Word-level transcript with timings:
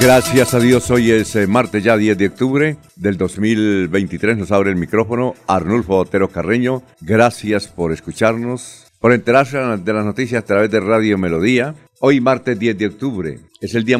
Gracias 0.00 0.54
a 0.54 0.60
Dios, 0.60 0.90
hoy 0.90 1.10
es 1.10 1.36
eh, 1.36 1.46
martes 1.46 1.84
ya 1.84 1.94
10 1.94 2.16
de 2.16 2.28
octubre 2.28 2.76
del 2.96 3.18
2023, 3.18 4.38
nos 4.38 4.50
abre 4.50 4.70
el 4.70 4.76
micrófono 4.76 5.34
Arnulfo 5.46 5.98
Otero 5.98 6.28
Carreño. 6.28 6.82
Gracias 7.02 7.68
por 7.68 7.92
escucharnos, 7.92 8.86
por 8.98 9.12
enterarse 9.12 9.58
de 9.58 9.92
las 9.92 10.06
noticias 10.06 10.42
a 10.42 10.46
través 10.46 10.70
de 10.70 10.80
Radio 10.80 11.18
Melodía. 11.18 11.74
Hoy 12.00 12.22
martes 12.22 12.58
10 12.58 12.78
de 12.78 12.86
octubre 12.86 13.40
es 13.60 13.74
el 13.74 13.84
Día 13.84 13.98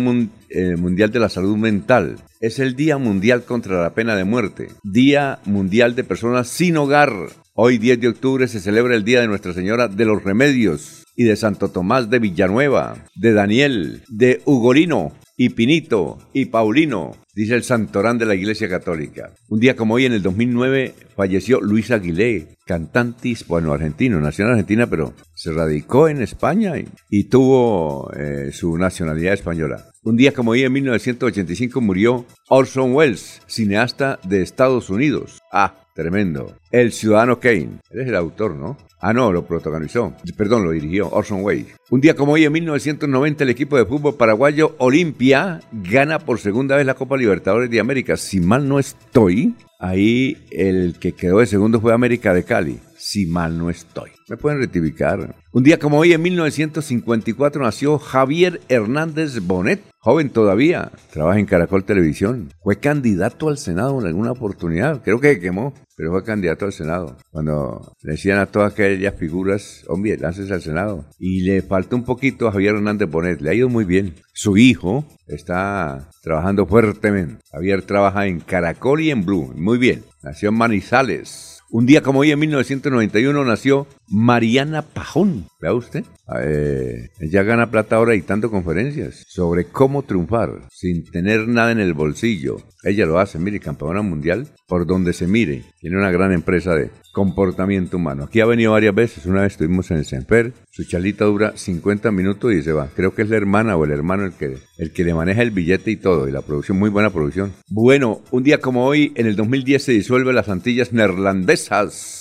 eh, 0.48 0.76
Mundial 0.76 1.12
de 1.12 1.20
la 1.20 1.28
Salud 1.28 1.58
Mental, 1.58 2.16
es 2.40 2.58
el 2.60 2.76
Día 2.76 2.96
Mundial 2.96 3.44
contra 3.44 3.82
la 3.82 3.92
Pena 3.92 4.16
de 4.16 4.24
Muerte, 4.24 4.68
Día 4.82 5.40
Mundial 5.44 5.94
de 5.94 6.04
Personas 6.04 6.48
sin 6.48 6.78
Hogar. 6.78 7.12
Hoy 7.52 7.76
10 7.76 8.00
de 8.00 8.08
octubre 8.08 8.48
se 8.48 8.60
celebra 8.60 8.94
el 8.96 9.04
Día 9.04 9.20
de 9.20 9.28
Nuestra 9.28 9.52
Señora 9.52 9.86
de 9.86 10.06
los 10.06 10.24
Remedios 10.24 11.04
y 11.14 11.24
de 11.24 11.36
Santo 11.36 11.68
Tomás 11.68 12.08
de 12.08 12.20
Villanueva, 12.20 12.96
de 13.14 13.34
Daniel, 13.34 14.02
de 14.08 14.40
Ugorino, 14.46 15.12
y 15.40 15.48
Pinito 15.48 16.18
y 16.34 16.44
Paulino, 16.44 17.16
dice 17.34 17.54
el 17.54 17.62
santorán 17.62 18.18
de 18.18 18.26
la 18.26 18.34
Iglesia 18.34 18.68
Católica. 18.68 19.32
Un 19.48 19.58
día 19.58 19.74
como 19.74 19.94
hoy, 19.94 20.04
en 20.04 20.12
el 20.12 20.20
2009, 20.20 20.92
falleció 21.16 21.62
Luis 21.62 21.90
Aguilé, 21.90 22.58
cantante 22.66 23.34
bueno, 23.48 23.72
argentino, 23.72 24.20
nació 24.20 24.44
en 24.44 24.50
Argentina, 24.50 24.86
pero 24.86 25.14
se 25.34 25.50
radicó 25.50 26.10
en 26.10 26.20
España 26.20 26.74
y, 27.08 27.24
tuvo 27.30 28.12
eh, 28.12 28.50
su 28.52 28.76
nacionalidad 28.76 29.32
española. 29.32 29.86
Un 30.02 30.18
día 30.18 30.34
como 30.34 30.50
hoy, 30.50 30.64
en 30.64 30.74
1985, 30.74 31.80
murió 31.80 32.26
Orson 32.50 32.92
Welles, 32.92 33.40
cineasta 33.46 34.20
de 34.22 34.42
Estados 34.42 34.90
Unidos. 34.90 35.38
Ah, 35.50 35.86
tremendo. 35.94 36.54
El 36.70 36.92
Ciudadano 36.92 37.40
Kane. 37.40 37.78
Él 37.88 38.00
es 38.02 38.08
el 38.08 38.16
autor, 38.16 38.56
¿no? 38.56 38.76
Ah, 39.02 39.14
no, 39.14 39.32
lo 39.32 39.46
protagonizó. 39.46 40.12
Perdón, 40.36 40.64
lo 40.64 40.72
dirigió 40.72 41.08
Orson 41.08 41.42
Welles. 41.42 41.68
Un 41.88 42.02
día 42.02 42.14
como 42.14 42.32
hoy, 42.32 42.44
en 42.44 42.52
1990, 42.52 43.44
el 43.44 43.50
equipo 43.50 43.78
de 43.78 43.86
fútbol 43.86 44.16
paraguayo 44.16 44.74
Olimpia 44.78 45.60
gana 45.72 46.18
por 46.18 46.38
segunda 46.38 46.76
vez 46.76 46.84
la 46.84 46.94
Copa 46.94 47.16
Libertadores 47.16 47.70
de 47.70 47.80
América. 47.80 48.18
Si 48.18 48.40
mal 48.40 48.68
no 48.68 48.78
estoy, 48.78 49.54
ahí 49.78 50.36
el 50.50 50.96
que 51.00 51.12
quedó 51.12 51.38
de 51.38 51.46
segundo 51.46 51.80
fue 51.80 51.94
América 51.94 52.34
de 52.34 52.44
Cali. 52.44 52.78
Si 53.10 53.26
mal 53.26 53.58
no 53.58 53.70
estoy. 53.70 54.10
Me 54.28 54.36
pueden 54.36 54.60
rectificar. 54.60 55.34
Un 55.50 55.64
día 55.64 55.80
como 55.80 55.98
hoy, 55.98 56.12
en 56.12 56.22
1954, 56.22 57.60
nació 57.60 57.98
Javier 57.98 58.60
Hernández 58.68 59.40
Bonet, 59.40 59.82
joven 59.98 60.30
todavía, 60.30 60.92
trabaja 61.12 61.40
en 61.40 61.46
Caracol 61.46 61.82
Televisión. 61.82 62.52
Fue 62.62 62.78
candidato 62.78 63.48
al 63.48 63.58
Senado 63.58 64.00
en 64.00 64.06
alguna 64.06 64.30
oportunidad, 64.30 65.02
creo 65.02 65.18
que 65.18 65.40
quemó, 65.40 65.74
pero 65.96 66.12
fue 66.12 66.22
candidato 66.22 66.66
al 66.66 66.72
Senado. 66.72 67.16
Cuando 67.32 67.96
le 68.02 68.12
decían 68.12 68.38
a 68.38 68.46
todas 68.46 68.74
aquellas 68.74 69.16
figuras, 69.16 69.82
hombre, 69.88 70.16
lances 70.16 70.48
al 70.52 70.62
Senado. 70.62 71.04
Y 71.18 71.40
le 71.40 71.62
faltó 71.62 71.96
un 71.96 72.04
poquito 72.04 72.46
a 72.46 72.52
Javier 72.52 72.76
Hernández 72.76 73.10
Bonet, 73.10 73.40
le 73.40 73.50
ha 73.50 73.54
ido 73.54 73.68
muy 73.68 73.84
bien. 73.84 74.14
Su 74.34 74.56
hijo 74.56 75.04
está 75.26 76.08
trabajando 76.22 76.64
fuertemente. 76.64 77.42
Javier 77.50 77.82
trabaja 77.82 78.28
en 78.28 78.38
Caracol 78.38 79.00
y 79.00 79.10
en 79.10 79.24
Blue, 79.24 79.52
muy 79.56 79.78
bien. 79.78 80.04
Nació 80.22 80.50
en 80.50 80.58
Manizales. 80.58 81.49
Un 81.72 81.86
día 81.86 82.02
como 82.02 82.20
hoy, 82.20 82.32
en 82.32 82.38
1991, 82.40 83.44
nació 83.44 83.86
Mariana 84.08 84.82
Pajón. 84.82 85.49
¿Vea 85.60 85.74
usted? 85.74 86.04
Eh, 86.42 87.10
ella 87.20 87.42
gana 87.42 87.70
plata 87.70 87.96
ahora 87.96 88.12
dictando 88.12 88.50
conferencias 88.50 89.26
sobre 89.28 89.66
cómo 89.66 90.02
triunfar 90.02 90.62
sin 90.70 91.04
tener 91.04 91.48
nada 91.48 91.72
en 91.72 91.80
el 91.80 91.92
bolsillo. 91.92 92.56
Ella 92.82 93.04
lo 93.04 93.18
hace, 93.18 93.38
mire, 93.38 93.60
campeona 93.60 94.00
mundial, 94.00 94.48
por 94.66 94.86
donde 94.86 95.12
se 95.12 95.26
mire. 95.26 95.64
Tiene 95.80 95.98
una 95.98 96.10
gran 96.10 96.32
empresa 96.32 96.74
de 96.74 96.90
comportamiento 97.12 97.98
humano. 97.98 98.24
Aquí 98.24 98.40
ha 98.40 98.46
venido 98.46 98.72
varias 98.72 98.94
veces. 98.94 99.26
Una 99.26 99.42
vez 99.42 99.52
estuvimos 99.52 99.90
en 99.90 99.98
el 99.98 100.06
Semper. 100.06 100.54
Su 100.70 100.84
charlita 100.84 101.26
dura 101.26 101.52
50 101.54 102.10
minutos 102.10 102.54
y 102.54 102.62
se 102.62 102.72
va. 102.72 102.88
Creo 102.96 103.14
que 103.14 103.22
es 103.22 103.28
la 103.28 103.36
hermana 103.36 103.76
o 103.76 103.84
el 103.84 103.90
hermano 103.90 104.24
el 104.24 104.32
que, 104.32 104.56
el 104.78 104.92
que 104.92 105.04
le 105.04 105.12
maneja 105.12 105.42
el 105.42 105.50
billete 105.50 105.90
y 105.90 105.96
todo. 105.96 106.26
Y 106.26 106.32
la 106.32 106.40
producción, 106.40 106.78
muy 106.78 106.88
buena 106.88 107.10
producción. 107.10 107.52
Bueno, 107.68 108.22
un 108.30 108.44
día 108.44 108.58
como 108.60 108.86
hoy, 108.86 109.12
en 109.14 109.26
el 109.26 109.36
2010 109.36 109.82
se 109.82 109.92
disuelve 109.92 110.32
las 110.32 110.48
Antillas 110.48 110.94
Neerlandesas. 110.94 112.19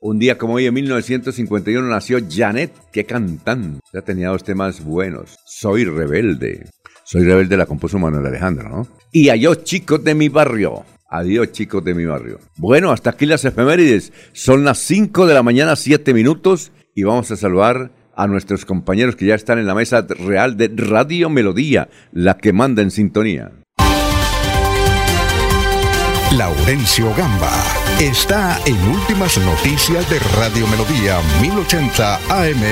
Un 0.00 0.20
día 0.20 0.38
como 0.38 0.54
hoy, 0.54 0.66
en 0.66 0.74
1951, 0.74 1.88
nació 1.88 2.20
Janet. 2.30 2.72
¡Qué 2.92 3.04
cantante! 3.04 3.80
Ya 3.92 4.00
tenía 4.00 4.28
dos 4.28 4.44
temas 4.44 4.84
buenos. 4.84 5.36
Soy 5.44 5.84
rebelde. 5.84 6.70
Soy 7.02 7.24
rebelde 7.24 7.56
la 7.56 7.66
compuso 7.66 7.98
Manuel 7.98 8.24
Alejandro, 8.26 8.68
¿no? 8.68 8.86
Y 9.10 9.28
adiós 9.28 9.64
chicos 9.64 10.04
de 10.04 10.14
mi 10.14 10.28
barrio. 10.28 10.84
Adiós 11.10 11.50
chicos 11.50 11.84
de 11.84 11.94
mi 11.94 12.04
barrio. 12.04 12.38
Bueno, 12.58 12.92
hasta 12.92 13.10
aquí 13.10 13.26
las 13.26 13.44
efemérides. 13.44 14.12
Son 14.32 14.64
las 14.64 14.78
5 14.78 15.26
de 15.26 15.34
la 15.34 15.42
mañana, 15.42 15.74
7 15.74 16.14
minutos. 16.14 16.70
Y 16.94 17.02
vamos 17.02 17.32
a 17.32 17.36
saludar 17.36 17.90
a 18.14 18.28
nuestros 18.28 18.64
compañeros 18.64 19.16
que 19.16 19.26
ya 19.26 19.34
están 19.34 19.58
en 19.58 19.66
la 19.66 19.74
mesa 19.74 20.06
real 20.08 20.56
de 20.56 20.70
Radio 20.76 21.28
Melodía, 21.28 21.88
la 22.12 22.36
que 22.36 22.52
manda 22.52 22.82
en 22.82 22.92
sintonía. 22.92 23.50
Laurencio 26.36 27.12
Gamba 27.16 27.87
está 28.00 28.60
en 28.64 28.76
Últimas 28.88 29.36
Noticias 29.38 30.08
de 30.08 30.20
Radio 30.36 30.68
Melodía 30.68 31.20
1080 31.42 32.16
AM. 32.30 32.62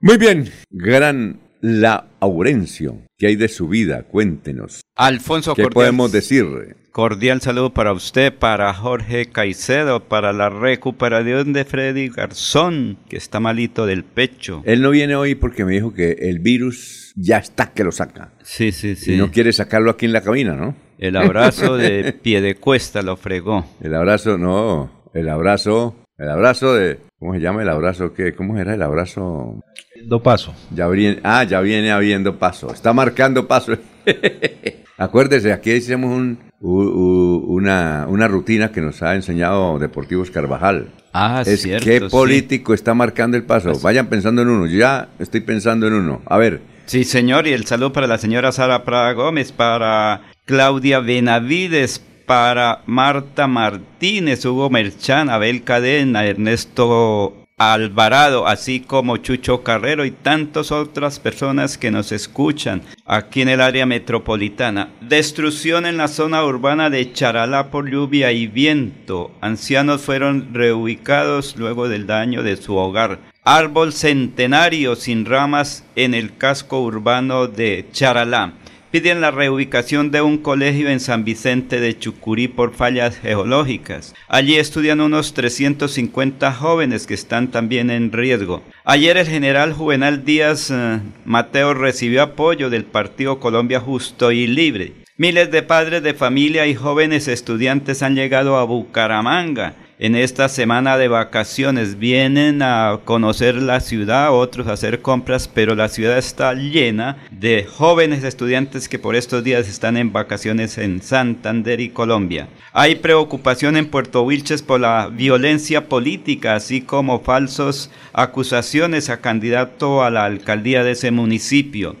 Muy 0.00 0.16
bien, 0.16 0.50
gran 0.70 1.40
Laurencio. 1.60 3.02
¿Qué 3.18 3.26
hay 3.26 3.36
de 3.36 3.48
su 3.48 3.68
vida? 3.68 4.04
Cuéntenos. 4.04 4.80
Alfonso 4.96 5.54
¿Qué 5.54 5.68
podemos 5.68 6.12
decir? 6.12 6.46
Cordial 6.92 7.42
saludo 7.42 7.74
para 7.74 7.92
usted, 7.92 8.32
para 8.32 8.72
Jorge 8.72 9.26
Caicedo, 9.26 10.08
para 10.08 10.32
la 10.32 10.48
recuperación 10.48 11.52
de 11.52 11.64
Freddy 11.66 12.08
Garzón, 12.08 12.98
que 13.08 13.16
está 13.18 13.38
malito 13.38 13.84
del 13.84 14.04
pecho. 14.04 14.62
Él 14.64 14.80
no 14.80 14.90
viene 14.90 15.14
hoy 15.14 15.34
porque 15.34 15.64
me 15.64 15.72
dijo 15.72 15.92
que 15.92 16.12
el 16.20 16.38
virus 16.38 17.12
ya 17.16 17.36
está 17.36 17.72
que 17.72 17.84
lo 17.84 17.92
saca. 17.92 18.32
Sí, 18.42 18.72
sí, 18.72 18.96
sí. 18.96 19.12
Y 19.12 19.16
no 19.16 19.30
quiere 19.30 19.52
sacarlo 19.52 19.90
aquí 19.90 20.06
en 20.06 20.12
la 20.12 20.22
cabina, 20.22 20.54
¿no? 20.54 20.74
El 21.02 21.16
abrazo 21.16 21.76
de 21.76 22.12
pie 22.12 22.40
de 22.40 22.54
cuesta 22.54 23.02
lo 23.02 23.16
fregó. 23.16 23.66
El 23.80 23.92
abrazo, 23.92 24.38
no, 24.38 24.88
el 25.12 25.28
abrazo, 25.30 25.96
el 26.16 26.28
abrazo 26.28 26.76
de, 26.76 27.00
¿cómo 27.18 27.34
se 27.34 27.40
llama 27.40 27.62
el 27.62 27.70
abrazo? 27.70 28.14
¿Qué? 28.14 28.36
¿Cómo 28.36 28.56
era 28.56 28.72
el 28.72 28.82
abrazo? 28.82 29.64
Do 30.04 30.22
paso. 30.22 30.54
Ya 30.72 30.86
viene, 30.86 31.18
ah, 31.24 31.42
ya 31.42 31.60
viene 31.60 31.90
habiendo 31.90 32.38
paso. 32.38 32.72
Está 32.72 32.92
marcando 32.92 33.48
paso. 33.48 33.72
Acuérdese, 34.96 35.52
aquí 35.52 35.72
hicimos 35.72 36.16
un, 36.16 36.38
una, 36.60 38.06
una, 38.08 38.28
rutina 38.28 38.70
que 38.70 38.80
nos 38.80 39.02
ha 39.02 39.16
enseñado 39.16 39.80
Deportivos 39.80 40.30
Carvajal. 40.30 40.86
Ah, 41.12 41.42
es 41.44 41.62
cierto, 41.62 41.84
qué 41.84 42.00
político 42.02 42.74
está 42.74 42.94
marcando 42.94 43.36
el 43.36 43.42
paso. 43.42 43.72
Vayan 43.80 44.06
pensando 44.06 44.42
en 44.42 44.48
uno. 44.50 44.66
Yo 44.66 44.78
ya 44.78 45.08
estoy 45.18 45.40
pensando 45.40 45.88
en 45.88 45.94
uno. 45.94 46.22
A 46.26 46.38
ver. 46.38 46.60
Sí, 46.86 47.02
señor, 47.02 47.48
y 47.48 47.52
el 47.52 47.66
saludo 47.66 47.92
para 47.92 48.06
la 48.06 48.18
señora 48.18 48.52
Sara 48.52 48.84
Prada 48.84 49.12
Gómez, 49.14 49.50
para 49.50 50.31
Claudia 50.44 51.00
Benavides, 51.00 52.02
para 52.26 52.82
Marta 52.86 53.46
Martínez, 53.46 54.44
Hugo 54.44 54.70
Merchán, 54.70 55.28
Abel 55.28 55.64
Cadena, 55.64 56.24
Ernesto 56.24 57.46
Alvarado, 57.58 58.46
así 58.46 58.80
como 58.80 59.18
Chucho 59.18 59.62
Carrero 59.62 60.04
y 60.04 60.10
tantas 60.10 60.72
otras 60.72 61.20
personas 61.20 61.78
que 61.78 61.90
nos 61.90 62.10
escuchan 62.10 62.82
aquí 63.04 63.42
en 63.42 63.50
el 63.50 63.60
área 63.60 63.86
metropolitana. 63.86 64.88
Destrucción 65.00 65.86
en 65.86 65.96
la 65.96 66.08
zona 66.08 66.44
urbana 66.44 66.90
de 66.90 67.12
Charalá 67.12 67.70
por 67.70 67.90
lluvia 67.90 68.32
y 68.32 68.46
viento. 68.46 69.32
Ancianos 69.40 70.02
fueron 70.02 70.54
reubicados 70.54 71.56
luego 71.56 71.88
del 71.88 72.06
daño 72.06 72.42
de 72.42 72.56
su 72.56 72.76
hogar. 72.76 73.20
Árbol 73.44 73.92
centenario 73.92 74.96
sin 74.96 75.24
ramas 75.24 75.84
en 75.96 76.14
el 76.14 76.36
casco 76.36 76.80
urbano 76.80 77.46
de 77.46 77.86
Charalá 77.92 78.54
piden 78.92 79.22
la 79.22 79.30
reubicación 79.30 80.10
de 80.10 80.20
un 80.20 80.36
colegio 80.36 80.90
en 80.90 81.00
San 81.00 81.24
Vicente 81.24 81.80
de 81.80 81.98
Chucurí 81.98 82.46
por 82.46 82.74
fallas 82.74 83.16
geológicas. 83.16 84.14
Allí 84.28 84.56
estudian 84.56 85.00
unos 85.00 85.32
350 85.32 86.52
jóvenes 86.52 87.06
que 87.06 87.14
están 87.14 87.50
también 87.50 87.88
en 87.88 88.12
riesgo. 88.12 88.62
Ayer 88.84 89.16
el 89.16 89.26
general 89.26 89.72
Juvenal 89.72 90.26
Díaz 90.26 90.70
eh, 90.70 91.00
Mateo 91.24 91.72
recibió 91.72 92.22
apoyo 92.22 92.68
del 92.68 92.84
Partido 92.84 93.40
Colombia 93.40 93.80
Justo 93.80 94.30
y 94.30 94.46
Libre. 94.46 94.92
Miles 95.16 95.50
de 95.50 95.62
padres 95.62 96.02
de 96.02 96.12
familia 96.12 96.66
y 96.66 96.74
jóvenes 96.74 97.28
estudiantes 97.28 98.02
han 98.02 98.14
llegado 98.14 98.58
a 98.58 98.64
Bucaramanga 98.64 99.74
en 100.02 100.16
esta 100.16 100.48
semana 100.48 100.98
de 100.98 101.06
vacaciones. 101.06 101.96
Vienen 101.96 102.60
a 102.60 102.98
conocer 103.04 103.54
la 103.54 103.78
ciudad, 103.78 104.34
otros 104.34 104.66
a 104.66 104.72
hacer 104.72 105.00
compras, 105.00 105.46
pero 105.46 105.76
la 105.76 105.88
ciudad 105.88 106.18
está 106.18 106.54
llena 106.54 107.18
de 107.30 107.64
jóvenes 107.64 108.24
estudiantes 108.24 108.88
que 108.88 108.98
por 108.98 109.14
estos 109.14 109.44
días 109.44 109.68
están 109.68 109.96
en 109.96 110.12
vacaciones 110.12 110.76
en 110.76 111.02
Santander 111.02 111.80
y 111.80 111.90
Colombia. 111.90 112.48
Hay 112.72 112.96
preocupación 112.96 113.76
en 113.76 113.86
Puerto 113.86 114.22
Wilches 114.22 114.62
por 114.62 114.80
la 114.80 115.06
violencia 115.06 115.88
política, 115.88 116.56
así 116.56 116.80
como 116.80 117.20
falsos 117.20 117.88
acusaciones 118.12 119.08
a 119.08 119.20
candidato 119.20 120.02
a 120.02 120.10
la 120.10 120.24
alcaldía 120.24 120.82
de 120.82 120.90
ese 120.92 121.12
municipio. 121.12 121.94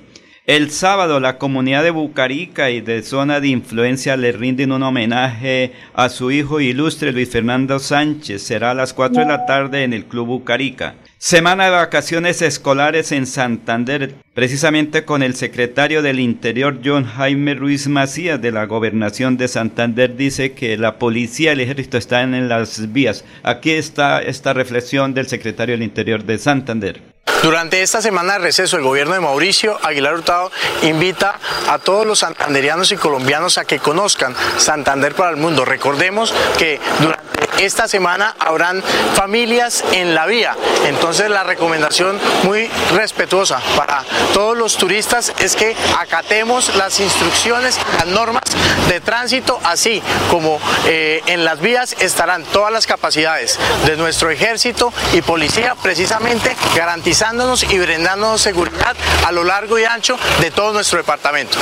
El 0.44 0.72
sábado 0.72 1.20
la 1.20 1.38
comunidad 1.38 1.84
de 1.84 1.92
Bucarica 1.92 2.68
y 2.72 2.80
de 2.80 3.04
zona 3.04 3.38
de 3.38 3.46
influencia 3.46 4.16
le 4.16 4.32
rinden 4.32 4.72
un 4.72 4.82
homenaje 4.82 5.70
a 5.94 6.08
su 6.08 6.32
hijo 6.32 6.60
ilustre 6.60 7.12
Luis 7.12 7.30
Fernando 7.30 7.78
Sánchez. 7.78 8.42
Será 8.42 8.72
a 8.72 8.74
las 8.74 8.92
4 8.92 9.20
de 9.20 9.28
la 9.28 9.46
tarde 9.46 9.84
en 9.84 9.92
el 9.92 10.04
Club 10.04 10.26
Bucarica. 10.26 10.96
Semana 11.16 11.66
de 11.66 11.70
vacaciones 11.70 12.42
escolares 12.42 13.12
en 13.12 13.26
Santander, 13.26 14.16
precisamente 14.34 15.04
con 15.04 15.22
el 15.22 15.36
secretario 15.36 16.02
del 16.02 16.18
Interior 16.18 16.80
John 16.84 17.04
Jaime 17.04 17.54
Ruiz 17.54 17.86
Macías 17.86 18.42
de 18.42 18.50
la 18.50 18.66
Gobernación 18.66 19.36
de 19.36 19.46
Santander, 19.46 20.16
dice 20.16 20.54
que 20.54 20.76
la 20.76 20.98
policía 20.98 21.50
y 21.50 21.52
el 21.52 21.60
ejército 21.60 21.98
están 21.98 22.34
en 22.34 22.48
las 22.48 22.92
vías. 22.92 23.24
Aquí 23.44 23.70
está 23.70 24.20
esta 24.20 24.52
reflexión 24.54 25.14
del 25.14 25.28
secretario 25.28 25.76
del 25.76 25.84
Interior 25.84 26.24
de 26.24 26.38
Santander. 26.38 27.11
Durante 27.42 27.82
esta 27.82 28.00
semana 28.00 28.34
de 28.34 28.38
receso, 28.38 28.76
el 28.76 28.84
gobierno 28.84 29.14
de 29.14 29.20
Mauricio 29.20 29.76
Aguilar 29.82 30.14
Hurtado 30.14 30.52
invita 30.82 31.40
a 31.68 31.78
todos 31.80 32.06
los 32.06 32.20
santanderianos 32.20 32.92
y 32.92 32.96
colombianos 32.96 33.58
a 33.58 33.64
que 33.64 33.80
conozcan 33.80 34.32
Santander 34.58 35.16
para 35.16 35.30
el 35.30 35.36
mundo. 35.38 35.64
Recordemos 35.64 36.32
que 36.56 36.78
durante 37.00 37.41
esta 37.58 37.88
semana 37.88 38.34
habrán 38.38 38.82
familias 39.14 39.84
en 39.92 40.14
la 40.14 40.26
vía. 40.26 40.56
Entonces 40.86 41.30
la 41.30 41.44
recomendación 41.44 42.18
muy 42.44 42.68
respetuosa 42.94 43.60
para 43.76 44.04
todos 44.32 44.56
los 44.56 44.76
turistas 44.76 45.32
es 45.38 45.56
que 45.56 45.76
acatemos 45.98 46.74
las 46.76 47.00
instrucciones, 47.00 47.78
las 47.98 48.06
normas 48.06 48.44
de 48.88 49.00
tránsito, 49.00 49.60
así 49.64 50.02
como 50.30 50.60
eh, 50.86 51.22
en 51.26 51.44
las 51.44 51.60
vías 51.60 51.96
estarán 52.00 52.44
todas 52.44 52.72
las 52.72 52.86
capacidades 52.86 53.58
de 53.86 53.96
nuestro 53.96 54.30
ejército 54.30 54.92
y 55.12 55.22
policía 55.22 55.74
precisamente 55.82 56.56
garantizando 56.74 57.42
y 57.70 57.78
brindándonos 57.78 58.40
seguridad 58.40 58.96
a 59.26 59.32
lo 59.32 59.42
largo 59.42 59.78
y 59.78 59.84
ancho 59.84 60.16
de 60.40 60.50
todo 60.50 60.72
nuestro 60.72 60.98
departamento. 60.98 61.58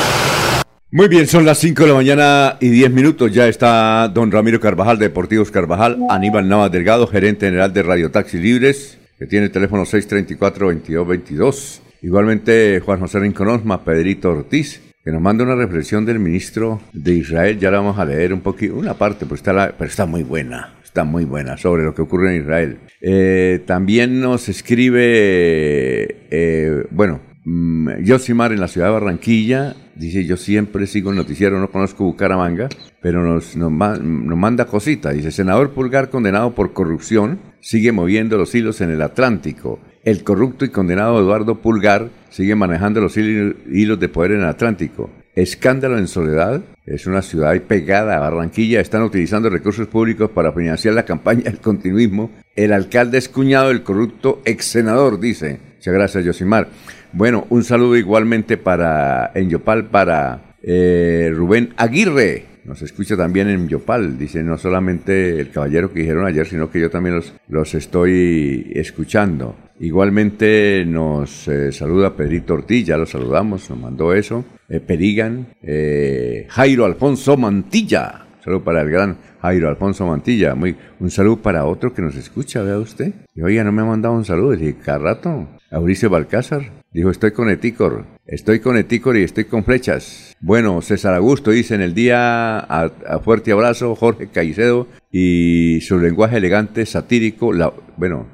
Muy 0.92 1.06
bien, 1.06 1.28
son 1.28 1.46
las 1.46 1.58
5 1.58 1.84
de 1.84 1.88
la 1.88 1.94
mañana 1.94 2.56
y 2.58 2.68
10 2.68 2.90
minutos. 2.90 3.32
Ya 3.32 3.46
está 3.46 4.08
don 4.08 4.32
Ramiro 4.32 4.58
Carvajal 4.58 4.98
de 4.98 5.04
Deportivos 5.06 5.52
Carvajal, 5.52 5.98
Aníbal 6.10 6.48
Navas 6.48 6.72
Delgado, 6.72 7.06
gerente 7.06 7.46
general 7.46 7.72
de 7.72 7.84
Radio 7.84 8.10
Taxi 8.10 8.38
Libres, 8.38 8.98
que 9.16 9.26
tiene 9.26 9.46
el 9.46 9.52
teléfono 9.52 9.84
634-2222. 9.84 11.78
Igualmente 12.02 12.80
Juan 12.80 12.98
José 12.98 13.20
Rincón 13.20 13.62
Pedrito 13.84 14.30
Ortiz, 14.30 14.80
que 15.04 15.12
nos 15.12 15.22
manda 15.22 15.44
una 15.44 15.54
reflexión 15.54 16.04
del 16.04 16.18
ministro 16.18 16.80
de 16.92 17.14
Israel. 17.14 17.60
Ya 17.60 17.70
la 17.70 17.78
vamos 17.78 17.96
a 17.96 18.04
leer 18.04 18.34
un 18.34 18.40
poquito, 18.40 18.74
una 18.74 18.94
parte, 18.94 19.26
pero 19.26 19.36
está, 19.36 19.72
pero 19.78 19.88
está 19.88 20.06
muy 20.06 20.24
buena 20.24 20.74
está 20.90 21.04
muy 21.04 21.24
buena 21.24 21.56
sobre 21.56 21.84
lo 21.84 21.94
que 21.94 22.02
ocurre 22.02 22.34
en 22.34 22.42
Israel. 22.42 22.78
Eh, 23.00 23.62
también 23.64 24.20
nos 24.20 24.48
escribe, 24.48 26.16
eh, 26.32 26.84
bueno, 26.90 27.20
mm, 27.44 28.06
Josimar 28.06 28.52
en 28.52 28.60
la 28.60 28.68
ciudad 28.68 28.88
de 28.88 28.92
Barranquilla, 28.92 29.74
dice, 29.94 30.24
yo 30.24 30.36
siempre 30.36 30.86
sigo 30.86 31.10
el 31.10 31.16
noticiero, 31.16 31.58
no 31.58 31.70
conozco 31.70 32.04
Bucaramanga, 32.04 32.68
pero 33.00 33.22
nos, 33.22 33.56
nos, 33.56 33.72
nos 33.72 34.38
manda 34.38 34.66
cosita. 34.66 35.10
Dice, 35.10 35.30
senador 35.30 35.70
Pulgar 35.70 36.10
condenado 36.10 36.54
por 36.54 36.72
corrupción, 36.72 37.40
sigue 37.60 37.92
moviendo 37.92 38.38
los 38.38 38.54
hilos 38.54 38.80
en 38.80 38.90
el 38.90 39.02
Atlántico. 39.02 39.80
El 40.02 40.24
corrupto 40.24 40.64
y 40.64 40.70
condenado 40.70 41.20
Eduardo 41.20 41.60
Pulgar 41.60 42.08
sigue 42.30 42.54
manejando 42.54 43.00
los 43.00 43.16
hilos 43.16 44.00
de 44.00 44.08
poder 44.08 44.32
en 44.32 44.40
el 44.40 44.46
Atlántico. 44.46 45.10
Escándalo 45.34 45.96
en 45.96 46.08
Soledad 46.08 46.62
es 46.86 47.06
una 47.06 47.22
ciudad 47.22 47.58
pegada 47.62 48.16
a 48.16 48.20
Barranquilla. 48.20 48.80
Están 48.80 49.02
utilizando 49.02 49.48
recursos 49.48 49.86
públicos 49.86 50.30
para 50.30 50.52
financiar 50.52 50.94
la 50.94 51.04
campaña 51.04 51.44
del 51.44 51.60
continuismo. 51.60 52.30
El 52.56 52.72
alcalde 52.72 53.18
es 53.18 53.28
cuñado 53.28 53.68
del 53.68 53.82
corrupto 53.82 54.40
ex 54.44 54.64
senador, 54.64 55.20
dice. 55.20 55.60
Muchas 55.76 55.94
gracias, 55.94 56.24
Yosimar. 56.24 56.68
Bueno, 57.12 57.46
un 57.50 57.64
saludo 57.64 57.96
igualmente 57.96 58.56
para 58.56 59.32
en 59.34 59.50
Yopal 59.50 59.86
para 59.86 60.54
eh, 60.62 61.32
Rubén 61.34 61.74
Aguirre. 61.76 62.44
Nos 62.64 62.82
escucha 62.82 63.16
también 63.16 63.48
en 63.48 63.68
Yopal. 63.68 64.16
Dice 64.16 64.44
no 64.44 64.56
solamente 64.56 65.40
el 65.40 65.50
caballero 65.50 65.92
que 65.92 66.00
dijeron 66.00 66.26
ayer, 66.26 66.46
sino 66.46 66.70
que 66.70 66.80
yo 66.80 66.88
también 66.88 67.16
los, 67.16 67.34
los 67.48 67.74
estoy 67.74 68.70
escuchando. 68.74 69.56
Igualmente 69.80 70.84
nos 70.86 71.48
eh, 71.48 71.72
saluda 71.72 72.14
Pedrito 72.14 72.52
Ortiz, 72.52 72.86
ya 72.86 72.98
lo 72.98 73.06
saludamos, 73.06 73.70
nos 73.70 73.78
mandó 73.78 74.12
eso. 74.12 74.44
Eh, 74.68 74.78
Perigan, 74.78 75.48
eh, 75.62 76.46
Jairo 76.50 76.84
Alfonso 76.84 77.36
Mantilla. 77.38 78.26
Saludo 78.44 78.62
para 78.62 78.82
el 78.82 78.90
gran 78.90 79.16
Jairo 79.42 79.68
Alfonso 79.68 80.06
Mantilla. 80.06 80.54
Muy, 80.54 80.76
un 80.98 81.10
saludo 81.10 81.38
para 81.38 81.64
otro 81.64 81.92
que 81.94 82.02
nos 82.02 82.16
escucha, 82.16 82.62
vea 82.62 82.78
usted. 82.78 83.12
Y 83.34 83.42
oiga, 83.42 83.64
no 83.64 83.72
me 83.72 83.82
ha 83.82 83.86
mandado 83.86 84.14
un 84.14 84.24
saludo. 84.24 84.56
Dije, 84.56 84.76
cada 84.84 84.98
rato. 84.98 85.48
Mauricio 85.70 86.10
Balcázar. 86.10 86.72
Dijo, 86.92 87.10
estoy 87.10 87.30
con 87.30 87.48
Etícor. 87.48 88.04
Estoy 88.26 88.60
con 88.60 88.76
Etícor 88.76 89.16
y 89.16 89.22
estoy 89.22 89.44
con 89.44 89.64
flechas. 89.64 90.36
Bueno, 90.40 90.82
César 90.82 91.14
Augusto 91.14 91.50
dice 91.50 91.74
en 91.74 91.80
el 91.80 91.94
día, 91.94 92.58
a, 92.58 93.18
fuerte 93.22 93.52
abrazo, 93.52 93.94
Jorge 93.94 94.28
Caicedo 94.28 94.88
y 95.12 95.80
su 95.82 95.98
lenguaje 95.98 96.38
elegante, 96.38 96.86
satírico, 96.86 97.52
la, 97.52 97.72
bueno, 97.96 98.26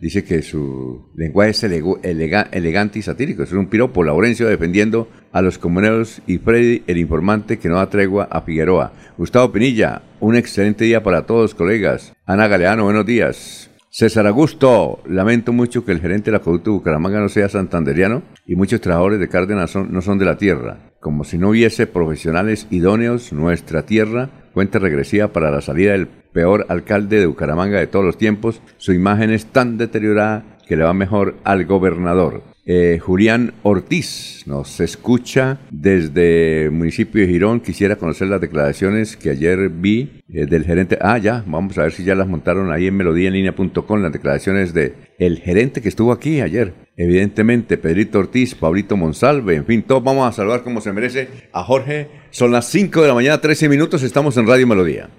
Dice 0.00 0.24
que 0.24 0.42
su 0.42 1.10
lenguaje 1.16 1.50
es 1.50 1.62
elegante 1.62 2.98
y 2.98 3.02
satírico. 3.02 3.42
Es 3.42 3.52
un 3.52 3.68
piropo. 3.68 4.04
Laurencio 4.04 4.48
defendiendo 4.48 5.08
a 5.32 5.42
los 5.42 5.58
comuneros 5.58 6.22
y 6.26 6.38
Freddy, 6.38 6.82
el 6.86 6.98
informante 6.98 7.58
que 7.58 7.68
no 7.68 7.76
da 7.76 7.88
tregua 7.88 8.28
a 8.30 8.42
Figueroa. 8.42 8.92
Gustavo 9.16 9.52
Pinilla, 9.52 10.02
un 10.20 10.36
excelente 10.36 10.84
día 10.84 11.02
para 11.02 11.26
todos, 11.26 11.54
colegas. 11.54 12.12
Ana 12.26 12.48
Galeano, 12.48 12.84
buenos 12.84 13.06
días. 13.06 13.70
César 13.90 14.26
Augusto, 14.26 15.02
lamento 15.08 15.52
mucho 15.52 15.84
que 15.84 15.92
el 15.92 16.00
gerente 16.00 16.26
de 16.26 16.32
la 16.32 16.38
Acueducto 16.38 16.70
de 16.70 16.78
Bucaramanga 16.78 17.20
no 17.20 17.28
sea 17.28 17.48
santanderiano 17.48 18.24
y 18.44 18.56
muchos 18.56 18.80
trabajadores 18.80 19.20
de 19.20 19.28
Cárdenas 19.28 19.76
no 19.76 20.02
son 20.02 20.18
de 20.18 20.24
la 20.24 20.36
tierra. 20.36 20.92
Como 21.00 21.22
si 21.22 21.38
no 21.38 21.50
hubiese 21.50 21.86
profesionales 21.86 22.66
idóneos, 22.70 23.32
nuestra 23.32 23.86
tierra 23.86 24.30
cuenta 24.54 24.78
regresiva 24.78 25.28
para 25.28 25.50
la 25.50 25.60
salida 25.60 25.92
del 25.92 26.06
peor 26.06 26.64
alcalde 26.68 27.20
de 27.20 27.26
Bucaramanga 27.26 27.78
de 27.78 27.88
todos 27.88 28.04
los 28.04 28.16
tiempos. 28.16 28.62
Su 28.78 28.92
imagen 28.92 29.30
es 29.30 29.46
tan 29.46 29.76
deteriorada 29.76 30.44
que 30.66 30.76
le 30.76 30.84
va 30.84 30.94
mejor 30.94 31.34
al 31.44 31.66
gobernador. 31.66 32.53
Eh, 32.66 32.98
Julián 32.98 33.52
Ortiz 33.62 34.42
nos 34.46 34.80
escucha 34.80 35.58
desde 35.70 36.64
el 36.64 36.70
municipio 36.70 37.20
de 37.20 37.28
Girón. 37.28 37.60
Quisiera 37.60 37.96
conocer 37.96 38.28
las 38.28 38.40
declaraciones 38.40 39.16
que 39.16 39.30
ayer 39.30 39.68
vi 39.68 40.22
eh, 40.32 40.46
del 40.46 40.64
gerente. 40.64 40.98
Ah, 41.00 41.18
ya, 41.18 41.44
vamos 41.46 41.76
a 41.76 41.82
ver 41.82 41.92
si 41.92 42.04
ya 42.04 42.14
las 42.14 42.26
montaron 42.26 42.72
ahí 42.72 42.86
en 42.86 42.96
melodíaenlínea.com, 42.96 44.00
las 44.00 44.12
declaraciones 44.12 44.72
de 44.72 44.94
el 45.18 45.40
gerente 45.40 45.82
que 45.82 45.88
estuvo 45.88 46.12
aquí 46.12 46.40
ayer. 46.40 46.72
Evidentemente, 46.96 47.76
Pedrito 47.76 48.18
Ortiz, 48.18 48.54
Pablito 48.54 48.96
Monsalve, 48.96 49.56
en 49.56 49.66
fin, 49.66 49.82
todos 49.82 50.02
vamos 50.02 50.26
a 50.28 50.32
saludar 50.32 50.62
como 50.62 50.80
se 50.80 50.92
merece 50.92 51.28
a 51.52 51.64
Jorge. 51.64 52.08
Son 52.30 52.50
las 52.50 52.68
5 52.70 53.02
de 53.02 53.08
la 53.08 53.14
mañana, 53.14 53.40
13 53.40 53.68
minutos, 53.68 54.02
estamos 54.02 54.36
en 54.36 54.46
Radio 54.46 54.66
Melodía. 54.66 55.10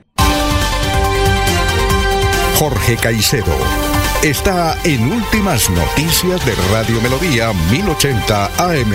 Jorge 2.58 2.96
Caicedo 2.96 3.85
está 4.30 4.76
en 4.84 5.12
Últimas 5.12 5.70
Noticias 5.70 6.44
de 6.44 6.56
Radio 6.72 7.00
Melodía 7.00 7.54
1080 7.72 8.46
AM. 8.58 8.92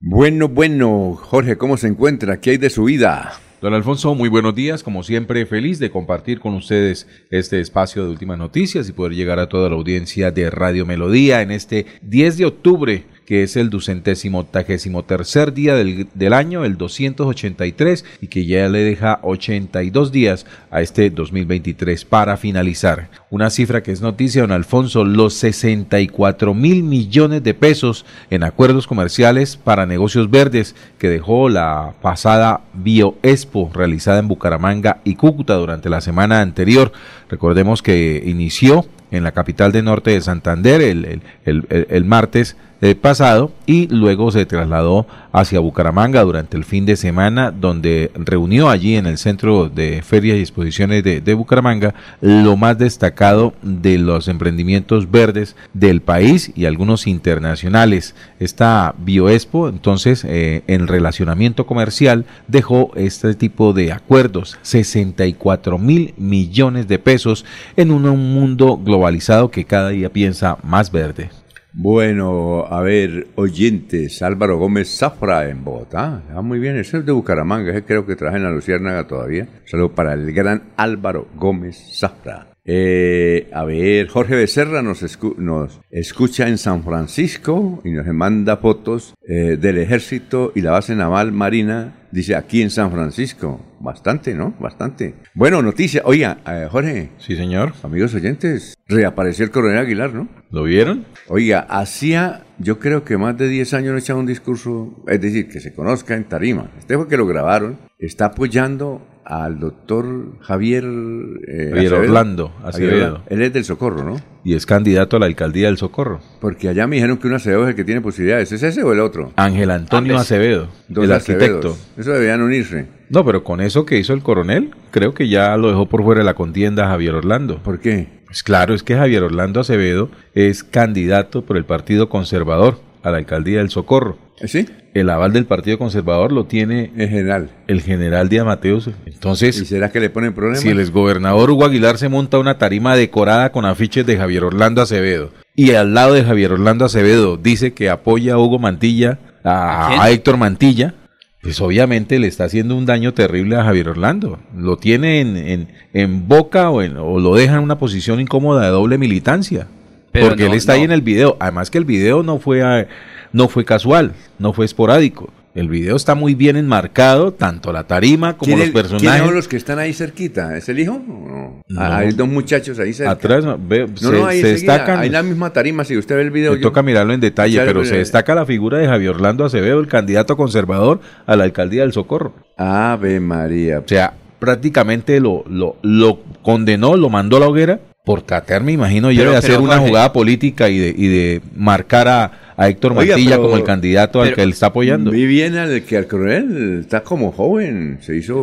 Bueno, 0.00 0.48
bueno, 0.48 1.14
Jorge, 1.14 1.56
¿cómo 1.56 1.76
se 1.76 1.86
encuentra? 1.86 2.40
¿Qué 2.40 2.50
hay 2.50 2.56
de 2.56 2.70
su 2.70 2.84
vida? 2.84 3.38
Don 3.60 3.74
Alfonso, 3.74 4.16
muy 4.16 4.28
buenos 4.28 4.56
días. 4.56 4.82
Como 4.82 5.04
siempre, 5.04 5.46
feliz 5.46 5.78
de 5.78 5.92
compartir 5.92 6.40
con 6.40 6.54
ustedes 6.54 7.06
este 7.30 7.60
espacio 7.60 8.02
de 8.02 8.10
últimas 8.10 8.38
noticias 8.38 8.88
y 8.88 8.92
poder 8.92 9.14
llegar 9.14 9.38
a 9.38 9.48
toda 9.48 9.68
la 9.68 9.76
audiencia 9.76 10.32
de 10.32 10.50
Radio 10.50 10.84
Melodía 10.86 11.42
en 11.42 11.52
este 11.52 11.86
10 12.02 12.38
de 12.38 12.46
octubre 12.46 13.04
que 13.26 13.42
es 13.42 13.56
el 13.56 13.70
ducentésimo 13.70 14.40
octagésimo 14.40 15.02
tercer 15.04 15.54
día 15.54 15.74
del, 15.74 16.08
del, 16.14 16.32
año, 16.32 16.64
el 16.64 16.76
283, 16.76 18.04
y 18.20 18.26
que 18.26 18.46
ya 18.46 18.68
le 18.68 18.80
deja 18.80 19.20
82 19.22 20.12
días 20.12 20.46
a 20.70 20.82
este 20.82 21.08
2023 21.10 22.04
para 22.04 22.36
finalizar. 22.36 23.08
Una 23.30 23.50
cifra 23.50 23.82
que 23.82 23.92
es 23.92 24.00
noticia, 24.00 24.42
don 24.42 24.52
Alfonso, 24.52 25.04
los 25.04 25.34
64 25.34 26.54
mil 26.54 26.82
millones 26.82 27.42
de 27.42 27.54
pesos 27.54 28.04
en 28.30 28.42
acuerdos 28.42 28.86
comerciales 28.86 29.56
para 29.56 29.86
negocios 29.86 30.30
verdes 30.30 30.74
que 30.98 31.08
dejó 31.08 31.48
la 31.48 31.94
pasada 32.02 32.60
BioExpo 32.74 33.70
realizada 33.72 34.18
en 34.18 34.28
Bucaramanga 34.28 35.00
y 35.04 35.14
Cúcuta 35.14 35.54
durante 35.54 35.88
la 35.88 36.00
semana 36.00 36.40
anterior. 36.40 36.92
Recordemos 37.28 37.82
que 37.82 38.22
inició 38.26 38.86
en 39.10 39.22
la 39.22 39.32
capital 39.32 39.72
de 39.72 39.82
norte 39.82 40.10
de 40.10 40.20
Santander 40.20 40.80
el, 40.80 41.22
el, 41.44 41.66
el 41.88 42.04
martes 42.04 42.56
eh, 42.80 42.94
pasado 42.94 43.52
y 43.66 43.86
luego 43.88 44.30
se 44.30 44.46
trasladó 44.46 45.06
hacia 45.32 45.60
Bucaramanga 45.60 46.22
durante 46.22 46.56
el 46.56 46.64
fin 46.64 46.86
de 46.86 46.96
semana 46.96 47.50
donde 47.50 48.10
reunió 48.14 48.68
allí 48.68 48.96
en 48.96 49.06
el 49.06 49.18
centro 49.18 49.68
de 49.68 50.02
ferias 50.02 50.36
y 50.36 50.40
exposiciones 50.40 51.02
de, 51.02 51.34
Bucaramanga 51.34 51.94
lo 52.20 52.56
más 52.56 52.78
destacado 52.78 53.54
de 53.62 53.98
los 53.98 54.28
emprendimientos 54.28 55.10
verdes 55.10 55.56
del 55.72 56.02
país 56.02 56.52
y 56.54 56.66
algunos 56.66 57.06
internacionales. 57.06 58.14
Esta 58.38 58.94
Bioexpo 58.98 59.68
entonces 59.68 60.24
eh, 60.24 60.62
en 60.66 60.86
relacionamiento 60.86 61.66
comercial 61.66 62.26
dejó 62.48 62.92
este 62.94 63.34
tipo 63.34 63.72
de 63.72 63.92
acuerdos 63.92 64.58
64 64.62 65.78
mil 65.78 66.14
millones 66.16 66.86
de 66.86 66.98
pesos 66.98 67.44
en 67.76 67.90
un 67.90 68.02
mundo 68.34 68.76
globalizado 68.76 69.50
que 69.50 69.64
cada 69.64 69.90
día 69.90 70.10
piensa 70.10 70.58
más 70.62 70.92
verde. 70.92 71.30
Bueno, 71.76 72.66
a 72.66 72.82
ver, 72.82 73.26
oyentes, 73.34 74.22
Álvaro 74.22 74.58
Gómez 74.58 74.96
Zafra 74.96 75.48
en 75.48 75.64
Bogotá. 75.64 76.22
Ah, 76.32 76.40
muy 76.40 76.60
bien, 76.60 76.76
ese 76.76 76.98
es 76.98 77.06
de 77.06 77.10
Bucaramanga, 77.10 77.82
creo 77.82 78.06
que 78.06 78.14
traje 78.14 78.36
en 78.36 78.44
la 78.44 78.52
Luciérnaga 78.52 79.08
todavía. 79.08 79.48
Saludo 79.64 79.92
para 79.92 80.14
el 80.14 80.32
gran 80.32 80.70
Álvaro 80.76 81.26
Gómez 81.34 81.76
Zafra. 81.98 82.53
Eh, 82.66 83.50
a 83.52 83.64
ver, 83.64 84.08
Jorge 84.08 84.36
Becerra 84.36 84.80
nos, 84.82 85.02
escu 85.02 85.34
nos, 85.36 85.80
escucha 85.90 86.48
en 86.48 86.56
San 86.56 86.82
Francisco 86.82 87.82
y 87.84 87.90
nos 87.90 88.06
manda 88.06 88.56
fotos 88.56 89.14
eh, 89.28 89.58
del 89.60 89.78
ejército 89.78 90.50
y 90.54 90.62
la 90.62 90.70
base 90.70 90.94
naval 90.94 91.32
marina, 91.32 92.06
dice 92.10 92.34
aquí 92.34 92.62
en 92.62 92.70
San 92.70 92.90
Francisco. 92.90 93.60
Bastante, 93.80 94.34
¿no? 94.34 94.54
Bastante. 94.58 95.14
Bueno, 95.34 95.60
noticia. 95.60 96.00
Oiga, 96.06 96.38
eh, 96.46 96.68
Jorge. 96.70 97.10
Sí, 97.18 97.36
señor. 97.36 97.74
Amigos 97.82 98.14
oyentes, 98.14 98.78
reapareció 98.88 99.44
el 99.44 99.50
coronel 99.50 99.76
Aguilar, 99.76 100.14
¿no? 100.14 100.26
¿Lo 100.50 100.62
vieron? 100.62 101.04
Oiga, 101.28 101.66
hacía, 101.68 102.44
yo 102.58 102.78
creo 102.78 103.04
que 103.04 103.18
más 103.18 103.36
de 103.36 103.48
10 103.48 103.74
años 103.74 103.92
no 103.92 103.98
echaba 103.98 104.20
un 104.20 104.26
discurso, 104.26 105.04
es 105.06 105.20
decir, 105.20 105.48
que 105.48 105.60
se 105.60 105.74
conozca 105.74 106.14
en 106.14 106.24
tarima. 106.24 106.70
Este 106.78 106.96
fue 106.96 107.08
que 107.08 107.18
lo 107.18 107.26
grabaron, 107.26 107.78
está 107.98 108.26
apoyando 108.26 109.02
al 109.24 109.58
doctor 109.58 110.38
Javier, 110.40 110.84
eh, 110.84 111.70
Javier 111.72 111.94
Orlando 111.94 112.52
Acevedo. 112.62 113.22
Él 113.28 113.42
es 113.42 113.52
del 113.52 113.64
Socorro, 113.64 114.04
¿no? 114.04 114.20
Y 114.44 114.54
es 114.54 114.66
candidato 114.66 115.16
a 115.16 115.20
la 115.20 115.26
alcaldía 115.26 115.68
del 115.68 115.78
Socorro. 115.78 116.20
Porque 116.40 116.68
allá 116.68 116.86
me 116.86 116.96
dijeron 116.96 117.16
que 117.16 117.26
un 117.26 117.34
Acevedo 117.34 117.62
es 117.64 117.70
el 117.70 117.74
que 117.74 117.84
tiene 117.84 118.00
posibilidades. 118.00 118.52
¿Es 118.52 118.62
ese 118.62 118.82
o 118.82 118.92
el 118.92 119.00
otro? 119.00 119.32
Ángel 119.36 119.70
Antonio 119.70 120.18
Acevedo, 120.18 120.68
Dos 120.88 121.04
el 121.04 121.12
arquitecto. 121.12 121.70
Acevedos. 121.70 121.90
Eso 121.96 122.12
deberían 122.12 122.42
unirse. 122.42 122.86
No, 123.08 123.24
pero 123.24 123.44
con 123.44 123.60
eso 123.60 123.86
que 123.86 123.98
hizo 123.98 124.12
el 124.12 124.22
coronel, 124.22 124.70
creo 124.90 125.14
que 125.14 125.28
ya 125.28 125.56
lo 125.56 125.68
dejó 125.68 125.86
por 125.88 126.02
fuera 126.02 126.20
de 126.20 126.24
la 126.24 126.34
contienda 126.34 126.88
Javier 126.88 127.14
Orlando. 127.14 127.62
¿Por 127.62 127.80
qué? 127.80 128.08
Pues 128.26 128.42
claro, 128.42 128.74
es 128.74 128.82
que 128.82 128.96
Javier 128.96 129.22
Orlando 129.22 129.60
Acevedo 129.60 130.10
es 130.34 130.64
candidato 130.64 131.42
por 131.44 131.56
el 131.56 131.64
Partido 131.64 132.08
Conservador 132.08 132.78
a 133.04 133.10
la 133.10 133.18
alcaldía 133.18 133.58
del 133.58 133.70
Socorro. 133.70 134.18
¿Sí? 134.44 134.66
El 134.94 135.10
aval 135.10 135.32
del 135.32 135.44
Partido 135.46 135.78
Conservador 135.78 136.32
lo 136.32 136.44
tiene 136.46 136.90
En 136.96 137.08
general. 137.08 137.50
el 137.68 137.80
general 137.82 138.28
Díaz 138.28 138.44
Mateos. 138.44 138.88
¿Y 139.06 139.10
Entonces, 139.10 139.56
será 139.68 139.90
que 139.92 140.00
le 140.00 140.10
ponen 140.10 140.34
problemas? 140.34 140.60
si 140.60 140.70
el 140.70 140.80
exgobernador 140.80 141.50
Hugo 141.50 141.64
Aguilar 141.66 141.98
se 141.98 142.08
monta 142.08 142.38
una 142.38 142.58
tarima 142.58 142.96
decorada 142.96 143.52
con 143.52 143.64
afiches 143.64 144.04
de 144.06 144.16
Javier 144.16 144.42
Orlando 144.44 144.82
Acevedo 144.82 145.30
y 145.56 145.72
al 145.72 145.94
lado 145.94 146.14
de 146.14 146.24
Javier 146.24 146.52
Orlando 146.52 146.84
Acevedo 146.84 147.36
dice 147.36 147.74
que 147.74 147.88
apoya 147.90 148.34
a 148.34 148.38
Hugo 148.38 148.58
Mantilla, 148.58 149.18
¿A 149.44 150.02
a 150.02 150.10
Héctor 150.10 150.36
Mantilla, 150.36 150.94
pues 151.42 151.60
obviamente 151.60 152.18
le 152.18 152.26
está 152.26 152.44
haciendo 152.44 152.74
un 152.74 152.86
daño 152.86 153.12
terrible 153.14 153.56
a 153.56 153.64
Javier 153.64 153.90
Orlando. 153.90 154.38
Lo 154.56 154.78
tiene 154.78 155.20
en, 155.20 155.36
en, 155.36 155.68
en 155.92 156.26
boca 156.26 156.70
o, 156.70 156.80
en- 156.82 156.96
o 156.96 157.20
lo 157.20 157.34
deja 157.34 157.56
en 157.56 157.62
una 157.62 157.78
posición 157.78 158.18
incómoda 158.20 158.62
de 158.64 158.70
doble 158.70 158.96
militancia. 158.98 159.66
Pero 160.14 160.28
porque 160.28 160.44
no, 160.44 160.52
él 160.52 160.56
está 160.56 160.72
ahí 160.74 160.82
en 160.82 160.92
el 160.92 161.02
video. 161.02 161.36
Además 161.40 161.70
que 161.70 161.76
el 161.78 161.84
video 161.84 162.22
no 162.22 162.38
fue, 162.38 162.62
a- 162.62 162.86
no 163.32 163.48
fue 163.48 163.64
casual, 163.64 164.12
no 164.38 164.52
fue 164.54 164.64
esporádico. 164.64 165.30
El 165.56 165.68
video 165.68 165.94
está 165.94 166.16
muy 166.16 166.34
bien 166.34 166.56
enmarcado, 166.56 167.32
tanto 167.32 167.72
la 167.72 167.84
tarima 167.84 168.36
como 168.36 168.46
¿Quién 168.56 168.58
los 168.58 168.66
es- 168.68 168.72
¿Quiénes 168.72 168.90
personajes. 168.90 169.24
son 169.26 169.34
los 169.36 169.46
que 169.48 169.56
están 169.56 169.78
ahí 169.78 169.92
cerquita? 169.92 170.56
¿Es 170.56 170.68
el 170.68 170.80
hijo? 170.80 170.94
¿O 170.94 170.98
no? 171.28 171.62
No. 171.68 171.80
Ah, 171.80 171.98
hay 171.98 172.10
dos 172.10 172.26
muchachos 172.28 172.76
ahí 172.80 172.92
cerca. 172.92 173.12
Atrás 173.12 173.44
no, 173.44 173.56
ve, 173.60 173.86
No, 173.86 173.96
se, 173.96 174.10
no, 174.18 174.26
ahí 174.26 174.40
se 174.40 174.48
destacan. 174.48 174.98
Hay 174.98 175.10
la 175.10 175.22
misma 175.22 175.52
tarima, 175.52 175.84
si 175.84 175.96
usted 175.96 176.16
ve 176.16 176.22
el 176.22 176.30
video. 176.32 176.52
Me 176.54 176.58
yo- 176.58 176.62
toca 176.62 176.82
mirarlo 176.82 177.12
en 177.12 177.20
detalle, 177.20 177.60
pero 177.64 177.84
se 177.84 177.98
destaca 177.98 178.34
la 178.34 178.46
figura 178.46 178.78
de 178.78 178.86
Javier 178.88 179.10
Orlando 179.10 179.44
Acevedo, 179.44 179.78
el 179.78 179.86
candidato 179.86 180.36
conservador 180.36 181.00
a 181.26 181.36
la 181.36 181.44
alcaldía 181.44 181.82
del 181.82 181.92
Socorro. 181.92 182.34
Ave 182.56 183.20
María. 183.20 183.78
O 183.78 183.84
sea, 183.86 184.14
prácticamente 184.40 185.20
lo, 185.20 185.44
lo, 185.48 185.76
lo 185.82 186.18
condenó, 186.42 186.96
lo 186.96 187.10
mandó 187.10 187.36
a 187.36 187.40
la 187.40 187.46
hoguera 187.48 187.78
por 188.04 188.20
tratar, 188.22 188.62
me 188.62 188.72
imagino 188.72 189.10
yo, 189.10 189.20
Pero- 189.22 189.30
de 189.32 189.36
hacer 189.38 189.50
pero, 189.52 189.62
una 189.62 189.74
Jorge. 189.76 189.88
jugada 189.88 190.12
política 190.12 190.68
y 190.68 190.78
de, 190.78 190.94
y 190.96 191.08
de 191.08 191.40
marcar 191.56 192.06
a, 192.06 192.32
a 192.54 192.68
Héctor 192.68 192.92
Oiga, 192.92 193.14
Mantilla 193.14 193.30
pero- 193.36 193.42
como 193.44 193.56
el 193.56 193.64
candidato 193.64 194.20
al 194.20 194.34
que 194.34 194.42
él 194.42 194.50
está 194.50 194.66
apoyando. 194.66 195.10
Vi 195.10 195.26
bien 195.26 195.56
al 195.56 195.82
que 195.84 195.96
al 195.96 196.06
coronel 196.06 196.80
está 196.80 197.02
como 197.02 197.32
joven, 197.32 197.98
se 198.02 198.14
hizo, 198.16 198.36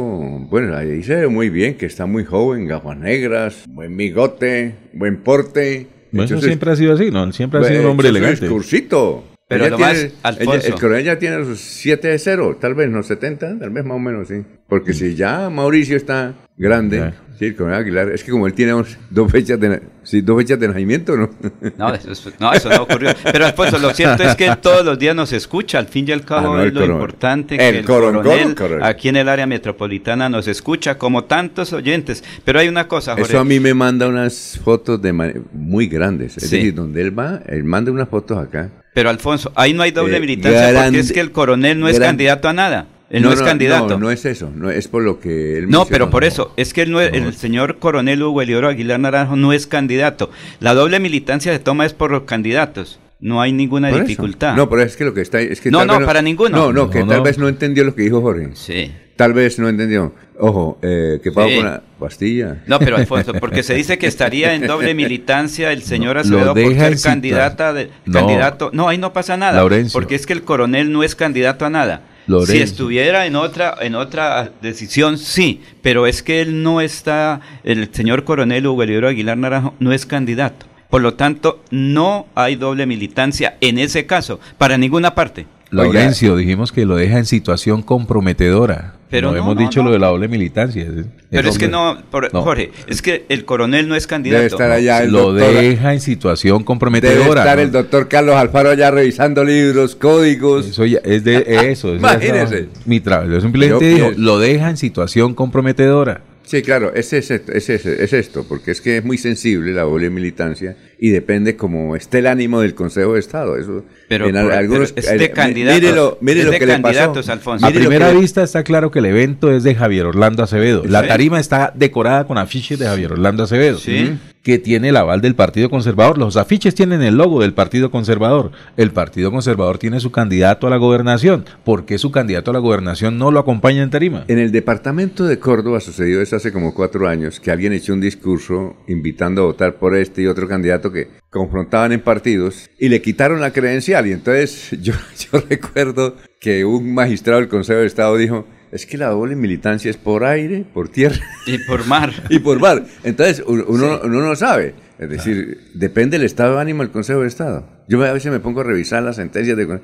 bueno, 0.50 0.75
ahí 0.75 1.03
se 1.03 1.15
ve 1.15 1.27
muy 1.27 1.50
bien, 1.51 1.75
que 1.75 1.86
está 1.86 2.08
muy 2.08 2.25
joven, 2.25 2.65
gafas 2.68 2.98
negras, 2.98 3.63
buen 3.68 3.96
bigote, 3.96 4.75
buen 4.94 5.18
porte. 5.18 5.86
Bueno, 6.12 6.25
eso 6.25 6.34
Entonces, 6.34 6.48
siempre 6.48 6.72
ha 6.72 6.75
sido 6.75 6.94
así, 6.96 7.12
¿no? 7.12 7.32
Siempre 7.32 7.60
ha 7.60 7.62
pues, 7.62 7.72
sido 7.72 7.84
un 7.84 7.89
hombre 7.91 8.10
elegante. 8.10 8.41
discursito. 8.41 9.25
Pero 9.48 9.65
Ella 9.65 9.72
lo 9.72 9.77
tiene- 9.77 10.12
más, 10.24 10.38
ella- 10.39 10.53
el 10.65 10.74
coronel 10.75 11.03
ya 11.06 11.20
tiene 11.20 11.38
los 11.39 11.60
7 11.60 12.08
de 12.08 12.18
0, 12.20 12.58
tal 12.60 12.74
vez 12.74 12.89
no 12.89 13.03
70, 13.03 13.60
tal 13.60 13.70
vez 13.70 13.84
más 13.86 13.96
o 13.96 14.00
menos 14.00 14.27
sí. 14.30 14.41
Porque 14.68 14.94
si 14.94 15.13
ya 15.13 15.50
Mauricio 15.50 15.98
está 15.98 16.34
grande, 16.58 16.98
Ya. 16.98 17.13
Sí, 17.42 17.48
el 17.48 17.56
coronel 17.56 17.80
Aguilar, 17.80 18.10
es 18.12 18.24
que 18.24 18.30
como 18.30 18.46
él 18.46 18.54
tiene 18.54 18.72
dos- 19.10 19.32
fechas 19.32 19.60
de, 19.60 19.82
sí, 20.04 20.22
dos 20.22 20.38
fechas 20.38 20.60
de 20.60 20.68
nacimiento, 20.68 21.18
¿no? 21.18 21.30
No 21.76 21.92
eso, 21.94 22.12
es- 22.12 22.28
no, 22.40 22.54
eso 22.54 22.70
no 22.70 22.84
ocurrió. 22.84 23.10
Pero 23.32 23.48
Alfonso, 23.48 23.80
lo 23.80 23.90
cierto 23.96 24.22
es 24.24 24.36
que 24.36 24.46
él 24.46 24.58
todos 24.60 24.86
los 24.86 25.00
días 25.00 25.16
nos 25.16 25.34
escucha. 25.34 25.80
Al 25.80 25.88
fin 25.88 26.08
y 26.08 26.12
al 26.12 26.24
cabo 26.24 26.54
Ah, 26.54 26.58
no, 26.58 26.64
es 26.64 26.74
lo 26.74 26.82
coronel. 26.82 26.96
importante 26.98 27.58
que 27.58 27.70
El 27.70 27.76
el 27.78 27.86
coronel, 27.86 28.22
coronel 28.22 28.56
coronel. 28.56 28.84
aquí 28.84 29.10
en 29.10 29.16
el 29.16 29.28
área 29.28 29.48
metropolitana 29.48 30.30
nos 30.30 30.48
escucha, 30.48 30.98
como 31.00 31.24
tantos 31.24 31.74
oyentes. 31.74 32.24
Pero 32.46 32.60
hay 32.60 32.68
una 32.68 32.88
cosa, 32.88 33.14
Jorge. 33.16 33.32
Eso 33.32 33.40
a 33.40 33.44
mí 33.46 33.60
me 33.60 33.74
manda 33.74 34.08
unas 34.08 34.60
fotos 34.64 35.02
de 35.02 35.12
muy 35.52 35.88
grandes. 35.88 36.38
Es 36.38 36.48
Sí. 36.50 36.58
decir, 36.58 36.76
donde 36.76 37.02
él 37.02 37.18
va, 37.18 37.42
él 37.48 37.64
manda 37.64 37.92
unas 37.92 38.08
fotos 38.10 38.38
acá. 38.38 38.70
Pero 38.94 39.10
Alfonso, 39.10 39.52
ahí 39.56 39.74
no 39.74 39.82
hay 39.84 39.92
doble 39.92 40.18
Eh, 40.18 40.20
militancia 40.20 40.72
porque 40.84 41.00
es 41.00 41.12
que 41.12 41.22
el 41.22 41.32
coronel 41.32 41.80
no 41.80 41.88
es 41.88 42.00
candidato 42.00 42.50
a 42.50 42.54
nada. 42.54 42.88
Él 43.12 43.24
no, 43.24 43.32
es 43.34 43.41
candidato. 43.41 43.89
No, 43.89 43.98
no 44.00 44.12
es 44.12 44.25
eso. 44.25 44.50
No, 44.56 44.70
es 44.72 44.88
por 44.88 45.03
lo 45.03 45.20
que 45.20 45.58
él 45.58 45.70
No, 45.70 45.86
pero 45.86 46.10
por 46.10 46.24
eso, 46.24 46.53
es 46.56 46.74
que 46.74 46.82
él 46.84 46.91
no 46.91 47.01
es- 47.01 47.13
el 47.13 47.34
señor 47.36 47.77
coronel 47.77 48.24
Hugo 48.24 48.41
Eliodoro 48.41 48.70
Aguilar 48.70 49.00
Naranjo 49.00 49.36
no 49.36 49.51
es 49.53 49.68
candidato. 49.68 50.32
La 50.60 50.74
doble 50.74 51.00
militancia 51.00 51.51
se 51.51 51.60
toma 51.60 51.86
es 51.86 51.94
por 51.94 52.10
los 52.12 52.24
candidatos. 52.24 53.00
No 53.20 53.39
hay 53.41 53.51
ninguna 53.53 53.89
Por 53.89 54.00
eso. 54.00 54.08
dificultad. 54.08 54.56
No, 54.56 54.68
pero 54.70 54.82
es 54.82 54.96
que 54.98 55.03
lo 55.06 55.13
que 55.13 55.22
está 55.22 55.39
es 55.41 55.62
que 55.62 55.70
No, 55.70 55.80
tal 55.80 55.88
no, 55.88 55.98
vez 56.00 56.08
para 56.08 56.22
ninguno. 56.24 56.58
No, 56.58 56.74
no, 56.74 56.89
que 56.89 57.00
No, 57.01 57.08
tal 57.08 57.18
no. 57.18 57.24
vez 57.24 57.38
no 57.38 57.48
entendió 57.50 57.84
lo 57.84 57.94
que 57.94 58.01
dijo 58.03 58.20
Jorge. 58.22 58.50
Sí. 58.53 58.91
Tal 59.15 59.34
vez 59.34 59.60
no 59.60 59.70
entendió. 59.70 60.15
Ojo, 60.39 60.80
eh, 60.82 61.20
que 61.22 61.32
pago 61.32 61.50
Sí. 61.50 61.58
con 61.58 61.65
la 61.65 61.84
pastilla. 62.00 62.63
No, 62.65 62.80
pero 62.80 62.96
Alfonso, 62.96 63.34
porque 63.34 63.62
se 63.62 63.75
dice 63.75 64.00
que 64.00 64.08
estaría 64.08 64.56
en 64.56 64.65
doble 64.65 64.96
militancia 64.96 65.72
el 65.72 65.84
señor 65.84 66.15
No, 66.15 66.22
Acevedo 66.22 66.53
por 66.56 66.74
ser 66.74 67.00
candidata 67.00 67.74
de, 67.74 67.89
No. 68.06 68.13
candidato. 68.13 68.72
No, 68.74 68.89
ahí 68.89 68.98
no 68.98 69.13
pasa 69.13 69.38
nada. 69.38 69.53
Laurencio. 69.58 69.94
Porque 69.94 70.15
es 70.15 70.25
que 70.25 70.34
el 70.34 70.41
coronel 70.41 70.91
no 70.91 71.03
es 71.03 71.13
candidato 71.13 71.65
a 71.65 71.70
nada. 71.70 72.01
Si 72.46 72.58
estuviera 72.58 73.25
en 73.25 73.36
otra, 73.36 73.75
en 73.82 73.96
otra 73.96 74.51
decisión, 74.62 75.18
sí, 75.18 75.62
pero 75.82 76.08
es 76.08 76.24
que 76.24 76.42
él 76.42 76.63
no 76.63 76.82
está, 76.82 77.42
el 77.63 77.94
señor 77.94 78.24
coronel 78.24 78.68
Hugo 78.68 78.84
Aguilar 78.84 79.38
Naranjo 79.38 79.74
no 79.80 79.92
es 79.92 80.06
candidato. 80.06 80.66
Por 80.90 81.01
lo 81.01 81.13
tanto, 81.13 81.63
no 81.72 82.28
hay 82.36 82.56
doble 82.56 82.86
militancia 82.86 83.58
en 83.62 83.80
ese 83.80 84.06
caso, 84.06 84.40
para 84.58 84.78
ninguna 84.78 85.16
parte. 85.16 85.48
Laurencio, 85.72 86.36
dijimos 86.36 86.72
que 86.72 86.86
lo 86.86 86.96
deja 86.96 87.18
en 87.18 87.25
situación 87.25 87.82
comprometedora. 87.82 88.96
Pero 89.10 89.32
no, 89.32 89.38
hemos 89.38 89.58
dicho 89.58 89.84
lo 89.84 89.92
de 89.92 90.00
la 90.00 90.08
doble 90.08 90.30
militancia. 90.30 90.88
Pero 91.30 91.50
es 91.50 91.58
que 91.58 91.68
no, 91.68 91.98
Jorge, 92.32 92.72
es 92.88 93.01
que 93.01 93.25
el 93.28 93.44
coronel 93.44 93.90
no 93.90 93.96
es 93.96 94.08
candidato. 94.08 94.38
Debe 94.38 94.48
estar 94.48 94.72
allá 94.72 95.04
el 95.04 95.12
lo 95.12 95.34
deja 95.34 95.94
en 95.94 96.00
situación 96.00 96.63
comprometedora. 96.63 97.20
Debe 97.20 97.40
estar 97.40 97.60
el 97.60 97.72
doctor 97.72 98.08
Carlos 98.08 98.36
Alfaro 98.36 98.70
allá 98.70 98.90
revisando 98.92 99.44
libros, 99.44 99.96
códigos. 99.96 100.68
Eso 100.68 100.84
es 100.86 101.24
de 101.25 101.44
eso. 101.72 101.94
Imagínese. 101.94 102.70
mi 102.86 103.01
trabajo. 103.01 103.32
Yo 103.32 103.42
simplemente 103.42 103.86
digo, 103.86 104.12
lo 104.16 104.40
deja 104.40 104.70
en 104.70 104.78
situación 104.78 105.34
comprometedora. 105.34 106.22
Sí, 106.44 106.62
claro, 106.63 106.94
es, 106.94 107.13
es, 107.13 107.32
es, 107.32 107.70
es, 107.70 108.13
esto, 108.13 108.46
porque 108.48 108.72
es 108.72 108.82
que 108.82 108.98
es 108.98 109.06
muy 109.06 109.18
sensible 109.18 109.72
la 109.72 109.84
doble 109.84 110.10
militancia 110.10 110.75
y 111.03 111.10
depende 111.10 111.55
como 111.55 111.96
esté 111.96 112.20
el 112.20 112.27
ánimo 112.27 112.62
del 112.62 112.75
Consejo 112.75 113.13
de 113.13 113.20
Estado. 113.20 113.58
Eso, 113.58 113.84
pero, 114.08 114.27
en 114.27 114.38
algunos, 114.38 114.93
este 114.96 115.31
candidato, 115.31 116.20
mire 116.22 116.43
lo, 116.43 116.51
que 116.51 116.65
le 116.67 116.77
pasó. 116.77 117.12
Alfonso. 117.27 117.65
A 117.65 117.72
primera 117.72 118.12
vista 118.12 118.43
está 118.43 118.63
claro 118.63 118.91
que 118.91 119.00
el 119.00 119.05
evento 119.05 119.51
es 119.51 119.63
de 119.63 119.74
Javier 119.74 120.05
Orlando 120.05 120.43
Acevedo. 120.43 120.84
La 120.86 121.08
tarima 121.08 121.39
está 121.39 121.74
decorada 121.75 122.27
con 122.27 122.38
afiches 122.38 122.77
de 122.77 122.86
Javier 122.86 123.13
Orlando 123.13 123.43
Acevedo. 123.43 123.79
Sí 123.79 124.15
que 124.43 124.58
tiene 124.58 124.89
el 124.89 124.98
aval 124.98 125.22
del 125.22 125.36
Partido 125.36 125.70
Conservador. 125.70 126.17
Los 126.17 126.38
afiches 126.38 126.74
tienen 126.74 127.01
el 127.01 127.15
logo 127.15 127.41
del 127.41 127.53
Partido 127.53 127.91
Conservador. 127.91 128.51
El 128.77 128.91
Partido 128.91 129.31
Conservador 129.31 129.77
tiene 129.77 130.00
su 130.00 130.12
candidato 130.12 130.67
a 130.67 130.70
la 130.70 130.77
gobernación. 130.77 131.46
¿Por 131.63 131.86
qué 131.86 131.98
su 131.98 132.12
candidato 132.12 132.51
a 132.51 132.53
la 132.53 132.60
gobernación 132.60 133.17
no 133.17 133.31
lo 133.31 133.39
acompaña 133.39 133.84
en 133.84 133.89
Tarima? 133.89 134.25
En 134.27 134.39
el 134.39 134.51
departamento 134.51 135.25
de 135.25 135.39
Córdoba 135.39 135.79
sucedió 135.79 136.22
eso 136.22 136.36
hace 136.36 136.51
como 136.51 136.74
cuatro 136.74 137.08
años, 137.08 137.39
que 137.39 137.51
alguien 137.51 137.74
echó 137.74 137.93
un 137.93 138.01
discurso 138.01 138.75
invitando 138.88 139.43
a 139.43 139.46
votar 139.46 139.75
por 139.75 139.96
este 139.96 140.24
y 140.24 140.27
otro 140.27 140.48
candidato 140.48 140.91
que 140.92 141.10
confrontaban 141.30 141.92
en 141.92 142.02
partidos 142.02 142.70
y 142.80 142.90
le 142.90 143.02
quitaron 143.02 143.42
la 143.42 143.52
credencial. 143.52 144.08
Y 144.08 144.12
entonces 144.12 144.70
yo, 144.82 144.94
yo 145.32 145.44
recuerdo 145.50 146.16
que 146.40 146.66
un 146.66 146.94
magistrado 146.94 147.40
del 147.40 147.50
Consejo 147.50 147.80
de 147.80 147.88
Estado 147.88 148.18
dijo, 148.18 148.46
es 148.72 148.86
que 148.86 148.98
la 148.98 149.10
doble 149.10 149.36
militancia 149.36 149.92
es 149.92 149.98
por 149.98 150.24
aire, 150.24 150.66
por 150.74 150.90
tierra. 150.90 151.22
Y 151.46 151.58
por 151.60 151.86
mar. 151.86 152.12
y 152.30 152.40
por 152.40 152.60
mar. 152.60 152.86
Entonces, 153.04 153.44
uno, 153.46 153.66
uno 153.68 154.22
no 154.22 154.36
sabe. 154.36 154.76
Es 155.02 155.10
decir, 155.10 155.58
depende 155.74 156.20
del 156.20 156.26
estado 156.28 156.56
de 156.56 156.62
ánimo 156.62 156.84
del 156.84 156.92
Consejo 156.92 157.22
de 157.22 157.28
Estado. 157.28 157.68
Yo 157.88 158.04
a 158.04 158.14
veces 158.14 158.32
me 158.32 158.40
pongo 158.40 158.62
a 158.62 158.64
revisar 158.64 159.04
las 159.04 159.18
sentencias 159.18 159.58
de... 159.58 159.80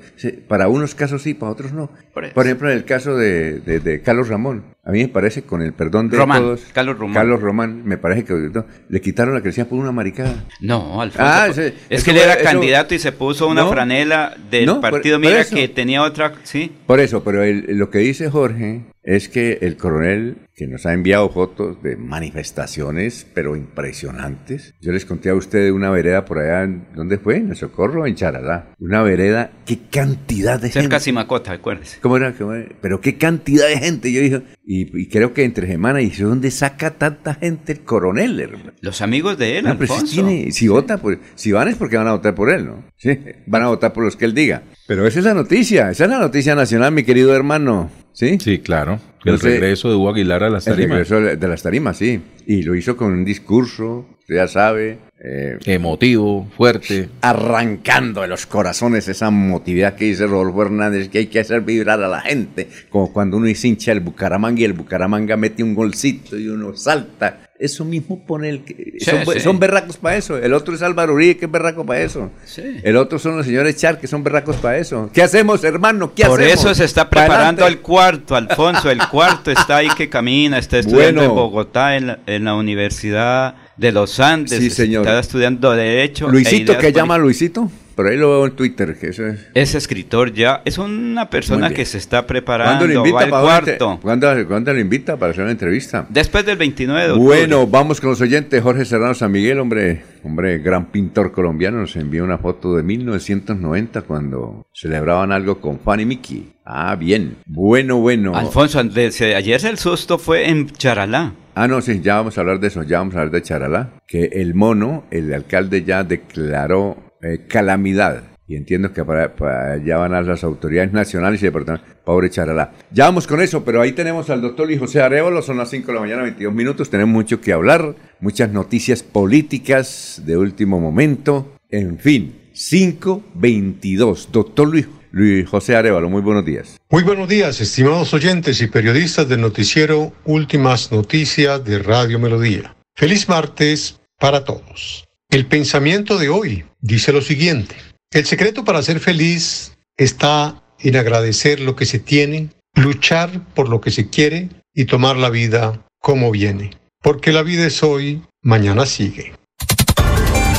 Para 0.47 0.67
unos 0.67 0.95
casos 0.95 1.21
sí, 1.21 1.33
para 1.33 1.51
otros 1.51 1.73
no. 1.73 1.89
Por, 2.13 2.45
ejemplo, 2.45 2.69
en 2.69 2.77
el 2.77 2.85
caso 2.85 3.15
de, 3.15 4.01
Carlos 4.03 4.29
Ramón. 4.29 4.63
A 4.83 4.91
mí 4.91 5.01
me 5.01 5.09
parece, 5.09 5.43
con 5.43 5.61
el 5.61 5.73
perdón 5.73 6.09
de 6.09 6.17
todos... 6.17 6.61
Carlos 6.73 6.97
Román. 6.97 7.13
Carlos 7.13 7.41
Román, 7.41 7.85
me 7.85 7.97
parece 7.97 8.23
que 8.23 8.51
le 8.89 9.01
quitaron 9.01 9.33
la 9.33 9.41
creencia 9.41 9.67
por 9.67 9.79
una 9.79 9.91
maricada. 9.91 10.45
No, 10.61 11.01
Alfonso. 11.01 11.29
Ah, 11.29 11.47
es 11.89 12.03
que 12.03 12.11
él 12.11 12.17
era 12.17 12.37
candidato 12.37 12.95
y 12.95 12.99
se 12.99 13.11
puso 13.11 13.47
una 13.47 13.67
franela 13.67 14.35
del 14.49 14.79
partido 14.79 15.19
Mira 15.19 15.43
que 15.45 15.67
tenía 15.67 16.03
otra... 16.03 16.33
Sí. 16.43 16.71
Por 16.85 16.99
eso, 16.99 17.23
pero 17.23 17.43
lo 17.45 17.89
que 17.89 17.99
dice 17.99 18.29
Jorge 18.29 18.83
es 19.07 19.29
que 19.29 19.59
el 19.61 19.77
coronel 19.77 20.35
que 20.53 20.67
nos 20.67 20.85
ha 20.85 20.91
enviado 20.91 21.29
fotos 21.29 21.81
de 21.81 21.95
manifestaciones, 21.95 23.25
pero 23.33 23.55
impresionantes. 23.55 24.73
Yo 24.81 24.91
les 24.91 25.05
conté 25.05 25.29
a 25.29 25.35
ustedes 25.35 25.71
una 25.71 25.89
vereda 25.89 26.25
por 26.25 26.39
allá, 26.39 26.69
¿dónde 26.93 27.17
fue? 27.17 27.37
En 27.37 27.51
el 27.51 27.55
Socorro, 27.55 27.96
en 28.05 28.15
Charalá. 28.15 28.73
Una 28.79 29.01
vereda, 29.01 29.51
qué 29.65 29.79
cantidad 29.89 30.55
de 30.59 30.69
gente. 30.69 30.81
Cerca 30.81 30.99
Simacota, 30.99 31.53
acuérdese. 31.53 31.99
¿Cómo 32.01 32.17
era? 32.17 32.33
Pero 32.81 33.01
qué 33.01 33.17
cantidad 33.17 33.67
de 33.67 33.77
gente. 33.77 34.11
Yo 34.11 34.21
dije, 34.21 34.43
y, 34.65 35.07
creo 35.07 35.33
que 35.33 35.43
entre 35.43 35.67
semana, 35.67 36.01
¿y 36.01 36.09
dónde 36.09 36.51
saca 36.51 36.91
tanta 36.91 37.33
gente 37.35 37.71
el 37.73 37.81
coronel? 37.81 38.39
Hermano? 38.39 38.73
Los 38.81 39.01
amigos 39.01 39.37
de 39.37 39.59
él, 39.59 39.67
ah, 39.67 39.77
si, 40.05 40.51
si 40.51 40.67
vota, 40.67 40.97
pues, 40.97 41.19
si 41.35 41.51
van 41.51 41.69
es 41.69 41.75
porque 41.75 41.97
van 41.97 42.07
a 42.07 42.11
votar 42.11 42.35
por 42.35 42.49
él, 42.49 42.65
¿no? 42.65 42.83
Sí, 42.97 43.17
van 43.45 43.63
a 43.63 43.67
votar 43.67 43.93
por 43.93 44.03
los 44.03 44.15
que 44.15 44.25
él 44.25 44.33
diga. 44.33 44.63
Pero 44.87 45.07
esa 45.07 45.19
es 45.19 45.25
la 45.25 45.33
noticia, 45.33 45.89
esa 45.89 46.03
es 46.05 46.09
la 46.09 46.19
noticia 46.19 46.55
nacional, 46.55 46.91
mi 46.91 47.03
querido 47.03 47.35
hermano. 47.35 47.89
¿Sí? 48.13 48.37
Sí, 48.39 48.59
claro. 48.59 48.99
El 49.23 49.39
regreso 49.39 49.89
de 49.89 49.95
Hugo 49.95 50.09
Aguilar 50.09 50.43
a 50.43 50.49
las 50.49 50.65
tarimas. 50.65 51.09
El 51.09 51.19
regreso 51.19 51.37
de 51.37 51.47
las 51.47 51.61
tarimas, 51.61 51.97
sí. 51.97 52.21
Y 52.45 52.63
lo 52.63 52.75
hizo 52.75 52.97
con 52.97 53.11
un 53.11 53.25
discurso, 53.25 54.07
ya 54.27 54.47
sabe. 54.47 54.99
Eh, 55.19 55.57
Emotivo, 55.65 56.47
fuerte. 56.55 57.09
Arrancando 57.21 58.21
de 58.21 58.27
los 58.27 58.45
corazones 58.45 59.07
esa 59.07 59.31
motividad 59.31 59.95
que 59.95 60.05
dice 60.05 60.27
Rodolfo 60.27 60.63
Hernández, 60.63 61.09
que 61.09 61.19
hay 61.19 61.27
que 61.27 61.39
hacer 61.39 61.61
vibrar 61.61 62.01
a 62.01 62.07
la 62.07 62.21
gente. 62.21 62.67
Como 62.89 63.11
cuando 63.11 63.37
uno 63.37 63.47
es 63.47 63.63
hincha 63.63 63.91
el 63.91 63.99
Bucaramanga 63.99 64.61
y 64.61 64.65
el 64.65 64.73
Bucaramanga 64.73 65.37
mete 65.37 65.63
un 65.63 65.73
golcito 65.73 66.37
y 66.37 66.47
uno 66.47 66.75
salta 66.75 67.47
eso 67.59 67.85
mismo 67.85 68.23
pone 68.25 68.49
el 68.49 68.63
que 68.63 68.97
son, 69.39 69.59
berracos 69.59 69.97
para 69.97 70.15
eso. 70.15 70.37
El 70.37 70.53
otro 70.53 70.75
es 70.75 70.81
Álvaro 70.81 71.13
Uribe, 71.13 71.37
que 71.37 71.45
es 71.45 71.51
berraco 71.51 71.85
para 71.85 72.01
eso. 72.01 72.29
El 72.55 72.95
otro 72.97 73.17
son 73.17 73.37
los 73.37 73.45
señores 73.45 73.75
Char, 73.77 73.99
que 73.99 74.07
son 74.07 74.23
berracos 74.23 74.57
para 74.57 74.77
eso. 74.77 75.09
¿Qué 75.13 75.23
hacemos, 75.23 75.63
hermano? 75.63 76.13
¿Qué 76.13 76.25
Por 76.25 76.41
eso 76.41 76.73
se 76.75 76.85
está 76.85 77.09
preparando 77.09 77.65
el 77.65 77.79
cuarto, 77.79 78.35
Alfonso. 78.35 78.91
El 78.91 78.99
cuarto 79.07 79.51
está 79.51 79.77
ahí 79.77 79.89
que 79.97 80.09
camina, 80.09 80.59
está 80.59 80.77
estudiando 80.77 81.23
en 81.23 81.29
Bogotá, 81.29 81.95
en 81.95 82.07
la, 82.07 82.19
en 82.27 82.43
la, 82.43 82.55
Universidad 82.55 83.55
de 83.77 83.91
los 83.91 84.19
Andes. 84.19 84.59
Sí, 84.59 84.69
señor. 84.69 85.05
Está 85.05 85.19
estudiando 85.19 85.71
Derecho. 85.71 86.29
Luisito, 86.29 86.73
e 86.73 86.77
¿qué 86.77 86.91
llama 86.91 87.17
Luisito? 87.17 87.71
Pero 87.97 88.09
ahí 88.09 88.17
lo 88.17 88.29
veo 88.29 88.45
en 88.45 88.55
Twitter. 88.55 88.95
Que 88.99 89.07
eso 89.07 89.25
es... 89.25 89.47
es 89.55 89.73
escritor 89.73 90.31
ya. 90.31 90.61
Es 90.65 90.77
una 90.77 91.31
persona 91.31 91.71
que 91.71 91.83
se 91.83 91.97
está 91.97 92.27
preparando. 92.27 92.85
¿Cuándo 92.85 92.87
le 92.87 92.93
invita 92.95 93.27
para 93.27 93.43
cuarto? 93.43 93.99
¿Cuándo, 94.01 94.73
le 94.73 94.81
invita 94.81 95.17
para 95.17 95.31
hacer 95.31 95.43
una 95.43 95.51
entrevista? 95.51 96.05
Después 96.09 96.45
del 96.45 96.57
29 96.57 97.01
de 97.01 97.11
octubre. 97.13 97.37
Bueno, 97.39 97.65
vamos 97.65 97.99
con 97.99 98.11
los 98.11 98.21
oyentes. 98.21 98.61
Jorge 98.61 98.85
Serrano 98.85 99.15
San 99.15 99.31
Miguel, 99.31 99.59
hombre, 99.59 100.03
hombre, 100.23 100.59
gran 100.59 100.91
pintor 100.91 101.31
colombiano, 101.31 101.79
nos 101.79 101.95
envió 101.95 102.23
una 102.23 102.37
foto 102.37 102.75
de 102.75 102.83
1990 102.83 104.03
cuando 104.03 104.67
celebraban 104.73 105.31
algo 105.31 105.59
con 105.59 105.79
Fanny 105.79 106.05
Mickey. 106.05 106.53
Ah, 106.65 106.95
bien. 106.95 107.37
Bueno, 107.47 107.97
bueno. 107.97 108.35
Alfonso, 108.35 108.79
ayer 108.79 109.65
el 109.65 109.77
susto 109.79 110.19
fue 110.19 110.49
en 110.49 110.69
Charalá. 110.69 111.33
Ah, 111.59 111.67
no, 111.67 111.81
sí, 111.81 112.01
ya 112.03 112.17
vamos 112.17 112.37
a 112.37 112.41
hablar 112.41 112.59
de 112.59 112.67
eso, 112.67 112.83
ya 112.83 112.99
vamos 112.99 113.15
a 113.15 113.21
hablar 113.21 113.31
de 113.31 113.41
Charalá. 113.41 113.89
Que 114.05 114.25
el 114.25 114.53
mono, 114.53 115.05
el 115.09 115.33
alcalde 115.33 115.83
ya 115.83 116.03
declaró 116.03 117.15
eh, 117.23 117.47
calamidad. 117.47 118.25
Y 118.47 118.55
entiendo 118.55 118.93
que 118.93 119.03
para, 119.03 119.33
allá 119.73 119.97
van 119.97 120.13
a 120.13 120.21
las 120.21 120.43
autoridades 120.43 120.93
nacionales 120.93 121.41
y 121.41 121.45
departamentales. 121.45 121.97
Pobre 122.05 122.29
Charalá. 122.29 122.73
Ya 122.91 123.05
vamos 123.05 123.25
con 123.25 123.41
eso, 123.41 123.65
pero 123.65 123.81
ahí 123.81 123.93
tenemos 123.93 124.29
al 124.29 124.39
doctor 124.39 124.67
Luis 124.67 124.79
José 124.79 125.01
Arevalo, 125.01 125.41
son 125.41 125.57
las 125.57 125.71
5 125.71 125.87
de 125.87 125.93
la 125.95 125.99
mañana, 125.99 126.21
22 126.21 126.53
minutos. 126.53 126.91
Tenemos 126.91 127.11
mucho 127.11 127.41
que 127.41 127.53
hablar, 127.53 127.95
muchas 128.19 128.51
noticias 128.51 129.01
políticas 129.01 130.21
de 130.27 130.37
último 130.37 130.79
momento. 130.79 131.55
En 131.71 131.97
fin, 131.97 132.35
5.22. 132.53 134.27
Doctor 134.31 134.67
Luis, 134.67 134.87
Luis 135.11 135.47
José 135.47 135.75
Arevalo, 135.75 136.09
muy 136.09 136.21
buenos 136.21 136.45
días. 136.45 136.77
Muy 136.89 137.03
buenos 137.03 137.27
días, 137.27 137.61
estimados 137.61 138.13
oyentes 138.13 138.61
y 138.61 138.67
periodistas 138.67 139.27
del 139.27 139.41
noticiero 139.41 140.13
Últimas 140.25 140.91
Noticias 140.91 141.63
de 141.63 141.79
Radio 141.79 142.19
Melodía. 142.19 142.75
Feliz 142.95 143.29
martes 143.29 143.99
para 144.19 144.43
todos. 144.43 145.07
El 145.29 145.45
pensamiento 145.45 146.17
de 146.17 146.29
hoy 146.29 146.65
dice 146.79 147.11
lo 147.11 147.21
siguiente. 147.21 147.75
El 148.11 148.25
secreto 148.25 148.63
para 148.63 148.81
ser 148.81 148.99
feliz 148.99 149.77
está 149.97 150.63
en 150.79 150.95
agradecer 150.95 151.59
lo 151.59 151.75
que 151.75 151.85
se 151.85 151.99
tiene, 151.99 152.49
luchar 152.75 153.45
por 153.53 153.69
lo 153.69 153.81
que 153.81 153.91
se 153.91 154.09
quiere 154.09 154.49
y 154.73 154.85
tomar 154.85 155.17
la 155.17 155.29
vida 155.29 155.85
como 155.99 156.31
viene. 156.31 156.71
Porque 157.01 157.31
la 157.31 157.43
vida 157.43 157.65
es 157.65 157.83
hoy, 157.83 158.21
mañana 158.41 158.85
sigue. 158.85 159.33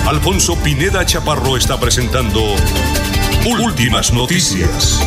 Alfonso 0.06 0.56
Pineda 0.62 1.04
Chaparro 1.04 1.56
está 1.56 1.78
presentando 1.78 2.40
Últimas 3.46 4.12
Noticias. 4.12 5.00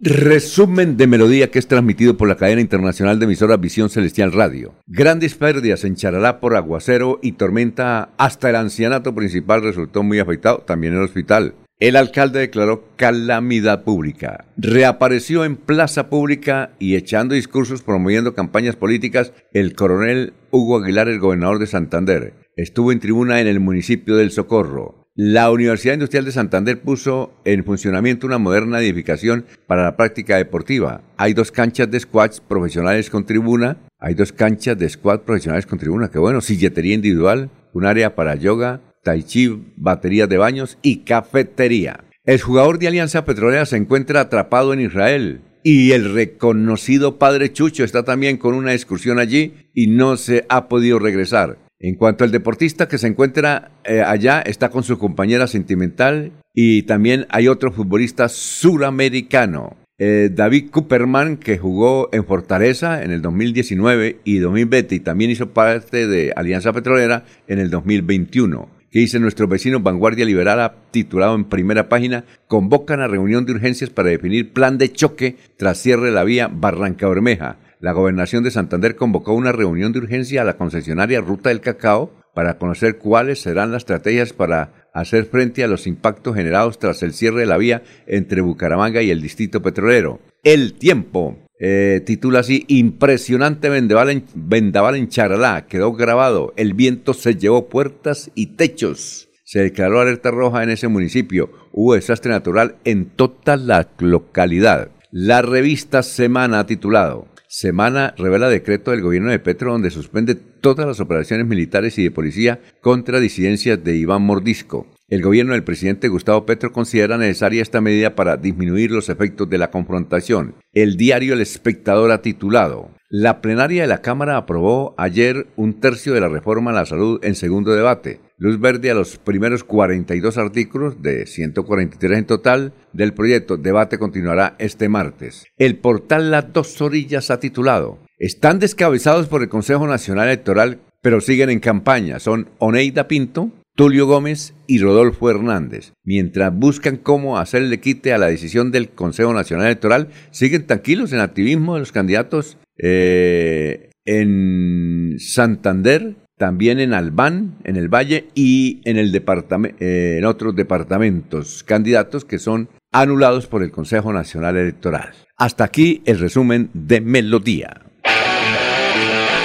Resumen 0.00 0.96
de 0.96 1.06
melodía 1.06 1.50
que 1.50 1.58
es 1.58 1.68
transmitido 1.68 2.16
por 2.16 2.28
la 2.28 2.36
cadena 2.36 2.60
internacional 2.60 3.18
de 3.18 3.24
emisoras 3.24 3.60
Visión 3.60 3.88
Celestial 3.88 4.32
Radio. 4.32 4.74
Grandes 4.86 5.36
pérdidas 5.36 5.84
en 5.84 5.94
Charalá 5.94 6.40
por 6.40 6.56
aguacero 6.56 7.18
y 7.22 7.32
tormenta. 7.32 8.10
Hasta 8.18 8.50
el 8.50 8.56
ancianato 8.56 9.14
principal 9.14 9.62
resultó 9.62 10.02
muy 10.02 10.18
afectado, 10.18 10.58
también 10.58 10.94
el 10.94 11.02
hospital. 11.02 11.54
El 11.78 11.96
alcalde 11.96 12.40
declaró 12.40 12.84
calamidad 12.96 13.84
pública. 13.84 14.44
Reapareció 14.56 15.44
en 15.44 15.56
plaza 15.56 16.10
pública 16.10 16.72
y 16.78 16.96
echando 16.96 17.34
discursos 17.34 17.82
promoviendo 17.82 18.34
campañas 18.34 18.76
políticas 18.76 19.32
el 19.52 19.74
coronel 19.74 20.34
Hugo 20.50 20.78
Aguilar, 20.78 21.08
el 21.08 21.20
gobernador 21.20 21.58
de 21.58 21.68
Santander. 21.68 22.34
Estuvo 22.56 22.92
en 22.92 23.00
tribuna 23.00 23.40
en 23.40 23.46
el 23.46 23.60
municipio 23.60 24.16
del 24.16 24.30
Socorro. 24.30 25.05
La 25.18 25.50
Universidad 25.50 25.94
Industrial 25.94 26.26
de 26.26 26.30
Santander 26.30 26.78
puso 26.82 27.32
en 27.46 27.64
funcionamiento 27.64 28.26
una 28.26 28.36
moderna 28.36 28.80
edificación 28.80 29.46
para 29.66 29.82
la 29.82 29.96
práctica 29.96 30.36
deportiva. 30.36 31.00
Hay 31.16 31.32
dos 31.32 31.50
canchas 31.50 31.90
de 31.90 31.98
squats 31.98 32.42
profesionales 32.42 33.08
con 33.08 33.24
tribuna. 33.24 33.78
Hay 33.98 34.12
dos 34.12 34.30
canchas 34.30 34.76
de 34.76 34.90
squat 34.90 35.22
profesionales 35.22 35.64
con 35.64 35.78
tribuna. 35.78 36.10
Qué 36.10 36.18
bueno. 36.18 36.42
Silletería 36.42 36.92
individual, 36.92 37.48
un 37.72 37.86
área 37.86 38.14
para 38.14 38.34
yoga, 38.34 38.82
tai 39.02 39.22
chi, 39.22 39.72
baterías 39.78 40.28
de 40.28 40.36
baños 40.36 40.76
y 40.82 40.98
cafetería. 40.98 42.04
El 42.26 42.42
jugador 42.42 42.78
de 42.78 42.88
Alianza 42.88 43.24
Petrolera 43.24 43.64
se 43.64 43.78
encuentra 43.78 44.20
atrapado 44.20 44.74
en 44.74 44.82
Israel. 44.82 45.40
Y 45.62 45.92
el 45.92 46.12
reconocido 46.12 47.18
padre 47.18 47.54
Chucho 47.54 47.84
está 47.84 48.02
también 48.02 48.36
con 48.36 48.52
una 48.52 48.74
excursión 48.74 49.18
allí 49.18 49.54
y 49.72 49.86
no 49.86 50.18
se 50.18 50.44
ha 50.50 50.68
podido 50.68 50.98
regresar. 50.98 51.56
En 51.78 51.94
cuanto 51.96 52.24
al 52.24 52.32
deportista 52.32 52.88
que 52.88 52.98
se 52.98 53.06
encuentra 53.06 53.70
eh, 53.84 54.00
allá, 54.00 54.40
está 54.40 54.70
con 54.70 54.82
su 54.82 54.98
compañera 54.98 55.46
sentimental 55.46 56.32
y 56.54 56.82
también 56.82 57.26
hay 57.28 57.48
otro 57.48 57.70
futbolista 57.70 58.28
suramericano. 58.28 59.76
eh, 59.98 60.30
David 60.32 60.70
Cooperman, 60.70 61.36
que 61.36 61.58
jugó 61.58 62.08
en 62.12 62.24
Fortaleza 62.24 63.02
en 63.02 63.12
el 63.12 63.22
2019 63.22 64.20
y 64.24 64.38
2020 64.38 64.94
y 64.94 65.00
también 65.00 65.30
hizo 65.30 65.50
parte 65.50 66.06
de 66.06 66.32
Alianza 66.36 66.72
Petrolera 66.72 67.24
en 67.46 67.58
el 67.58 67.70
2021 67.70 68.76
que 68.90 69.00
dice 69.00 69.18
nuestro 69.18 69.46
vecino 69.46 69.80
Vanguardia 69.80 70.24
Liberal 70.24 70.72
titulado 70.90 71.34
en 71.34 71.44
primera 71.44 71.88
página, 71.88 72.24
convocan 72.46 73.00
a 73.00 73.08
reunión 73.08 73.44
de 73.44 73.52
urgencias 73.52 73.90
para 73.90 74.08
definir 74.08 74.54
plan 74.54 74.78
de 74.78 74.90
choque 74.90 75.36
tras 75.58 75.76
cierre 75.78 76.06
de 76.06 76.12
la 76.12 76.24
vía 76.24 76.48
Barranca 76.48 77.06
Bermeja. 77.08 77.58
La 77.86 77.92
gobernación 77.92 78.42
de 78.42 78.50
Santander 78.50 78.96
convocó 78.96 79.32
una 79.32 79.52
reunión 79.52 79.92
de 79.92 80.00
urgencia 80.00 80.42
a 80.42 80.44
la 80.44 80.56
concesionaria 80.56 81.20
Ruta 81.20 81.50
del 81.50 81.60
Cacao 81.60 82.10
para 82.34 82.58
conocer 82.58 82.98
cuáles 82.98 83.40
serán 83.40 83.70
las 83.70 83.82
estrategias 83.82 84.32
para 84.32 84.88
hacer 84.92 85.26
frente 85.26 85.62
a 85.62 85.68
los 85.68 85.86
impactos 85.86 86.34
generados 86.34 86.80
tras 86.80 87.04
el 87.04 87.12
cierre 87.12 87.42
de 87.42 87.46
la 87.46 87.58
vía 87.58 87.84
entre 88.08 88.40
Bucaramanga 88.40 89.02
y 89.02 89.12
el 89.12 89.22
distrito 89.22 89.62
petrolero. 89.62 90.18
El 90.42 90.72
tiempo. 90.72 91.38
Eh, 91.60 92.02
titula 92.04 92.40
así, 92.40 92.64
impresionante 92.66 93.68
vendaval 93.68 94.10
en, 94.10 94.24
vendaval 94.34 94.96
en 94.96 95.08
Charalá, 95.08 95.66
quedó 95.68 95.92
grabado, 95.92 96.54
el 96.56 96.74
viento 96.74 97.14
se 97.14 97.36
llevó 97.36 97.68
puertas 97.68 98.32
y 98.34 98.56
techos. 98.56 99.28
Se 99.44 99.60
declaró 99.60 100.00
alerta 100.00 100.32
roja 100.32 100.64
en 100.64 100.70
ese 100.70 100.88
municipio, 100.88 101.52
hubo 101.70 101.94
desastre 101.94 102.32
natural 102.32 102.78
en 102.82 103.06
toda 103.06 103.56
la 103.56 103.88
localidad. 104.00 104.90
La 105.12 105.40
revista 105.40 106.02
Semana 106.02 106.58
ha 106.58 106.66
titulado, 106.66 107.28
Semana 107.58 108.12
revela 108.18 108.50
decreto 108.50 108.90
del 108.90 109.00
gobierno 109.00 109.30
de 109.30 109.38
Petro 109.38 109.72
donde 109.72 109.90
suspende 109.90 110.34
todas 110.34 110.86
las 110.86 111.00
operaciones 111.00 111.46
militares 111.46 111.96
y 111.96 112.02
de 112.02 112.10
policía 112.10 112.60
contra 112.82 113.18
disidencias 113.18 113.82
de 113.82 113.96
Iván 113.96 114.20
Mordisco. 114.20 114.86
El 115.08 115.22
gobierno 115.22 115.54
del 115.54 115.64
presidente 115.64 116.08
Gustavo 116.08 116.44
Petro 116.44 116.70
considera 116.70 117.16
necesaria 117.16 117.62
esta 117.62 117.80
medida 117.80 118.14
para 118.14 118.36
disminuir 118.36 118.90
los 118.90 119.08
efectos 119.08 119.48
de 119.48 119.56
la 119.56 119.70
confrontación. 119.70 120.56
El 120.74 120.98
diario 120.98 121.32
El 121.32 121.40
Espectador 121.40 122.10
ha 122.10 122.20
titulado 122.20 122.90
La 123.08 123.40
plenaria 123.40 123.82
de 123.82 123.88
la 123.88 124.02
Cámara 124.02 124.36
aprobó 124.36 124.94
ayer 124.98 125.46
un 125.54 125.80
tercio 125.80 126.12
de 126.12 126.20
la 126.20 126.28
reforma 126.28 126.72
a 126.72 126.74
la 126.74 126.86
salud 126.86 127.20
en 127.22 127.36
segundo 127.36 127.72
debate. 127.72 128.20
Luz 128.36 128.58
verde 128.58 128.90
a 128.90 128.94
los 128.94 129.16
primeros 129.18 129.62
42 129.62 130.36
artículos 130.38 131.02
de 131.02 131.24
143 131.26 132.18
en 132.18 132.26
total 132.26 132.72
del 132.92 133.14
proyecto. 133.14 133.56
Debate 133.56 133.98
continuará 133.98 134.56
este 134.58 134.88
martes. 134.88 135.46
El 135.56 135.76
portal 135.76 136.32
Las 136.32 136.52
Dos 136.52 136.80
Orillas 136.82 137.30
ha 137.30 137.38
titulado 137.38 137.98
Están 138.18 138.58
descabezados 138.58 139.28
por 139.28 139.40
el 139.42 139.48
Consejo 139.48 139.86
Nacional 139.86 140.26
Electoral 140.26 140.80
pero 141.06 141.20
siguen 141.20 141.50
en 141.50 141.60
campaña. 141.60 142.18
Son 142.18 142.48
Oneida 142.58 143.06
Pinto, 143.06 143.52
Tulio 143.76 144.08
Gómez 144.08 144.54
y 144.66 144.80
Rodolfo 144.80 145.30
Hernández. 145.30 145.92
Mientras 146.02 146.52
buscan 146.52 146.96
cómo 146.96 147.38
hacerle 147.38 147.78
quite 147.78 148.12
a 148.12 148.18
la 148.18 148.26
decisión 148.26 148.72
del 148.72 148.88
Consejo 148.88 149.32
Nacional 149.32 149.66
Electoral, 149.66 150.08
siguen 150.32 150.66
tranquilos 150.66 151.12
en 151.12 151.20
activismo 151.20 151.74
de 151.74 151.80
los 151.80 151.92
candidatos 151.92 152.58
eh, 152.78 153.90
en 154.04 155.16
Santander, 155.18 156.14
también 156.36 156.80
en 156.80 156.92
Albán, 156.92 157.56
en 157.64 157.76
el 157.76 157.88
Valle 157.88 158.26
y 158.34 158.80
en, 158.84 158.98
el 158.98 159.14
eh, 159.14 160.16
en 160.18 160.24
otros 160.24 160.54
departamentos, 160.54 161.62
candidatos 161.64 162.24
que 162.24 162.38
son 162.38 162.68
anulados 162.92 163.46
por 163.46 163.62
el 163.62 163.70
Consejo 163.70 164.12
Nacional 164.12 164.56
Electoral. 164.56 165.12
Hasta 165.36 165.64
aquí 165.64 166.02
el 166.06 166.18
resumen 166.18 166.70
de 166.72 167.00
Melodía. 167.00 167.82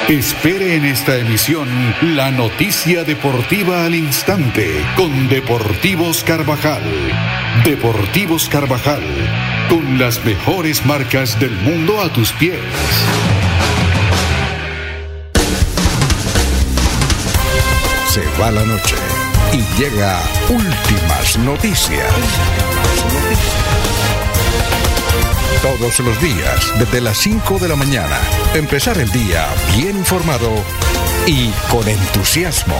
Espere 0.07 0.75
en 0.75 0.83
esta 0.83 1.17
emisión 1.17 1.67
la 2.15 2.31
noticia 2.31 3.03
deportiva 3.05 3.85
al 3.85 3.95
instante 3.95 4.67
con 4.97 5.29
Deportivos 5.29 6.23
Carvajal. 6.25 6.81
Deportivos 7.63 8.49
Carvajal, 8.49 9.01
con 9.71 9.97
las 9.97 10.25
mejores 10.25 10.85
marcas 10.85 11.39
del 11.39 11.51
mundo 11.51 12.01
a 12.01 12.11
tus 12.11 12.33
pies. 12.33 12.59
Se 18.09 18.21
va 18.37 18.51
la 18.51 18.65
noche 18.65 18.95
y 19.53 19.81
llega 19.81 20.19
últimas 20.49 21.37
noticias. 21.39 22.05
Todos 25.61 26.01
los 26.01 26.21
días, 26.21 26.77
desde 26.77 26.99
las 26.99 27.17
5 27.19 27.59
de 27.59 27.69
la 27.69 27.77
mañana. 27.77 28.19
Empezar 28.53 28.97
el 28.97 29.09
día 29.13 29.47
bien 29.77 29.97
informado 29.97 30.51
y 31.25 31.49
con 31.69 31.87
entusiasmo. 31.87 32.77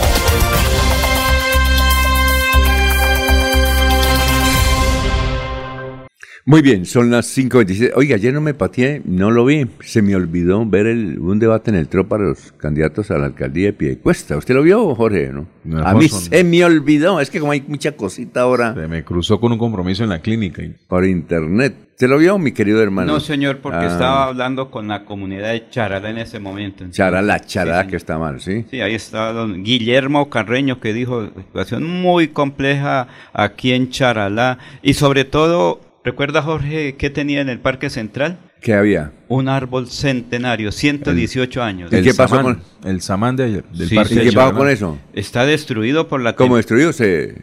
Muy 6.44 6.60
bien, 6.60 6.86
son 6.86 7.08
las 7.12 7.38
5.27. 7.38 7.92
Oiga, 7.94 8.16
ayer 8.16 8.34
no 8.34 8.40
me 8.40 8.52
pateé, 8.52 9.00
no 9.04 9.30
lo 9.30 9.44
vi. 9.44 9.64
Se 9.84 10.02
me 10.02 10.16
olvidó 10.16 10.66
ver 10.66 10.86
el, 10.86 11.20
un 11.20 11.38
debate 11.38 11.70
en 11.70 11.76
el 11.76 11.86
TRO 11.86 12.08
para 12.08 12.24
los 12.24 12.50
candidatos 12.56 13.12
a 13.12 13.18
la 13.18 13.26
alcaldía 13.26 13.66
de 13.66 13.72
Piedecuesta. 13.74 14.36
¿Usted 14.36 14.52
lo 14.56 14.62
vio, 14.62 14.92
Jorge? 14.96 15.30
¿no? 15.32 15.46
a 15.86 15.94
mí 15.94 16.08
se 16.08 16.42
me 16.42 16.64
olvidó. 16.64 17.20
Es 17.20 17.30
que 17.30 17.38
como 17.38 17.52
hay 17.52 17.62
mucha 17.68 17.92
cosita 17.92 18.40
ahora. 18.40 18.74
Se 18.74 18.88
me 18.88 19.04
cruzó 19.04 19.38
con 19.38 19.52
un 19.52 19.58
compromiso 19.58 20.02
en 20.02 20.10
la 20.10 20.18
clínica. 20.18 20.64
Por 20.88 21.04
internet. 21.04 21.90
¿Se 21.94 22.08
lo 22.08 22.18
vio, 22.18 22.36
mi 22.38 22.50
querido 22.50 22.82
hermano? 22.82 23.12
No, 23.12 23.20
señor, 23.20 23.58
porque 23.58 23.84
ah. 23.84 23.86
estaba 23.86 24.24
hablando 24.24 24.68
con 24.72 24.88
la 24.88 25.04
comunidad 25.04 25.52
de 25.52 25.68
Charala 25.70 26.10
en 26.10 26.18
ese 26.18 26.40
momento. 26.40 26.84
Charala, 26.90 27.38
Charala, 27.38 27.86
que 27.86 27.94
está 27.94 28.18
mal, 28.18 28.40
¿sí? 28.40 28.64
Sí, 28.68 28.80
ahí 28.80 28.96
está 28.96 29.32
don 29.32 29.62
Guillermo 29.62 30.28
Carreño, 30.28 30.80
que 30.80 30.92
dijo, 30.92 31.28
situación 31.36 31.84
muy 31.84 32.28
compleja 32.28 33.06
aquí 33.32 33.72
en 33.72 33.90
Charalá. 33.90 34.58
Y 34.82 34.94
sobre 34.94 35.24
todo 35.24 35.91
¿Recuerda, 36.04 36.42
Jorge, 36.42 36.96
qué 36.96 37.10
tenía 37.10 37.40
en 37.40 37.48
el 37.48 37.60
Parque 37.60 37.88
Central? 37.88 38.38
¿Qué 38.60 38.74
había? 38.74 39.12
Un 39.28 39.48
árbol 39.48 39.88
centenario, 39.88 40.72
118 40.72 41.62
años. 41.62 41.92
¿Y 41.92 42.02
qué 42.02 42.12
pasó 42.12 42.42
con 42.42 42.60
el 42.84 43.00
samán 43.00 43.36
del 43.36 43.62
parque? 43.94 44.14
¿Y 44.14 44.28
qué 44.28 44.32
pasó 44.32 44.54
con 44.54 44.68
eso? 44.68 44.98
Está 45.12 45.46
destruido 45.46 46.08
por 46.08 46.20
la... 46.20 46.34
¿Cómo 46.34 46.56
destruido? 46.56 46.92
Se, 46.92 47.36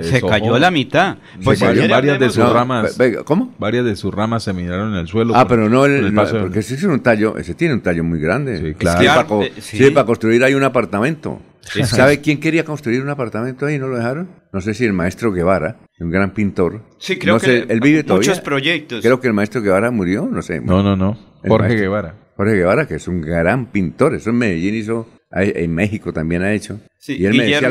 se 0.00 0.22
cayó 0.22 0.58
la 0.58 0.70
mitad. 0.70 1.18
Pues 1.44 1.60
varias 1.60 2.18
de 2.18 2.30
sus 2.30 2.50
ramas... 2.50 2.98
¿Cómo? 3.24 3.54
Varias 3.58 3.84
de 3.84 3.96
sus 3.96 4.14
ramas 4.14 4.44
se 4.44 4.54
miraron 4.54 4.94
en 4.94 5.00
el 5.00 5.08
suelo. 5.08 5.34
Ah, 5.36 5.46
pero 5.46 5.68
no, 5.68 5.84
el, 5.84 6.14
porque 6.14 6.60
ese 6.60 6.74
es 6.74 6.84
un 6.84 7.00
tallo, 7.00 7.36
ese 7.36 7.54
tiene 7.54 7.74
un 7.74 7.82
tallo 7.82 8.02
muy 8.02 8.18
grande. 8.18 8.58
Sí, 8.58 8.74
claro. 8.74 9.42
sí, 9.58 9.90
para 9.90 10.06
construir 10.06 10.42
hay 10.42 10.54
un 10.54 10.64
apartamento. 10.64 11.40
¿Sabe 11.84 12.20
quién 12.20 12.38
quería 12.38 12.64
construir 12.64 13.02
un 13.02 13.08
apartamento 13.08 13.66
ahí 13.66 13.76
y 13.76 13.78
no 13.78 13.88
lo 13.88 13.96
dejaron? 13.96 14.28
No 14.52 14.60
sé 14.60 14.74
si 14.74 14.84
el 14.84 14.92
maestro 14.92 15.32
Guevara, 15.32 15.76
un 16.00 16.10
gran 16.10 16.32
pintor. 16.32 16.82
Sí, 16.98 17.18
creo 17.18 17.38
que 17.38 17.66
él 17.68 17.80
vive 17.80 18.02
todavía. 18.02 18.28
Muchos 18.28 18.40
proyectos. 18.42 19.02
Creo 19.02 19.20
que 19.20 19.28
el 19.28 19.34
maestro 19.34 19.62
Guevara 19.62 19.90
murió, 19.90 20.28
no 20.30 20.42
sé. 20.42 20.60
No, 20.60 20.82
no, 20.82 20.96
no. 20.96 21.18
Jorge 21.46 21.74
Guevara. 21.74 22.14
Jorge 22.36 22.54
Guevara, 22.54 22.86
que 22.86 22.96
es 22.96 23.08
un 23.08 23.20
gran 23.20 23.66
pintor. 23.66 24.14
Eso 24.14 24.30
en 24.30 24.36
Medellín 24.36 24.74
hizo, 24.74 25.08
en 25.32 25.74
México 25.74 26.12
también 26.12 26.42
ha 26.42 26.52
hecho. 26.52 26.80
Sí, 26.98 27.16
y 27.18 27.26
él 27.26 27.34
me 27.34 27.44
decía, 27.44 27.70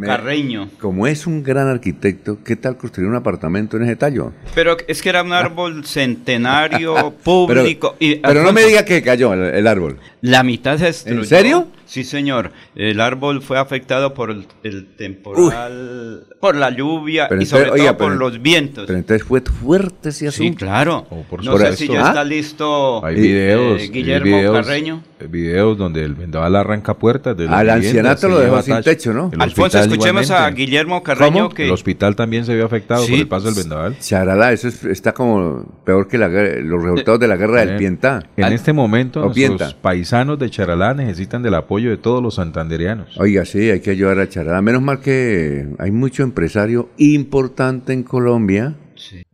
Carreño. 0.00 0.68
Como 0.80 1.06
es 1.06 1.26
un 1.26 1.42
gran 1.42 1.68
arquitecto, 1.68 2.38
¿qué 2.44 2.56
tal 2.56 2.76
construir 2.76 3.08
un 3.08 3.16
apartamento 3.16 3.76
en 3.76 3.84
ese 3.84 3.96
tallo? 3.96 4.32
Pero 4.54 4.76
es 4.86 5.02
que 5.02 5.08
era 5.08 5.22
un 5.22 5.32
árbol 5.32 5.84
centenario, 5.84 7.14
público. 7.24 7.96
pero, 7.98 8.42
no 8.42 8.52
me 8.52 8.64
diga 8.64 8.84
que 8.84 9.02
cayó 9.02 9.32
el, 9.32 9.66
árbol. 9.66 9.98
La 10.20 10.42
mitad 10.42 10.78
se 10.78 10.86
destruyó. 10.86 11.20
¿En 11.20 11.26
serio? 11.26 11.68
Sí, 11.86 12.04
señor. 12.04 12.52
El 12.74 13.00
árbol 13.00 13.42
fue 13.42 13.58
afectado 13.58 14.12
por 14.12 14.30
el, 14.30 14.86
temporal, 14.96 16.24
por 16.40 16.56
la 16.56 16.70
lluvia 16.70 17.28
y 17.38 17.46
sobre 17.46 17.70
todo 17.70 17.96
por 17.96 18.16
los 18.16 18.42
vientos. 18.42 18.84
Pero 18.86 18.98
entonces 18.98 19.26
fue 19.26 19.40
fuerte 19.40 20.10
ese 20.10 20.28
asunto. 20.28 20.50
Sí, 20.50 20.56
claro. 20.56 21.06
no 21.42 21.58
sé 21.58 21.76
si 21.76 21.88
ya 21.88 22.08
está 22.08 22.24
listo 22.24 23.04
hay 23.04 23.14
videos, 23.14 23.82
eh, 23.82 23.88
Guillermo 23.88 24.52
Carreño. 24.52 25.02
Videos 25.30 25.78
donde 25.78 26.04
el 26.04 26.14
vendaval 26.14 26.56
arranca 26.56 26.94
puertas. 26.94 27.36
Al 27.48 27.70
ancianato 27.70 28.28
lo 28.28 28.38
dejó 28.38 28.60
sin 28.62 28.82
techo, 28.82 29.12
¿no? 29.12 29.30
Alfonso, 29.38 29.78
escuchemos 29.78 30.30
a 30.30 30.50
Guillermo 30.50 31.02
Carreño 31.02 31.48
que... 31.48 31.66
El 31.66 31.72
hospital 31.72 32.16
también 32.16 32.44
se 32.44 32.54
vio 32.54 32.66
afectado 32.66 33.06
por 33.06 33.14
el 33.14 33.28
paso 33.28 33.46
del 33.46 33.54
vendaval. 33.54 33.98
Charala, 33.98 34.52
eso 34.52 34.68
está 34.68 35.12
como 35.12 35.64
peor 35.84 36.08
que 36.08 36.18
los 36.18 36.82
resultados 36.82 37.20
de 37.20 37.28
la 37.28 37.36
guerra 37.36 37.64
del 37.64 37.76
Pientá. 37.76 38.22
En 38.36 38.52
este 38.52 38.72
momento, 38.72 39.32
los 39.32 39.74
paisanos 39.74 40.38
de 40.38 40.50
Charalá 40.50 40.94
necesitan 40.94 41.42
del 41.42 41.54
apoyo 41.54 41.75
de 41.84 41.96
todos 41.96 42.22
los 42.22 42.34
santanderianos. 42.34 43.18
Oiga, 43.18 43.44
sí, 43.44 43.70
hay 43.70 43.80
que 43.80 43.90
ayudar 43.90 44.18
a 44.18 44.28
Charalá. 44.28 44.62
Menos 44.62 44.82
mal 44.82 45.00
que 45.00 45.68
hay 45.78 45.90
mucho 45.90 46.22
empresario 46.22 46.90
importante 46.98 47.92
en 47.92 48.02
Colombia 48.02 48.76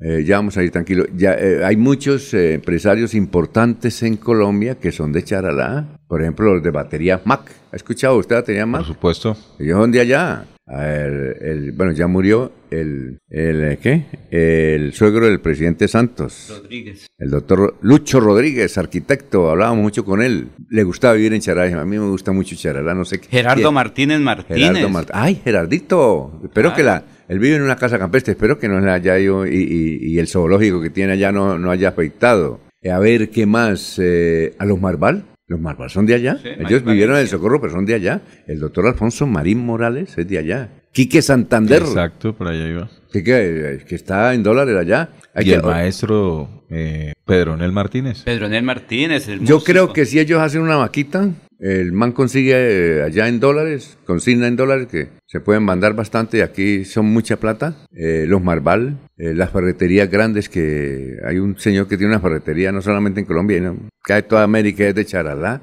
eh, 0.01 0.25
ya 0.25 0.37
vamos 0.37 0.57
a 0.57 0.63
ir 0.63 0.71
tranquilos. 0.71 1.09
Ya, 1.15 1.35
eh, 1.35 1.65
hay 1.65 1.77
muchos 1.77 2.35
eh, 2.35 2.55
empresarios 2.55 3.15
importantes 3.15 4.03
en 4.03 4.17
Colombia 4.17 4.77
que 4.77 4.93
son 4.93 5.13
de 5.13 5.23
Charalá. 5.25 5.87
Por 6.07 6.23
ejemplo, 6.23 6.55
los 6.55 6.63
de 6.63 6.71
batería 6.71 7.21
Mac. 7.25 7.51
¿Ha 7.73 7.77
escuchado 7.77 8.17
usted 8.17 8.37
batería 8.37 8.67
Mac? 8.67 8.83
Por 8.83 8.95
supuesto. 8.95 9.37
Ellos 9.59 9.79
son 9.79 9.93
de 9.93 10.01
allá. 10.01 10.45
El, 10.67 11.73
bueno, 11.73 11.93
ya 11.93 12.07
murió 12.07 12.53
el, 12.71 13.19
el, 13.29 13.79
¿qué? 13.79 14.05
el 14.31 14.93
suegro 14.95 15.27
del 15.27 15.41
presidente 15.41 15.89
Santos. 15.89 16.47
Rodríguez. 16.49 17.07
El 17.19 17.31
doctor 17.31 17.77
Lucho 17.83 18.21
Rodríguez, 18.21 18.79
arquitecto. 18.79 19.51
Hablábamos 19.51 19.83
mucho 19.83 20.05
con 20.05 20.23
él. 20.23 20.49
Le 20.71 20.85
gustaba 20.85 21.15
vivir 21.15 21.35
en 21.35 21.41
Charalá. 21.41 21.81
A 21.81 21.85
mí 21.85 21.99
me 21.99 22.09
gusta 22.09 22.33
mucho 22.33 22.55
Charalá, 22.57 22.95
no 22.95 23.05
sé 23.05 23.21
qué. 23.21 23.29
Gerardo 23.29 23.73
Martínez 23.73 24.21
Martínez. 24.21 24.87
Ay, 25.13 25.41
Gerardito. 25.45 26.41
Espero 26.45 26.75
que 26.75 26.83
la 26.83 27.05
Él 27.29 27.39
vive 27.39 27.57
en 27.57 27.63
una 27.63 27.77
casa 27.77 27.99
campestre, 27.99 28.33
espero 28.33 28.59
que 28.59 28.69
no 28.69 28.81
le 28.81 28.91
haya 28.91 29.19
ido 29.19 29.47
y, 29.47 29.99
y, 30.01 30.19
el 30.19 30.29
zoológico 30.29 30.81
que 30.81 30.91
tiene 30.91 31.15
allá 31.15 31.33
no, 31.33 31.59
no 31.59 31.71
haya 31.71 31.89
afectado. 31.89 32.61
Eh, 32.81 32.91
a 32.91 32.99
ver, 32.99 33.31
¿qué 33.31 33.47
más? 33.47 33.99
Eh, 33.99 34.55
¿A 34.59 34.65
los 34.65 34.81
Marval? 34.81 35.25
Los 35.53 35.61
Marval 35.61 35.91
son 35.91 36.07
de 36.07 36.15
allá. 36.15 36.39
Ellos 36.43 36.83
vivieron 36.83 37.17
en 37.17 37.21
el 37.21 37.29
Socorro, 37.29 37.61
pero 37.61 37.75
son 37.75 37.85
de 37.85 37.93
allá. 37.93 38.23
El 38.47 38.59
doctor 38.59 38.87
Alfonso 38.87 39.27
Marín 39.27 39.59
Morales 39.59 40.17
es 40.17 40.27
de 40.27 40.39
allá. 40.39 40.71
Quique 40.93 41.21
Santander. 41.21 41.83
Exacto, 41.83 42.35
por 42.35 42.49
allá 42.49 42.67
iba. 42.67 42.89
Quique, 43.13 43.85
que 43.87 43.95
está 43.95 44.33
en 44.33 44.43
dólares 44.43 44.75
allá. 44.75 45.11
y 45.39 45.51
el 45.51 45.63
maestro 45.63 46.65
eh, 46.71 47.13
Pedronel 47.27 47.71
Martínez. 47.71 48.23
Pedronel 48.23 48.63
Martínez, 48.63 49.29
el 49.29 49.45
Yo 49.45 49.61
creo 49.63 49.93
que 49.93 50.07
si 50.07 50.19
ellos 50.21 50.41
hacen 50.41 50.63
una 50.63 50.77
vaquita, 50.77 51.29
el 51.63 51.93
man 51.93 52.11
consigue 52.11 52.55
eh, 52.57 53.03
allá 53.05 53.29
en 53.29 53.39
dólares, 53.39 53.97
consigna 54.05 54.49
en 54.49 54.57
dólares, 54.57 54.89
que 54.91 55.11
se 55.27 55.39
pueden 55.39 55.63
mandar 55.63 55.95
bastante 55.95 56.39
y 56.39 56.41
aquí 56.41 56.85
son 56.85 57.07
mucha 57.07 57.37
plata. 57.37 57.77
Eh, 57.95 58.25
los 58.27 58.43
Marval, 58.43 58.99
eh, 59.17 59.33
las 59.33 59.51
ferreterías 59.51 60.11
grandes, 60.11 60.49
que 60.49 61.19
hay 61.25 61.39
un 61.39 61.57
señor 61.57 61.87
que 61.87 61.97
tiene 61.97 62.15
una 62.15 62.21
ferretería 62.21 62.73
no 62.73 62.83
solamente 62.83 63.21
en 63.21 63.27
Colombia, 63.27 63.59
sino 63.59 63.77
cae 64.03 64.25
toda 64.25 64.43
América, 64.43 64.85
es 64.85 64.95
de 64.97 65.05
Charalá. 65.05 65.63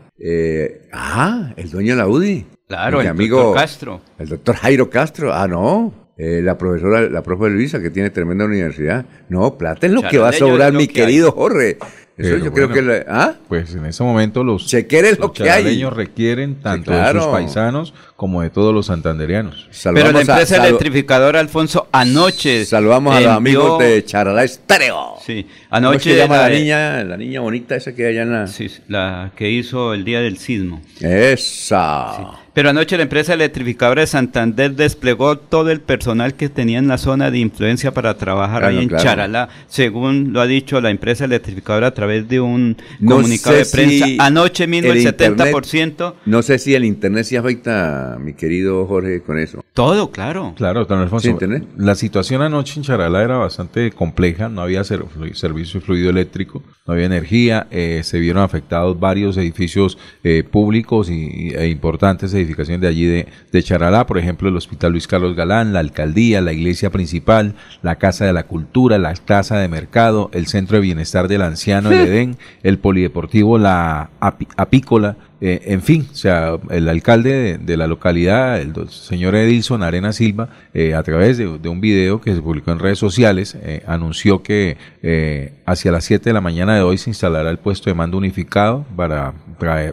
ah, 0.94 1.54
el 1.58 1.70
dueño 1.70 1.92
de 1.92 1.98
la 1.98 2.08
UDI. 2.08 2.46
Claro, 2.70 3.02
el 3.02 3.08
amigo, 3.08 3.38
doctor 3.38 3.62
Castro. 3.62 4.02
El 4.18 4.30
doctor 4.30 4.56
Jairo 4.56 4.90
Castro. 4.90 5.34
Ah, 5.34 5.50
no. 5.50 5.94
la 6.16 6.58
profesora, 6.58 7.10
la 7.10 7.24
profe 7.24 7.50
Luisa, 7.50 7.82
que 7.82 7.90
tiene 7.90 8.10
tremenda 8.10 8.46
universidad. 8.46 9.06
No, 9.28 9.58
plata 9.58 9.86
es 9.86 9.92
lo 9.92 10.04
que 10.04 10.18
va 10.18 10.30
a 10.30 10.34
sobrar, 10.34 10.72
mi 10.72 10.88
querido 10.88 11.34
Jorge. 11.34 11.78
Eso 12.20 12.38
yo 12.38 12.52
creo 12.52 12.70
que... 12.70 13.06
¿ah? 13.08 13.36
Pues 13.48 13.74
en 13.74 13.86
ese 13.86 14.04
momento 14.04 14.44
los, 14.44 14.68
Chequeres 14.68 15.18
lo 15.20 15.32
que 15.32 15.50
hay. 15.50 15.84
requieren 15.86 16.56
tanto 16.56 16.92
de 16.92 17.12
sus 17.14 17.26
paisanos 17.28 17.94
como 18.18 18.42
de 18.42 18.50
todos 18.50 18.74
los 18.74 18.88
santanderianos. 18.88 19.70
Pero 19.84 20.12
la 20.12 20.22
empresa 20.22 20.58
electrificadora 20.58 21.40
Alfonso 21.40 21.88
anoche... 21.94 22.66
Saludamos 22.66 23.16
a 23.16 23.22
los 23.22 23.32
amigos 23.32 23.80
de 23.80 24.04
Charalá 24.04 24.44
Estéreo. 24.44 25.16
Sí, 25.26 25.48
anoche... 25.70 26.18
llama 26.18 26.38
la, 26.38 26.50
niña, 26.50 27.04
la 27.06 27.16
niña 27.16 27.40
bonita 27.40 27.78
esa 27.78 27.96
que 27.96 28.06
hay 28.06 28.18
allá 28.18 28.24
en 28.24 28.34
la... 28.34 28.48
Sí, 28.48 28.70
la 28.90 29.32
que 29.38 29.50
hizo 29.50 29.94
el 29.94 30.04
día 30.04 30.20
del 30.20 30.38
sismo. 30.38 30.82
Esa. 31.00 32.32
Pero 32.60 32.72
anoche 32.72 32.98
la 32.98 33.04
empresa 33.04 33.36
electrificadora 33.36 34.02
de 34.02 34.08
Santander 34.08 34.76
desplegó 34.76 35.38
todo 35.38 35.72
el 35.72 35.80
personal 35.80 36.34
que 36.34 36.50
tenía 36.50 36.78
en 36.78 36.89
la 36.89 36.98
zona 36.98 37.32
de 37.32 37.39
influencia 37.39 37.93
para 37.93 38.17
trabajar 38.17 38.65
ahí 38.65 38.80
en 38.80 38.89
Charalá, 38.89 39.48
según 39.67 40.34
lo 40.34 40.41
ha 40.41 40.45
dicho 40.45 40.82
la 40.82 40.89
empresa 40.89 41.24
electrificadora 41.24 41.88
a 41.88 41.93
través 41.93 42.28
de 42.28 42.41
un 42.41 42.76
comunicado 43.00 43.56
de 43.56 43.65
prensa. 43.65 44.08
Anoche 44.19 44.67
mismo 44.67 44.91
el, 44.91 45.06
70%. 45.06 46.15
no 46.26 46.41
sé 46.41 46.60
si 46.60 46.76
el 46.76 46.84
internet 46.84 47.24
sí 47.24 47.38
afecta, 47.38 48.17
mi 48.19 48.34
querido 48.34 48.86
Jorge, 48.88 49.22
con 49.22 49.39
eso. 49.39 49.63
Todo, 49.72 50.12
claro. 50.12 50.54
Claro, 50.58 50.84
don 50.84 51.00
Alfonso. 51.00 51.39
La 51.78 51.95
situación 51.95 52.41
anoche 52.41 52.74
en 52.76 52.84
Charalá 52.84 53.24
era 53.24 53.38
bastante 53.38 53.89
compleja, 53.91 54.50
no 54.50 54.60
había 54.60 54.84
servicio 54.84 55.80
de 55.80 55.86
fluido 55.86 56.10
eléctrico, 56.10 56.62
no 56.86 56.93
había 56.93 57.06
energía, 57.06 57.67
eh, 57.72 58.02
se 58.04 58.19
vieron 58.19 58.43
afectados 58.43 59.00
varios 59.00 59.38
edificios 59.38 59.98
eh, 60.26 60.43
públicos 60.43 61.10
y, 61.10 61.54
e 61.56 61.69
importantes 61.69 62.34
edificios 62.34 62.49
de 62.56 62.88
allí 62.88 63.06
de, 63.06 63.28
de 63.52 63.64
Charalá, 63.64 64.06
por 64.06 64.18
ejemplo, 64.18 64.50
el 64.50 64.56
Hospital 64.56 64.92
Luis 64.92 65.08
Carlos 65.08 65.36
Galán, 65.36 65.74
la 65.74 65.80
alcaldía, 65.80 66.42
la 66.42 66.54
iglesia 66.54 66.90
principal, 66.90 67.56
la 67.82 67.96
Casa 67.96 68.26
de 68.26 68.34
la 68.34 68.44
Cultura, 68.44 68.98
la 68.98 69.14
Casa 69.14 69.58
de 69.58 69.68
Mercado, 69.68 70.30
el 70.34 70.48
Centro 70.48 70.78
de 70.78 70.82
Bienestar 70.82 71.28
del 71.28 71.42
Anciano, 71.42 71.92
el 71.92 72.00
Edén, 72.08 72.38
el 72.64 72.80
Polideportivo, 72.80 73.58
la 73.58 74.10
Apícola, 74.20 75.18
eh, 75.42 75.62
en 75.68 75.82
fin, 75.82 76.06
o 76.12 76.16
sea, 76.16 76.58
el 76.70 76.90
alcalde 76.90 77.58
de, 77.58 77.78
la 77.78 77.88
localidad, 77.88 78.60
el 78.60 78.74
señor 78.90 79.36
Edilson 79.36 79.84
Arena 79.84 80.12
Silva, 80.12 80.50
eh, 80.74 80.94
a 80.94 81.04
través 81.04 81.38
de, 81.38 81.48
un 81.48 81.80
video 81.80 82.20
que 82.20 82.36
se 82.36 82.42
publicó 82.42 82.72
en 82.72 82.80
redes 82.80 83.00
sociales, 83.00 83.56
eh, 83.62 83.82
anunció 83.88 84.44
que 84.44 84.76
hacia 85.66 85.92
las 85.92 86.04
7 86.04 86.30
de 86.30 86.34
la 86.34 86.42
mañana 86.42 86.76
de 86.76 86.82
hoy 86.82 86.98
se 86.98 87.10
instalará 87.10 87.50
el 87.52 87.58
puesto 87.58 87.90
de 87.90 87.94
mando 87.94 88.18
unificado 88.18 88.86
para, 88.98 89.34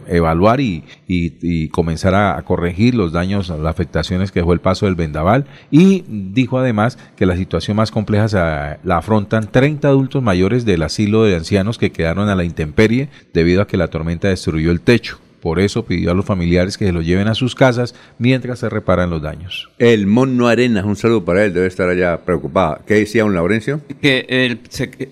evaluar 0.07 0.59
y, 0.59 1.69
comenzar 1.69 2.15
a, 2.15 2.41
corregir 2.43 2.95
los 2.95 3.11
daños, 3.11 3.49
las 3.49 3.65
afectaciones 3.65 4.31
que 4.31 4.39
dejó 4.39 4.53
el 4.53 4.59
paso 4.59 4.85
del 4.85 4.95
vendaval. 4.95 5.45
Y 5.71 6.03
dijo 6.07 6.59
además 6.59 6.97
que 7.15 7.25
la 7.25 7.35
situación 7.35 7.77
más 7.77 7.91
compleja 7.91 8.27
se, 8.27 8.37
la 8.37 8.97
afrontan 8.97 9.51
30 9.51 9.87
adultos 9.87 10.23
mayores 10.23 10.65
del 10.65 10.83
asilo 10.83 11.23
de 11.23 11.35
ancianos 11.35 11.77
que 11.77 11.91
quedaron 11.91 12.29
a 12.29 12.35
la 12.35 12.43
intemperie 12.43 13.09
debido 13.33 13.61
a 13.61 13.67
que 13.67 13.77
la 13.77 13.87
tormenta 13.87 14.27
destruyó 14.27 14.71
el 14.71 14.81
techo. 14.81 15.19
Por 15.41 15.59
eso 15.59 15.85
pidió 15.85 16.11
a 16.11 16.13
los 16.13 16.25
familiares 16.25 16.77
que 16.77 16.85
se 16.85 16.91
lo 16.91 17.01
lleven 17.01 17.27
a 17.27 17.35
sus 17.35 17.53
casas 17.53 17.93
mientras 18.17 18.59
se 18.59 18.69
reparan 18.69 19.09
los 19.09 19.21
daños. 19.21 19.69
El 19.77 20.07
Mono 20.07 20.47
Arenas, 20.47 20.83
un 20.83 20.95
saludo 20.95 21.23
para 21.25 21.45
él, 21.45 21.53
debe 21.53 21.67
estar 21.67 21.87
allá 21.89 22.17
preocupado. 22.25 22.79
¿Qué 22.87 22.95
decía 22.95 23.23
un 23.23 23.35
Laurencio? 23.35 23.81
Que 24.01 24.25
el, 24.27 24.59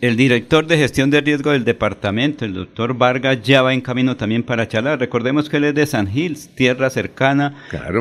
el, 0.02 0.18
director 0.18 0.66
de 0.66 0.78
gestión 0.78 1.12
de 1.12 1.22
riesgo 1.22 1.52
del 1.52 1.64
departamento, 1.64 2.44
el 2.44 2.54
doctor 2.54 2.98
Vargas, 2.98 3.44
ya 3.44 3.62
va 3.62 3.74
en 3.74 3.82
camino 3.82 4.18
también 4.18 4.44
para 4.46 4.68
Chalá. 4.68 4.96
Recordemos 4.96 5.50
que 5.50 5.58
él 5.58 5.66
es 5.66 5.76
de 5.76 5.86
San 5.86 6.08
Gil, 6.08 6.38
tierra 6.56 6.90
cercana, 6.90 7.56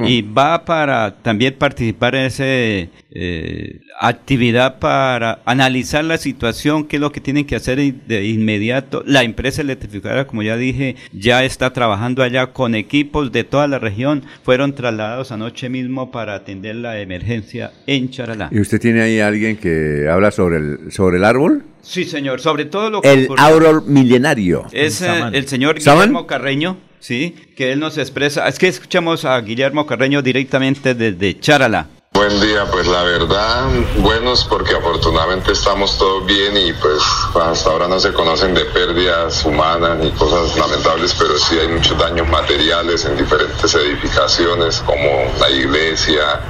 y 0.07 0.23
va 0.23 0.65
para 0.65 1.17
también 1.23 1.55
participar 1.55 2.15
en 2.15 2.27
ese 2.27 2.91
eh, 3.11 3.81
actividad 4.01 4.79
para 4.79 5.41
analizar 5.45 6.05
la 6.05 6.19
situación, 6.19 6.85
qué 6.85 6.97
es 6.97 7.01
lo 7.01 7.13
que 7.13 7.21
tienen 7.21 7.45
que 7.45 7.57
hacer 7.57 7.79
de 7.79 8.25
inmediato. 8.27 9.03
La 9.07 9.23
empresa 9.23 9.63
electrificadora, 9.63 10.27
como 10.27 10.43
ya 10.43 10.57
dije, 10.57 10.97
ya 11.13 11.45
está 11.45 11.73
trabajando 11.73 12.23
allá 12.23 12.49
con 12.49 12.75
equipos 12.75 13.33
de 13.33 13.45
toda 13.45 13.69
la 13.69 13.79
región. 13.79 14.23
Fueron 14.43 14.75
trasladados 14.75 15.33
anoche 15.33 15.69
mismo 15.69 16.11
para 16.11 16.35
atender 16.35 16.77
la 16.77 17.01
emergencia 17.01 17.73
en 17.87 18.11
Charalá. 18.11 18.49
¿Y 18.51 18.61
usted 18.61 18.81
tiene 18.81 19.03
ahí 19.03 19.21
alguien 19.21 19.57
que 19.57 20.09
habla 20.11 20.31
sobre 20.31 20.57
el, 20.59 20.93
sobre 20.93 21.19
el 21.19 21.25
árbol? 21.25 21.65
Sí, 21.85 22.05
señor, 22.05 22.41
sobre 22.41 22.65
todo 22.65 22.89
lo 22.89 23.03
que... 23.03 23.13
El 23.13 23.29
árbol 23.37 23.85
milenario. 23.87 24.65
Es 24.73 25.03
eh, 25.03 25.09
el 25.33 25.47
señor 25.47 25.77
Guillermo 25.77 26.27
Carreño. 26.35 26.77
Sí, 26.99 27.37
que 27.57 27.71
él 27.71 27.79
nos 27.79 27.97
expresa. 27.97 28.49
Es 28.49 28.59
que 28.59 28.67
escuchamos 28.67 29.25
a 29.25 29.41
Guillermo 29.41 29.87
Carreño 29.87 30.21
directamente 30.21 30.95
desde 30.95 31.39
Charalá. 31.39 31.87
Buen 32.13 32.41
día, 32.41 32.65
pues 32.73 32.89
la 32.89 33.05
verdad, 33.05 33.69
buenos 33.99 34.45
porque 34.45 34.75
afortunadamente 34.75 35.53
estamos 35.53 35.97
todos 35.97 36.27
bien 36.27 36.57
y 36.57 36.73
pues 36.73 37.01
hasta 37.41 37.71
ahora 37.71 37.87
no 37.87 38.01
se 38.01 38.13
conocen 38.13 38.53
de 38.53 38.65
pérdidas 38.65 39.45
humanas 39.45 39.99
ni 39.99 40.11
cosas 40.11 40.57
lamentables, 40.59 41.15
pero 41.17 41.39
sí 41.39 41.57
hay 41.57 41.69
muchos 41.69 41.97
daños 41.99 42.29
materiales 42.29 43.05
en 43.05 43.17
diferentes 43.17 43.73
edificaciones 43.77 44.81
como 44.81 45.07
la 45.39 45.51
iglesia, 45.51 46.41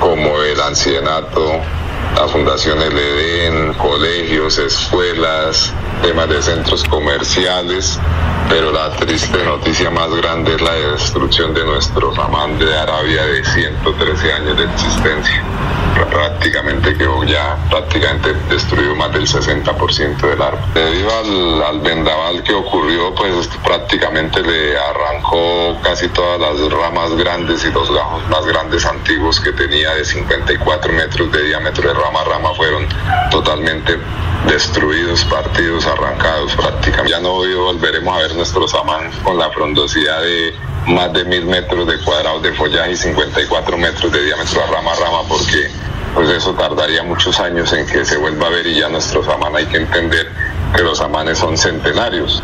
como 0.00 0.42
el 0.42 0.60
ancianato, 0.60 1.62
la 2.16 2.28
Fundación 2.28 2.80
El 2.82 2.98
Edén, 2.98 3.74
colegios, 3.74 4.58
escuelas, 4.58 5.72
temas 6.02 6.28
de 6.28 6.42
centros 6.42 6.84
comerciales, 6.84 7.98
pero 8.48 8.72
la 8.72 8.90
triste 8.96 9.44
noticia 9.44 9.90
más 9.90 10.10
grande 10.16 10.54
es 10.54 10.60
la 10.60 10.72
destrucción 10.72 11.54
de 11.54 11.64
nuestro 11.64 12.10
ramán 12.12 12.58
de 12.58 12.76
Arabia 12.76 13.24
de 13.24 13.44
113 13.44 14.32
años 14.32 14.58
de 14.58 14.64
existencia. 14.64 15.42
Prácticamente 16.10 16.96
quedó 16.96 17.22
ya 17.24 17.56
prácticamente 17.68 18.34
destruido 18.48 18.96
más 18.96 19.12
del 19.12 19.26
60% 19.26 20.16
del 20.16 20.42
árbol. 20.42 20.60
Debido 20.74 21.10
al, 21.16 21.62
al 21.62 21.80
vendaval 21.80 22.42
que 22.42 22.54
ocurrió, 22.54 23.14
pues 23.14 23.48
prácticamente 23.62 24.40
le 24.40 24.76
arrancó 24.78 25.78
casi 25.82 26.08
todas 26.08 26.40
las 26.40 26.72
ramas 26.72 27.14
grandes 27.16 27.64
y 27.64 27.70
los 27.70 27.90
gajos 27.92 28.26
más 28.28 28.44
grandes 28.46 28.84
antiguos 28.86 29.40
que 29.40 29.52
tenía 29.52 29.94
de 29.94 30.04
54 30.04 30.92
metros 30.92 31.30
de 31.30 31.44
diámetro 31.44 31.89
de 31.92 32.00
rama 32.00 32.20
a 32.20 32.24
rama 32.24 32.54
fueron 32.54 32.86
totalmente 33.30 33.98
destruidos, 34.46 35.24
partidos, 35.24 35.86
arrancados 35.86 36.54
prácticamente. 36.54 37.10
Ya 37.10 37.20
no 37.20 37.34
volveremos 37.34 38.14
a 38.14 38.18
ver 38.18 38.34
nuestros 38.36 38.74
amán 38.74 39.10
con 39.22 39.38
la 39.38 39.50
frondosidad 39.50 40.20
de 40.22 40.54
más 40.86 41.12
de 41.12 41.24
mil 41.24 41.44
metros 41.44 41.86
de 41.86 41.98
cuadrados 42.04 42.42
de 42.42 42.52
follaje 42.52 42.92
y 42.92 42.96
54 42.96 43.76
metros 43.76 44.12
de 44.12 44.24
diámetro 44.24 44.62
a 44.62 44.66
rama 44.66 44.92
rama 44.94 45.28
porque 45.28 45.70
pues 46.14 46.28
eso 46.30 46.54
tardaría 46.54 47.02
muchos 47.02 47.38
años 47.38 47.72
en 47.72 47.86
que 47.86 48.04
se 48.04 48.16
vuelva 48.16 48.46
a 48.46 48.50
ver 48.50 48.66
y 48.66 48.80
ya 48.80 48.88
nuestros 48.88 49.28
amán 49.28 49.54
hay 49.56 49.66
que 49.66 49.76
entender 49.76 50.28
que 50.74 50.82
los 50.82 51.00
amanes 51.00 51.38
son 51.38 51.56
centenarios. 51.56 52.42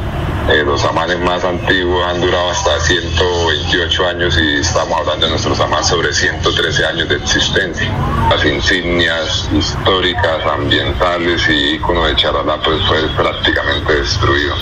Eh, 0.48 0.62
los 0.64 0.84
amanes 0.84 1.18
más 1.18 1.42
antiguos 1.42 2.06
han 2.06 2.20
durado 2.20 2.50
hasta 2.50 2.78
128 2.78 4.06
años 4.06 4.38
y 4.38 4.58
estamos 4.58 4.96
hablando 5.00 5.26
de 5.26 5.30
nuestros 5.30 5.58
amanes 5.58 5.88
sobre 5.88 6.12
113 6.12 6.86
años 6.86 7.08
de 7.08 7.16
existencia. 7.16 7.90
Las 8.30 8.44
insignias 8.44 9.35
históricas, 9.52 10.44
ambientales 10.46 11.48
y 11.48 11.74
iconos 11.74 12.08
de 12.08 12.16
Charalá 12.16 12.58
pues 12.64 12.80
fue 12.86 12.98
prácticamente 13.16 13.94
destruido. 13.94 14.54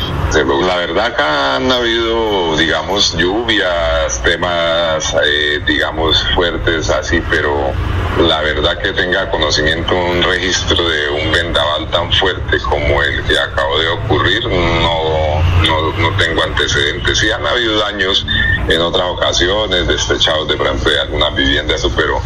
La 0.66 0.76
verdad 0.76 1.06
acá 1.06 1.56
han 1.56 1.70
habido, 1.70 2.56
digamos, 2.56 3.16
lluvias, 3.16 4.22
temas, 4.22 5.14
eh, 5.24 5.60
digamos, 5.66 6.24
fuertes 6.34 6.90
así, 6.90 7.22
pero 7.30 7.72
la 8.18 8.40
verdad 8.42 8.78
que 8.78 8.92
tenga 8.92 9.30
conocimiento 9.30 9.94
un 9.94 10.22
registro 10.22 10.88
de 10.88 11.08
un 11.10 11.32
vendaval 11.32 11.88
tan 11.90 12.12
fuerte 12.12 12.58
como 12.60 13.02
el 13.02 13.22
que 13.24 13.38
acabó 13.38 13.78
de 13.78 13.88
ocurrir, 13.88 14.46
no, 14.48 15.33
no, 15.66 15.92
no 15.98 16.16
tengo 16.16 16.42
ante 16.42 16.62
antecedentes. 16.62 17.18
Sí 17.18 17.30
han 17.30 17.46
habido 17.46 17.78
daños 17.78 18.26
en 18.68 18.80
otras 18.80 19.06
ocasiones, 19.06 19.86
destechados 19.86 20.48
de, 20.48 20.54
ejemplo, 20.54 20.90
de 20.90 21.00
algunas 21.00 21.34
viviendas, 21.34 21.86
pero, 21.96 22.20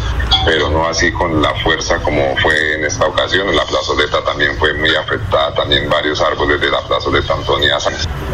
pero 0.45 0.69
no 0.69 0.87
así 0.87 1.11
con 1.11 1.41
la 1.41 1.53
fuerza 1.55 1.97
como 1.99 2.35
fue 2.37 2.75
en 2.75 2.85
esta 2.85 3.05
ocasión. 3.05 3.53
La 3.55 3.65
plazoleta 3.65 4.23
también 4.23 4.57
fue 4.57 4.73
muy 4.73 4.95
afectada, 4.95 5.53
también 5.53 5.89
varios 5.89 6.21
árboles 6.21 6.61
de 6.61 6.69
la 6.69 6.81
plazoleta 6.81 7.33
Antonia 7.33 7.77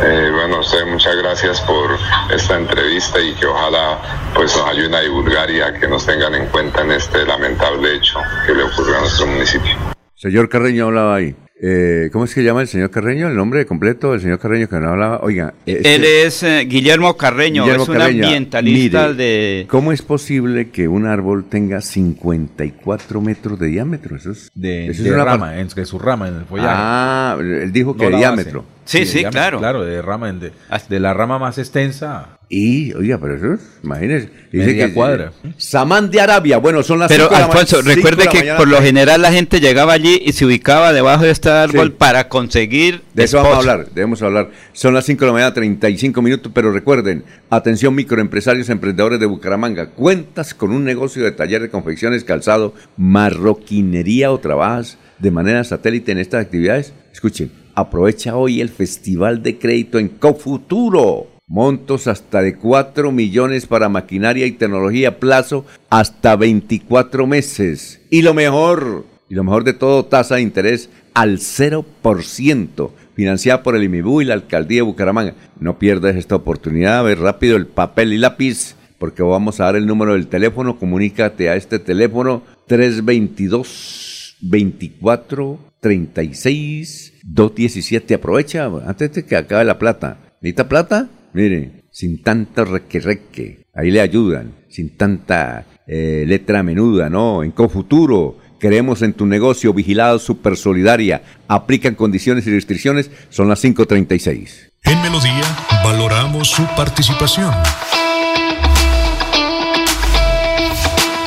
eh, 0.01 0.31
bueno, 0.33 0.59
usted 0.59 0.85
muchas 0.85 1.15
gracias 1.15 1.61
por 1.61 1.97
esta 2.29 2.57
entrevista 2.57 3.19
y 3.19 3.33
que 3.35 3.45
ojalá 3.45 4.31
pues 4.33 4.55
nos 4.57 4.67
ayuden 4.67 4.95
a 4.95 5.01
divulgar 5.01 5.49
y 5.49 5.61
a 5.61 5.73
que 5.73 5.87
nos 5.87 6.05
tengan 6.05 6.35
en 6.35 6.47
cuenta 6.47 6.81
en 6.81 6.91
este 6.91 7.25
lamentable 7.25 7.95
hecho 7.95 8.19
que 8.45 8.53
le 8.53 8.63
ocurrió 8.63 8.97
a 8.97 9.01
nuestro 9.01 9.27
municipio. 9.27 9.75
Señor 10.15 10.49
Carreño 10.49 10.85
hablaba 10.85 11.15
ahí. 11.15 11.35
Eh, 11.57 12.09
¿Cómo 12.11 12.25
es 12.25 12.35
que 12.35 12.43
llama 12.43 12.61
el 12.61 12.67
señor 12.67 12.91
Carreño? 12.91 13.29
El 13.29 13.35
nombre 13.35 13.65
completo 13.65 14.11
del 14.11 14.19
señor 14.19 14.39
Carreño 14.39 14.67
que 14.67 14.77
no 14.77 14.89
hablaba. 14.89 15.21
Oiga, 15.23 15.53
este 15.65 15.95
él 15.95 16.03
es 16.03 16.43
eh, 16.43 16.65
Guillermo 16.67 17.15
Carreño, 17.15 17.65
es 17.65 17.87
un 17.87 18.01
ambientalista 18.01 19.13
de. 19.13 19.65
¿Cómo 19.69 19.93
es 19.93 20.01
posible 20.01 20.69
que 20.69 20.89
un 20.89 21.05
árbol 21.05 21.45
tenga 21.45 21.79
54 21.79 23.21
metros 23.21 23.57
de 23.57 23.67
diámetro? 23.67 24.17
Eso 24.17 24.31
es 24.31 24.51
de, 24.53 24.91
de 24.91 25.11
rama, 25.15 25.57
entre 25.57 25.85
su 25.85 25.97
rama 25.97 26.27
en 26.27 26.35
el 26.35 26.45
follaje. 26.45 26.75
Ah, 26.77 27.37
él 27.39 27.71
dijo 27.71 27.95
que 27.95 28.09
diámetro. 28.09 28.65
Sí, 28.85 29.05
sí, 29.05 29.23
claro. 29.25 29.57
Claro, 29.57 29.83
de, 29.83 30.01
rama, 30.01 30.31
de, 30.31 30.51
de, 30.89 30.99
la 30.99 31.13
rama 31.13 31.39
más 31.39 31.57
extensa. 31.57 32.37
Y, 32.47 32.93
oiga, 32.93 33.17
pero 33.19 33.35
eso 33.35 33.53
es, 33.55 33.61
imagínese. 33.83 34.29
Dice 34.51 34.75
que 34.75 34.93
cuadra. 34.93 35.31
Samán 35.57 36.11
de 36.11 36.21
Arabia, 36.21 36.59
bueno, 36.59 36.83
son 36.83 36.99
las 36.99 37.07
Pero 37.07 37.31
Alfonso, 37.31 37.81
recuerde 37.81 38.27
que 38.27 38.53
por 38.55 38.67
lo 38.67 38.79
general 38.81 39.23
la 39.23 39.31
gente 39.31 39.59
llegaba 39.59 39.93
allí 39.93 40.21
y 40.23 40.33
se 40.33 40.45
ubicaba 40.45 40.93
debajo 40.93 41.23
de 41.23 41.31
este 41.31 41.49
árbol 41.49 41.93
para 41.93 42.29
conseguir. 42.29 43.01
De 43.15 43.23
eso 43.23 43.37
vamos 43.37 43.55
a 43.55 43.57
hablar, 43.57 43.87
debemos 43.95 44.21
hablar. 44.21 44.51
Son 44.73 44.93
las 44.93 45.05
5 45.05 45.21
de 45.21 45.25
la 45.25 45.33
mañana, 45.33 45.53
35 45.55 46.21
minutos, 46.21 46.51
pero 46.53 46.71
recuerden, 46.71 47.23
atención 47.49 47.95
microempresarios, 47.95 48.69
emprendedores 48.69 49.19
de 49.19 49.25
Bucaramanga, 49.25 49.89
cuentas 49.89 50.53
con 50.53 50.71
un 50.71 50.83
negocio 50.83 51.23
de 51.23 51.31
taller 51.31 51.63
de 51.63 51.69
confecciones, 51.71 52.23
calzado, 52.23 52.75
marroquinería 52.97 54.31
o 54.31 54.39
trabajas 54.39 54.99
de 55.19 55.31
manera 55.31 55.63
satélite 55.63 56.11
en 56.11 56.19
estas 56.19 56.45
actividades. 56.45 56.93
Escuchen 57.11 57.51
Aprovecha 57.77 58.37
hoy 58.37 58.61
el 58.61 58.69
Festival 58.69 59.43
de 59.43 59.57
Crédito 59.57 59.99
en 59.99 60.07
Cofuturo. 60.07 61.27
Montos 61.45 62.07
hasta 62.07 62.41
de 62.41 62.55
4 62.55 63.11
millones 63.11 63.65
para 63.65 63.89
maquinaria 63.89 64.45
y 64.45 64.53
tecnología, 64.53 65.19
plazo 65.19 65.65
hasta 65.89 66.37
24 66.37 67.27
meses. 67.27 67.99
Y 68.09 68.21
lo 68.21 68.33
mejor, 68.33 69.05
y 69.29 69.35
lo 69.35 69.43
mejor 69.43 69.65
de 69.65 69.73
todo, 69.73 70.05
tasa 70.05 70.35
de 70.35 70.41
interés 70.41 70.89
al 71.13 71.39
0%, 71.39 72.91
financiada 73.13 73.61
por 73.61 73.75
el 73.75 73.83
IMIBU 73.83 74.21
y 74.21 74.25
la 74.25 74.35
Alcaldía 74.35 74.77
de 74.77 74.83
Bucaramanga. 74.83 75.35
No 75.59 75.77
pierdas 75.77 76.15
esta 76.15 76.35
oportunidad, 76.35 77.03
ver 77.03 77.19
rápido 77.19 77.57
el 77.57 77.67
papel 77.67 78.13
y 78.13 78.17
lápiz, 78.17 78.75
porque 78.97 79.21
vamos 79.21 79.59
a 79.59 79.65
dar 79.65 79.75
el 79.75 79.85
número 79.85 80.13
del 80.13 80.27
teléfono, 80.27 80.79
comunícate 80.79 81.49
a 81.49 81.57
este 81.57 81.77
teléfono 81.77 82.41
322 82.67 84.14
24 84.41 85.59
36 85.79 87.13
217. 87.23 88.13
Aprovecha 88.15 88.65
antes 88.85 89.13
de 89.13 89.25
que 89.25 89.35
acabe 89.35 89.63
la 89.65 89.77
plata. 89.77 90.17
¿Necesita 90.41 90.67
plata? 90.67 91.09
Mire, 91.33 91.83
sin 91.91 92.21
tanta 92.21 92.63
reque 92.65 93.65
Ahí 93.73 93.91
le 93.91 94.01
ayudan. 94.01 94.53
Sin 94.69 94.97
tanta 94.97 95.65
eh, 95.87 96.25
letra 96.27 96.63
menuda, 96.63 97.09
¿no? 97.09 97.43
En 97.43 97.51
Confuturo. 97.51 98.37
Creemos 98.59 99.01
en 99.01 99.13
tu 99.13 99.25
negocio, 99.25 99.73
vigilado, 99.73 100.17
super 100.17 100.55
solidaria. 100.57 101.21
Aplican 101.47 101.95
condiciones 101.95 102.47
y 102.47 102.51
restricciones. 102.51 103.11
Son 103.29 103.49
las 103.49 103.63
5.36. 103.63 104.71
En 104.83 105.01
Melodía 105.01 105.43
valoramos 105.83 106.49
su 106.49 106.63
participación. 106.75 107.51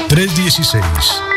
316 0.08 1.27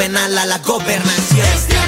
'a 0.00 0.46
la 0.46 0.58
gobernación. 0.58 1.87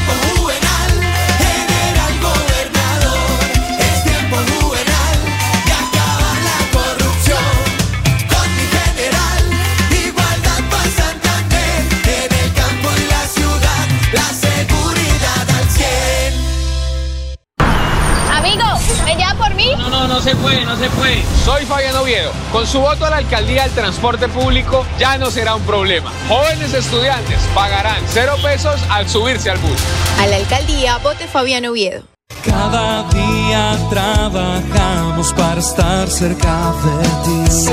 No, 20.20 20.26
se 20.26 20.36
puede, 20.36 20.64
no 20.66 20.76
se 20.76 20.90
puede. 20.90 21.22
Soy 21.46 21.64
Fabián 21.64 21.96
Oviedo. 21.96 22.30
Con 22.52 22.66
su 22.66 22.78
voto 22.78 23.06
a 23.06 23.10
la 23.10 23.16
alcaldía 23.16 23.64
el 23.64 23.70
transporte 23.70 24.28
público 24.28 24.84
ya 24.98 25.16
no 25.16 25.30
será 25.30 25.54
un 25.54 25.62
problema. 25.62 26.12
Jóvenes 26.28 26.74
estudiantes 26.74 27.38
pagarán 27.54 27.96
cero 28.06 28.34
pesos 28.42 28.78
al 28.90 29.08
subirse 29.08 29.48
al 29.48 29.56
bus. 29.56 29.80
A 30.20 30.26
la 30.26 30.36
alcaldía, 30.36 30.98
vote 30.98 31.26
Fabián 31.26 31.64
Oviedo. 31.64 32.02
Cada 32.44 33.04
día 33.04 33.78
trabajamos 33.88 35.32
para 35.32 35.58
estar 35.58 36.06
cerca 36.10 36.74
de 36.84 37.08
ti. 37.24 37.70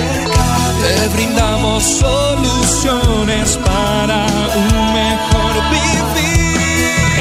Te 0.82 1.08
brindamos 1.10 1.84
soluciones 1.84 3.58
para 3.58 4.26
un 4.56 4.94
mejor 4.94 5.54
vivir. 5.70 6.62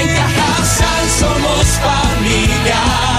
En 0.01 0.07
Cajasal 0.07 1.11
somos 1.19 1.67
familia, 1.83 3.16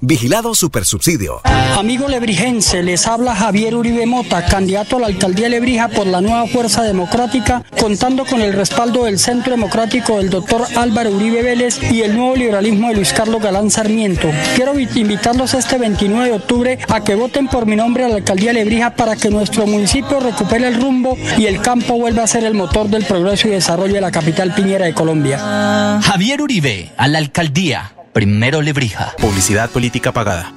Vigilado 0.00 0.54
Supersubsidio. 0.54 1.40
Amigo 1.76 2.08
lebrigense, 2.08 2.82
les 2.82 3.06
habla 3.06 3.34
Javier 3.34 3.74
Uribe 3.74 4.06
Mota, 4.06 4.44
candidato 4.44 4.96
a 4.96 5.00
la 5.00 5.06
alcaldía 5.06 5.48
Lebrija 5.48 5.88
por 5.88 6.06
la 6.06 6.20
nueva 6.20 6.46
Fuerza 6.46 6.82
Democrática, 6.82 7.62
contando 7.78 8.24
con 8.24 8.40
el 8.40 8.52
respaldo 8.52 9.04
del 9.04 9.18
Centro 9.18 9.52
Democrático 9.52 10.18
del 10.18 10.30
doctor 10.30 10.62
Álvaro 10.76 11.10
Uribe 11.10 11.42
Vélez 11.42 11.80
y 11.92 12.02
el 12.02 12.16
nuevo 12.16 12.36
liberalismo 12.36 12.88
de 12.88 12.94
Luis 12.94 13.12
Carlos 13.12 13.42
Galán 13.42 13.70
Sarmiento. 13.70 14.30
Quiero 14.56 14.78
invitarlos 14.78 15.54
este 15.54 15.78
29 15.78 16.26
de 16.26 16.32
octubre 16.32 16.78
a 16.88 17.02
que 17.02 17.14
voten 17.14 17.48
por 17.48 17.66
mi 17.66 17.76
nombre 17.76 18.04
a 18.04 18.08
la 18.08 18.16
alcaldía 18.16 18.52
Lebrija 18.52 18.94
para 18.94 19.16
que 19.16 19.30
nuestro 19.30 19.66
municipio 19.66 20.20
recupere 20.20 20.68
el 20.68 20.80
rumbo 20.80 21.16
y 21.36 21.46
el 21.46 21.60
campo 21.60 21.94
vuelva 21.94 22.24
a 22.24 22.26
ser 22.26 22.44
el 22.44 22.54
motor 22.54 22.88
del 22.88 23.04
progreso 23.04 23.48
y 23.48 23.52
desarrollo 23.52 23.94
de 23.94 24.00
la 24.00 24.10
capital 24.10 24.54
piñera 24.54 24.86
de 24.86 24.94
Colombia. 24.94 25.38
Javier 26.02 26.42
Uribe, 26.42 26.92
a 26.96 27.08
la 27.08 27.18
alcaldía. 27.18 27.92
Primero 28.18 28.62
Lebrija. 28.62 29.14
Publicidad 29.20 29.70
política 29.70 30.10
pagada. 30.10 30.52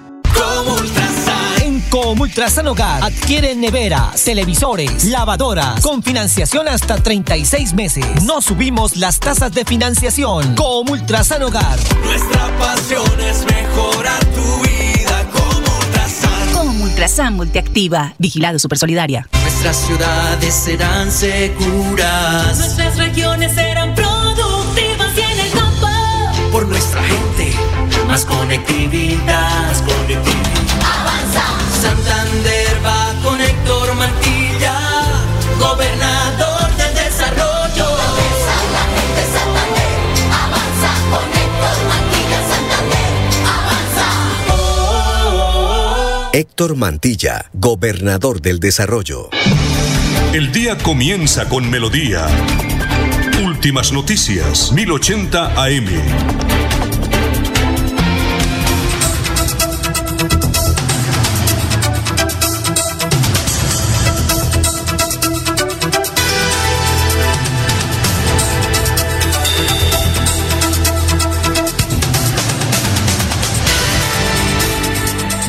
En 1.62 1.80
Comultrasan 1.92 2.68
Hogar 2.68 3.04
adquiere 3.04 3.54
neveras, 3.54 4.24
televisores, 4.24 5.06
lavadoras 5.06 5.80
con 5.82 6.02
financiación 6.02 6.68
hasta 6.68 6.96
36 6.96 7.76
meses. 7.76 8.24
No 8.24 8.42
subimos 8.42 8.98
las 8.98 9.20
tasas 9.20 9.54
de 9.54 9.64
financiación. 9.64 10.56
Comultrasan 10.56 11.44
Hogar. 11.44 11.78
Nuestra 12.04 12.58
pasión 12.58 13.20
es 13.20 13.46
mejorar 13.46 14.26
tu 14.26 14.64
vida. 14.64 15.30
Comultrasan. 15.32 16.54
Comultrasan 16.54 17.36
Multiactiva. 17.36 18.16
Vigilado 18.18 18.58
Supersolidaria. 18.58 19.30
Nuestras 19.40 19.78
ciudades 19.86 20.56
serán 20.56 21.12
seguras. 21.12 22.58
Nuestras 22.58 22.98
regiones 22.98 23.54
serán 23.54 23.94
productivas 23.94 25.16
y 25.16 25.22
en 25.22 25.40
el 25.42 25.52
campo. 25.52 25.88
Por 26.52 26.68
nuestra 26.68 27.02
gente, 27.04 27.11
más 28.12 28.26
conectividad. 28.26 29.68
Más 29.68 29.82
conectividad. 29.82 30.52
Avanza. 31.00 31.46
Santander 31.82 32.86
va 32.86 33.14
con 33.24 33.40
Héctor 33.40 33.96
Mantilla, 33.96 34.76
gobernador 35.58 36.68
del 36.76 36.94
desarrollo. 36.94 37.88
Santander, 38.48 39.26
Santander, 39.36 39.94
avanza 40.44 40.92
con 41.10 41.26
Héctor 41.42 41.78
Mantilla, 41.92 42.40
Santander, 42.52 43.12
avanza. 43.58 44.08
Oh, 44.50 46.26
oh, 46.26 46.30
Héctor 46.34 46.76
Mantilla, 46.76 47.46
gobernador 47.54 48.42
del 48.42 48.60
desarrollo. 48.60 49.30
El 50.34 50.52
día 50.52 50.78
comienza 50.78 51.48
con 51.48 51.70
melodía. 51.70 52.28
Últimas 53.42 53.94
noticias, 53.94 54.74
1080 54.74 55.64
AM. 55.64 56.61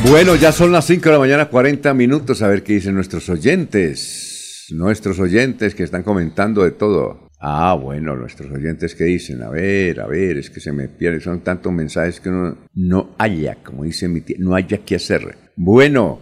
Bueno, 0.09 0.35
ya 0.35 0.51
son 0.51 0.71
las 0.71 0.85
5 0.85 1.03
de 1.05 1.11
la 1.11 1.19
mañana, 1.19 1.45
40 1.45 1.93
minutos. 1.93 2.41
A 2.41 2.47
ver 2.47 2.61
qué 2.61 2.73
dicen 2.73 2.93
nuestros 2.93 3.29
oyentes. 3.29 4.67
Nuestros 4.71 5.19
oyentes 5.19 5.75
que 5.75 5.83
están 5.83 6.03
comentando 6.03 6.63
de 6.63 6.71
todo. 6.71 7.29
Ah, 7.39 7.73
bueno, 7.73 8.15
nuestros 8.15 8.51
oyentes 8.51 8.95
que 8.95 9.05
dicen, 9.05 9.41
a 9.43 9.49
ver, 9.49 9.99
a 9.99 10.07
ver, 10.07 10.37
es 10.37 10.49
que 10.49 10.59
se 10.59 10.71
me 10.71 10.87
pierden, 10.87 11.19
son 11.19 11.41
tantos 11.41 11.73
mensajes 11.73 12.19
que 12.19 12.29
uno 12.29 12.57
no 12.73 13.15
haya, 13.17 13.57
como 13.63 13.83
dice 13.83 14.07
mi 14.07 14.21
tía, 14.21 14.37
no 14.39 14.55
haya 14.55 14.77
que 14.77 14.95
hacer. 14.95 15.37
Bueno, 15.57 16.21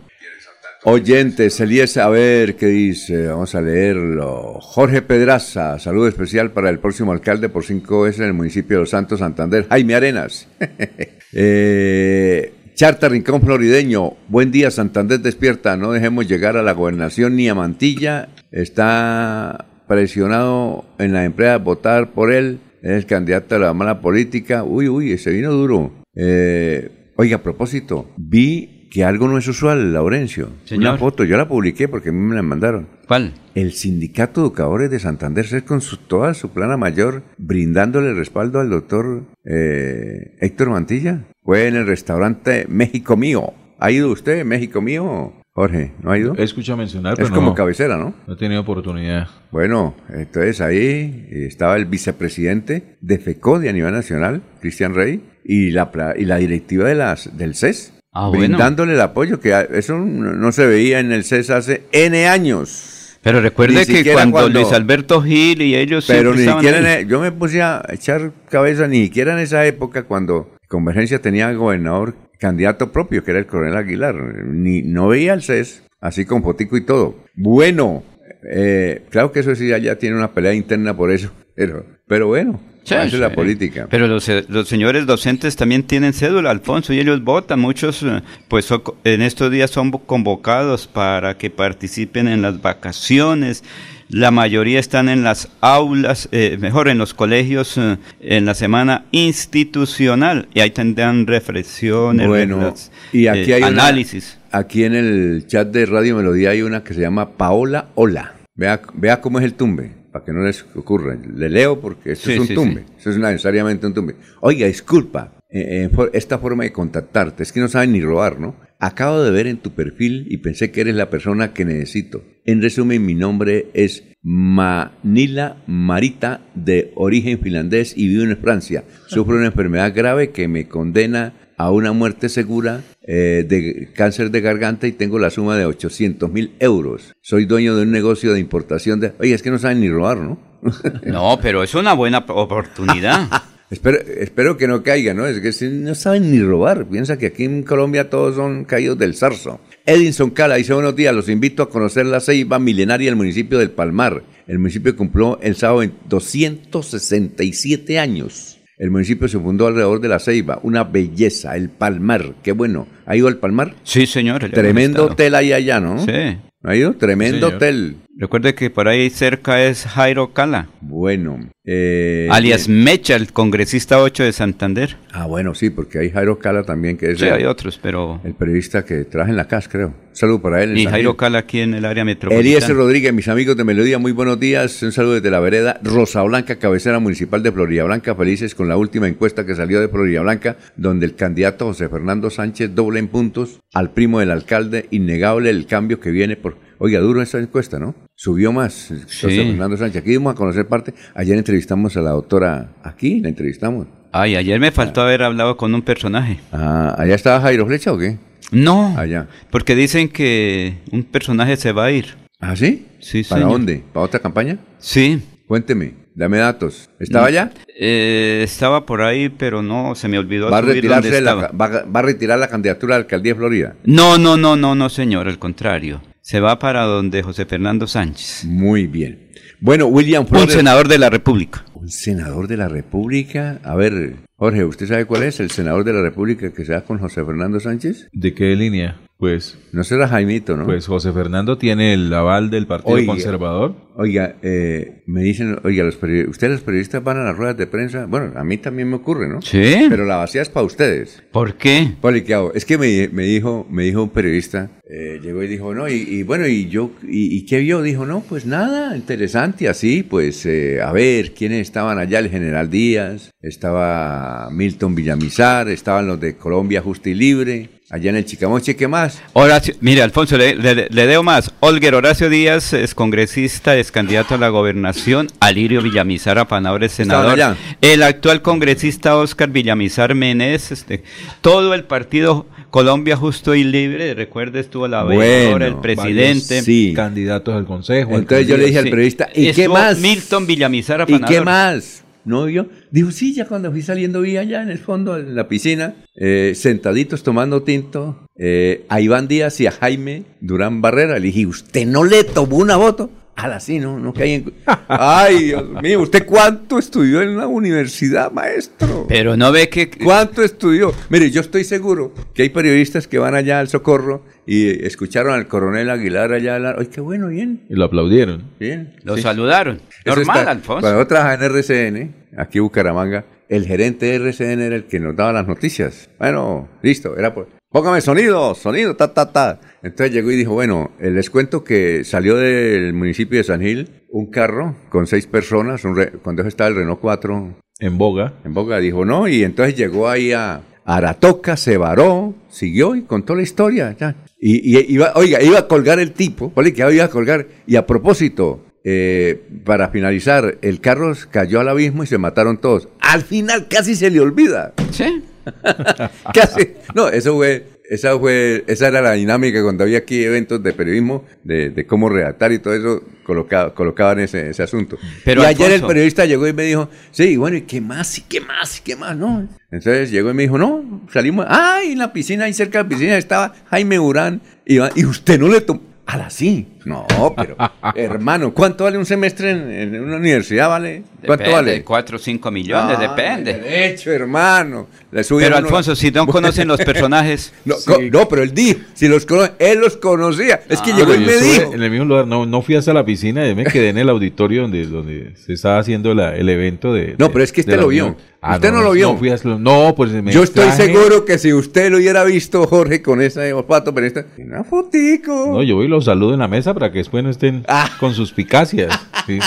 oyentes, 0.83 1.59
Elías, 1.59 1.97
a 1.97 2.09
ver 2.09 2.55
qué 2.55 2.67
dice, 2.67 3.27
vamos 3.27 3.53
a 3.53 3.61
leerlo. 3.61 4.59
Jorge 4.61 5.03
Pedraza, 5.03 5.77
saludo 5.77 6.07
especial 6.07 6.51
para 6.51 6.69
el 6.71 6.79
próximo 6.79 7.11
alcalde 7.11 7.49
por 7.49 7.63
cinco 7.63 8.01
veces 8.01 8.21
en 8.21 8.27
el 8.27 8.33
municipio 8.33 8.77
de 8.77 8.81
Los 8.81 8.89
Santos, 8.89 9.19
Santander, 9.19 9.67
Jaime 9.69 9.93
Arenas. 9.93 10.47
eh, 11.33 12.53
Charta 12.75 13.09
Rincón 13.09 13.41
Florideño, 13.41 14.13
buen 14.27 14.51
día 14.51 14.71
Santander 14.71 15.19
despierta, 15.19 15.77
no 15.77 15.91
dejemos 15.91 16.27
llegar 16.27 16.57
a 16.57 16.63
la 16.63 16.71
gobernación 16.71 17.35
ni 17.35 17.47
a 17.47 17.53
Mantilla, 17.53 18.29
está 18.51 19.65
presionado 19.87 20.85
en 20.97 21.13
la 21.13 21.25
empresa 21.25 21.57
votar 21.57 22.13
por 22.13 22.31
él, 22.31 22.59
es 22.81 22.91
el 22.91 23.05
candidato 23.05 23.55
a 23.55 23.59
la 23.59 23.73
mala 23.73 24.01
política, 24.01 24.63
uy, 24.63 24.87
uy, 24.87 25.11
ese 25.11 25.31
vino 25.31 25.51
duro. 25.51 25.91
Eh, 26.15 27.11
oiga, 27.17 27.37
a 27.37 27.43
propósito, 27.43 28.09
vi 28.17 28.80
que 28.91 29.05
algo 29.05 29.27
no 29.29 29.37
es 29.37 29.47
usual, 29.47 29.93
Laurencio. 29.93 30.49
Señor. 30.65 30.91
Una 30.91 30.99
foto, 30.99 31.23
yo 31.23 31.37
la 31.37 31.47
publiqué 31.47 31.87
porque 31.87 32.09
a 32.09 32.11
mí 32.11 32.19
me 32.19 32.35
la 32.35 32.41
mandaron. 32.41 32.87
¿Cuál? 33.07 33.33
El 33.55 33.71
Sindicato 33.71 34.41
de 34.41 34.47
Educadores 34.47 34.91
de 34.91 34.99
Santander 34.99 35.47
se 35.47 35.63
con 35.63 35.79
su, 35.79 35.95
toda 35.95 36.33
su 36.33 36.49
plana 36.49 36.75
mayor 36.75 37.23
brindándole 37.37 38.13
respaldo 38.13 38.59
al 38.59 38.69
doctor 38.69 39.23
eh, 39.45 40.35
Héctor 40.41 40.69
Mantilla. 40.71 41.23
Fue 41.43 41.67
en 41.67 41.75
el 41.75 41.87
restaurante 41.87 42.65
México 42.67 43.15
Mío. 43.15 43.53
¿Ha 43.79 43.91
ido 43.91 44.11
usted, 44.11 44.45
México 44.45 44.81
Mío? 44.81 45.33
Jorge, 45.53 45.93
¿no 46.03 46.11
ha 46.11 46.17
ido? 46.17 46.35
He 46.37 46.43
escuchado 46.43 46.77
mencionar, 46.77 47.15
pero 47.15 47.27
Es 47.27 47.33
como 47.33 47.49
no, 47.49 47.55
cabecera, 47.55 47.97
¿no? 47.97 48.13
no 48.27 48.33
he 48.33 48.37
tenido 48.37 48.61
oportunidad. 48.61 49.27
Bueno, 49.51 49.95
entonces 50.09 50.61
ahí 50.61 51.27
estaba 51.31 51.77
el 51.77 51.85
vicepresidente 51.85 52.97
de 53.01 53.17
FECODE 53.19 53.69
a 53.69 53.73
nivel 53.73 53.93
nacional, 53.93 54.43
Cristian 54.61 54.95
Rey, 54.95 55.23
y 55.43 55.71
la, 55.71 55.91
y 56.17 56.25
la 56.25 56.37
directiva 56.37 56.87
de 56.87 56.95
las, 56.95 57.37
del 57.37 57.55
CES, 57.55 58.00
Ah, 58.13 58.27
bueno. 58.27 58.41
brindándole 58.45 58.93
el 58.93 59.01
apoyo, 59.01 59.39
que 59.39 59.53
eso 59.73 59.97
no 59.97 60.51
se 60.51 60.65
veía 60.67 60.99
en 60.99 61.11
el 61.11 61.23
CES 61.23 61.49
hace 61.49 61.83
N 61.91 62.27
años. 62.27 63.17
Pero 63.23 63.39
recuerde 63.39 63.85
que 63.85 64.11
cuando, 64.11 64.31
cuando- 64.39 64.59
Luis 64.59 64.73
Alberto 64.73 65.21
Gil 65.21 65.61
y 65.61 65.75
ellos 65.75 66.05
Pero 66.07 66.33
ni 66.33 66.43
siquiera, 66.43 66.79
en 66.79 66.85
e- 66.87 67.07
yo 67.09 67.19
me 67.21 67.31
puse 67.31 67.61
a 67.61 67.85
echar 67.89 68.31
cabeza, 68.49 68.87
ni 68.87 69.03
siquiera 69.05 69.33
en 69.33 69.39
esa 69.39 69.65
época 69.65 70.03
cuando 70.03 70.49
Convergencia 70.67 71.21
tenía 71.21 71.51
gobernador 71.53 72.15
candidato 72.39 72.91
propio, 72.91 73.23
que 73.23 73.31
era 73.31 73.39
el 73.39 73.45
coronel 73.45 73.77
Aguilar. 73.77 74.15
Ni, 74.15 74.81
no 74.81 75.07
veía 75.09 75.33
el 75.33 75.43
CES, 75.43 75.83
así 75.99 76.25
con 76.25 76.41
fotico 76.43 76.75
y 76.77 76.81
todo. 76.85 77.15
Bueno, 77.35 78.03
eh, 78.51 79.03
claro 79.09 79.31
que 79.31 79.41
eso 79.41 79.53
sí, 79.53 79.71
allá 79.71 79.97
tiene 79.99 80.15
una 80.17 80.31
pelea 80.31 80.53
interna 80.53 80.97
por 80.97 81.11
eso, 81.11 81.31
pero, 81.55 81.85
pero 82.07 82.27
bueno, 82.27 82.59
Sí, 82.83 82.95
es 82.95 83.13
la 83.13 83.31
política. 83.31 83.87
Pero 83.89 84.07
los, 84.07 84.27
eh, 84.27 84.43
los 84.49 84.67
señores 84.67 85.05
docentes 85.05 85.55
también 85.55 85.83
tienen 85.83 86.13
cédula, 86.13 86.49
Alfonso, 86.49 86.93
y 86.93 86.99
ellos 86.99 87.23
votan. 87.23 87.59
Muchos, 87.59 88.01
eh, 88.03 88.21
pues 88.47 88.65
son 88.65 88.81
en 89.03 89.21
estos 89.21 89.51
días 89.51 89.69
son 89.69 89.91
convocados 89.91 90.87
para 90.87 91.37
que 91.37 91.49
participen 91.51 92.27
en 92.27 92.41
las 92.41 92.61
vacaciones. 92.61 93.63
La 94.09 94.29
mayoría 94.31 94.79
están 94.79 95.07
en 95.09 95.23
las 95.23 95.47
aulas, 95.61 96.27
eh, 96.33 96.57
mejor 96.59 96.89
en 96.89 96.97
los 96.97 97.13
colegios, 97.13 97.77
eh, 97.77 97.97
en 98.19 98.45
la 98.45 98.55
semana 98.55 99.05
institucional. 99.11 100.47
Y 100.53 100.59
ahí 100.59 100.71
tendrán 100.71 101.27
reflexiones, 101.27 102.27
Bueno, 102.27 102.73
y 103.13 103.27
aquí 103.27 103.51
eh, 103.51 103.55
hay 103.55 103.61
una- 103.63 103.83
análisis. 103.83 104.37
aquí 104.51 104.83
en 104.83 104.95
el 104.95 105.45
chat 105.47 105.69
de 105.69 105.85
Radio 105.85 106.17
Melodía 106.17 106.49
hay 106.49 106.61
una 106.61 106.83
que 106.83 106.93
se 106.93 107.01
llama 107.01 107.31
Paola 107.37 107.87
Hola. 107.95 108.33
Vea, 108.55 108.81
vea 108.93 109.21
cómo 109.21 109.39
es 109.39 109.45
el 109.45 109.53
tumbe, 109.53 109.91
para 110.11 110.25
que 110.25 110.33
no 110.33 110.43
les 110.43 110.65
ocurra. 110.75 111.17
Le 111.35 111.49
leo 111.49 111.79
porque 111.79 112.11
esto 112.13 112.27
Sí, 112.27 112.33
es 112.33 112.39
un 112.39 112.47
sí, 112.47 112.53
tumbe. 112.55 112.81
sí. 112.87 112.93
Eso 112.99 113.09
es 113.11 113.17
necesariamente 113.17 113.87
un 113.87 113.93
tumbe. 113.93 114.15
Oiga, 114.41 114.67
disculpa, 114.67 115.33
eh, 115.49 115.89
eh, 115.91 116.09
esta 116.13 116.37
forma 116.37 116.63
de 116.63 116.71
contactarte, 116.71 117.43
es 117.43 117.51
que 117.51 117.59
no 117.59 117.67
saben 117.67 117.91
ni 117.91 118.01
robar, 118.01 118.39
¿no? 118.39 118.55
Acabo 118.79 119.21
de 119.21 119.31
ver 119.31 119.47
en 119.47 119.57
tu 119.57 119.71
perfil 119.71 120.25
y 120.29 120.37
pensé 120.37 120.71
que 120.71 120.81
eres 120.81 120.95
la 120.95 121.09
persona 121.09 121.53
que 121.53 121.65
necesito. 121.65 122.23
En 122.45 122.61
resumen, 122.61 123.05
mi 123.05 123.13
nombre 123.13 123.67
es 123.73 124.03
Manila 124.23 125.57
Marita, 125.67 126.41
de 126.55 126.91
origen 126.95 127.39
finlandés 127.39 127.95
y 127.95 128.07
vivo 128.07 128.23
en 128.23 128.37
Francia. 128.37 128.83
Sufro 129.07 129.35
una 129.37 129.47
enfermedad 129.47 129.93
grave 129.95 130.31
que 130.31 130.47
me 130.47 130.67
condena 130.67 131.33
a 131.61 131.71
una 131.71 131.91
muerte 131.91 132.29
segura 132.29 132.81
eh, 133.03 133.45
de 133.47 133.89
cáncer 133.93 134.31
de 134.31 134.41
garganta 134.41 134.87
y 134.87 134.91
tengo 134.91 135.19
la 135.19 135.29
suma 135.29 135.57
de 135.57 135.65
800 135.65 136.31
mil 136.31 136.53
euros. 136.59 137.13
Soy 137.21 137.45
dueño 137.45 137.75
de 137.75 137.83
un 137.83 137.91
negocio 137.91 138.33
de 138.33 138.39
importación 138.39 138.99
de... 138.99 139.13
Oye, 139.19 139.33
es 139.33 139.41
que 139.41 139.51
no 139.51 139.59
saben 139.59 139.79
ni 139.79 139.89
robar, 139.89 140.17
¿no? 140.17 140.39
No, 141.05 141.39
pero 141.41 141.63
es 141.63 141.73
una 141.75 141.93
buena 141.93 142.19
oportunidad. 142.19 143.27
Espero, 143.71 143.99
espero 144.19 144.57
que 144.57 144.67
no 144.67 144.83
caiga, 144.83 145.13
¿no? 145.13 145.25
Es 145.25 145.39
que 145.39 145.53
si 145.53 145.69
no 145.69 145.95
saben 145.95 146.29
ni 146.29 146.41
robar. 146.41 146.87
Piensa 146.87 147.17
que 147.17 147.27
aquí 147.27 147.45
en 147.45 147.63
Colombia 147.63 148.09
todos 148.09 148.35
son 148.35 148.65
caídos 148.65 148.97
del 148.97 149.15
zarzo. 149.15 149.61
Edinson 149.85 150.31
Cala 150.31 150.55
dice 150.55 150.73
buenos 150.73 150.93
días, 150.93 151.15
los 151.15 151.29
invito 151.29 151.63
a 151.63 151.69
conocer 151.69 152.05
la 152.05 152.19
ceiba 152.19 152.59
milenaria 152.59 153.07
del 153.07 153.15
municipio 153.15 153.57
del 153.59 153.71
Palmar. 153.71 154.23
El 154.45 154.59
municipio 154.59 154.93
cumplió 154.97 155.39
el 155.41 155.55
sábado 155.55 155.83
en 155.83 155.93
267 156.09 157.97
años. 157.97 158.60
El 158.81 158.89
municipio 158.89 159.27
se 159.27 159.37
fundó 159.37 159.67
alrededor 159.67 160.01
de 160.01 160.07
la 160.07 160.17
ceiba, 160.17 160.59
una 160.63 160.83
belleza, 160.83 161.55
el 161.55 161.69
Palmar. 161.69 162.33
Qué 162.41 162.51
bueno. 162.51 162.87
¿Ha 163.05 163.15
ido 163.15 163.27
al 163.27 163.37
Palmar? 163.37 163.75
Sí, 163.83 164.07
señor. 164.07 164.49
Tremendo 164.49 165.05
hotel 165.05 165.35
ahí 165.35 165.53
allá, 165.53 165.79
¿no? 165.79 166.03
Sí. 166.03 166.39
¿Ha 166.63 166.75
ido? 166.75 166.95
Tremendo 166.95 167.49
hotel. 167.49 167.97
Recuerde 168.21 168.53
que 168.53 168.69
por 168.69 168.87
ahí 168.87 169.09
cerca 169.09 169.63
es 169.65 169.83
Jairo 169.87 170.31
Cala. 170.31 170.67
Bueno. 170.79 171.39
eh, 171.65 172.27
alias 172.29 172.69
Mecha, 172.69 173.15
el 173.15 173.33
congresista 173.33 173.99
8 173.99 174.23
de 174.25 174.31
Santander. 174.31 174.95
Ah, 175.11 175.25
bueno, 175.25 175.55
sí, 175.55 175.71
porque 175.71 175.97
hay 175.97 176.11
Jairo 176.11 176.37
Cala 176.37 176.61
también, 176.61 176.97
que 176.97 177.09
es 177.13 177.19
Sí, 177.19 177.25
el, 177.25 177.33
hay 177.33 177.45
otros, 177.45 177.79
pero... 177.81 178.21
el 178.23 178.35
periodista 178.35 178.85
que 178.85 179.05
trabaja 179.05 179.31
en 179.31 179.37
la 179.37 179.47
CAS, 179.47 179.67
creo. 179.67 179.87
Un 179.87 180.15
saludo 180.15 180.39
para 180.39 180.61
él. 180.61 180.77
Y 180.77 180.85
Jairo. 180.85 181.17
Cala 181.17 181.39
aquí 181.39 181.61
en 181.61 181.73
el 181.73 181.83
área 181.83 182.05
metropolitana. 182.05 182.47
Eliezer 182.47 182.75
Rodríguez, 182.75 183.11
mis 183.11 183.27
amigos 183.27 183.57
de 183.57 183.63
Melodía, 183.63 183.97
muy 183.97 184.11
buenos 184.11 184.39
días. 184.39 184.83
Un 184.83 184.91
saludo 184.91 185.15
desde 185.15 185.31
la 185.31 185.39
vereda 185.39 185.79
Rosa 185.81 186.21
Blanca, 186.21 186.57
cabecera 186.57 186.99
municipal 186.99 187.41
de 187.41 187.51
Florida 187.51 187.85
Blanca. 187.85 188.13
Felices 188.13 188.53
con 188.53 188.67
la 188.67 188.77
última 188.77 189.07
encuesta 189.07 189.47
que 189.47 189.55
salió 189.55 189.81
de 189.81 189.87
Florida 189.87 190.21
Blanca, 190.21 190.57
donde 190.75 191.07
el 191.07 191.15
candidato 191.15 191.65
José 191.65 191.89
Fernando 191.89 192.29
Sánchez 192.29 192.75
doble 192.75 192.99
en 192.99 193.07
puntos 193.07 193.61
al 193.73 193.89
primo 193.93 194.19
del 194.19 194.29
alcalde. 194.29 194.85
Innegable 194.91 195.49
el 195.49 195.65
cambio 195.65 195.99
que 195.99 196.11
viene 196.11 196.35
por. 196.35 196.69
Oiga, 196.83 196.99
duro 196.99 197.21
esa 197.21 197.37
encuesta, 197.37 197.77
¿no? 197.77 197.93
Subió 198.15 198.51
más 198.51 198.87
José 199.05 199.45
Fernando 199.45 199.77
Sánchez. 199.77 200.01
Aquí 200.01 200.17
vamos 200.17 200.33
a 200.33 200.35
conocer 200.35 200.65
parte. 200.67 200.95
Ayer 201.13 201.37
entrevistamos 201.37 201.95
a 201.95 202.01
la 202.01 202.09
doctora. 202.09 202.71
Aquí 202.83 203.19
la 203.19 203.29
entrevistamos. 203.29 203.85
Ay, 204.11 204.35
ayer 204.35 204.59
me 204.59 204.71
faltó 204.71 205.01
haber 205.01 205.21
hablado 205.21 205.57
con 205.57 205.75
un 205.75 205.83
personaje. 205.83 206.39
Ah, 206.51 206.95
¿allá 206.97 207.13
estaba 207.13 207.39
Jairo 207.39 207.67
Flecha 207.67 207.93
o 207.93 207.99
qué? 207.99 208.17
No, 208.51 208.97
Allá. 208.97 209.27
porque 209.51 209.75
dicen 209.75 210.09
que 210.09 210.79
un 210.91 211.03
personaje 211.03 211.55
se 211.55 211.71
va 211.71 211.85
a 211.85 211.91
ir. 211.91 212.15
¿Ah, 212.39 212.55
sí? 212.55 212.87
Sí, 212.99 213.23
¿Para 213.23 213.41
señor. 213.41 213.51
dónde? 213.59 213.83
¿Para 213.93 214.05
otra 214.07 214.19
campaña? 214.19 214.57
Sí. 214.79 215.21
Cuénteme, 215.47 215.93
dame 216.15 216.39
datos. 216.39 216.89
¿Estaba 216.99 217.27
allá? 217.27 217.51
Eh, 217.79 218.41
estaba 218.43 218.87
por 218.87 219.03
ahí, 219.03 219.29
pero 219.29 219.61
no, 219.61 219.93
se 219.93 220.07
me 220.07 220.17
olvidó 220.17 220.49
¿Va 220.49 220.57
a, 220.57 220.61
retirarse 220.61 221.09
la- 221.21 221.31
estaba. 221.31 221.47
va, 221.49 221.65
a- 221.65 221.83
va 221.85 221.99
a 221.99 222.03
retirar 222.03 222.39
la 222.39 222.47
candidatura 222.47 222.95
a 222.95 222.97
la 222.97 223.03
alcaldía 223.03 223.33
de 223.33 223.37
Florida? 223.39 223.75
No, 223.85 224.17
no, 224.17 224.35
no, 224.35 224.55
no, 224.55 224.73
no, 224.75 224.89
señor, 224.89 225.27
al 225.27 225.37
contrario. 225.39 226.01
Se 226.21 226.39
va 226.39 226.59
para 226.59 226.83
donde 226.83 227.23
José 227.23 227.45
Fernando 227.45 227.87
Sánchez. 227.87 228.45
Muy 228.45 228.87
bien. 228.87 229.31
Bueno, 229.59 229.87
William 229.87 230.23
Un 230.23 230.29
Flores. 230.29 230.53
senador 230.53 230.87
de 230.87 230.97
la 230.97 231.09
República. 231.09 231.65
¿Un 231.73 231.89
senador 231.89 232.47
de 232.47 232.57
la 232.57 232.67
República? 232.67 233.59
A 233.63 233.75
ver, 233.75 234.15
Jorge, 234.35 234.63
¿usted 234.65 234.87
sabe 234.87 235.05
cuál 235.05 235.23
es 235.23 235.39
el 235.39 235.49
senador 235.51 235.83
de 235.83 235.93
la 235.93 236.01
República 236.01 236.53
que 236.53 236.63
se 236.65 236.73
da 236.73 236.81
con 236.85 236.99
José 236.99 237.23
Fernando 237.25 237.59
Sánchez? 237.59 238.07
¿De 238.11 238.33
qué 238.33 238.55
línea? 238.55 238.99
Pues, 239.21 239.55
No 239.71 239.83
será 239.83 240.07
Jaimito, 240.07 240.57
¿no? 240.57 240.65
pues 240.65 240.87
José 240.87 241.13
Fernando 241.13 241.55
tiene 241.59 241.93
el 241.93 242.11
aval 242.11 242.49
del 242.49 242.65
Partido 242.65 242.95
Oiga. 242.95 243.05
Conservador. 243.13 243.75
Oiga, 243.95 244.37
eh, 244.41 245.03
me 245.05 245.21
dicen, 245.21 245.59
oiga, 245.63 245.83
los 245.83 245.95
ustedes 245.95 246.53
los 246.53 246.61
periodistas 246.61 247.03
van 247.03 247.17
a 247.17 247.23
las 247.25 247.37
ruedas 247.37 247.55
de 247.55 247.67
prensa. 247.67 248.07
Bueno, 248.07 248.31
a 248.35 248.43
mí 248.43 248.57
también 248.57 248.89
me 248.89 248.95
ocurre, 248.95 249.29
¿no? 249.29 249.39
Sí. 249.43 249.85
Pero 249.89 250.05
la 250.05 250.15
vacía 250.15 250.41
es 250.41 250.49
para 250.49 250.65
ustedes. 250.65 251.21
¿Por 251.31 251.53
qué? 251.53 251.93
Poli, 252.01 252.23
¿qué 252.23 252.33
hago? 252.33 252.51
Es 252.55 252.65
que 252.65 252.79
me, 252.79 253.09
me 253.09 253.23
dijo, 253.25 253.67
me 253.69 253.83
dijo 253.83 254.01
un 254.01 254.09
periodista, 254.09 254.71
eh, 254.89 255.19
llegó 255.21 255.43
y 255.43 255.47
dijo, 255.47 255.75
no, 255.75 255.87
y, 255.87 255.93
y 255.93 256.23
bueno, 256.23 256.47
y 256.47 256.67
yo, 256.67 256.89
y, 257.03 257.37
y 257.37 257.45
qué 257.45 257.59
vio? 257.59 257.83
Dijo, 257.83 258.07
no, 258.07 258.21
pues 258.21 258.47
nada, 258.47 258.97
interesante, 258.97 259.69
así, 259.69 260.01
pues, 260.01 260.43
eh, 260.47 260.81
a 260.81 260.91
ver, 260.91 261.35
¿quiénes 261.35 261.61
estaban 261.61 261.99
allá? 261.99 262.17
El 262.17 262.29
general 262.29 262.71
Díaz, 262.71 263.29
estaba 263.41 264.49
Milton 264.51 264.95
Villamizar, 264.95 265.69
estaban 265.69 266.07
los 266.07 266.19
de 266.19 266.37
Colombia 266.37 266.81
Justa 266.81 267.09
y 267.09 267.13
Libre, 267.13 267.69
allá 267.91 268.09
en 268.09 268.15
el 268.15 268.25
Chicamoche, 268.25 268.75
¿qué 268.75 268.87
más? 268.87 269.21
Horacio, 269.33 269.75
mire, 269.81 270.01
Alfonso, 270.01 270.37
le, 270.37 270.55
le, 270.55 270.87
le 270.89 271.05
leo 271.07 271.23
más. 271.23 271.51
Olger 271.59 271.93
Horacio 271.93 272.29
Díaz 272.29 272.71
es 272.73 272.95
congresista, 272.95 273.75
es 273.75 273.91
candidato 273.91 274.35
a 274.35 274.37
la 274.37 274.47
gobernación. 274.49 275.27
Alirio 275.41 275.81
Villamizar 275.81 276.39
Apanador 276.39 276.83
es 276.85 276.93
senador. 276.93 277.37
El 277.81 278.03
actual 278.03 278.41
congresista 278.41 279.17
Oscar 279.17 279.49
Villamizar 279.49 280.15
Menes. 280.15 280.71
Este, 280.71 281.03
todo 281.41 281.73
el 281.73 281.83
partido 281.83 282.45
Colombia 282.69 283.17
Justo 283.17 283.53
y 283.55 283.65
Libre. 283.65 284.13
Recuerde, 284.13 284.61
estuvo 284.61 284.87
la 284.87 285.03
Bueno, 285.03 285.19
veedora, 285.19 285.67
el 285.67 285.75
presidente. 285.75 286.45
Varios 286.55 286.65
Sí. 286.65 286.93
Candidatos 286.95 287.55
al 287.55 287.65
Consejo. 287.65 288.15
Entonces 288.15 288.47
yo 288.47 288.55
le 288.55 288.67
dije 288.67 288.77
al 288.77 288.85
Sí. 288.85 288.89
periodista, 288.89 289.29
¿y 289.35 289.51
qué 289.51 289.67
más? 289.67 289.97
Milton 289.99 290.47
Villamizar 290.47 290.99
¿Y 291.01 291.03
Apanador. 291.03 291.29
qué 291.29 291.41
más? 291.41 292.03
¿No 292.23 292.45
vio? 292.45 292.69
Dijo, 292.91 293.11
sí, 293.11 293.33
ya 293.33 293.47
cuando 293.47 293.71
fui 293.71 293.81
saliendo 293.81 294.21
vi 294.21 294.37
allá 294.37 294.61
en 294.61 294.69
el 294.69 294.77
fondo, 294.77 295.17
en 295.17 295.35
la 295.35 295.47
piscina, 295.47 295.95
eh, 296.15 296.53
sentaditos 296.55 297.23
tomando 297.23 297.63
tinto, 297.63 298.27
eh, 298.35 298.85
a 298.89 299.01
Iván 299.01 299.27
Díaz 299.27 299.59
y 299.59 299.67
a 299.67 299.71
Jaime 299.71 300.23
Durán 300.39 300.81
Barrera. 300.81 301.15
Le 301.15 301.27
dije, 301.27 301.45
¿usted 301.47 301.85
no 301.85 302.03
le 302.03 302.23
tomó 302.23 302.57
una 302.57 302.77
foto? 302.77 303.09
Ala, 303.43 303.59
sí, 303.59 303.79
no, 303.79 303.97
no 303.97 304.13
caí 304.13 304.33
en... 304.33 304.53
Ay, 304.87 305.45
Dios 305.45 305.81
mío, 305.81 305.99
¿usted 306.01 306.25
cuánto 306.25 306.77
estudió 306.77 307.21
en 307.23 307.37
la 307.37 307.47
universidad, 307.47 308.31
maestro? 308.31 309.05
Pero 309.09 309.35
no 309.35 309.51
ve 309.51 309.67
que... 309.69 309.89
¿Cuánto 309.89 310.43
estudió? 310.43 310.93
Mire, 311.09 311.31
yo 311.31 311.41
estoy 311.41 311.63
seguro 311.63 312.13
que 312.35 312.43
hay 312.43 312.49
periodistas 312.49 313.07
que 313.07 313.17
van 313.17 313.33
allá 313.33 313.59
al 313.59 313.67
socorro 313.67 314.23
y 314.45 314.85
escucharon 314.85 315.33
al 315.33 315.47
coronel 315.47 315.89
Aguilar 315.89 316.33
allá 316.33 316.55
hablar. 316.55 316.75
Ay, 316.77 316.87
qué 316.87 317.01
bueno, 317.01 317.29
bien, 317.29 317.63
Y 317.69 317.75
lo 317.75 317.85
aplaudieron. 317.85 318.43
bien. 318.59 318.95
Lo 319.03 319.15
Sí. 319.15 319.23
saludaron. 319.23 319.81
Normal, 320.05 320.37
está- 320.39 320.51
Alfonso. 320.51 320.81
Cuando 320.81 320.99
yo 320.99 321.07
trabajaba 321.07 321.33
en 321.35 321.41
RCN, 321.43 322.15
aquí 322.37 322.57
en 322.59 322.63
Bucaramanga, 322.65 323.25
el 323.49 323.65
gerente 323.65 324.05
de 324.05 324.15
RCN 324.15 324.61
era 324.61 324.75
el 324.75 324.85
que 324.85 324.99
nos 324.99 325.15
daba 325.15 325.33
las 325.33 325.47
noticias. 325.47 326.09
Bueno, 326.19 326.69
listo, 326.83 327.17
era 327.17 327.33
pues, 327.33 327.47
póngame 327.71 328.01
sonido, 328.01 328.53
sonido, 328.55 328.95
ta, 328.95 329.13
ta, 329.13 329.31
ta. 329.31 329.59
Entonces 329.83 330.13
llegó 330.13 330.31
y 330.31 330.35
dijo, 330.35 330.53
bueno, 330.53 330.91
eh, 330.99 331.09
les 331.09 331.29
cuento 331.29 331.63
que 331.63 332.03
salió 332.03 332.35
del 332.35 332.93
municipio 332.93 333.37
de 333.39 333.43
San 333.43 333.61
Gil 333.61 333.89
un 334.09 334.29
carro 334.29 334.75
con 334.89 335.07
seis 335.07 335.25
personas, 335.27 335.83
un 335.85 335.95
re- 335.95 336.11
cuando 336.23 336.43
estaba 336.43 336.67
el 336.69 336.75
Renault 336.75 336.99
4 336.99 337.55
En 337.79 337.97
boga. 337.97 338.33
en 338.43 338.53
Boca, 338.53 338.77
dijo, 338.79 339.05
no, 339.05 339.27
y 339.27 339.43
entonces 339.43 339.75
llegó 339.75 340.09
ahí 340.09 340.33
a 340.33 340.61
Aratoca, 340.85 341.55
se 341.57 341.77
varó, 341.77 342.33
siguió 342.49 342.95
y 342.95 343.03
contó 343.03 343.35
la 343.35 343.41
historia. 343.43 343.95
ya. 343.99 344.15
Y, 344.39 344.77
y 344.77 344.93
iba, 344.93 345.13
oiga, 345.15 345.41
iba 345.41 345.59
a 345.59 345.67
colgar 345.67 345.99
el 345.99 346.11
tipo, 346.11 346.51
¿vale? 346.55 346.73
que 346.73 346.81
iba 346.93 347.03
a 347.05 347.09
colgar. 347.09 347.47
Y 347.67 347.75
a 347.75 347.85
propósito, 347.87 348.65
eh, 348.83 349.43
para 349.63 349.89
finalizar, 349.89 350.57
el 350.61 350.81
carro 350.81 351.13
cayó 351.29 351.59
al 351.59 351.69
abismo 351.69 352.03
y 352.03 352.07
se 352.07 352.17
mataron 352.17 352.59
todos. 352.59 352.89
Al 352.99 353.21
final 353.21 353.67
casi 353.69 353.95
se 353.95 354.09
le 354.09 354.19
olvida. 354.19 354.73
Sí. 354.91 355.23
Casi. 356.33 356.71
No, 356.95 357.07
eso 357.09 357.35
fue, 357.35 357.65
esa 357.89 358.17
fue, 358.17 358.63
esa 358.67 358.87
era 358.87 359.01
la 359.01 359.13
dinámica 359.13 359.61
cuando 359.61 359.83
había 359.83 359.99
aquí 359.99 360.23
eventos 360.23 360.63
de 360.63 360.73
periodismo, 360.73 361.25
de, 361.43 361.69
de 361.69 361.85
cómo 361.85 362.09
redactar 362.09 362.51
y 362.51 362.59
todo 362.59 362.73
eso, 362.73 363.03
colocaba, 363.23 363.73
colocaban 363.73 364.19
ese, 364.19 364.49
ese 364.49 364.63
asunto. 364.63 364.97
Pero, 365.25 365.41
y 365.41 365.45
ayer 365.45 365.71
el 365.71 365.81
periodista 365.81 366.25
llegó 366.25 366.47
y 366.47 366.53
me 366.53 366.63
dijo, 366.63 366.89
sí, 367.11 367.35
bueno, 367.37 367.57
¿y 367.57 367.61
qué 367.63 367.81
más? 367.81 368.17
¿Y 368.17 368.21
qué 368.21 368.41
más? 368.41 368.79
¿Y 368.79 368.81
qué 368.81 368.95
más? 368.95 369.17
No. 369.17 369.47
Entonces 369.71 370.09
llegó 370.11 370.31
y 370.31 370.33
me 370.33 370.43
dijo, 370.43 370.57
no, 370.57 371.01
salimos, 371.11 371.45
ay, 371.49 371.91
en 371.91 371.97
la 371.97 372.13
piscina, 372.13 372.45
ahí 372.45 372.53
cerca 372.53 372.79
de 372.79 372.83
la 372.83 372.89
piscina 372.89 373.17
estaba 373.17 373.53
Jaime 373.69 373.99
Urán, 373.99 374.41
y, 374.65 374.77
y 374.95 375.05
usted 375.05 375.39
no 375.39 375.47
le 375.47 375.61
tomó. 375.61 375.81
la 376.07 376.29
sí. 376.29 376.67
No, 376.85 377.05
pero, 377.37 377.55
hermano, 377.95 378.53
¿cuánto 378.53 378.85
vale 378.85 378.97
un 378.97 379.05
semestre 379.05 379.51
en, 379.51 379.71
en 379.71 380.03
una 380.03 380.17
universidad? 380.17 380.67
¿Vale? 380.69 381.03
¿Cuánto 381.25 381.43
Depende, 381.43 381.51
vale? 381.71 381.83
4 381.83 382.15
o 382.15 382.19
5 382.19 382.51
millones, 382.51 382.97
Ah, 382.99 383.01
depende. 383.01 383.53
De 383.53 383.85
hecho, 383.87 384.11
hermano. 384.11 384.87
Pero 385.11 385.23
a 385.45 385.47
uno- 385.47 385.57
Alfonso, 385.57 385.95
si 385.95 386.09
no 386.09 386.25
conocen 386.25 386.67
los 386.67 386.79
personajes. 386.83 387.53
No, 387.65 387.75
co- 387.85 387.99
no, 388.11 388.27
pero 388.27 388.41
él 388.43 388.53
dijo, 388.53 388.79
si 388.95 389.07
los 389.07 389.25
conoce, 389.25 389.51
él 389.59 389.79
los 389.79 389.97
conocía. 389.97 390.61
Es 390.69 390.81
que 390.81 390.91
Ah, 390.91 390.95
llegó 390.97 391.13
y 391.13 391.19
me 391.19 391.35
dijo. 391.37 391.73
En 391.73 391.83
el 391.83 391.91
mismo 391.91 392.05
lugar, 392.05 392.25
no, 392.27 392.45
no 392.47 392.61
fui 392.63 392.75
hasta 392.75 392.93
la 392.93 393.05
piscina, 393.05 393.47
yo 393.47 393.55
me 393.55 393.65
quedé 393.65 393.89
en 393.89 393.97
el 393.99 394.09
auditorio 394.09 394.63
donde, 394.63 394.85
donde 394.87 395.35
se 395.35 395.53
estaba 395.53 395.77
haciendo 395.79 396.15
la- 396.15 396.35
el 396.35 396.49
evento 396.49 396.93
de. 396.93 397.15
No, 397.19 397.27
de- 397.27 397.33
pero 397.33 397.43
es 397.43 397.51
que 397.51 397.63
la 397.63 397.75
lo 397.77 397.89
vio. 397.89 398.05
unión. 398.07 398.31
Usted 398.55 398.71
no 398.71 398.81
lo 398.81 398.93
vio. 398.93 399.11
No, 399.11 399.17
fui 399.19 399.29
hasta- 399.29 399.49
no, 399.49 399.93
pues 399.95 400.11
me 400.13 400.31
Yo 400.31 400.41
estoy 400.41 400.63
traje- 400.65 400.85
seguro 400.87 401.25
que 401.25 401.37
si 401.37 401.53
usted 401.53 401.91
lo 401.91 401.97
hubiera 401.97 402.23
visto, 402.23 402.65
Jorge, 402.65 402.99
con 403.03 403.21
ese 403.21 403.53
olfato, 403.53 403.93
pero 403.93 404.07
esta, 404.07 404.25
una 404.39 404.63
fotico. 404.63 405.49
No, 405.51 405.61
yo 405.61 405.75
voy 405.75 405.85
y 405.85 405.89
los 405.89 406.05
saludo 406.05 406.33
en 406.33 406.39
la 406.39 406.47
mesa 406.47 406.70
para 406.73 406.91
que 406.91 406.99
después 406.99 407.23
no 407.23 407.29
estén 407.29 407.63
Ah. 407.67 407.89
con 407.99 408.13
suspicacias. 408.13 408.97
sí. 409.27 409.39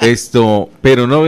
Esto, 0.00 0.68
pero 0.80 1.06
no, 1.06 1.24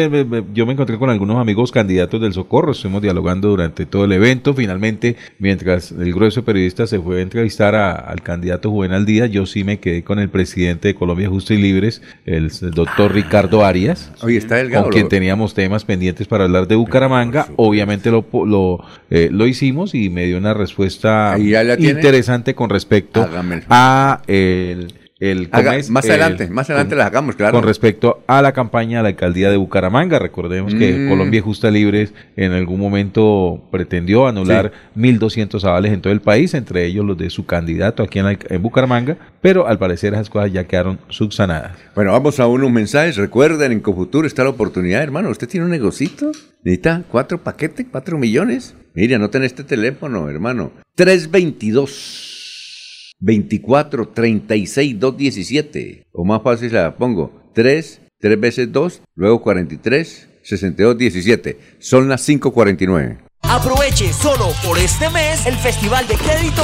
yo 0.53 0.67
me 0.67 0.73
encontré 0.73 0.99
con 0.99 1.09
algunos 1.09 1.39
amigos 1.39 1.71
candidatos 1.71 2.21
del 2.21 2.33
Socorro, 2.33 2.73
estuvimos 2.73 3.03
dialogando 3.03 3.47
durante 3.49 3.87
todo 3.87 4.05
el 4.05 4.11
evento. 4.11 4.53
Finalmente, 4.53 5.15
mientras 5.39 5.93
el 5.93 6.13
grueso 6.13 6.41
de 6.41 6.47
periodistas 6.47 6.91
se 6.91 6.99
fue 6.99 7.21
a 7.21 7.23
entrevistar 7.23 7.77
a- 7.77 7.93
al 7.93 8.21
candidato 8.23 8.73
Juvenal 8.73 9.07
Díaz, 9.07 9.31
yo 9.31 9.47
sí 9.47 9.63
me 9.63 9.79
quedé 9.79 10.03
con 10.03 10.19
el 10.19 10.29
presidente 10.29 10.89
de 10.89 10.95
Colombia 10.97 11.29
Justo 11.29 11.55
y 11.55 11.59
Libres, 11.59 12.03
el, 12.27 12.51
doctor 12.75 13.13
Ricardo 13.15 13.65
Arias. 13.65 14.11
Oye, 14.23 14.39
está 14.39 14.57
delgado. 14.57 14.87
Con 14.87 14.93
quien 14.93 15.09
teníamos 15.09 15.55
temas 15.55 15.85
pendientes 15.85 16.27
para 16.27 16.43
hablar 16.43 16.67
de 16.67 16.75
Bucaramanga. 16.75 17.47
Obviamente 17.55 18.11
lo, 18.11 18.27
lo, 18.45 18.85
eh, 19.09 19.29
lo 19.31 19.47
hicimos 19.47 19.95
y 19.95 20.11
me 20.11 20.25
dio 20.27 20.37
una 20.37 20.53
respuesta 20.53 21.37
interesante 21.39 22.57
con 22.57 22.71
respecto 22.71 23.25
a 23.71 24.21
el, 24.27 24.95
el 25.21 25.49
Haga- 25.53 25.65
¿cómo 25.71 25.79
es? 25.79 25.91
más 25.91 26.05
El- 26.07 26.11
adelante, 26.11 26.49
más 26.49 26.69
adelante 26.71 26.97
las 26.97 27.07
hagamos, 27.07 27.37
claro. 27.37 27.53
Con 27.55 27.63
respecto 27.65 28.23
a 28.27 28.43
la 28.43 28.53
campaña 28.53 28.99
de 28.99 29.03
la 29.05 29.09
alcaldía 29.11 29.49
de 29.51 29.57
Bucaramanga, 29.57 30.19
recordemos 30.19 30.75
que 30.75 30.93
Mm. 30.93 31.09
Colombia 31.09 31.41
Justa 31.41 31.71
Libres 31.71 32.13
en 32.37 32.53
algún 32.53 32.81
momento 32.81 33.63
pretendió 33.71 34.27
anular 34.27 34.73
1.200 34.97 35.65
avales 35.65 35.93
en 35.93 36.01
todo 36.01 36.13
el 36.13 36.21
país, 36.21 36.53
entre 36.55 36.85
ellos 36.85 37.05
los 37.05 37.17
de 37.17 37.31
su 37.31 37.47
candidato 37.47 38.03
aquí 38.03 38.19
en, 38.19 38.25
la- 38.27 38.39
en 38.49 38.61
Bucaramanga, 38.63 39.17
pero 39.41 39.67
al 39.69 39.79
parecer 39.79 40.15
esas 40.15 40.29
cosas 40.31 40.53
ya 40.53 40.65
quedaron 40.65 40.99
subsanadas. 41.09 41.77
Bueno, 41.95 42.13
vamos 42.13 42.41
a 42.41 42.47
unos 42.49 42.71
mensajes. 42.73 43.17
Recuerden, 43.17 43.71
en 43.73 43.81
Cofuturo 43.81 44.27
está 44.27 44.43
la 44.43 44.51
oportunidad, 44.51 45.03
hermano. 45.03 45.29
¿Usted 45.31 45.49
tiene 45.49 45.65
un 45.67 45.71
negocito? 45.71 46.33
¿Necesita 46.65 47.03
cuatro 47.09 47.43
paquetes, 47.43 47.87
cuatro 47.91 48.19
millones? 48.19 48.75
Mire, 48.95 49.15
anoten 49.15 49.45
este 49.45 49.63
teléfono, 49.65 50.29
hermano. 50.29 50.73
322 50.97 52.34
24 53.25 54.09
36 54.09 55.01
217. 55.01 56.07
O 56.13 56.25
más 56.25 56.43
fácil 56.43 56.73
la 56.75 56.95
pongo. 56.97 57.33
3, 57.55 58.01
3 58.21 58.41
veces 58.41 58.73
2, 58.73 59.03
luego 59.15 59.41
43, 59.41 60.29
62 60.43 60.99
17. 60.99 61.59
Son 61.79 62.09
las 62.09 62.29
5.49. 62.29 63.19
Aproveche 63.43 64.13
solo 64.13 64.49
por 64.65 64.79
este 64.79 65.09
mes 65.11 65.47
el 65.47 65.55
Festival 65.57 66.07
de 66.09 66.15
Crédito 66.17 66.64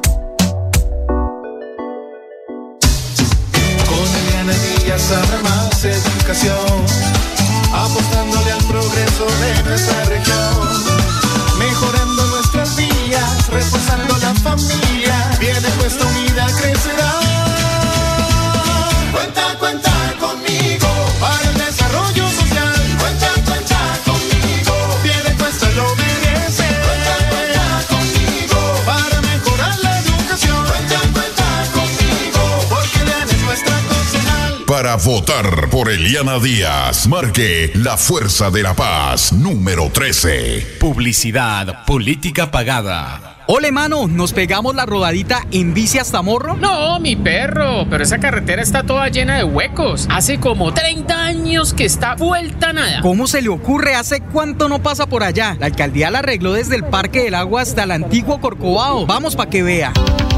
Más, 5.09 5.83
educa 5.83 6.09
educación, 6.09 6.85
apostándole 7.73 8.51
al 8.51 8.63
progreso 8.65 9.25
de 9.25 9.63
nuestra 9.63 10.10
votar 35.05 35.69
por 35.69 35.89
Eliana 35.89 36.37
Díaz, 36.37 37.07
marque 37.07 37.71
la 37.73 37.97
Fuerza 37.97 38.51
de 38.51 38.61
la 38.61 38.75
Paz, 38.75 39.33
número 39.33 39.89
13. 39.89 40.77
Publicidad, 40.79 41.85
política 41.85 42.51
pagada. 42.51 43.37
Ole, 43.47 43.71
mano, 43.71 44.07
¿nos 44.07 44.31
pegamos 44.33 44.75
la 44.75 44.85
rodadita 44.85 45.45
en 45.51 45.73
bici 45.73 45.97
hasta 45.97 46.21
Morro? 46.21 46.55
No, 46.55 46.99
mi 46.99 47.15
perro, 47.15 47.87
pero 47.89 48.03
esa 48.03 48.19
carretera 48.19 48.61
está 48.61 48.83
toda 48.83 49.09
llena 49.09 49.37
de 49.37 49.43
huecos. 49.43 50.07
Hace 50.11 50.39
como 50.39 50.73
30 50.73 51.15
años 51.15 51.73
que 51.73 51.85
está 51.85 52.15
vuelta 52.15 52.71
nada. 52.71 53.01
¿Cómo 53.01 53.25
se 53.27 53.41
le 53.41 53.49
ocurre? 53.49 53.95
¿Hace 53.95 54.21
cuánto 54.21 54.69
no 54.69 54.83
pasa 54.83 55.07
por 55.07 55.23
allá? 55.23 55.57
La 55.59 55.65
alcaldía 55.65 56.11
la 56.11 56.19
arregló 56.19 56.53
desde 56.53 56.75
el 56.75 56.83
Parque 56.83 57.23
del 57.23 57.35
Agua 57.35 57.61
hasta 57.61 57.83
el 57.83 57.91
antiguo 57.91 58.39
Corcovado. 58.39 59.05
Vamos 59.07 59.35
para 59.35 59.49
que 59.49 59.63
vea. 59.63 59.91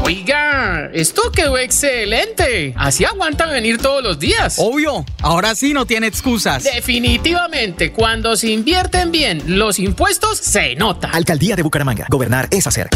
Oiga, 0.06 0.90
esto 0.92 1.32
quedó 1.32 1.56
excelente. 1.56 2.74
Así 2.76 3.06
aguantan 3.06 3.50
venir 3.50 3.78
todos 3.78 4.02
los 4.02 4.18
días. 4.18 4.56
Obvio, 4.58 5.02
ahora 5.22 5.54
sí 5.54 5.72
no 5.72 5.86
tiene 5.86 6.06
excusas. 6.08 6.62
Definitivamente, 6.62 7.90
cuando 7.90 8.36
se 8.36 8.50
invierten 8.50 9.10
bien 9.10 9.42
los 9.46 9.78
impuestos, 9.78 10.36
se 10.36 10.74
nota. 10.74 11.08
Alcaldía 11.08 11.56
de 11.56 11.62
Bucaramanga. 11.62 12.06
Gobernar 12.10 12.48
es 12.50 12.66
hacer. 12.66 12.90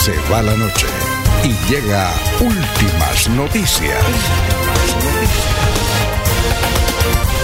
Se 0.00 0.14
va 0.32 0.40
la 0.40 0.54
noche 0.54 0.86
y 1.42 1.72
llega 1.72 2.08
últimas 2.38 3.28
noticias. 3.30 4.04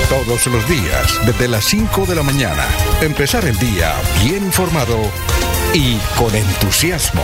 Todos 0.09 0.47
los 0.47 0.69
días, 0.69 1.27
desde 1.27 1.49
las 1.49 1.65
5 1.65 2.07
de 2.07 2.15
la 2.15 2.23
mañana, 2.23 2.65
empezar 3.01 3.45
el 3.47 3.59
día 3.59 3.93
bien 4.23 4.45
informado 4.45 5.11
y 5.75 5.99
con 6.17 6.33
entusiasmo. 6.35 7.23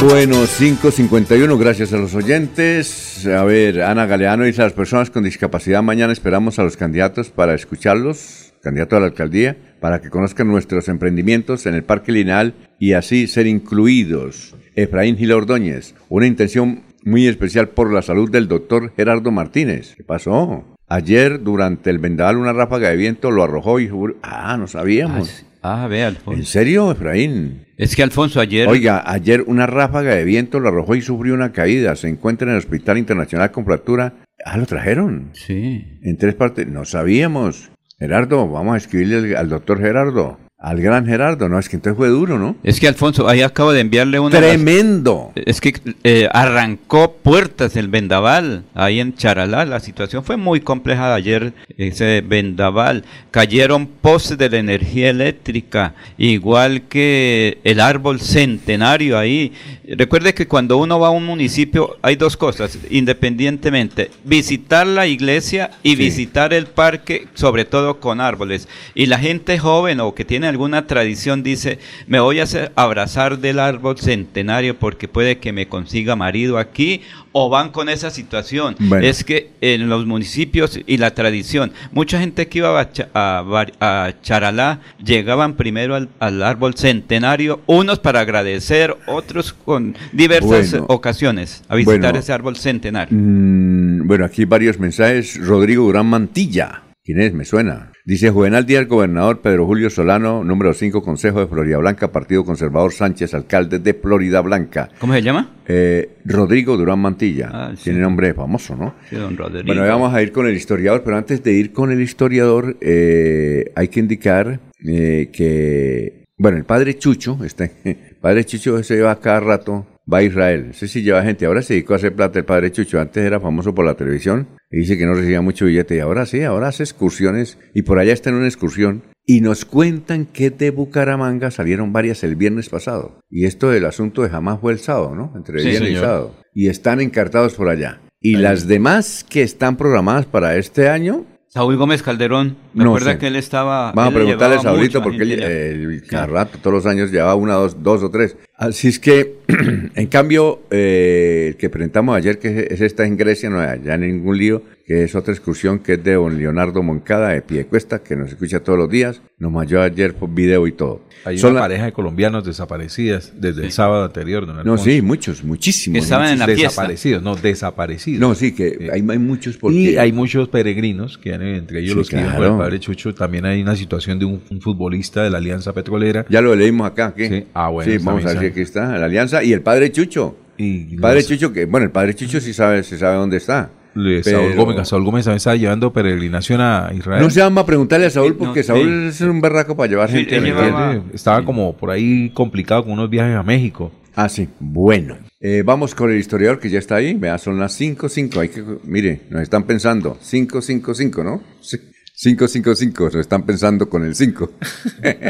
Bueno, 0.00 0.36
5.51, 0.46 1.58
gracias 1.58 1.92
a 1.92 1.98
los 1.98 2.14
oyentes. 2.14 3.26
A 3.26 3.44
ver, 3.44 3.82
Ana 3.82 4.06
Galeano 4.06 4.44
dice 4.44 4.62
a 4.62 4.64
las 4.64 4.72
personas 4.72 5.10
con 5.10 5.24
discapacidad, 5.24 5.82
mañana 5.82 6.12
esperamos 6.14 6.58
a 6.58 6.62
los 6.62 6.78
candidatos 6.78 7.28
para 7.28 7.54
escucharlos, 7.54 8.47
candidato 8.62 8.96
a 8.96 9.00
la 9.00 9.06
alcaldía, 9.06 9.56
para 9.80 10.00
que 10.00 10.10
conozcan 10.10 10.48
nuestros 10.48 10.88
emprendimientos 10.88 11.66
en 11.66 11.74
el 11.74 11.84
Parque 11.84 12.12
Lineal 12.12 12.54
y 12.78 12.92
así 12.92 13.26
ser 13.26 13.46
incluidos. 13.46 14.54
Efraín 14.74 15.16
Gil 15.16 15.32
Ordóñez, 15.32 15.94
una 16.08 16.26
intención 16.26 16.82
muy 17.04 17.26
especial 17.26 17.68
por 17.68 17.92
la 17.92 18.02
salud 18.02 18.30
del 18.30 18.48
doctor 18.48 18.92
Gerardo 18.96 19.30
Martínez. 19.30 19.94
¿Qué 19.96 20.04
pasó? 20.04 20.76
Ayer, 20.88 21.42
durante 21.42 21.90
el 21.90 21.98
vendaval, 21.98 22.38
una 22.38 22.52
ráfaga 22.52 22.88
de 22.88 22.96
viento 22.96 23.30
lo 23.30 23.44
arrojó 23.44 23.78
y... 23.78 23.90
Ah, 24.22 24.56
no 24.58 24.66
sabíamos. 24.66 25.44
Ah, 25.62 25.86
ve, 25.88 26.04
Alfonso. 26.04 26.38
¿En 26.38 26.46
serio, 26.46 26.90
Efraín? 26.92 27.66
Es 27.76 27.94
que 27.94 28.02
Alfonso 28.02 28.40
ayer... 28.40 28.68
Oiga, 28.68 29.02
ayer 29.04 29.42
una 29.46 29.66
ráfaga 29.66 30.14
de 30.14 30.24
viento 30.24 30.60
lo 30.60 30.68
arrojó 30.68 30.94
y 30.94 31.02
sufrió 31.02 31.34
una 31.34 31.52
caída. 31.52 31.94
Se 31.96 32.08
encuentra 32.08 32.46
en 32.46 32.52
el 32.52 32.58
Hospital 32.58 32.98
Internacional 32.98 33.50
con 33.50 33.64
fractura. 33.64 34.14
Ah, 34.44 34.56
lo 34.56 34.66
trajeron. 34.66 35.30
Sí. 35.34 35.98
En 36.02 36.16
tres 36.16 36.34
partes. 36.34 36.66
No 36.66 36.84
sabíamos. 36.84 37.70
Gerardo, 38.00 38.48
vamos 38.48 38.74
a 38.74 38.76
escribirle 38.76 39.36
al, 39.36 39.48
doctor 39.48 39.80
Gerardo. 39.80 40.38
Al 40.60 40.80
gran 40.80 41.06
Gerardo. 41.06 41.48
No, 41.48 41.56
es 41.60 41.68
que 41.68 41.76
entonces 41.76 41.96
fue 41.96 42.08
duro, 42.08 42.36
¿no? 42.36 42.56
Es 42.64 42.80
que 42.80 42.88
Alfonso, 42.88 43.28
ahí 43.28 43.42
acabo 43.42 43.72
de 43.72 43.78
enviarle 43.78 44.18
una... 44.18 44.36
Tremendo. 44.36 45.30
Es 45.36 45.60
que 45.60 45.72
eh, 46.02 46.28
arrancó 46.32 47.12
puertas 47.12 47.76
el 47.76 47.86
vendaval 47.86 48.64
ahí 48.74 48.98
en 48.98 49.14
Charalá. 49.14 49.64
La 49.64 49.78
situación 49.78 50.24
fue 50.24 50.36
muy 50.36 50.60
compleja 50.60 51.14
ayer, 51.14 51.52
ese 51.76 52.24
vendaval. 52.26 53.04
Cayeron 53.30 53.86
postes 53.86 54.36
de 54.36 54.50
la 54.50 54.58
energía 54.58 55.10
eléctrica, 55.10 55.94
igual 56.16 56.82
que 56.88 57.58
el 57.62 57.78
árbol 57.78 58.20
centenario 58.20 59.16
ahí. 59.16 59.52
Recuerde 59.86 60.34
que 60.34 60.48
cuando 60.48 60.76
uno 60.78 60.98
va 60.98 61.06
a 61.06 61.10
un 61.10 61.24
municipio 61.24 61.96
hay 62.02 62.16
dos 62.16 62.36
cosas, 62.36 62.76
independientemente, 62.90 64.10
visitar 64.24 64.88
la 64.88 65.06
iglesia 65.06 65.70
y 65.84 65.94
visitar 65.94 66.52
el 66.52 66.66
parque, 66.66 67.28
sobre 67.34 67.64
todo 67.64 68.00
con 68.00 68.20
árboles. 68.20 68.66
Y 68.96 69.06
la 69.06 69.20
gente 69.20 69.56
joven 69.56 70.00
o 70.00 70.16
que 70.16 70.24
tiene 70.24 70.47
alguna 70.48 70.86
tradición 70.86 71.42
dice, 71.42 71.78
me 72.06 72.18
voy 72.20 72.40
a 72.40 72.44
hacer 72.44 72.72
abrazar 72.74 73.38
del 73.38 73.58
árbol 73.60 73.98
centenario 73.98 74.76
porque 74.78 75.06
puede 75.06 75.38
que 75.38 75.52
me 75.52 75.68
consiga 75.68 76.16
marido 76.16 76.58
aquí 76.58 77.02
o 77.32 77.48
van 77.48 77.70
con 77.70 77.88
esa 77.88 78.10
situación. 78.10 78.74
Bueno. 78.80 79.06
Es 79.06 79.22
que 79.22 79.50
en 79.60 79.88
los 79.88 80.06
municipios 80.06 80.80
y 80.86 80.96
la 80.96 81.12
tradición, 81.14 81.72
mucha 81.92 82.18
gente 82.18 82.48
que 82.48 82.58
iba 82.58 82.80
a, 83.14 84.12
Charalá 84.22 84.80
llegaban 85.04 85.54
primero 85.54 85.94
al, 85.94 86.08
al 86.18 86.42
árbol 86.42 86.74
centenario, 86.74 87.60
unos 87.66 87.98
para 87.98 88.20
agradecer, 88.20 88.96
otros 89.06 89.52
con 89.52 89.94
diversas 90.12 90.70
Bueno. 90.72 90.86
ocasiones 90.88 91.62
a 91.68 91.76
visitar 91.76 92.00
Bueno. 92.00 92.18
ese 92.18 92.32
árbol 92.32 92.56
centenario. 92.56 93.16
Mm, 93.16 94.06
bueno, 94.06 94.24
aquí 94.24 94.44
varios 94.44 94.78
mensajes. 94.78 95.38
Rodrigo 95.38 95.84
Durán 95.84 96.06
Mantilla. 96.06 96.82
¿Quién 97.04 97.20
es? 97.20 97.32
Me 97.32 97.44
suena. 97.44 97.92
Dice 98.08 98.30
Juvenal 98.30 98.64
Díaz, 98.64 98.88
gobernador 98.88 99.42
Pedro 99.42 99.66
Julio 99.66 99.90
Solano, 99.90 100.42
número 100.42 100.72
5, 100.72 101.02
Consejo 101.02 101.40
de 101.40 101.46
Florida 101.46 101.76
Blanca, 101.76 102.10
Partido 102.10 102.42
Conservador 102.42 102.90
Sánchez, 102.90 103.34
alcalde 103.34 103.80
de 103.80 103.92
Florida 103.92 104.40
Blanca. 104.40 104.88
¿Cómo 104.98 105.12
se 105.12 105.20
llama? 105.20 105.56
Eh, 105.66 106.16
Rodrigo 106.24 106.78
Durán 106.78 107.00
Mantilla. 107.00 107.50
Ah, 107.52 107.72
sí. 107.76 107.84
Tiene 107.84 107.98
nombre 107.98 108.32
famoso, 108.32 108.74
¿no? 108.74 108.94
Sí, 109.10 109.16
don 109.16 109.36
Rodrigo. 109.36 109.66
Bueno, 109.66 109.82
vamos 109.82 110.14
a 110.14 110.22
ir 110.22 110.32
con 110.32 110.46
el 110.46 110.56
historiador, 110.56 111.02
pero 111.04 111.18
antes 111.18 111.42
de 111.42 111.52
ir 111.52 111.74
con 111.74 111.92
el 111.92 112.00
historiador, 112.00 112.78
eh, 112.80 113.72
hay 113.74 113.88
que 113.88 114.00
indicar 114.00 114.58
eh, 114.86 115.28
que, 115.30 116.24
bueno, 116.38 116.56
el 116.56 116.64
padre 116.64 116.96
Chucho, 116.96 117.38
este, 117.44 117.72
el 117.84 118.16
padre 118.22 118.42
Chucho 118.46 118.82
se 118.82 118.96
lleva 118.96 119.20
cada 119.20 119.40
rato, 119.40 119.84
va 120.12 120.18
a 120.18 120.22
Israel, 120.22 120.68
ese 120.70 120.88
sí 120.88 121.02
lleva 121.02 121.22
gente, 121.22 121.46
ahora 121.46 121.62
se 121.62 121.74
dedicó 121.74 121.92
a 121.92 121.96
hacer 121.96 122.14
plata 122.14 122.38
el 122.38 122.44
padre 122.44 122.72
Chucho, 122.72 123.00
antes 123.00 123.24
era 123.24 123.40
famoso 123.40 123.74
por 123.74 123.84
la 123.84 123.94
televisión 123.94 124.48
y 124.70 124.78
dice 124.78 124.96
que 124.96 125.04
no 125.06 125.14
recibía 125.14 125.40
mucho 125.42 125.66
billete. 125.66 125.96
Y 125.96 126.00
ahora 126.00 126.24
sí, 126.26 126.42
ahora 126.42 126.68
hace 126.68 126.82
excursiones 126.82 127.58
y 127.74 127.82
por 127.82 127.98
allá 127.98 128.12
está 128.12 128.30
en 128.30 128.36
una 128.36 128.46
excursión. 128.46 129.02
Y 129.30 129.42
nos 129.42 129.66
cuentan 129.66 130.24
que 130.24 130.48
de 130.48 130.70
Bucaramanga 130.70 131.50
salieron 131.50 131.92
varias 131.92 132.24
el 132.24 132.34
viernes 132.36 132.70
pasado. 132.70 133.20
Y 133.30 133.44
esto 133.44 133.68
del 133.68 133.84
asunto 133.84 134.22
de 134.22 134.30
jamás 134.30 134.58
fue 134.60 134.72
el 134.72 134.78
sábado, 134.78 135.14
¿no? 135.14 135.32
Entre 135.36 135.58
Sí, 135.60 135.68
viernes 135.68 135.90
y 135.90 135.94
señor. 135.94 136.04
sábado. 136.06 136.34
Y 136.54 136.68
están 136.68 137.00
encartados 137.02 137.52
por 137.54 137.68
allá. 137.68 138.00
Y 138.22 138.36
las 138.36 138.66
demás 138.66 139.26
que 139.28 139.42
están 139.42 139.76
programadas 139.76 140.24
para 140.24 140.56
este 140.56 140.88
año, 140.88 141.26
Saúl 141.48 141.76
Gómez 141.76 142.02
Calderón, 142.02 142.56
me 142.72 142.84
No 142.84 142.90
acuerda 142.90 143.12
sé. 143.12 143.18
que 143.18 143.26
él 143.26 143.36
estaba... 143.36 143.92
vamos 143.92 144.12
a 144.12 144.16
preguntarle 144.16 144.56
a 144.56 144.72
mucha 144.74 145.02
porque 145.02 145.22
él, 145.22 145.32
eh, 145.42 145.70
él 145.72 146.02
cada 146.08 146.26
rato, 146.26 146.58
todos 146.62 146.74
los 146.74 146.86
años, 146.86 147.10
llevaba 147.12 147.34
una, 147.34 147.54
dos, 147.54 147.82
dos 147.82 148.02
o 148.02 148.10
tres. 148.10 148.36
Así 148.58 148.88
es 148.88 148.98
que, 148.98 149.36
en 149.94 150.06
cambio, 150.08 150.62
eh, 150.70 151.46
el 151.50 151.56
que 151.56 151.70
presentamos 151.70 152.16
ayer, 152.16 152.38
que 152.40 152.66
es 152.70 152.80
esta 152.80 153.06
en 153.06 153.16
Grecia, 153.16 153.48
no 153.48 153.60
hay 153.60 153.68
allá 153.78 153.96
ningún 153.96 154.36
lío, 154.36 154.62
que 154.84 155.04
es 155.04 155.14
otra 155.14 155.32
excursión 155.32 155.78
que 155.78 155.92
es 155.92 156.02
de 156.02 156.14
don 156.14 156.36
Leonardo 156.38 156.82
Moncada 156.82 157.28
de 157.28 157.42
Piedecuesta, 157.42 158.02
que 158.02 158.16
nos 158.16 158.30
escucha 158.30 158.60
todos 158.60 158.78
los 158.78 158.90
días, 158.90 159.20
nos 159.38 159.52
mandó 159.52 159.80
ayer 159.82 160.14
por 160.14 160.34
video 160.34 160.66
y 160.66 160.72
todo. 160.72 161.02
Hay 161.24 161.36
Son 161.38 161.50
una 161.52 161.60
la- 161.60 161.64
pareja 161.66 161.84
de 161.84 161.92
colombianos 161.92 162.44
desaparecidas 162.44 163.32
desde 163.38 163.64
el 163.64 163.70
sábado 163.70 164.04
anterior, 164.04 164.46
don 164.46 164.64
No, 164.64 164.78
sí, 164.78 165.02
muchos, 165.02 165.44
muchísimos. 165.44 166.10
muchos. 166.10 166.46
Desaparecidos, 166.46 167.22
no, 167.22 167.36
desaparecidos. 167.36 168.20
No, 168.20 168.34
sí, 168.34 168.52
que 168.54 168.88
hay, 168.92 169.04
hay 169.08 169.18
muchos 169.18 169.56
porque... 169.58 169.76
Y 169.76 169.96
hay 169.98 170.10
muchos 170.12 170.48
peregrinos, 170.48 171.18
que 171.18 171.34
han- 171.34 171.42
entre 171.42 171.80
ellos 171.80 171.92
Sí, 171.92 171.96
los 171.98 172.08
que 172.10 172.16
iban 172.16 172.28
con 172.30 172.36
claro. 172.38 172.52
el 172.54 172.58
padre 172.58 172.80
Chucho. 172.80 173.14
También 173.14 173.44
hay 173.44 173.60
una 173.62 173.76
situación 173.76 174.18
de 174.18 174.24
un, 174.24 174.40
un 174.50 174.60
futbolista 174.60 175.22
de 175.22 175.30
la 175.30 175.38
Alianza 175.38 175.72
Petrolera. 175.74 176.24
Ya 176.30 176.40
lo 176.40 176.56
leímos 176.56 176.86
acá, 176.86 177.12
¿qué? 177.14 177.28
Sí, 177.28 177.44
ah, 177.54 177.68
bueno. 177.68 177.92
Sí, 177.92 177.98
vamos 178.02 178.24
a 178.24 178.32
ver 178.40 178.47
aquí 178.48 178.60
está, 178.60 178.96
la 178.98 179.06
alianza 179.06 179.42
y 179.42 179.52
el 179.52 179.62
padre 179.62 179.90
Chucho. 179.92 180.36
Y 180.56 180.94
El 180.94 181.00
padre 181.00 181.16
los- 181.20 181.28
Chucho, 181.28 181.52
que, 181.52 181.66
bueno, 181.66 181.84
el 181.86 181.92
padre 181.92 182.14
Chucho 182.14 182.40
sí 182.40 182.52
sabe, 182.52 182.82
se 182.82 182.98
sabe 182.98 183.16
dónde 183.16 183.36
está. 183.36 183.70
Le- 183.94 184.22
Saúl 184.22 184.54
Gómez, 184.54 184.88
Saúl 184.88 185.04
Gómez 185.04 185.24
también 185.24 185.36
está 185.38 185.56
llevando 185.56 185.92
peregrinación 185.92 186.60
a 186.60 186.90
Israel. 186.96 187.22
No 187.22 187.30
se 187.30 187.40
vamos 187.40 187.62
a 187.62 187.66
preguntarle 187.66 188.06
a 188.06 188.10
Saúl 188.10 188.36
porque 188.36 188.60
no, 188.60 188.66
Saúl 188.66 189.06
es 189.08 189.20
un 189.22 189.40
berraco 189.40 189.76
para 189.76 189.88
llevar 189.88 190.10
gente. 190.10 190.36
¿Me 190.40 190.40
¿me 190.42 190.48
entiende? 190.50 190.82
entiende? 190.84 191.14
Estaba 191.14 191.44
como 191.44 191.76
por 191.76 191.90
ahí 191.90 192.30
complicado 192.34 192.84
con 192.84 192.92
unos 192.92 193.08
viajes 193.10 193.36
a 193.36 193.42
México. 193.42 193.90
Ah, 194.14 194.28
sí. 194.28 194.48
Bueno. 194.60 195.16
Eh, 195.40 195.62
vamos 195.64 195.94
con 195.94 196.10
el 196.10 196.18
historiador 196.18 196.58
que 196.58 196.68
ya 196.68 196.80
está 196.80 196.96
ahí. 196.96 197.14
Vea, 197.14 197.38
son 197.38 197.58
las 197.58 197.72
5, 197.74 198.08
5. 198.08 198.40
Hay 198.40 198.48
que, 198.48 198.62
mire, 198.84 199.20
nos 199.30 199.42
están 199.42 199.62
pensando. 199.64 200.16
5, 200.20 200.60
5, 200.60 200.94
5, 200.94 201.22
¿no? 201.24 201.40
Sí. 201.60 201.78
555, 202.20 203.04
nos 203.04 203.14
están 203.14 203.44
pensando 203.44 203.88
con 203.88 204.04
el 204.04 204.16
5. 204.16 204.50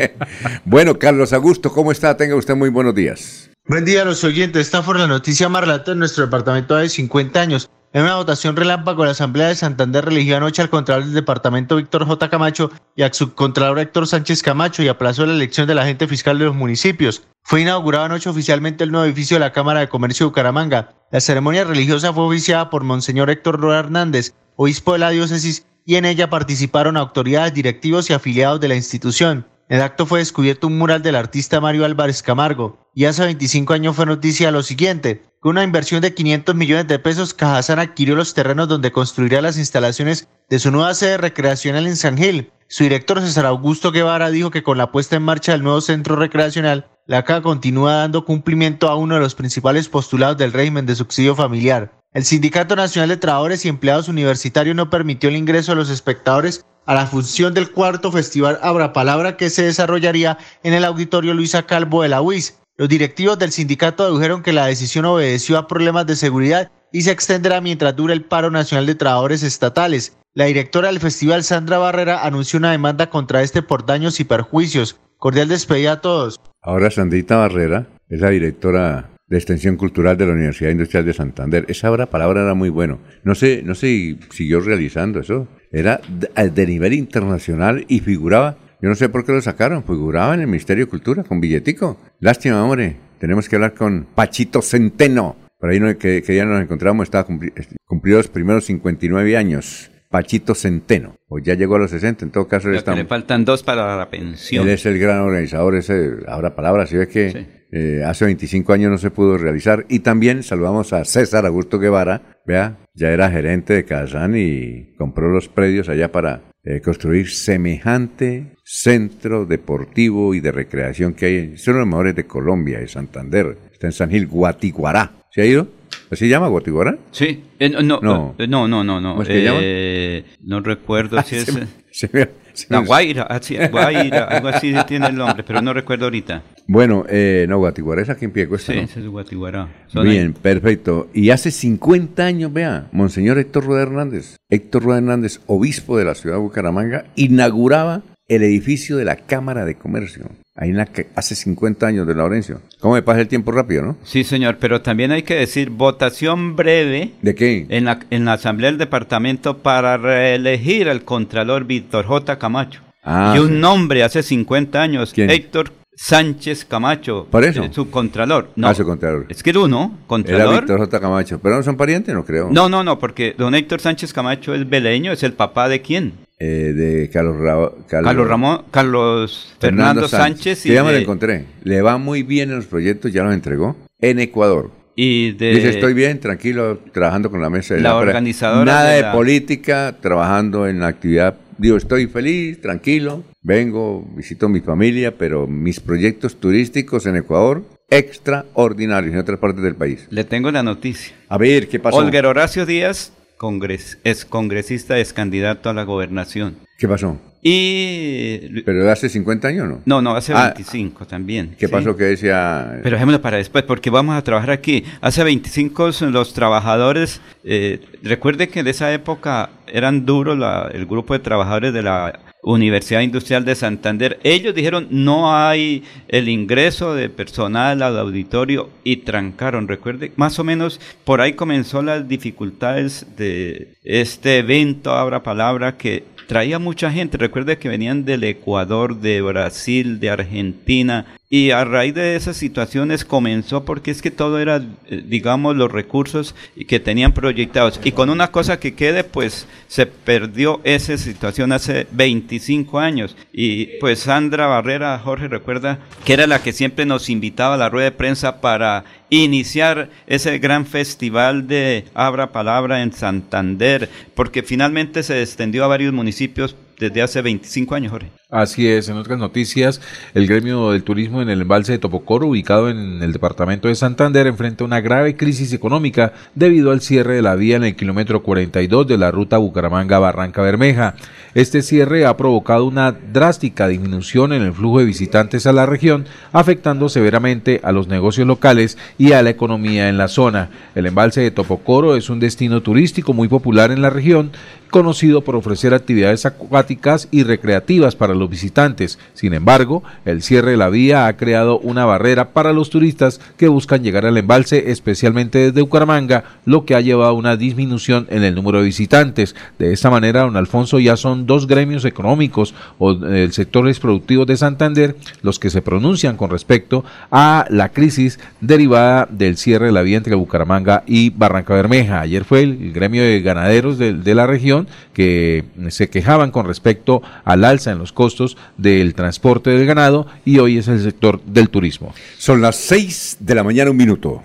bueno, 0.64 0.98
Carlos 0.98 1.34
Augusto, 1.34 1.70
¿cómo 1.70 1.92
está? 1.92 2.16
Tenga 2.16 2.34
usted 2.34 2.56
muy 2.56 2.70
buenos 2.70 2.94
días. 2.94 3.50
Buen 3.66 3.84
día 3.84 4.00
a 4.00 4.04
los 4.06 4.24
oyentes. 4.24 4.62
Esta 4.62 4.82
fue 4.82 4.98
la 4.98 5.06
noticia 5.06 5.50
más 5.50 5.60
relata 5.60 5.92
en 5.92 5.98
nuestro 5.98 6.24
departamento 6.24 6.76
de 6.76 6.88
50 6.88 7.38
años. 7.38 7.68
En 7.92 8.04
una 8.04 8.16
votación 8.16 8.56
relámpago, 8.56 9.04
la 9.04 9.10
Asamblea 9.10 9.48
de 9.48 9.54
Santander 9.54 10.06
religió 10.06 10.38
anoche 10.38 10.62
al 10.62 10.70
Contralor 10.70 11.04
del 11.04 11.12
Departamento 11.12 11.76
Víctor 11.76 12.06
J. 12.06 12.30
Camacho 12.30 12.70
y 12.96 13.02
al 13.02 13.12
Subcontralor 13.12 13.78
Héctor 13.78 14.06
Sánchez 14.06 14.42
Camacho 14.42 14.82
y 14.82 14.88
aplazó 14.88 15.26
la 15.26 15.34
elección 15.34 15.66
del 15.66 15.78
agente 15.78 16.08
fiscal 16.08 16.38
de 16.38 16.46
los 16.46 16.54
municipios. 16.54 17.24
Fue 17.42 17.60
inaugurado 17.60 18.06
anoche 18.06 18.30
oficialmente 18.30 18.84
el 18.84 18.92
nuevo 18.92 19.04
edificio 19.04 19.34
de 19.34 19.40
la 19.40 19.52
Cámara 19.52 19.80
de 19.80 19.88
Comercio 19.90 20.24
de 20.24 20.28
Bucaramanga. 20.30 20.94
La 21.10 21.20
ceremonia 21.20 21.64
religiosa 21.64 22.14
fue 22.14 22.24
oficiada 22.24 22.70
por 22.70 22.84
Monseñor 22.84 23.28
Héctor 23.28 23.60
Roa 23.60 23.78
Hernández, 23.78 24.32
obispo 24.56 24.94
de 24.94 25.00
la 25.00 25.10
diócesis, 25.10 25.66
y 25.88 25.96
en 25.96 26.04
ella 26.04 26.28
participaron 26.28 26.98
autoridades, 26.98 27.54
directivos 27.54 28.10
y 28.10 28.12
afiliados 28.12 28.60
de 28.60 28.68
la 28.68 28.74
institución. 28.74 29.46
En 29.70 29.78
el 29.78 29.82
acto 29.82 30.04
fue 30.04 30.18
descubierto 30.18 30.66
un 30.66 30.76
mural 30.76 31.00
del 31.00 31.16
artista 31.16 31.62
Mario 31.62 31.86
Álvarez 31.86 32.22
Camargo, 32.22 32.86
y 32.94 33.06
hace 33.06 33.24
25 33.24 33.72
años 33.72 33.96
fue 33.96 34.04
noticia 34.04 34.50
lo 34.50 34.62
siguiente. 34.62 35.22
Con 35.40 35.52
una 35.52 35.64
inversión 35.64 36.02
de 36.02 36.12
500 36.12 36.54
millones 36.54 36.88
de 36.88 36.98
pesos, 36.98 37.32
Cajazán 37.32 37.78
adquirió 37.78 38.16
los 38.16 38.34
terrenos 38.34 38.68
donde 38.68 38.92
construirá 38.92 39.40
las 39.40 39.56
instalaciones 39.56 40.28
de 40.50 40.58
su 40.58 40.70
nueva 40.70 40.92
sede 40.92 41.16
recreacional 41.16 41.86
en 41.86 41.96
San 41.96 42.18
Gil. 42.18 42.52
Su 42.68 42.84
director 42.84 43.18
César 43.22 43.46
Augusto 43.46 43.90
Guevara 43.90 44.28
dijo 44.28 44.50
que 44.50 44.62
con 44.62 44.76
la 44.76 44.92
puesta 44.92 45.16
en 45.16 45.22
marcha 45.22 45.52
del 45.52 45.62
nuevo 45.62 45.80
centro 45.80 46.16
recreacional, 46.16 46.86
la 47.06 47.24
CAA 47.24 47.40
continúa 47.40 47.94
dando 47.94 48.26
cumplimiento 48.26 48.90
a 48.90 48.96
uno 48.96 49.14
de 49.14 49.22
los 49.22 49.34
principales 49.34 49.88
postulados 49.88 50.36
del 50.36 50.52
régimen 50.52 50.84
de 50.84 50.96
subsidio 50.96 51.34
familiar. 51.34 51.97
El 52.14 52.24
Sindicato 52.24 52.74
Nacional 52.74 53.10
de 53.10 53.18
Trabajadores 53.18 53.64
y 53.64 53.68
Empleados 53.68 54.08
Universitarios 54.08 54.74
no 54.74 54.88
permitió 54.88 55.28
el 55.28 55.36
ingreso 55.36 55.72
de 55.72 55.76
los 55.76 55.90
espectadores 55.90 56.64
a 56.86 56.94
la 56.94 57.06
función 57.06 57.52
del 57.52 57.70
cuarto 57.70 58.10
festival 58.10 58.58
Abra 58.62 58.94
Palabra 58.94 59.36
que 59.36 59.50
se 59.50 59.62
desarrollaría 59.62 60.38
en 60.62 60.72
el 60.72 60.86
auditorio 60.86 61.34
Luisa 61.34 61.66
Calvo 61.66 62.02
de 62.02 62.08
la 62.08 62.22
UIS. 62.22 62.58
Los 62.78 62.88
directivos 62.88 63.38
del 63.38 63.52
sindicato 63.52 64.10
dijeron 64.10 64.42
que 64.42 64.54
la 64.54 64.64
decisión 64.64 65.04
obedeció 65.04 65.58
a 65.58 65.68
problemas 65.68 66.06
de 66.06 66.16
seguridad 66.16 66.72
y 66.92 67.02
se 67.02 67.10
extenderá 67.10 67.60
mientras 67.60 67.94
dure 67.94 68.14
el 68.14 68.24
paro 68.24 68.50
nacional 68.50 68.86
de 68.86 68.94
trabajadores 68.94 69.42
estatales. 69.42 70.16
La 70.32 70.46
directora 70.46 70.88
del 70.88 71.00
festival, 71.00 71.44
Sandra 71.44 71.76
Barrera, 71.76 72.24
anunció 72.24 72.58
una 72.58 72.72
demanda 72.72 73.10
contra 73.10 73.42
este 73.42 73.60
por 73.60 73.84
daños 73.84 74.18
y 74.18 74.24
perjuicios. 74.24 74.98
Cordial 75.18 75.48
despedida 75.48 75.92
a 75.92 76.00
todos. 76.00 76.40
Ahora 76.62 76.90
Sandrita 76.90 77.36
Barrera 77.36 77.86
es 78.08 78.20
la 78.20 78.30
directora 78.30 79.10
de 79.28 79.36
Extensión 79.36 79.76
Cultural 79.76 80.16
de 80.16 80.26
la 80.26 80.32
Universidad 80.32 80.70
Industrial 80.70 81.04
de 81.04 81.12
Santander. 81.12 81.64
Esa 81.68 81.90
obra, 81.90 82.06
palabra 82.06 82.42
era 82.42 82.54
muy 82.54 82.70
bueno. 82.70 82.98
No 83.24 83.34
sé, 83.34 83.62
no 83.64 83.74
sé 83.74 83.86
si 83.86 84.18
siguió 84.30 84.60
realizando 84.60 85.20
eso. 85.20 85.48
Era 85.70 86.00
de, 86.08 86.50
de 86.50 86.66
nivel 86.66 86.94
internacional 86.94 87.84
y 87.88 88.00
figuraba 88.00 88.56
yo 88.80 88.88
no 88.88 88.94
sé 88.94 89.08
por 89.08 89.24
qué 89.24 89.32
lo 89.32 89.40
sacaron, 89.40 89.82
figuraba 89.82 90.34
en 90.34 90.40
el 90.40 90.46
Ministerio 90.46 90.84
de 90.84 90.90
Cultura 90.90 91.24
con 91.24 91.40
billetico. 91.40 91.98
Lástima, 92.20 92.62
hombre. 92.62 92.96
Tenemos 93.18 93.48
que 93.48 93.56
hablar 93.56 93.74
con 93.74 94.06
Pachito 94.14 94.62
Centeno. 94.62 95.34
Por 95.58 95.70
ahí 95.70 95.80
no, 95.80 95.98
que, 95.98 96.22
que, 96.22 96.36
ya 96.36 96.44
nos 96.44 96.62
encontramos, 96.62 97.04
estaba 97.04 97.24
cumpli, 97.24 97.52
cumplido 97.84 98.18
los 98.18 98.28
primeros 98.28 98.64
59 98.66 99.36
años. 99.36 99.90
Pachito 100.08 100.54
Centeno. 100.54 101.16
O 101.28 101.40
ya 101.40 101.54
llegó 101.54 101.74
a 101.74 101.80
los 101.80 101.90
60, 101.90 102.26
en 102.26 102.30
todo 102.30 102.46
caso. 102.46 102.70
Ya 102.72 102.94
le 102.94 103.04
faltan 103.04 103.44
dos 103.44 103.64
para 103.64 103.96
la 103.96 104.08
pensión. 104.08 104.64
Él 104.64 104.74
es 104.74 104.86
el 104.86 105.00
gran 105.00 105.18
organizador, 105.22 105.74
ese, 105.74 106.12
ahora 106.28 106.54
palabras, 106.54 106.88
si 106.90 106.96
ve 106.96 107.08
que 107.08 107.30
sí. 107.32 107.46
Eh, 107.70 108.02
hace 108.04 108.24
25 108.24 108.72
años 108.72 108.90
no 108.90 108.98
se 108.98 109.10
pudo 109.10 109.36
realizar. 109.38 109.84
Y 109.88 110.00
también 110.00 110.42
saludamos 110.42 110.92
a 110.92 111.04
César 111.04 111.46
Augusto 111.46 111.78
Guevara, 111.78 112.40
vea, 112.46 112.78
ya 112.94 113.10
era 113.10 113.30
gerente 113.30 113.74
de 113.74 113.84
Kazán 113.84 114.34
y 114.36 114.94
compró 114.96 115.28
los 115.30 115.48
predios 115.48 115.88
allá 115.88 116.10
para 116.12 116.42
eh, 116.64 116.80
construir 116.80 117.28
semejante 117.30 118.54
centro 118.64 119.46
deportivo 119.46 120.34
y 120.34 120.40
de 120.40 120.52
recreación 120.52 121.14
que 121.14 121.26
hay. 121.26 121.36
Es 121.54 121.66
uno 121.68 121.76
de 121.76 121.80
los 121.82 121.88
mejores 121.88 122.16
de 122.16 122.26
Colombia, 122.26 122.78
de 122.80 122.88
Santander. 122.88 123.56
Está 123.72 123.86
en 123.86 123.92
San 123.92 124.10
Gil, 124.10 124.26
Guatiguará. 124.26 125.12
¿Se 125.30 125.42
ha 125.42 125.46
ido? 125.46 125.68
¿Así 126.10 126.28
llama 126.28 126.48
Guatiguará? 126.48 126.98
Sí. 127.10 127.44
Eh, 127.58 127.68
no, 127.70 127.82
no, 127.82 128.34
no, 128.38 128.68
no, 128.68 128.84
no. 128.84 129.00
no. 129.00 129.10
¿Cómo 129.10 129.22
es 129.22 129.28
que 129.28 129.46
eh, 129.60 130.24
no 130.42 130.60
recuerdo 130.60 131.20
si 131.26 131.36
es... 131.36 131.54
me- 131.54 131.66
se 131.98 132.08
me- 132.12 132.28
se 132.52 132.66
no, 132.70 132.80
me- 132.82 132.86
Guaira, 132.86 133.22
así, 133.24 133.56
Guaira, 133.70 134.24
algo 134.24 134.48
así 134.48 134.72
tiene 134.86 135.08
el 135.08 135.16
nombre, 135.16 135.42
pero 135.44 135.60
no 135.62 135.72
recuerdo 135.72 136.04
ahorita. 136.04 136.42
Bueno, 136.68 137.04
eh, 137.08 137.46
no, 137.48 137.58
Guatiguará 137.58 138.02
es 138.02 138.08
aquí 138.10 138.24
en 138.24 138.30
Piecuesta, 138.30 138.72
Sí, 138.72 138.78
¿no? 138.78 138.84
ese 138.84 139.00
es 139.00 139.06
Guatiguará. 139.06 139.68
Bien, 140.02 140.32
perfecto. 140.32 141.08
Y 141.12 141.30
hace 141.30 141.50
50 141.50 142.24
años, 142.24 142.52
vea, 142.52 142.86
Monseñor 142.92 143.38
Héctor 143.38 143.64
Rueda 143.64 143.82
Hernández, 143.82 144.36
Héctor 144.48 144.82
Rueda 144.84 144.98
Hernández, 144.98 145.40
obispo 145.46 145.98
de 145.98 146.04
la 146.04 146.14
ciudad 146.14 146.36
de 146.36 146.42
Bucaramanga, 146.42 147.04
inauguraba 147.16 148.02
el 148.28 148.42
edificio 148.42 148.96
de 148.96 149.04
la 149.06 149.16
Cámara 149.16 149.64
de 149.64 149.74
Comercio. 149.74 150.26
Ahí 150.60 150.70
en 150.70 150.76
la 150.76 150.86
que 150.86 151.06
hace 151.14 151.36
50 151.36 151.86
años 151.86 152.04
de 152.06 152.14
Laurencio. 152.16 152.60
¿Cómo 152.80 152.94
me 152.94 153.02
pasa 153.02 153.20
el 153.20 153.28
tiempo 153.28 153.52
rápido, 153.52 153.82
no? 153.84 153.96
Sí, 154.02 154.24
señor, 154.24 154.56
pero 154.58 154.82
también 154.82 155.12
hay 155.12 155.22
que 155.22 155.34
decir 155.36 155.70
votación 155.70 156.56
breve 156.56 157.12
¿De 157.22 157.34
qué? 157.36 157.66
en 157.68 157.84
la, 157.84 158.00
en 158.10 158.24
la 158.24 158.32
Asamblea 158.32 158.68
del 158.70 158.78
Departamento 158.78 159.58
para 159.58 159.96
reelegir 159.96 160.88
al 160.88 161.04
Contralor 161.04 161.64
Víctor 161.64 162.06
J. 162.06 162.38
Camacho. 162.40 162.80
Ah, 163.04 163.34
y 163.36 163.38
un 163.38 163.48
sí. 163.50 163.54
nombre 163.54 164.02
hace 164.02 164.22
50 164.24 164.82
años, 164.82 165.12
¿Quién? 165.14 165.30
Héctor 165.30 165.70
Sánchez 165.94 166.64
Camacho. 166.64 167.26
¿Por 167.30 167.44
eso? 167.44 167.62
eh, 167.62 167.70
Su 167.72 167.90
Contralor. 167.90 168.50
No, 168.56 168.68
Ah, 168.68 168.74
su 168.74 168.84
Contralor. 168.84 169.26
Es 169.28 169.42
que 169.42 169.50
era 169.50 169.60
uno, 169.60 169.92
Era 169.96 170.06
Contralor. 170.08 170.60
Víctor 170.62 170.78
J. 170.80 171.00
Camacho. 171.00 171.38
¿Pero 171.40 171.56
no 171.56 171.62
son 171.62 171.76
parientes? 171.76 172.14
No 172.14 172.24
creo. 172.24 172.48
No, 172.50 172.68
no, 172.68 172.82
no, 172.84 172.98
porque 172.98 173.34
don 173.38 173.54
Héctor 173.54 173.80
Sánchez 173.80 174.12
Camacho 174.12 174.54
es 174.54 174.68
beleño, 174.68 175.12
es 175.12 175.22
el 175.22 175.32
papá 175.34 175.68
de 175.68 175.82
quién? 175.82 176.12
Eh, 176.40 176.72
de 176.72 177.10
Carlos, 177.10 177.36
Ra- 177.38 177.70
Carlos 177.88 178.28
Ramón, 178.28 178.62
Carlos 178.70 179.52
Fernando, 179.58 180.06
Sánchez, 180.06 180.66
y 180.66 180.72
ya 180.72 180.84
me 180.84 180.90
lo 180.92 180.96
de- 180.96 181.02
encontré. 181.02 181.44
Le 181.64 181.82
va 181.82 181.98
muy 181.98 182.22
bien 182.22 182.50
en 182.50 182.56
los 182.56 182.66
proyectos, 182.66 183.12
ya 183.12 183.24
los 183.24 183.34
entregó. 183.34 183.76
En 184.00 184.20
Ecuador. 184.20 184.70
y 185.00 185.30
de 185.32 185.54
Dice, 185.54 185.68
estoy 185.70 185.94
bien, 185.94 186.18
tranquilo, 186.18 186.78
trabajando 186.92 187.30
con 187.30 187.40
la 187.40 187.48
mesa 187.50 187.74
de 187.74 187.80
La 187.80 187.96
pre- 187.98 188.08
organizadora 188.08 188.64
Nada 188.64 188.90
de 188.90 188.96
de, 188.96 189.02
la- 189.02 189.12
política, 189.12 189.96
trabajando 190.00 190.66
en 190.66 190.80
la 190.80 190.88
actividad. 190.88 191.36
Digo, 191.56 191.76
estoy 191.76 192.06
feliz, 192.08 192.60
tranquilo, 192.60 193.22
vengo, 193.42 194.04
visito 194.16 194.46
a 194.46 194.48
mi 194.48 194.60
familia, 194.60 195.16
pero 195.16 195.46
mis 195.46 195.78
proyectos 195.80 196.34
turísticos 196.40 197.06
en 197.06 197.14
Ecuador, 197.16 197.62
extraordinarios 197.90 199.12
en 199.14 199.20
otras 199.20 199.38
partes 199.38 199.62
del 199.62 199.74
país. 199.76 200.06
Le 200.10 200.24
tengo 200.24 200.50
la 200.50 200.62
noticia. 200.62 201.14
A 201.28 201.38
ver, 201.38 201.68
¿qué 201.68 201.78
pasó? 201.78 201.96
Olger 201.98 202.26
Horacio 202.26 202.66
Díaz, 202.66 203.12
congres, 203.38 203.98
es 204.04 204.24
congresista, 204.26 204.98
es 204.98 205.12
candidato 205.14 205.70
a 205.70 205.74
la 205.74 205.84
gobernación. 205.84 206.56
¿Qué 206.76 206.86
pasó? 206.86 207.18
Y... 207.42 208.62
¿Pero 208.62 208.84
de 208.84 208.90
hace 208.90 209.08
50 209.08 209.48
años 209.48 209.68
no? 209.68 209.80
No, 209.86 210.02
no, 210.02 210.16
hace 210.16 210.32
Ah, 210.34 210.52
25 210.54 211.06
también. 211.06 211.54
¿Qué 211.58 211.66
sí. 211.66 211.72
pasó 211.72 211.96
que 211.96 212.04
decía? 212.04 212.80
Pero 212.82 212.96
dejémoslo 212.96 213.22
para 213.22 213.36
después, 213.38 213.64
porque 213.64 213.90
vamos 213.90 214.16
a 214.16 214.22
trabajar 214.22 214.50
aquí. 214.50 214.84
Hace 215.00 215.22
25 215.24 215.90
los 216.10 216.34
trabajadores, 216.34 217.20
eh, 217.44 217.80
recuerde 218.02 218.48
que 218.48 218.60
en 218.60 218.66
esa 218.68 218.92
época 218.92 219.50
eran 219.66 220.04
duros 220.04 220.36
la- 220.38 220.68
el 220.72 220.86
grupo 220.86 221.14
de 221.14 221.20
trabajadores 221.20 221.72
de 221.72 221.82
la 221.82 222.18
Universidad 222.42 223.00
Industrial 223.00 223.44
de 223.44 223.54
Santander. 223.54 224.18
Ellos 224.22 224.54
dijeron 224.54 224.86
no 224.90 225.36
hay 225.36 225.82
el 226.08 226.28
ingreso 226.28 226.94
de 226.94 227.08
personal 227.08 227.82
al 227.82 227.98
auditorio 227.98 228.70
y 228.84 228.98
trancaron. 228.98 229.68
Recuerde, 229.68 230.12
más 230.16 230.38
o 230.38 230.44
menos 230.44 230.80
por 231.04 231.20
ahí 231.20 231.32
comenzó 231.34 231.82
las 231.82 232.08
dificultades 232.08 233.06
de 233.16 233.74
este 233.84 234.38
evento, 234.38 234.92
Abra 234.92 235.22
Palabra, 235.22 235.76
que 235.76 236.04
traía 236.28 236.58
mucha 236.58 236.90
gente. 236.92 237.16
Recuerde 237.16 237.58
que 237.58 237.68
venían 237.68 238.04
del 238.04 238.22
Ecuador, 238.22 239.00
de 239.00 239.20
Brasil, 239.22 239.98
de 239.98 240.10
Argentina. 240.10 241.06
Y 241.30 241.50
a 241.50 241.62
raíz 241.64 241.94
de 241.94 242.16
esas 242.16 242.38
situaciones 242.38 243.04
comenzó 243.04 243.66
porque 243.66 243.90
es 243.90 244.00
que 244.00 244.10
todo 244.10 244.38
era, 244.38 244.62
eh, 244.86 245.02
digamos, 245.06 245.56
los 245.56 245.70
recursos 245.70 246.34
que 246.66 246.80
tenían 246.80 247.12
proyectados. 247.12 247.80
Y 247.84 247.92
con 247.92 248.08
una 248.08 248.32
cosa 248.32 248.58
que 248.58 248.74
quede, 248.74 249.04
pues 249.04 249.46
se 249.66 249.84
perdió 249.84 250.62
esa 250.64 250.96
situación 250.96 251.52
hace 251.52 251.86
25 251.90 252.78
años. 252.78 253.14
Y 253.30 253.78
pues 253.78 253.98
Sandra 254.00 254.46
Barrera, 254.46 254.98
Jorge, 254.98 255.28
recuerda 255.28 255.80
que 256.06 256.14
era 256.14 256.26
la 256.26 256.42
que 256.42 256.54
siempre 256.54 256.86
nos 256.86 257.10
invitaba 257.10 257.56
a 257.56 257.58
la 257.58 257.68
rueda 257.68 257.90
de 257.90 257.96
prensa 257.96 258.40
para 258.40 258.84
iniciar 259.10 259.90
ese 260.06 260.38
gran 260.38 260.64
festival 260.64 261.46
de 261.46 261.84
Abra 261.92 262.32
Palabra 262.32 262.82
en 262.82 262.92
Santander, 262.92 263.90
porque 264.14 264.42
finalmente 264.42 265.02
se 265.02 265.20
extendió 265.20 265.64
a 265.64 265.68
varios 265.68 265.92
municipios 265.92 266.56
desde 266.78 267.02
hace 267.02 267.20
25 267.20 267.74
años, 267.74 267.92
Jorge. 267.92 268.17
Así 268.30 268.68
es, 268.68 268.90
en 268.90 268.98
otras 268.98 269.18
noticias, 269.18 269.80
el 270.12 270.26
gremio 270.26 270.72
del 270.72 270.82
turismo 270.82 271.22
en 271.22 271.30
el 271.30 271.40
embalse 271.40 271.72
de 271.72 271.78
Topocoro, 271.78 272.26
ubicado 272.26 272.68
en 272.68 273.02
el 273.02 273.14
departamento 273.14 273.68
de 273.68 273.74
Santander, 273.74 274.26
enfrenta 274.26 274.64
una 274.64 274.82
grave 274.82 275.16
crisis 275.16 275.54
económica 275.54 276.12
debido 276.34 276.70
al 276.70 276.82
cierre 276.82 277.14
de 277.14 277.22
la 277.22 277.36
vía 277.36 277.56
en 277.56 277.64
el 277.64 277.74
kilómetro 277.74 278.22
42 278.22 278.86
de 278.86 278.98
la 278.98 279.10
ruta 279.10 279.38
Bucaramanga-Barranca 279.38 280.42
Bermeja. 280.42 280.94
Este 281.34 281.62
cierre 281.62 282.04
ha 282.04 282.18
provocado 282.18 282.66
una 282.66 282.92
drástica 282.92 283.66
disminución 283.66 284.34
en 284.34 284.42
el 284.42 284.52
flujo 284.52 284.80
de 284.80 284.84
visitantes 284.84 285.46
a 285.46 285.52
la 285.54 285.64
región, 285.64 286.04
afectando 286.32 286.90
severamente 286.90 287.60
a 287.62 287.72
los 287.72 287.88
negocios 287.88 288.26
locales 288.26 288.76
y 288.98 289.12
a 289.12 289.22
la 289.22 289.30
economía 289.30 289.88
en 289.88 289.96
la 289.96 290.08
zona. 290.08 290.50
El 290.74 290.84
embalse 290.84 291.22
de 291.22 291.30
Topocoro 291.30 291.96
es 291.96 292.10
un 292.10 292.20
destino 292.20 292.60
turístico 292.60 293.14
muy 293.14 293.28
popular 293.28 293.70
en 293.70 293.80
la 293.80 293.88
región, 293.88 294.32
conocido 294.70 295.22
por 295.22 295.34
ofrecer 295.34 295.72
actividades 295.72 296.26
acuáticas 296.26 297.08
y 297.10 297.22
recreativas 297.22 297.96
para 297.96 298.17
los 298.18 298.30
visitantes. 298.30 298.98
Sin 299.14 299.34
embargo, 299.34 299.82
el 300.04 300.22
cierre 300.22 300.52
de 300.52 300.56
la 300.56 300.68
vía 300.68 301.06
ha 301.06 301.16
creado 301.16 301.58
una 301.58 301.84
barrera 301.84 302.30
para 302.30 302.52
los 302.52 302.70
turistas 302.70 303.20
que 303.36 303.48
buscan 303.48 303.82
llegar 303.82 304.06
al 304.06 304.18
embalse, 304.18 304.70
especialmente 304.70 305.38
desde 305.38 305.62
Bucaramanga, 305.62 306.24
lo 306.44 306.64
que 306.64 306.74
ha 306.74 306.80
llevado 306.80 307.10
a 307.10 307.14
una 307.14 307.36
disminución 307.36 308.06
en 308.10 308.24
el 308.24 308.34
número 308.34 308.58
de 308.58 308.66
visitantes. 308.66 309.34
De 309.58 309.72
esta 309.72 309.90
manera, 309.90 310.22
don 310.22 310.36
Alfonso, 310.36 310.78
ya 310.78 310.96
son 310.96 311.26
dos 311.26 311.46
gremios 311.46 311.84
económicos 311.84 312.54
o 312.78 312.92
el 312.92 313.32
sectores 313.32 313.78
productivos 313.80 314.26
de 314.26 314.36
Santander 314.36 314.96
los 315.22 315.38
que 315.38 315.50
se 315.50 315.62
pronuncian 315.62 316.16
con 316.16 316.30
respecto 316.30 316.84
a 317.10 317.46
la 317.50 317.70
crisis 317.70 318.18
derivada 318.40 319.06
del 319.10 319.36
cierre 319.36 319.66
de 319.66 319.72
la 319.72 319.82
vía 319.82 319.96
entre 319.96 320.14
Bucaramanga 320.14 320.82
y 320.86 321.10
Barranca 321.10 321.54
Bermeja. 321.54 322.00
Ayer 322.00 322.24
fue 322.24 322.42
el, 322.42 322.72
gremio 322.72 323.02
de 323.02 323.20
ganaderos 323.20 323.78
de, 323.78 323.94
de 323.94 324.14
la 324.14 324.26
región 324.26 324.68
que 324.92 325.44
se 325.68 325.88
quejaban 325.88 326.30
con 326.30 326.46
respecto 326.46 327.02
al 327.24 327.44
alza 327.44 327.70
en 327.70 327.78
los 327.78 327.92
costos 327.92 328.07
del 328.56 328.94
transporte 328.94 329.50
del 329.50 329.66
ganado 329.66 330.06
y 330.24 330.38
hoy 330.38 330.58
es 330.58 330.68
el 330.68 330.82
sector 330.82 331.20
del 331.24 331.50
turismo. 331.50 331.94
Son 332.18 332.40
las 332.40 332.56
6 332.56 333.18
de 333.20 333.34
la 333.34 333.44
mañana, 333.44 333.70
un 333.70 333.76
minuto. 333.76 334.22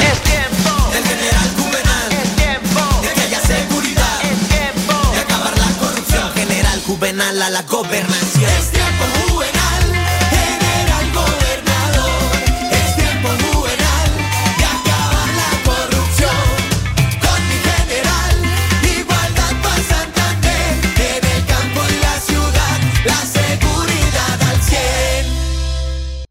Es 0.00 0.22
tiempo. 0.22 0.90
Del 0.92 1.02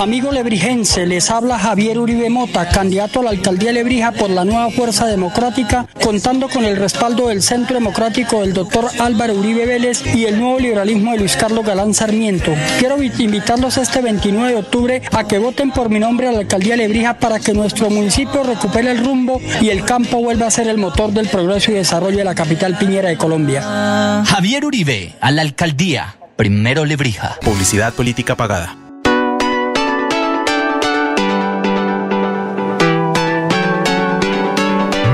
Amigo 0.00 0.32
lebrijense, 0.32 1.04
les 1.04 1.30
habla 1.30 1.58
Javier 1.58 1.98
Uribe 1.98 2.30
Mota, 2.30 2.66
candidato 2.70 3.20
a 3.20 3.24
la 3.24 3.30
alcaldía 3.30 3.68
de 3.68 3.74
Lebrija 3.74 4.12
por 4.12 4.30
la 4.30 4.46
nueva 4.46 4.70
Fuerza 4.70 5.04
Democrática, 5.06 5.86
contando 6.02 6.48
con 6.48 6.64
el 6.64 6.78
respaldo 6.78 7.28
del 7.28 7.42
Centro 7.42 7.74
Democrático 7.74 8.40
del 8.40 8.54
doctor 8.54 8.86
Álvaro 8.98 9.34
Uribe 9.34 9.66
Vélez 9.66 10.02
y 10.16 10.24
el 10.24 10.38
nuevo 10.40 10.58
liberalismo 10.58 11.12
de 11.12 11.18
Luis 11.18 11.36
Carlos 11.36 11.66
Galán 11.66 11.92
Sarmiento. 11.92 12.54
Quiero 12.78 12.96
vi- 12.96 13.12
invitarlos 13.18 13.76
este 13.76 14.00
29 14.00 14.52
de 14.52 14.58
octubre 14.58 15.02
a 15.12 15.24
que 15.28 15.36
voten 15.38 15.70
por 15.70 15.90
mi 15.90 15.98
nombre 15.98 16.28
a 16.28 16.32
la 16.32 16.38
alcaldía 16.38 16.76
de 16.78 16.88
Lebrija 16.88 17.18
para 17.18 17.38
que 17.38 17.52
nuestro 17.52 17.90
municipio 17.90 18.42
recupere 18.42 18.92
el 18.92 19.04
rumbo 19.04 19.38
y 19.60 19.68
el 19.68 19.84
campo 19.84 20.16
vuelva 20.22 20.46
a 20.46 20.50
ser 20.50 20.66
el 20.68 20.78
motor 20.78 21.12
del 21.12 21.28
progreso 21.28 21.72
y 21.72 21.74
desarrollo 21.74 22.16
de 22.16 22.24
la 22.24 22.34
capital 22.34 22.78
piñera 22.78 23.10
de 23.10 23.18
Colombia. 23.18 24.24
Javier 24.26 24.64
Uribe, 24.64 25.14
a 25.20 25.30
la 25.30 25.42
alcaldía. 25.42 26.16
Primero 26.36 26.86
Lebrija. 26.86 27.36
Publicidad 27.42 27.92
política 27.92 28.34
pagada. 28.34 28.76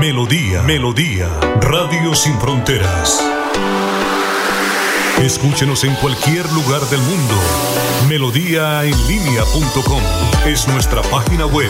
Melodía, 0.07 0.61
Melodía, 0.61 1.27
Radio 1.59 2.15
Sin 2.15 2.39
Fronteras. 2.39 3.21
Escúchenos 5.19 5.83
en 5.83 5.93
cualquier 5.95 6.49
lugar 6.53 6.79
del 6.83 7.01
mundo. 7.01 7.33
Melodíaenlínea.com 8.07 10.01
es 10.45 10.65
nuestra 10.69 11.01
página 11.01 11.45
web. 11.45 11.69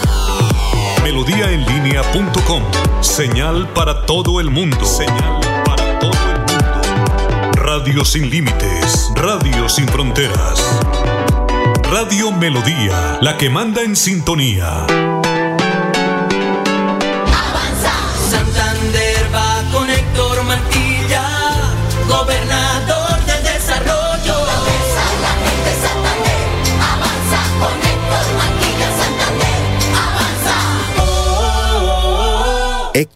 Melodíaenlínea.com, 1.01 2.61
señal 3.01 3.73
para 3.73 4.05
todo 4.05 4.39
el 4.39 4.51
mundo. 4.51 4.85
Señal 4.85 5.39
para 5.65 5.97
todo 5.97 6.11
el 6.11 6.37
mundo. 6.37 7.53
Radio 7.53 8.05
sin 8.05 8.29
límites, 8.29 9.11
Radio 9.15 9.67
sin 9.67 9.87
fronteras. 9.87 10.63
Radio 11.89 12.31
Melodía, 12.31 13.17
la 13.19 13.35
que 13.35 13.49
manda 13.49 13.81
en 13.81 13.95
sintonía. 13.95 14.85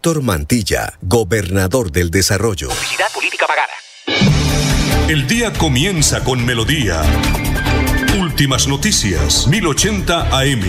Héctor 0.04 0.24
Mantilla, 0.24 0.93
gobernador 1.04 1.91
del 1.91 2.10
desarrollo. 2.10 2.70
Publicidad 2.70 3.06
política 3.14 3.45
pagada. 3.45 5.08
El 5.08 5.28
día 5.28 5.54
comienza 5.54 6.24
con 6.24 6.43
melodía. 6.43 7.04
Últimas 8.20 8.68
noticias, 8.68 9.45
1080 9.45 10.39
AM. 10.39 10.62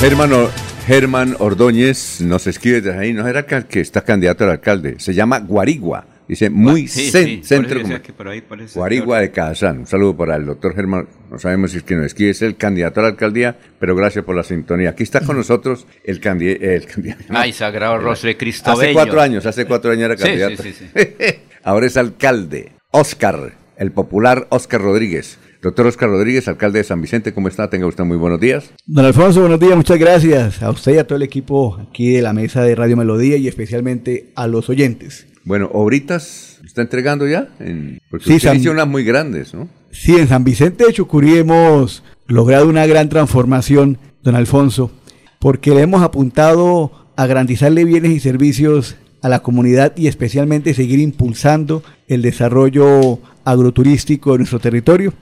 Germán, 0.00 0.32
O- 0.32 0.50
Germán 0.86 1.36
Ordóñez 1.38 2.20
nos 2.20 2.46
escribe 2.46 2.80
desde 2.80 2.98
ahí, 2.98 3.12
no 3.12 3.26
era 3.26 3.44
que 3.46 3.80
está 3.80 4.02
candidato 4.02 4.44
al 4.44 4.50
alcalde, 4.50 4.96
se 4.98 5.14
llama 5.14 5.40
Guarigua, 5.40 6.04
dice 6.28 6.50
muy 6.50 6.88
Sí, 6.88 7.10
cen- 7.10 7.42
sí, 7.42 7.54
por 7.56 7.68
centro. 7.68 8.02
que 8.02 8.12
por 8.12 8.28
ahí, 8.28 8.42
Guarigua 8.74 9.20
de 9.20 9.30
Cazán, 9.30 9.78
un 9.80 9.86
saludo 9.86 10.16
para 10.16 10.36
el 10.36 10.46
doctor 10.46 10.74
Germán, 10.74 11.08
no 11.30 11.38
sabemos 11.38 11.70
si 11.72 11.78
es 11.78 11.82
que 11.82 11.94
nos 11.94 12.06
escribe, 12.06 12.30
es 12.30 12.42
el 12.42 12.56
candidato 12.56 13.00
a 13.00 13.04
la 13.04 13.08
alcaldía, 13.10 13.56
pero 13.78 13.94
gracias 13.96 14.24
por 14.24 14.34
la 14.36 14.42
sintonía. 14.42 14.90
Aquí 14.90 15.02
está 15.02 15.20
con 15.20 15.36
nosotros 15.36 15.86
el, 16.04 16.20
candi- 16.20 16.58
el 16.60 16.86
candidato. 16.86 17.24
Ay, 17.30 17.52
Sagrado 17.52 17.98
Rostro 17.98 18.28
de 18.28 18.36
Cristo 18.36 18.70
Hace 18.72 18.82
Bello. 18.86 18.94
cuatro 18.94 19.20
años, 19.20 19.46
hace 19.46 19.64
cuatro 19.66 19.90
años 19.90 20.04
era 20.04 20.16
Sí, 20.16 20.22
candidato. 20.24 20.62
sí, 20.62 20.72
sí, 20.72 20.86
sí. 20.94 21.24
Ahora 21.62 21.86
es 21.86 21.96
alcalde, 21.96 22.72
Oscar, 22.90 23.54
el 23.76 23.92
popular 23.92 24.46
Oscar 24.50 24.80
Rodríguez. 24.80 25.38
Doctor 25.62 25.86
Oscar 25.86 26.08
Rodríguez, 26.10 26.46
alcalde 26.46 26.78
de 26.78 26.84
San 26.84 27.00
Vicente, 27.00 27.32
¿cómo 27.32 27.48
está? 27.48 27.68
Tenga 27.68 27.86
usted 27.86 28.04
muy 28.04 28.16
buenos 28.16 28.38
días. 28.38 28.70
Don 28.84 29.04
Alfonso, 29.04 29.40
buenos 29.40 29.58
días, 29.58 29.74
muchas 29.74 29.98
gracias 29.98 30.62
a 30.62 30.70
usted 30.70 30.94
y 30.94 30.98
a 30.98 31.06
todo 31.06 31.16
el 31.16 31.22
equipo 31.24 31.76
aquí 31.90 32.12
de 32.12 32.22
la 32.22 32.32
mesa 32.32 32.62
de 32.62 32.74
Radio 32.76 32.96
Melodía 32.96 33.36
y 33.36 33.48
especialmente 33.48 34.30
a 34.36 34.46
los 34.46 34.68
oyentes. 34.68 35.26
Bueno, 35.46 35.70
obritas, 35.72 36.58
¿está 36.66 36.82
entregando 36.82 37.26
ya? 37.26 37.48
En, 37.60 38.00
porque 38.10 38.24
Sí, 38.26 38.40
San- 38.40 38.56
hizo 38.56 38.72
unas 38.72 38.88
muy 38.88 39.04
grandes, 39.04 39.54
¿no? 39.54 39.68
Sí, 39.92 40.16
en 40.16 40.26
San 40.28 40.42
Vicente 40.44 40.84
de 40.84 40.92
Chucurí 40.92 41.38
hemos 41.38 42.02
logrado 42.26 42.68
una 42.68 42.84
gran 42.84 43.08
transformación, 43.08 43.96
don 44.24 44.34
Alfonso, 44.34 44.90
porque 45.38 45.70
le 45.70 45.82
hemos 45.82 46.02
apuntado 46.02 46.90
a 47.16 47.26
garantizarle 47.26 47.84
bienes 47.84 48.10
y 48.10 48.18
servicios 48.20 48.96
a 49.22 49.28
la 49.28 49.40
comunidad 49.42 49.92
y 49.96 50.08
especialmente 50.08 50.74
seguir 50.74 50.98
impulsando 50.98 51.82
el 52.08 52.22
desarrollo 52.22 53.20
agroturístico 53.44 54.32
de 54.32 54.38
nuestro 54.38 54.58
territorio. 54.58 55.14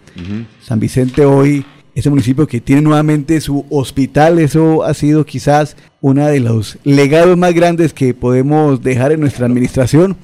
San 0.63 0.81
Vicente 0.81 1.25
hoy 1.27 1.65
es 1.95 2.07
un 2.07 2.11
municipio 2.13 2.47
que 2.47 2.61
tiene 2.61 2.83
nuevamente 2.83 3.41
su 3.41 3.65
hospital, 3.71 4.39
eso 4.39 4.83
ha 4.83 4.95
sido 4.95 5.25
quizás 5.25 5.77
uno 6.01 6.27
de 6.27 6.41
los 6.41 6.79
legados 6.83 7.37
más 7.37 7.55
grandes 7.55 7.93
que 7.93 8.15
podemos 8.15 8.83
dejar 8.83 9.13
en 9.13 9.21
nuestra 9.21 9.47
administración, 9.47 10.17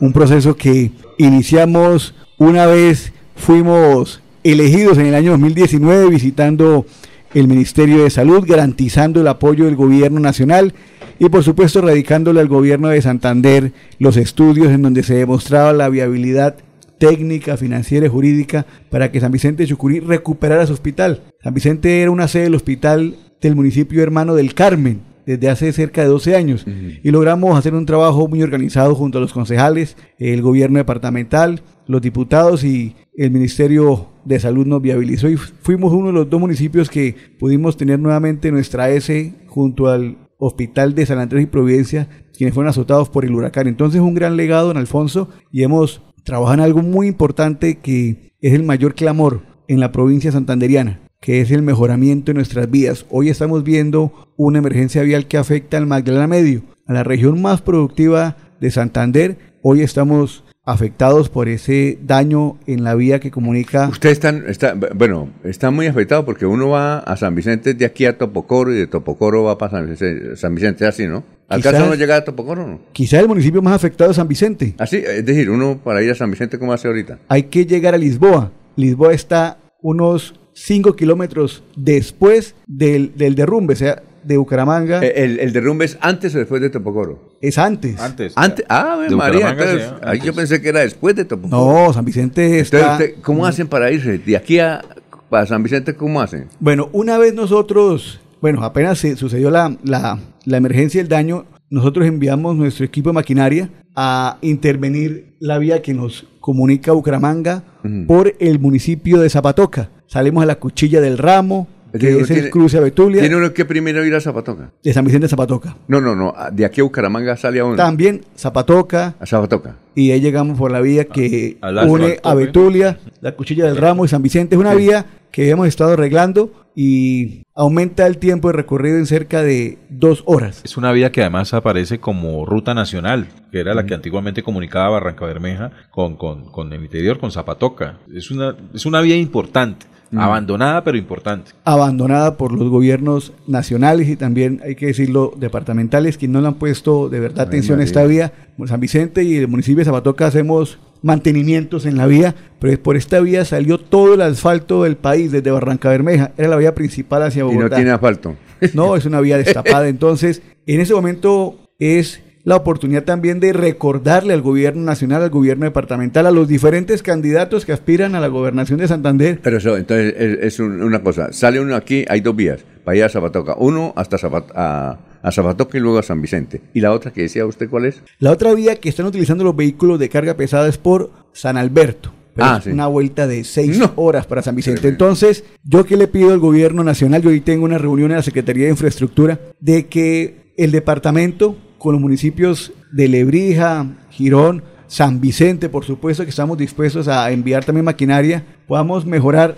un 0.00 0.12
proceso 0.12 0.56
que 0.56 0.92
iniciamos 1.18 2.14
Una 2.38 2.66
vez 2.66 3.12
fuimos 3.34 4.20
elegidos 4.44 4.96
en 4.98 5.06
el 5.06 5.16
año 5.16 5.32
2019 5.32 6.08
visitando 6.08 6.86
el 7.34 7.48
Ministerio 7.48 8.04
de 8.04 8.10
Salud, 8.10 8.44
garantizando 8.46 9.20
el 9.20 9.26
apoyo 9.26 9.64
del 9.64 9.74
gobierno 9.74 10.20
nacional 10.20 10.72
y 11.18 11.28
por 11.28 11.42
supuesto 11.42 11.80
radicándole 11.80 12.40
al 12.40 12.46
gobierno 12.46 12.88
de 12.88 13.02
Santander 13.02 13.72
los 13.98 14.16
estudios 14.16 14.68
en 14.68 14.82
donde 14.82 15.02
se 15.02 15.14
demostraba 15.14 15.72
la 15.72 15.88
viabilidad 15.88 16.56
técnica, 16.98 17.56
financiera 17.56 18.06
y 18.06 18.10
jurídica 18.10 18.66
para 18.90 19.10
que 19.10 19.20
San 19.20 19.32
Vicente 19.32 19.62
de 19.62 19.68
Chucurí 19.68 20.00
recuperara 20.00 20.66
su 20.66 20.72
hospital. 20.72 21.22
San 21.42 21.54
Vicente 21.54 22.02
era 22.02 22.10
una 22.10 22.28
sede 22.28 22.44
del 22.44 22.54
hospital 22.54 23.16
del 23.40 23.56
municipio 23.56 24.02
hermano 24.02 24.34
del 24.34 24.54
Carmen 24.54 25.00
desde 25.28 25.50
hace 25.50 25.72
cerca 25.74 26.00
de 26.00 26.08
12 26.08 26.36
años 26.36 26.66
y 26.66 27.10
logramos 27.10 27.58
hacer 27.58 27.74
un 27.74 27.84
trabajo 27.84 28.28
muy 28.28 28.42
organizado 28.42 28.94
junto 28.94 29.18
a 29.18 29.20
los 29.20 29.34
concejales, 29.34 29.94
el 30.18 30.40
gobierno 30.40 30.78
departamental, 30.78 31.60
los 31.86 32.00
diputados 32.00 32.64
y 32.64 32.96
el 33.14 33.30
Ministerio 33.30 34.08
de 34.24 34.40
Salud 34.40 34.66
nos 34.66 34.80
viabilizó 34.80 35.28
y 35.28 35.36
fuimos 35.36 35.92
uno 35.92 36.06
de 36.06 36.12
los 36.14 36.30
dos 36.30 36.40
municipios 36.40 36.88
que 36.88 37.14
pudimos 37.38 37.76
tener 37.76 37.98
nuevamente 37.98 38.50
nuestra 38.50 38.88
S 38.88 39.34
junto 39.48 39.88
al 39.88 40.16
Hospital 40.38 40.94
de 40.94 41.04
San 41.04 41.18
Andrés 41.18 41.42
y 41.42 41.46
Providencia, 41.46 42.08
quienes 42.34 42.54
fueron 42.54 42.70
azotados 42.70 43.10
por 43.10 43.26
el 43.26 43.34
huracán. 43.34 43.66
Entonces 43.66 44.00
un 44.00 44.14
gran 44.14 44.36
legado, 44.36 44.68
don 44.68 44.76
Alfonso, 44.78 45.28
y 45.52 45.62
hemos 45.62 46.00
trabajado 46.28 46.54
en 46.54 46.60
algo 46.60 46.82
muy 46.82 47.06
importante 47.06 47.78
que 47.78 48.34
es 48.40 48.52
el 48.52 48.62
mayor 48.62 48.94
clamor 48.94 49.40
en 49.66 49.80
la 49.80 49.92
provincia 49.92 50.30
santanderiana, 50.30 51.00
que 51.20 51.40
es 51.40 51.50
el 51.50 51.62
mejoramiento 51.62 52.26
de 52.26 52.34
nuestras 52.34 52.70
vidas. 52.70 53.06
Hoy 53.08 53.30
estamos 53.30 53.64
viendo 53.64 54.12
una 54.36 54.58
emergencia 54.58 55.02
vial 55.02 55.26
que 55.26 55.38
afecta 55.38 55.78
al 55.78 55.86
Magdalena 55.86 56.26
Medio, 56.26 56.62
a 56.86 56.92
la 56.92 57.02
región 57.02 57.40
más 57.40 57.62
productiva 57.62 58.36
de 58.60 58.70
Santander. 58.70 59.38
Hoy 59.62 59.80
estamos 59.80 60.44
afectados 60.66 61.30
por 61.30 61.48
ese 61.48 61.98
daño 62.02 62.58
en 62.66 62.84
la 62.84 62.94
vía 62.94 63.20
que 63.20 63.30
comunica. 63.30 63.88
Usted 63.88 64.10
está, 64.10 64.28
está, 64.48 64.74
bueno, 64.74 65.30
está 65.44 65.70
muy 65.70 65.86
afectado 65.86 66.26
porque 66.26 66.44
uno 66.44 66.68
va 66.68 66.98
a 66.98 67.16
San 67.16 67.34
Vicente 67.34 67.72
de 67.72 67.86
aquí 67.86 68.04
a 68.04 68.18
Topocoro 68.18 68.70
y 68.74 68.76
de 68.76 68.86
Topocoro 68.86 69.44
va 69.44 69.56
para 69.56 69.70
San 69.70 69.88
Vicente, 69.88 70.36
San 70.36 70.54
Vicente 70.54 70.86
así, 70.86 71.06
¿no? 71.06 71.24
¿Acaso 71.48 71.70
Quizás- 71.76 71.88
no 71.88 71.94
llega 71.94 72.16
a 72.16 72.24
Topocoro 72.24 72.66
no? 72.66 72.80
Quizá 72.92 73.20
el 73.20 73.28
municipio 73.28 73.62
más 73.62 73.74
afectado 73.74 74.10
es 74.10 74.16
San 74.16 74.28
Vicente. 74.28 74.74
Así, 74.78 74.98
es 74.98 75.24
decir, 75.24 75.48
uno 75.50 75.80
para 75.82 76.02
ir 76.02 76.10
a 76.10 76.14
San 76.14 76.30
Vicente, 76.30 76.58
¿cómo 76.58 76.72
hace 76.72 76.88
ahorita? 76.88 77.18
Hay 77.28 77.44
que 77.44 77.64
llegar 77.64 77.94
a 77.94 77.98
Lisboa. 77.98 78.52
Lisboa 78.76 79.12
está 79.14 79.58
unos 79.80 80.34
5 80.52 80.94
kilómetros 80.94 81.62
después 81.76 82.54
del, 82.66 83.12
del 83.16 83.34
derrumbe, 83.34 83.74
o 83.74 83.76
sea, 83.76 84.02
de 84.24 84.36
Bucaramanga. 84.36 85.02
Eh, 85.02 85.12
¿El, 85.24 85.40
el 85.40 85.52
derrumbe 85.52 85.84
es 85.86 85.96
antes 86.02 86.34
o 86.34 86.38
después 86.38 86.60
de 86.60 86.68
Topocoro? 86.70 87.28
es 87.40 87.56
antes. 87.56 87.98
Antes. 88.00 88.32
Antes. 88.36 88.66
Ah, 88.68 88.98
a 89.08 89.10
María, 89.14 89.50
entonces, 89.50 89.84
sí, 89.84 89.90
yo 90.02 90.08
antes. 90.08 90.32
pensé 90.32 90.60
que 90.60 90.68
era 90.70 90.80
después 90.80 91.14
de 91.16 91.24
Topocoro. 91.24 91.86
No, 91.86 91.92
San 91.94 92.04
Vicente 92.04 92.42
Entonces, 92.58 92.72
está... 92.74 92.92
usted, 92.94 93.14
¿cómo 93.22 93.46
hacen 93.46 93.68
para 93.68 93.90
irse? 93.92 94.18
De 94.18 94.36
aquí 94.36 94.58
a, 94.58 94.82
a 95.30 95.46
San 95.46 95.62
Vicente, 95.62 95.94
¿cómo 95.94 96.20
hacen? 96.20 96.48
Bueno, 96.60 96.90
una 96.92 97.16
vez 97.16 97.32
nosotros, 97.34 98.20
bueno, 98.40 98.62
apenas 98.64 98.98
se 98.98 99.16
sucedió 99.16 99.50
la, 99.50 99.76
la, 99.84 100.18
la 100.44 100.56
emergencia, 100.56 101.00
el 101.00 101.08
daño, 101.08 101.46
nosotros 101.70 102.06
enviamos 102.06 102.56
nuestro 102.56 102.84
equipo 102.84 103.10
de 103.10 103.14
maquinaria 103.14 103.70
a 103.94 104.38
intervenir 104.42 105.36
la 105.40 105.58
vía 105.58 105.82
que 105.82 105.92
nos 105.94 106.26
comunica 106.40 106.92
Bucaramanga 106.92 107.62
por 108.06 108.34
el 108.38 108.58
municipio 108.58 109.20
de 109.20 109.28
Zapatoca. 109.30 109.90
Salimos 110.06 110.42
a 110.42 110.46
la 110.46 110.54
cuchilla 110.58 111.00
del 111.00 111.18
ramo, 111.18 111.66
que 111.98 112.10
es 112.20 112.30
el 112.30 112.36
tiene- 112.36 112.50
cruce 112.50 112.78
a 112.78 112.80
Betulia, 112.80 113.20
¿Tiene 113.20 113.36
uno 113.36 113.52
que 113.52 113.64
primero 113.64 114.04
ir 114.04 114.14
a 114.14 114.20
Zapatoca? 114.20 114.72
de 114.82 114.92
San 114.92 115.04
Vicente 115.04 115.24
de 115.26 115.28
Zapatoca. 115.30 115.76
No, 115.88 116.00
no, 116.00 116.14
no. 116.14 116.32
De 116.52 116.64
aquí 116.64 116.80
a 116.80 116.84
Bucaramanga 116.84 117.36
sale 117.36 117.60
a 117.60 117.64
uno. 117.64 117.76
También 117.76 118.22
Zapatoca, 118.36 119.14
A 119.20 119.26
Zapatoca. 119.26 119.76
y 119.94 120.10
ahí 120.10 120.20
llegamos 120.20 120.56
por 120.58 120.70
la 120.70 120.80
vía 120.80 121.04
que 121.06 121.58
asfalto, 121.60 121.92
une 121.92 122.18
a 122.22 122.34
¿ve? 122.34 122.46
Betulia, 122.46 122.98
la 123.20 123.32
Cuchilla 123.36 123.66
del 123.66 123.76
Ramo 123.76 124.04
y 124.04 124.08
San 124.08 124.22
Vicente. 124.22 124.54
Es 124.54 124.60
una 124.60 124.74
vía 124.74 125.04
que 125.30 125.50
hemos 125.50 125.66
estado 125.68 125.92
arreglando 125.92 126.52
y 126.80 127.42
aumenta 127.56 128.06
el 128.06 128.18
tiempo 128.18 128.46
de 128.46 128.52
recorrido 128.52 128.98
en 128.98 129.06
cerca 129.06 129.42
de 129.42 129.78
dos 129.90 130.22
horas. 130.26 130.60
Es 130.64 130.76
una 130.76 130.92
vía 130.92 131.10
que 131.10 131.22
además 131.22 131.52
aparece 131.52 131.98
como 131.98 132.46
ruta 132.46 132.72
nacional, 132.72 133.26
que 133.50 133.58
era 133.58 133.74
la 133.74 133.84
que 133.84 133.94
antiguamente 133.94 134.44
comunicaba 134.44 134.90
Barranca 134.90 135.26
Bermeja 135.26 135.72
con, 135.90 136.14
con, 136.14 136.52
con 136.52 136.72
el 136.72 136.80
interior, 136.84 137.18
con 137.18 137.32
Zapatoca. 137.32 137.98
Es 138.14 138.30
una, 138.30 138.54
es 138.72 138.86
una 138.86 139.00
vía 139.00 139.16
importante, 139.16 139.86
abandonada 140.16 140.84
pero 140.84 140.96
importante. 140.96 141.50
abandonada 141.64 142.36
por 142.36 142.52
los 142.52 142.68
gobiernos 142.68 143.32
nacionales 143.48 144.08
y 144.08 144.14
también, 144.14 144.60
hay 144.64 144.76
que 144.76 144.86
decirlo, 144.86 145.32
departamentales, 145.36 146.16
que 146.16 146.28
no 146.28 146.40
le 146.40 146.46
han 146.46 146.54
puesto 146.54 147.08
de 147.08 147.18
verdad 147.18 147.40
Ay, 147.40 147.46
atención 147.48 147.80
a 147.80 147.82
esta 147.82 148.04
vía. 148.04 148.32
San 148.66 148.78
Vicente 148.78 149.24
y 149.24 149.34
el 149.34 149.48
municipio 149.48 149.78
de 149.78 149.84
Zapatoca 149.84 150.26
hacemos 150.28 150.78
mantenimientos 151.02 151.86
en 151.86 151.96
la 151.96 152.06
vía, 152.06 152.34
pero 152.58 152.80
por 152.82 152.96
esta 152.96 153.20
vía 153.20 153.44
salió 153.44 153.78
todo 153.78 154.14
el 154.14 154.22
asfalto 154.22 154.82
del 154.84 154.96
país 154.96 155.32
desde 155.32 155.50
Barranca 155.50 155.90
Bermeja. 155.90 156.32
Era 156.36 156.48
la 156.48 156.56
vía 156.56 156.74
principal 156.74 157.22
hacia 157.22 157.40
Y 157.40 157.42
Bogotá. 157.44 157.68
no 157.68 157.76
tiene 157.76 157.90
asfalto. 157.90 158.36
No, 158.74 158.96
es 158.96 159.04
una 159.06 159.20
vía 159.20 159.38
destapada. 159.38 159.88
Entonces, 159.88 160.42
en 160.66 160.80
ese 160.80 160.94
momento 160.94 161.58
es 161.78 162.20
la 162.48 162.56
oportunidad 162.56 163.04
también 163.04 163.40
de 163.40 163.52
recordarle 163.52 164.32
al 164.32 164.40
gobierno 164.42 164.82
nacional, 164.82 165.22
al 165.22 165.30
gobierno 165.30 165.66
departamental, 165.66 166.26
a 166.26 166.30
los 166.30 166.48
diferentes 166.48 167.02
candidatos 167.02 167.64
que 167.66 167.72
aspiran 167.72 168.14
a 168.14 168.20
la 168.20 168.28
gobernación 168.28 168.78
de 168.78 168.88
Santander. 168.88 169.38
Pero 169.42 169.58
eso, 169.58 169.76
entonces, 169.76 170.14
es, 170.18 170.38
es 170.40 170.60
un- 170.60 170.82
una 170.82 171.02
cosa. 171.02 171.32
Sale 171.32 171.60
uno 171.60 171.76
aquí, 171.76 172.04
hay 172.08 172.20
dos 172.20 172.34
vías. 172.34 172.64
Para 172.84 172.96
ir 172.96 173.04
a 173.04 173.08
Zapatoca. 173.10 173.54
Uno 173.58 173.92
hasta 173.96 174.16
Zapat- 174.16 174.50
a, 174.54 174.98
a 175.22 175.30
Zapatoca 175.32 175.76
y 175.76 175.80
luego 175.82 175.98
a 175.98 176.02
San 176.02 176.22
Vicente. 176.22 176.62
¿Y 176.72 176.80
la 176.80 176.92
otra 176.92 177.12
que 177.12 177.20
decía 177.22 177.44
usted 177.44 177.68
cuál 177.68 177.84
es? 177.84 178.02
La 178.18 178.32
otra 178.32 178.54
vía 178.54 178.76
que 178.76 178.88
están 178.88 179.04
utilizando 179.04 179.44
los 179.44 179.54
vehículos 179.54 179.98
de 179.98 180.08
carga 180.08 180.34
pesada 180.34 180.68
es 180.68 180.78
por 180.78 181.10
San 181.34 181.58
Alberto. 181.58 182.12
Pero 182.34 182.48
Ah, 182.48 182.56
es 182.58 182.64
sí. 182.64 182.70
una 182.70 182.86
vuelta 182.86 183.26
de 183.26 183.44
seis 183.44 183.78
horas 183.96 184.24
para 184.26 184.40
San 184.42 184.56
Vicente. 184.56 184.88
Entonces, 184.88 185.44
yo 185.64 185.84
que 185.84 185.96
le 185.98 186.06
pido 186.08 186.32
al 186.32 186.38
gobierno 186.38 186.82
nacional, 186.82 187.20
yo 187.20 187.28
hoy 187.28 187.40
tengo 187.42 187.64
una 187.66 187.76
reunión 187.76 188.10
en 188.12 188.16
la 188.16 188.22
Secretaría 188.22 188.64
de 188.64 188.70
Infraestructura, 188.70 189.38
de 189.60 189.86
que 189.88 190.54
el 190.56 190.70
departamento 190.70 191.56
con 191.78 191.92
los 191.92 192.00
municipios 192.00 192.72
de 192.92 193.08
Lebrija, 193.08 193.86
Girón, 194.10 194.62
San 194.86 195.20
Vicente, 195.20 195.68
por 195.68 195.84
supuesto 195.84 196.24
que 196.24 196.30
estamos 196.30 196.56
dispuestos 196.58 197.08
a 197.08 197.30
enviar 197.30 197.64
también 197.64 197.84
maquinaria, 197.84 198.44
podamos 198.66 199.04
mejorar 199.06 199.54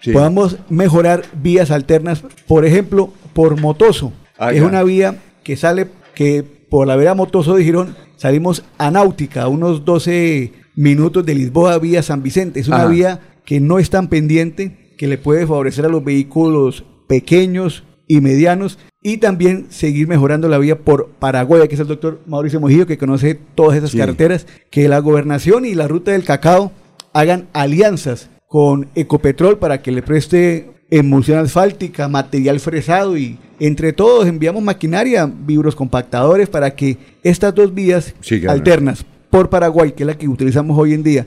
Sí. 0.00 0.12
podamos 0.12 0.58
mejorar 0.68 1.22
vías 1.42 1.70
alternas, 1.70 2.22
por 2.46 2.66
ejemplo, 2.66 3.10
por 3.32 3.58
Motoso, 3.58 4.12
Ah, 4.38 4.50
que 4.50 4.58
es 4.58 4.62
una 4.62 4.82
vía 4.82 5.16
que 5.42 5.56
sale, 5.56 5.86
que 6.14 6.42
por 6.42 6.86
la 6.86 6.96
vera 6.96 7.14
Motoso 7.14 7.54
de 7.54 7.64
Girón 7.64 7.96
salimos 8.16 8.64
a 8.76 8.90
Náutica, 8.90 9.42
a 9.44 9.48
unos 9.48 9.84
12 9.86 10.52
minutos 10.76 11.24
de 11.24 11.34
Lisboa 11.34 11.78
vía 11.78 12.02
San 12.02 12.22
Vicente. 12.22 12.60
Es 12.60 12.68
una 12.68 12.78
Ajá. 12.82 12.86
vía 12.88 13.20
que 13.46 13.60
no 13.60 13.78
es 13.78 13.88
tan 13.88 14.08
pendiente, 14.08 14.92
que 14.98 15.06
le 15.06 15.16
puede 15.16 15.46
favorecer 15.46 15.86
a 15.86 15.88
los 15.88 16.04
vehículos 16.04 16.84
pequeños 17.06 17.84
y 18.06 18.20
medianos 18.20 18.78
y 19.02 19.18
también 19.18 19.66
seguir 19.70 20.08
mejorando 20.08 20.48
la 20.48 20.58
vía 20.58 20.78
por 20.78 21.08
Paraguay, 21.18 21.66
que 21.68 21.74
es 21.74 21.80
el 21.80 21.86
doctor 21.86 22.20
Mauricio 22.26 22.60
Mojillo, 22.60 22.86
que 22.86 22.98
conoce 22.98 23.38
todas 23.54 23.76
esas 23.78 23.90
Sí. 23.90 23.98
carreteras, 23.98 24.46
que 24.70 24.88
la 24.88 24.98
gobernación 24.98 25.64
y 25.64 25.74
la 25.74 25.88
ruta 25.88 26.12
del 26.12 26.24
cacao 26.24 26.72
hagan 27.12 27.46
alianzas 27.52 28.30
con 28.48 28.88
Ecopetrol 28.94 29.58
para 29.58 29.82
que 29.82 29.92
le 29.92 30.02
preste 30.02 30.70
emulsión 30.90 31.38
asfáltica, 31.38 32.08
material 32.08 32.60
fresado 32.60 33.16
y 33.16 33.38
entre 33.58 33.92
todos 33.92 34.26
enviamos 34.26 34.62
maquinaria, 34.62 35.26
vibros 35.26 35.74
compactadores 35.74 36.48
para 36.48 36.74
que 36.74 36.98
estas 37.22 37.54
dos 37.54 37.74
vías 37.74 38.14
alternas 38.50 39.04
por 39.30 39.50
Paraguay, 39.50 39.92
que 39.92 40.04
es 40.04 40.06
la 40.06 40.16
que 40.16 40.28
utilizamos 40.28 40.78
hoy 40.78 40.92
en 40.94 41.02
día, 41.02 41.26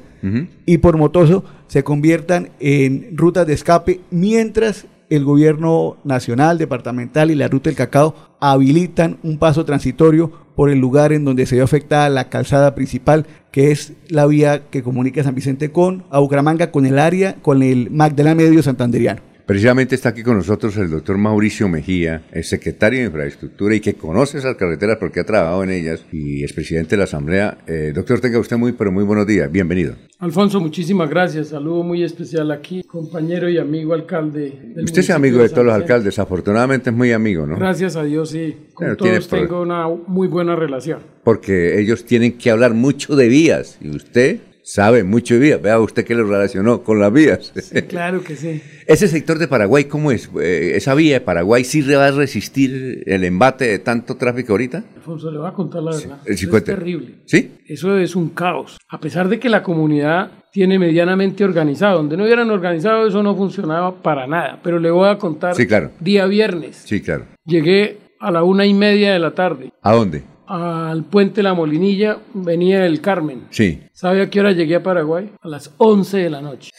y 0.65 0.77
por 0.77 0.97
Motoso 0.97 1.43
se 1.67 1.83
conviertan 1.83 2.49
en 2.59 3.09
rutas 3.17 3.45
de 3.45 3.53
escape 3.53 3.99
mientras 4.11 4.85
el 5.09 5.23
gobierno 5.23 5.97
nacional, 6.03 6.57
departamental 6.57 7.31
y 7.31 7.35
la 7.35 7.47
ruta 7.47 7.69
del 7.69 7.77
cacao 7.77 8.15
habilitan 8.39 9.17
un 9.23 9.37
paso 9.37 9.65
transitorio 9.65 10.31
por 10.55 10.69
el 10.69 10.79
lugar 10.79 11.13
en 11.13 11.23
donde 11.23 11.45
se 11.45 11.55
vio 11.55 11.63
afectada 11.63 12.09
la 12.09 12.29
calzada 12.29 12.75
principal, 12.75 13.25
que 13.51 13.71
es 13.71 13.93
la 14.09 14.25
vía 14.25 14.69
que 14.69 14.83
comunica 14.83 15.23
San 15.23 15.35
Vicente 15.35 15.71
con 15.71 16.03
a 16.09 16.19
Bucaramanga, 16.19 16.71
con 16.71 16.85
el 16.85 16.99
área, 16.99 17.35
con 17.41 17.63
el 17.63 17.91
Magdalena 17.91 18.35
Medio 18.35 18.63
Santanderiano. 18.63 19.26
Precisamente 19.47 19.95
está 19.95 20.09
aquí 20.09 20.23
con 20.23 20.35
nosotros 20.35 20.75
el 20.75 20.89
doctor 20.89 21.17
Mauricio 21.17 21.69
Mejía, 21.69 22.23
es 22.33 22.49
secretario 22.49 22.99
de 22.99 23.05
Infraestructura 23.05 23.75
y 23.75 23.79
que 23.79 23.93
conoce 23.93 24.39
esas 24.39 24.57
carreteras 24.57 24.97
porque 24.97 25.21
ha 25.21 25.23
trabajado 25.23 25.63
en 25.63 25.69
ellas 25.69 26.05
y 26.11 26.43
es 26.43 26.51
presidente 26.51 26.91
de 26.91 26.97
la 26.97 27.03
Asamblea. 27.05 27.59
Eh, 27.65 27.93
doctor, 27.95 28.19
tenga 28.19 28.39
usted 28.39 28.57
muy, 28.57 28.73
pero 28.73 28.91
muy 28.91 29.05
buenos 29.05 29.25
días. 29.25 29.49
Bienvenido. 29.49 29.95
Alfonso, 30.19 30.59
muchísimas 30.59 31.09
gracias. 31.09 31.47
Saludo 31.47 31.83
muy 31.83 32.03
especial 32.03 32.51
aquí, 32.51 32.83
compañero 32.83 33.47
y 33.49 33.57
amigo 33.57 33.93
alcalde. 33.93 34.73
del 34.75 34.83
Usted 34.83 34.99
es 34.99 35.09
amigo 35.11 35.39
de 35.39 35.47
todos 35.47 35.63
los 35.63 35.75
alcaldes, 35.75 36.19
afortunadamente 36.19 36.89
es 36.89 36.95
muy 36.97 37.13
amigo, 37.13 37.47
¿no? 37.47 37.55
Gracias 37.55 37.95
a 37.95 38.03
Dios, 38.03 38.31
sí. 38.31 38.53
Con 38.73 38.87
Pero 38.87 38.97
todos 38.97 39.29
tengo 39.29 39.61
una 39.61 39.87
muy 39.87 40.27
buena 40.27 40.57
relación. 40.57 40.99
Porque 41.23 41.79
ellos 41.79 42.03
tienen 42.03 42.37
que 42.37 42.51
hablar 42.51 42.73
mucho 42.73 43.15
de 43.15 43.29
vías 43.29 43.77
y 43.79 43.91
usted 43.91 44.39
sabe 44.67 45.03
mucho 45.05 45.35
de 45.35 45.39
vías. 45.39 45.61
Vea 45.61 45.79
usted 45.79 46.03
que 46.03 46.13
lo 46.13 46.25
relacionó 46.25 46.83
con 46.83 46.99
las 46.99 47.11
vías. 47.13 47.53
Claro 47.87 48.21
que 48.21 48.35
sí. 48.35 48.61
Ese 48.85 49.07
sector 49.07 49.37
de 49.39 49.47
Paraguay, 49.47 49.85
¿cómo 49.85 50.11
es? 50.11 50.29
Eh, 50.41 50.73
¿Esa 50.75 50.93
vía 50.93 51.13
de 51.15 51.21
Paraguay 51.21 51.63
sí 51.63 51.81
va 51.81 52.07
a 52.07 52.11
resistir 52.11 53.03
el 53.05 53.23
embate 53.23 53.65
de 53.65 53.79
tanto 53.79 54.15
tráfico 54.17 54.53
ahorita? 54.53 54.83
Alfonso, 54.97 55.31
le 55.31 55.37
voy 55.39 55.47
a 55.47 55.53
contar 55.53 55.81
la 55.83 55.91
verdad. 55.91 56.17
el 56.25 56.33
Eso 56.33 56.33
es 56.33 56.39
50. 56.41 56.75
terrible. 56.75 57.15
¿Sí? 57.25 57.51
Eso 57.65 57.97
es 57.97 58.15
un 58.15 58.29
caos. 58.29 58.77
A 58.89 58.99
pesar 58.99 59.29
de 59.29 59.39
que 59.39 59.47
la 59.49 59.63
comunidad 59.63 60.31
tiene 60.51 60.77
medianamente 60.79 61.43
organizado. 61.45 61.97
Donde 61.97 62.17
no 62.17 62.23
hubieran 62.25 62.49
organizado 62.49 63.07
eso 63.07 63.23
no 63.23 63.35
funcionaba 63.35 64.01
para 64.01 64.27
nada. 64.27 64.59
Pero 64.63 64.79
le 64.79 64.91
voy 64.91 65.07
a 65.07 65.17
contar 65.17 65.55
Sí, 65.55 65.65
claro. 65.65 65.91
día 65.99 66.25
viernes. 66.25 66.81
Sí, 66.85 67.01
claro. 67.01 67.25
Llegué 67.45 67.99
a 68.19 68.31
la 68.31 68.43
una 68.43 68.65
y 68.65 68.73
media 68.73 69.13
de 69.13 69.19
la 69.19 69.31
tarde 69.35 69.71
¿A 69.83 69.93
dónde? 69.93 70.23
Al 70.47 71.03
puente 71.03 71.43
La 71.43 71.53
Molinilla, 71.53 72.17
venía 72.33 72.85
el 72.85 73.01
Carmen. 73.01 73.43
Sí. 73.49 73.81
¿Sabe 73.93 74.21
a 74.21 74.29
qué 74.29 74.39
hora 74.39 74.51
llegué 74.53 74.75
a 74.75 74.83
Paraguay? 74.83 75.31
A 75.41 75.47
las 75.47 75.71
11 75.77 76.17
de 76.17 76.29
la 76.29 76.41
noche. 76.41 76.71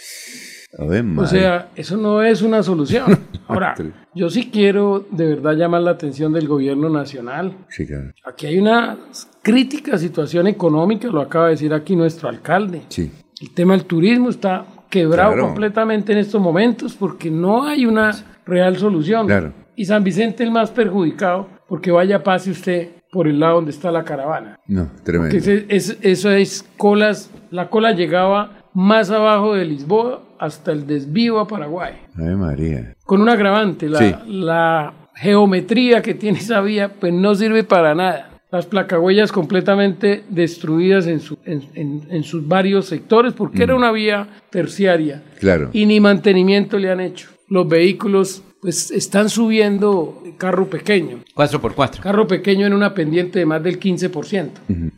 A 0.79 0.85
ver, 0.85 1.05
O 1.17 1.27
sea, 1.27 1.71
eso 1.77 1.97
no 1.97 2.23
es 2.23 2.43
una 2.43 2.63
solución. 2.63 3.19
Ahora, 3.49 3.75
yo 4.15 4.29
sí 4.29 4.51
quiero 4.53 5.07
de 5.11 5.27
verdad 5.27 5.55
llamar 5.55 5.81
la 5.83 5.93
atención 5.93 6.33
del 6.33 6.47
gobierno 6.47 6.89
nacional. 6.91 7.53
Sí, 7.71 7.87
claro. 7.87 8.13
Aquí 8.25 8.47
hay 8.47 8.59
una 8.59 8.99
crítica 9.43 9.97
situación 9.97 10.47
económica, 10.47 11.09
lo 11.09 11.21
acaba 11.23 11.47
de 11.47 11.53
decir 11.53 11.73
aquí 11.73 11.97
nuestro 11.97 12.29
alcalde. 12.29 12.83
Sí. 12.89 13.11
El 13.41 13.51
tema 13.55 13.75
del 13.75 13.85
turismo 13.87 14.29
está 14.31 14.67
quebrado 14.91 15.33
Claro. 15.33 15.47
completamente 15.49 16.13
en 16.13 16.19
estos 16.19 16.41
momentos 16.41 16.95
porque 16.95 17.31
no 17.31 17.65
hay 17.65 17.87
una 17.87 18.13
real 18.45 18.77
solución. 18.77 19.27
Claro. 19.27 19.53
Y 19.77 19.85
San 19.87 20.05
Vicente 20.05 20.43
el 20.45 20.51
más 20.51 20.71
perjudicado 20.71 21.47
porque 21.67 21.91
vaya 21.91 22.23
pase 22.23 22.51
usted 22.51 22.89
por 23.11 23.27
el 23.29 23.41
lado 23.41 23.57
donde 23.57 23.71
está 23.71 23.91
la 23.91 24.05
caravana. 24.05 24.59
No, 24.67 24.89
tremendo. 25.05 25.31
Que 25.33 25.39
ese- 25.39 25.67
es- 25.69 25.99
eso 26.03 26.31
es 26.31 26.65
colas, 26.77 27.31
la 27.51 27.69
cola 27.71 27.93
llegaba 27.93 28.63
más 28.75 29.11
abajo 29.11 29.55
de 29.55 29.65
Lisboa 29.65 30.23
hasta 30.39 30.73
el 30.73 30.87
desvío 30.87 31.41
a 31.41 31.49
Paraguay. 31.49 31.95
Ave 32.17 32.37
María. 32.37 32.95
Con 33.05 33.23
un 33.23 33.29
agravante, 33.29 33.89
la, 33.89 33.99
Sí. 33.99 34.15
la 34.29 34.93
geometría 35.15 36.01
que 36.03 36.15
tiene 36.15 36.39
esa 36.39 36.61
vía 36.61 36.93
pues 37.01 37.13
no 37.13 37.35
sirve 37.35 37.65
para 37.65 37.95
nada. 37.95 38.31
Las 38.51 38.65
placahuellas 38.67 39.31
completamente 39.31 40.25
destruidas 40.31 41.07
en, 41.07 41.21
su- 41.21 41.39
en- 41.45 41.65
en- 41.75 42.03
en 42.11 42.23
sus 42.23 42.47
varios 42.49 42.87
sectores 42.87 43.35
porque 43.35 43.63
era 43.63 43.75
una 43.75 43.93
vía 43.93 44.27
terciaria 44.51 45.23
Claro. 45.39 45.69
y 45.73 45.85
ni 45.85 46.01
mantenimiento 46.01 46.79
le 46.79 46.91
han 46.91 47.01
hecho. 47.01 47.29
Los 47.49 47.69
vehículos 47.69 48.43
pues 48.61 48.91
están 48.91 49.29
subiendo 49.29 50.23
carro 50.37 50.69
pequeño. 50.69 51.25
4x4. 51.35 52.01
Carro 52.01 52.27
pequeño 52.27 52.67
en 52.67 52.73
una 52.75 52.95
pendiente 52.95 53.39
de 53.39 53.47
más 53.47 53.63
del 53.63 53.79
15%. 53.79 54.51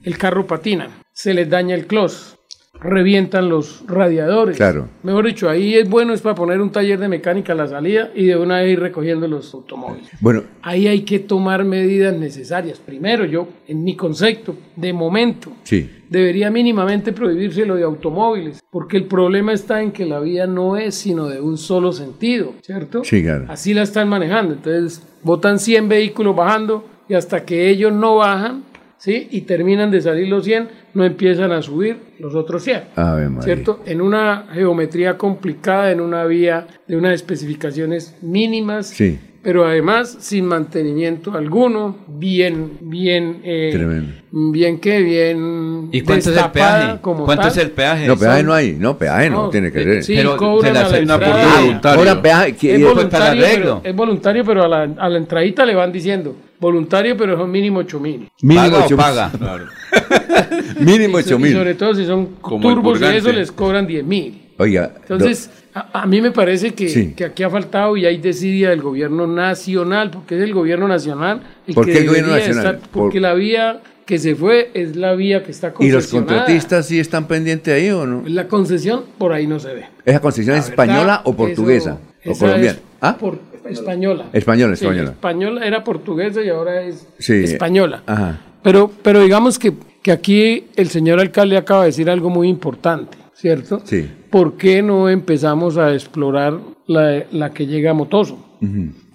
El 0.03 0.19
carro 0.19 0.47
patina, 0.47 1.03
se 1.13 1.35
les 1.35 1.49
daña 1.49 1.75
el 1.75 1.87
close, 1.87 2.37
revientan 2.83 3.49
los 3.49 3.85
radiadores. 3.87 4.57
Claro. 4.57 4.89
Mejor 5.03 5.27
dicho, 5.27 5.49
ahí 5.49 5.75
es 5.75 5.89
bueno 5.89 6.13
es 6.13 6.21
para 6.21 6.35
poner 6.35 6.61
un 6.61 6.71
taller 6.71 6.99
de 6.99 7.09
mecánica 7.09 7.53
a 7.53 7.57
la 7.57 7.69
salida 7.69 8.11
y 8.15 8.27
de 8.27 8.37
una 8.37 8.59
vez 8.59 8.73
ir 8.73 8.81
recogiendo 8.81 9.29
los 9.29 9.53
automóviles. 9.55 10.09
Bueno, 10.21 10.43
Ahí 10.63 10.87
hay 10.87 11.03
que 11.03 11.19
tomar 11.19 11.65
medidas 11.65 12.15
necesarias. 12.17 12.79
Primero, 12.79 13.25
yo, 13.25 13.49
en 13.67 13.83
mi 13.83 13.97
concepto, 13.97 14.55
de 14.77 14.93
momento, 14.93 15.53
sí. 15.63 15.89
debería 16.09 16.51
mínimamente 16.51 17.13
prohibirse 17.13 17.65
lo 17.65 17.77
de 17.77 17.83
automóviles, 17.83 18.61
porque 18.71 18.97
el 18.97 19.05
problema 19.05 19.53
está 19.53 19.83
en 19.83 19.93
que 19.93 20.05
la 20.05 20.21
vía 20.21 20.47
no 20.47 20.77
es 20.77 20.95
sino 20.95 21.29
de 21.29 21.41
un 21.41 21.57
solo 21.57 21.93
sentido, 21.93 22.55
¿cierto? 22.63 23.05
Sí, 23.05 23.23
claro. 23.23 23.47
Así 23.49 23.73
la 23.75 23.83
están 23.83 24.09
manejando. 24.09 24.55
Entonces, 24.55 25.03
botan 25.23 25.59
100 25.59 25.89
vehículos 25.89 26.37
bajando 26.37 26.85
y 27.09 27.15
hasta 27.15 27.45
que 27.45 27.69
ellos 27.69 27.93
no 27.93 28.17
bajan, 28.17 28.63
¿sí? 29.01 29.27
Y 29.33 29.41
terminan 29.41 29.91
de 29.91 30.01
salir 30.01 30.29
los 30.29 30.45
100, 30.45 30.69
no 30.95 31.05
empiezan 31.05 31.51
a 31.51 31.61
subir 31.63 31.97
los 32.21 32.35
otros 32.37 32.63
100. 32.63 32.83
Ave 32.95 33.29
María. 33.29 33.43
¿Cierto? 33.43 33.81
En 33.87 34.01
una 34.01 34.47
geometría 34.53 35.17
complicada, 35.19 35.91
en 35.91 36.01
una 36.01 36.25
vía 36.27 36.67
de 36.87 36.97
unas 36.97 37.15
especificaciones 37.15 38.15
mínimas, 38.23 38.89
Sí. 38.89 39.19
pero 39.43 39.65
además 39.67 40.19
sin 40.21 40.45
mantenimiento 40.45 41.33
alguno, 41.33 41.97
bien, 42.09 42.73
bien, 42.83 43.41
eh, 43.43 43.71
Tremendo. 43.73 44.13
bien 44.53 44.79
que 44.79 45.01
bien. 45.01 45.89
¿Y 45.93 46.03
cuánto 46.03 46.31
es 46.31 46.37
el 46.37 46.51
peaje? 46.51 47.01
como 47.01 47.25
¿Cuánto 47.25 47.43
tal. 47.45 47.51
es 47.53 47.57
el 47.57 47.71
peaje? 47.71 48.07
No, 48.07 48.19
peaje 48.19 48.43
no 48.43 48.53
hay. 48.53 48.73
No, 48.79 48.99
peaje 48.99 49.31
no, 49.31 49.45
No, 49.45 49.49
tiene 49.51 49.73
que 49.73 49.81
eh, 49.81 49.85
ser. 49.85 50.05
sí, 50.05 50.15
Pero 50.17 50.37
cobran 50.37 50.67
se 50.67 50.73
le 50.73 50.79
a 50.79 50.83
hace 50.83 50.93
la 50.93 51.03
una 51.05 51.15
entrada. 51.15 51.43
aporte 51.43 51.61
voluntario. 51.67 51.99
Ahora, 52.01 52.23
peaje, 52.23 52.49
Es 52.75 52.81
y- 52.81 52.83
voluntario, 52.83 53.43
pero, 53.55 53.81
es 53.83 53.97
voluntario, 53.97 54.45
pero 54.45 54.65
a 54.65 54.69
la, 54.69 54.83
a 54.83 55.09
la 55.09 55.17
entradita 55.17 55.65
le 55.65 55.75
van 55.75 55.91
diciendo 55.91 56.37
voluntario, 56.61 57.17
pero 57.17 57.37
son 57.37 57.51
mínimo 57.51 57.81
8 57.81 57.99
mil. 58.01 58.29
Mínimo 58.43 58.61
¿Paga 58.71 58.85
ocho 58.85 58.95
o 58.95 58.99
mil. 58.99 59.07
paga? 59.07 59.31
Mínimo 60.81 61.19
Y, 61.19 61.23
8 61.23 61.29
so- 61.29 61.35
y 61.37 61.39
mil. 61.43 61.53
sobre 61.55 61.75
todo 61.75 61.95
si 61.95 62.07
son 62.07 62.27
Como 62.41 62.61
turbos 62.69 62.97
y 62.97 62.99
purgante. 63.01 63.19
eso 63.19 63.33
les 63.33 63.53
cobran 63.53 63.87
10 63.87 64.05
mil. 64.05 64.43
Oiga. 64.59 64.93
Entonces, 65.01 65.51
a, 65.75 66.03
a 66.03 66.07
mí 66.07 66.21
me 66.21 66.31
parece 66.33 66.75
que, 66.75 66.89
Sí. 66.89 67.15
que 67.15 67.25
aquí 67.25 67.43
ha 67.43 67.51
faltado 67.51 67.97
y 67.97 68.05
hay 68.05 68.19
desidia 68.19 68.71
del 68.71 68.83
gobierno 68.83 69.27
nacional, 69.27 70.11
porque 70.11 70.37
es 70.37 70.43
el 70.43 70.53
gobierno 70.53 70.87
nacional 70.87 71.43
el 71.67 71.75
¿Por 71.75 71.87
que 71.87 71.93
qué 71.93 71.99
el 72.01 72.07
gobierno 72.09 72.33
nacional? 72.35 72.67
estar- 72.77 72.89
porque 72.91 73.15
Por- 73.21 73.23
la 73.23 73.35
vía 73.35 73.81
que 74.05 74.19
se 74.19 74.35
fue 74.35 74.71
es 74.75 74.97
la 74.97 75.15
vía 75.15 75.43
que 75.45 75.53
está 75.53 75.71
do- 75.71 75.77
¿Y 75.81 75.89
los 75.91 76.05
concesionada. 76.09 76.41
contratistas 76.41 76.87
sí 76.87 76.99
están 76.99 77.27
pendientes 77.29 77.73
ahí 77.73 77.91
o 77.91 78.07
no? 78.07 78.23
La 78.27 78.49
concesión 78.49 79.05
por 79.19 79.33
ahí 79.33 79.47
no 79.47 79.59
se 79.61 79.73
ve. 79.73 79.85
¿Esa 80.05 80.21
concesión 80.21 80.57
es 80.57 80.65
La 80.65 80.71
verdad, 80.71 80.85
española 80.87 81.21
o 81.25 81.31
eso- 81.31 81.37
portuguesa? 81.37 81.99
¿O 82.27 82.33
colombiana? 82.37 82.71
es 82.79 82.83
¿Ah? 83.01 83.17
por- 83.19 83.39
española. 83.69 84.27
Española, 84.33 84.77
Sí, 84.77 84.85
española. 84.85 85.11
española 85.11 85.67
era 85.67 85.85
portuguesa 85.85 86.43
y 86.43 86.49
ahora 86.49 86.83
es 86.83 87.07
Sí. 87.19 87.35
española. 87.45 88.03
Ajá. 88.07 88.41
Pero, 88.63 88.91
pero 89.03 89.21
digamos 89.23 89.59
que, 89.59 89.73
que 90.03 90.13
aquí 90.13 90.67
el 90.77 90.89
señor 90.89 91.21
alcalde 91.21 91.57
acaba 91.57 91.83
de 91.83 91.87
decir 91.87 92.11
algo 92.11 92.31
muy 92.31 92.49
importante, 92.49 93.17
¿cierto? 93.35 93.81
Sí. 93.85 94.09
¿Por 94.31 94.57
qué 94.57 94.83
no 94.83 95.09
empezamos 95.09 95.77
a 95.79 95.93
explorar 95.93 96.59
la, 96.87 97.25
la 97.33 97.51
que 97.51 97.67
llega 97.67 97.91
a 97.91 97.95
Motoso? 97.95 98.47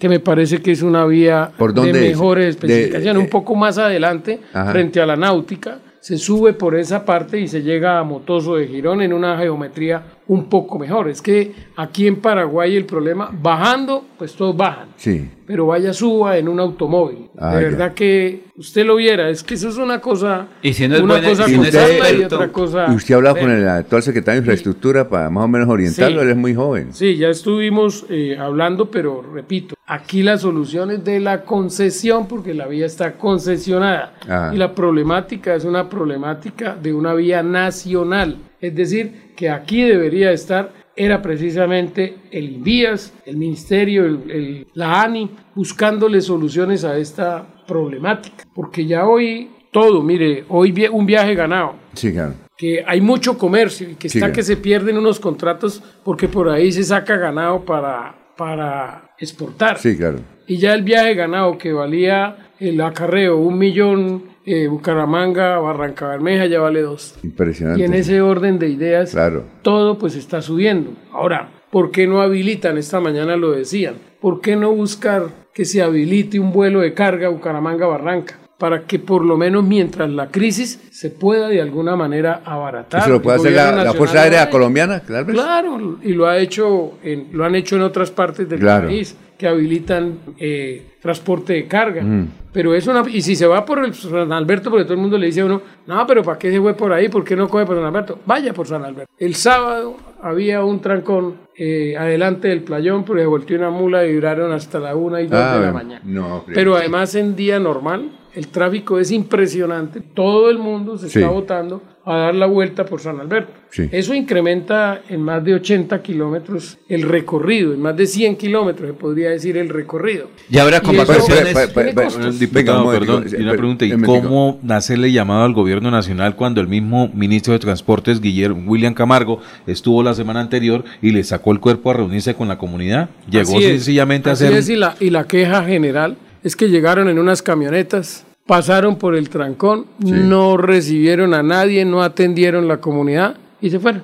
Que 0.00 0.08
me 0.08 0.18
parece 0.18 0.60
que 0.60 0.72
es 0.72 0.82
una 0.82 1.06
vía 1.06 1.52
¿Por 1.56 1.72
dónde 1.72 1.92
de 2.00 2.06
es? 2.06 2.10
mejores 2.16 2.44
De- 2.44 2.50
especificaciones. 2.50 3.14
eh, 3.22 3.24
un 3.24 3.30
poco 3.30 3.54
más 3.54 3.78
adelante, 3.78 4.40
Ajá. 4.52 4.72
frente 4.72 5.00
a 5.00 5.06
la 5.06 5.14
náutica, 5.14 5.78
se 6.00 6.18
sube 6.18 6.52
por 6.52 6.74
esa 6.76 7.04
parte 7.04 7.38
y 7.38 7.46
se 7.46 7.62
llega 7.62 8.00
a 8.00 8.02
Motoso 8.02 8.56
de 8.56 8.66
Girón 8.66 9.02
en 9.02 9.12
una 9.12 9.38
geometría 9.38 10.02
un 10.28 10.48
poco 10.48 10.78
mejor. 10.78 11.08
Es 11.08 11.22
que 11.22 11.52
aquí 11.76 12.06
en 12.06 12.16
Paraguay 12.16 12.74
el 12.76 12.84
problema, 12.84 13.30
bajando, 13.32 14.04
pues 14.18 14.34
todos 14.34 14.56
bajan 14.56 14.88
Sí. 14.96 15.30
pero 15.46 15.66
vaya 15.66 15.92
suba 15.92 16.36
en 16.36 16.48
un 16.48 16.58
automóvil. 16.58 17.28
Ah, 17.38 17.54
de 17.56 17.62
ya. 17.62 17.68
verdad 17.68 17.94
que 17.94 18.44
usted 18.56 18.84
lo 18.84 18.96
viera, 18.96 19.28
es 19.30 19.44
que 19.44 19.54
eso 19.54 19.68
es 19.68 19.76
una 19.76 20.00
cosa, 20.00 20.48
Y 20.62 20.72
si 20.72 20.88
no 20.88 20.96
es 20.96 21.02
una 21.02 21.14
buena- 21.14 21.28
cosa 21.28 21.44
si 21.46 21.54
contarla 21.56 22.10
y 22.10 22.24
otra 22.24 22.48
cosa. 22.48 22.86
¿Y 22.90 22.94
usted 22.96 23.14
ha 23.14 23.16
hablado 23.18 23.36
con 23.36 23.50
el 23.50 23.68
actual 23.68 24.02
secretario 24.02 24.40
de 24.40 24.44
Infraestructura 24.46 25.08
para 25.08 25.30
más 25.30 25.44
o 25.44 25.48
menos 25.48 25.68
orientarlo? 25.68 26.18
Sí. 26.20 26.24
Él 26.24 26.30
es 26.30 26.36
muy 26.36 26.54
joven. 26.56 26.92
Sí, 26.92 27.16
ya 27.16 27.28
estuvimos 27.28 28.04
eh, 28.10 28.36
hablando, 28.36 28.90
pero 28.90 29.22
repito, 29.22 29.76
aquí 29.86 30.22
la 30.24 30.38
solución 30.38 30.90
es 30.90 31.04
de 31.04 31.20
la 31.20 31.42
concesión 31.44 32.26
porque 32.26 32.52
la 32.54 32.66
vía 32.66 32.86
está 32.86 33.12
concesionada 33.12 34.14
Ah. 34.28 34.50
y 34.52 34.56
la 34.56 34.74
problemática 34.74 35.54
es 35.54 35.64
una 35.64 35.88
problemática 35.88 36.74
de 36.74 36.92
una 36.92 37.14
vía 37.14 37.42
nacional, 37.44 38.38
es 38.60 38.74
decir, 38.74 39.25
que 39.36 39.50
aquí 39.50 39.82
debería 39.82 40.32
estar 40.32 40.72
era 40.96 41.20
precisamente 41.20 42.16
el 42.30 42.52
INVIAS, 42.54 43.12
el 43.26 43.36
Ministerio, 43.36 44.06
el- 44.06 44.30
el- 44.30 44.66
la 44.74 45.02
ANI, 45.02 45.30
buscándole 45.54 46.20
soluciones 46.22 46.84
a 46.84 46.96
esta 46.96 47.46
problemática, 47.66 48.44
porque 48.54 48.86
ya 48.86 49.06
hoy 49.06 49.50
todo, 49.70 50.02
mire, 50.02 50.44
hoy 50.48 50.72
un 50.90 51.04
viaje 51.04 51.34
ganado, 51.34 51.74
Sí, 51.92 52.12
claro. 52.12 52.32
que 52.56 52.82
hay 52.86 53.02
mucho 53.02 53.36
comercio 53.36 53.90
y 53.90 53.94
que 53.96 54.08
Sí, 54.08 54.16
está 54.18 54.28
claro. 54.28 54.36
que 54.36 54.42
se 54.42 54.56
pierden 54.56 54.96
unos 54.96 55.20
contratos 55.20 55.82
porque 56.02 56.28
por 56.28 56.48
ahí 56.48 56.72
se 56.72 56.82
saca 56.82 57.16
ganado 57.18 57.62
para, 57.66 58.14
para 58.38 59.10
exportar. 59.18 59.78
Sí, 59.78 59.96
claro. 59.98 60.20
Y 60.46 60.56
ya 60.56 60.72
el 60.72 60.82
viaje 60.82 61.14
ganado 61.14 61.58
que 61.58 61.72
valía 61.74 62.36
el 62.58 62.80
acarreo 62.80 63.36
un 63.36 63.58
millón, 63.58 64.22
eh, 64.46 64.68
Bucaramanga, 64.68 65.58
Barranca 65.58 66.08
Bermeja 66.08 66.46
ya 66.46 66.60
vale 66.60 66.80
dos. 66.82 67.16
Impresionante. 67.22 67.82
Y 67.82 67.84
en 67.84 67.94
ese 67.94 68.20
orden 68.22 68.58
de 68.58 68.68
ideas, 68.68 69.10
Claro. 69.10 69.42
todo 69.62 69.98
pues 69.98 70.14
está 70.14 70.40
subiendo. 70.40 70.92
Ahora, 71.12 71.50
¿por 71.70 71.90
qué 71.90 72.06
no 72.06 72.20
habilitan? 72.22 72.78
Esta 72.78 73.00
mañana 73.00 73.36
lo 73.36 73.50
decían. 73.52 73.94
¿Por 74.20 74.40
qué 74.40 74.56
no 74.56 74.72
buscar 74.72 75.24
que 75.52 75.64
se 75.64 75.82
habilite 75.82 76.40
un 76.40 76.52
vuelo 76.52 76.80
de 76.80 76.94
carga 76.94 77.28
Bucaramanga-Barranca? 77.28 78.38
Para 78.58 78.84
que 78.86 78.98
por 78.98 79.22
lo 79.22 79.36
menos 79.36 79.64
mientras 79.64 80.08
la 80.08 80.28
crisis 80.30 80.80
se 80.90 81.10
pueda 81.10 81.48
de 81.48 81.60
alguna 81.60 81.94
manera 81.94 82.40
abaratar. 82.44 83.02
¿Eso 83.02 83.10
lo 83.10 83.20
puede 83.20 83.36
hacer 83.36 83.52
la, 83.52 83.92
Fuerza 83.92 84.22
Aérea. 84.22 84.48
Colombiana? 84.48 85.00
Claro. 85.00 85.26
Claro, 85.26 85.98
y 86.02 86.14
lo 86.14 86.26
ha 86.26 86.38
hecho 86.38 86.92
en, 87.02 87.28
lo 87.32 87.44
han 87.44 87.54
hecho 87.54 87.76
en 87.76 87.82
otras 87.82 88.10
partes 88.10 88.48
del 88.48 88.60
Claro. 88.60 88.86
país 88.88 89.14
que 89.36 89.46
habilitan 89.46 90.18
eh, 90.38 90.92
transporte 91.00 91.52
de 91.52 91.66
carga. 91.66 92.02
Mm. 92.02 92.28
Pero 92.52 92.74
es 92.74 92.86
una 92.86 93.04
y 93.08 93.20
si 93.20 93.36
se 93.36 93.46
va 93.46 93.64
por 93.66 93.84
el 93.84 93.92
San 93.92 94.32
Alberto, 94.32 94.70
porque 94.70 94.84
todo 94.84 94.94
el 94.94 95.00
mundo 95.00 95.18
le 95.18 95.26
dice 95.26 95.42
a 95.42 95.44
uno, 95.44 95.60
no, 95.86 96.06
pero 96.06 96.22
¿para 96.22 96.38
qué 96.38 96.50
se 96.50 96.60
fue 96.60 96.74
por 96.74 96.92
ahí? 96.92 97.08
¿Por 97.10 97.22
qué 97.22 97.36
no 97.36 97.48
coge 97.48 97.66
por 97.66 97.76
San 97.76 97.84
Alberto? 97.84 98.18
Vaya 98.24 98.52
por 98.54 98.66
San 98.66 98.82
Alberto. 98.84 99.12
El 99.18 99.34
sábado 99.34 99.96
había 100.22 100.64
un 100.64 100.80
trancón 100.80 101.34
eh, 101.54 101.94
adelante 101.98 102.48
del 102.48 102.62
playón, 102.62 103.04
pero 103.04 103.20
se 103.20 103.26
volteó 103.26 103.58
una 103.58 103.70
mula 103.70 104.06
y 104.06 104.14
duraron 104.14 104.52
hasta 104.52 104.78
la 104.78 104.96
una 104.96 105.20
y 105.20 105.26
dos 105.26 105.38
Ah, 105.38 105.58
de 105.58 105.66
la 105.66 105.72
mañana. 105.72 106.00
No, 106.04 106.44
Pero 106.52 106.76
además 106.76 107.14
en 107.14 107.36
día 107.36 107.58
normal 107.60 108.10
el 108.36 108.48
tráfico 108.48 108.98
es 109.00 109.10
impresionante. 109.10 110.00
Todo 110.00 110.50
el 110.50 110.58
mundo 110.58 110.96
se 110.98 111.08
Sí. 111.08 111.18
está 111.18 111.30
botando 111.30 111.82
a 112.04 112.16
dar 112.18 112.34
la 112.36 112.46
vuelta 112.46 112.84
por 112.84 113.00
San 113.00 113.18
Alberto. 113.18 113.52
Sí. 113.70 113.88
Eso 113.90 114.14
incrementa 114.14 115.00
en 115.08 115.20
más 115.22 115.42
de 115.42 115.54
80 115.54 116.00
kilómetros 116.02 116.78
el 116.88 117.02
recorrido, 117.02 117.72
en 117.74 117.80
más 117.82 117.96
de 117.96 118.06
100 118.06 118.36
kilómetros 118.36 118.88
se 118.90 118.94
podría 118.94 119.30
decir 119.30 119.56
el 119.56 119.68
recorrido. 119.70 120.28
Y 120.48 120.58
habrá 120.58 120.80
conversaciones- 120.80 121.52
perdón, 121.74 122.04
momentico, 122.14 123.38
y 123.38 123.42
una 123.42 123.52
eh, 123.52 123.56
pregunta, 123.56 123.84
¿y 123.84 123.92
momentico. 123.96 124.22
cómo 124.28 124.60
hacerle 124.68 125.10
llamado 125.10 125.44
al 125.44 125.52
gobierno 125.52 125.90
nacional 125.90 126.36
cuando 126.36 126.60
el 126.60 126.68
mismo 126.68 127.10
ministro 127.12 127.54
de 127.54 127.58
Transportes, 127.58 128.20
Guillermo 128.20 128.70
William 128.70 128.94
Camargo, 128.94 129.40
estuvo 129.66 130.02
la 130.02 130.14
semana 130.14 130.40
anterior 130.40 130.84
y 131.02 131.10
le 131.10 131.24
sacó 131.24 131.50
el 131.52 131.58
cuerpo 131.60 131.90
a 131.90 131.94
reunirse 131.94 132.34
con 132.34 132.46
la 132.48 132.58
comunidad? 132.58 133.08
Llegó 133.28 133.56
Así 133.56 133.64
es, 133.64 133.72
sencillamente 133.72 134.30
a 134.30 134.34
hacer... 134.34 134.52
es, 134.52 134.68
y, 134.68 134.76
la, 134.76 134.94
y 135.00 135.10
la 135.10 135.24
queja 135.26 135.64
general 135.64 136.16
es 136.46 136.54
que 136.54 136.68
llegaron 136.68 137.08
en 137.08 137.18
unas 137.18 137.42
camionetas, 137.42 138.24
pasaron 138.46 138.98
por 138.98 139.16
el 139.16 139.30
trancón, 139.30 139.86
no 139.98 140.56
recibieron 140.56 141.34
a 141.34 141.42
nadie, 141.42 141.84
no 141.84 142.02
atendieron 142.02 142.68
la 142.68 142.76
comunidad 142.76 143.36
y 143.60 143.68
se 143.70 143.80
fueron. 143.80 144.02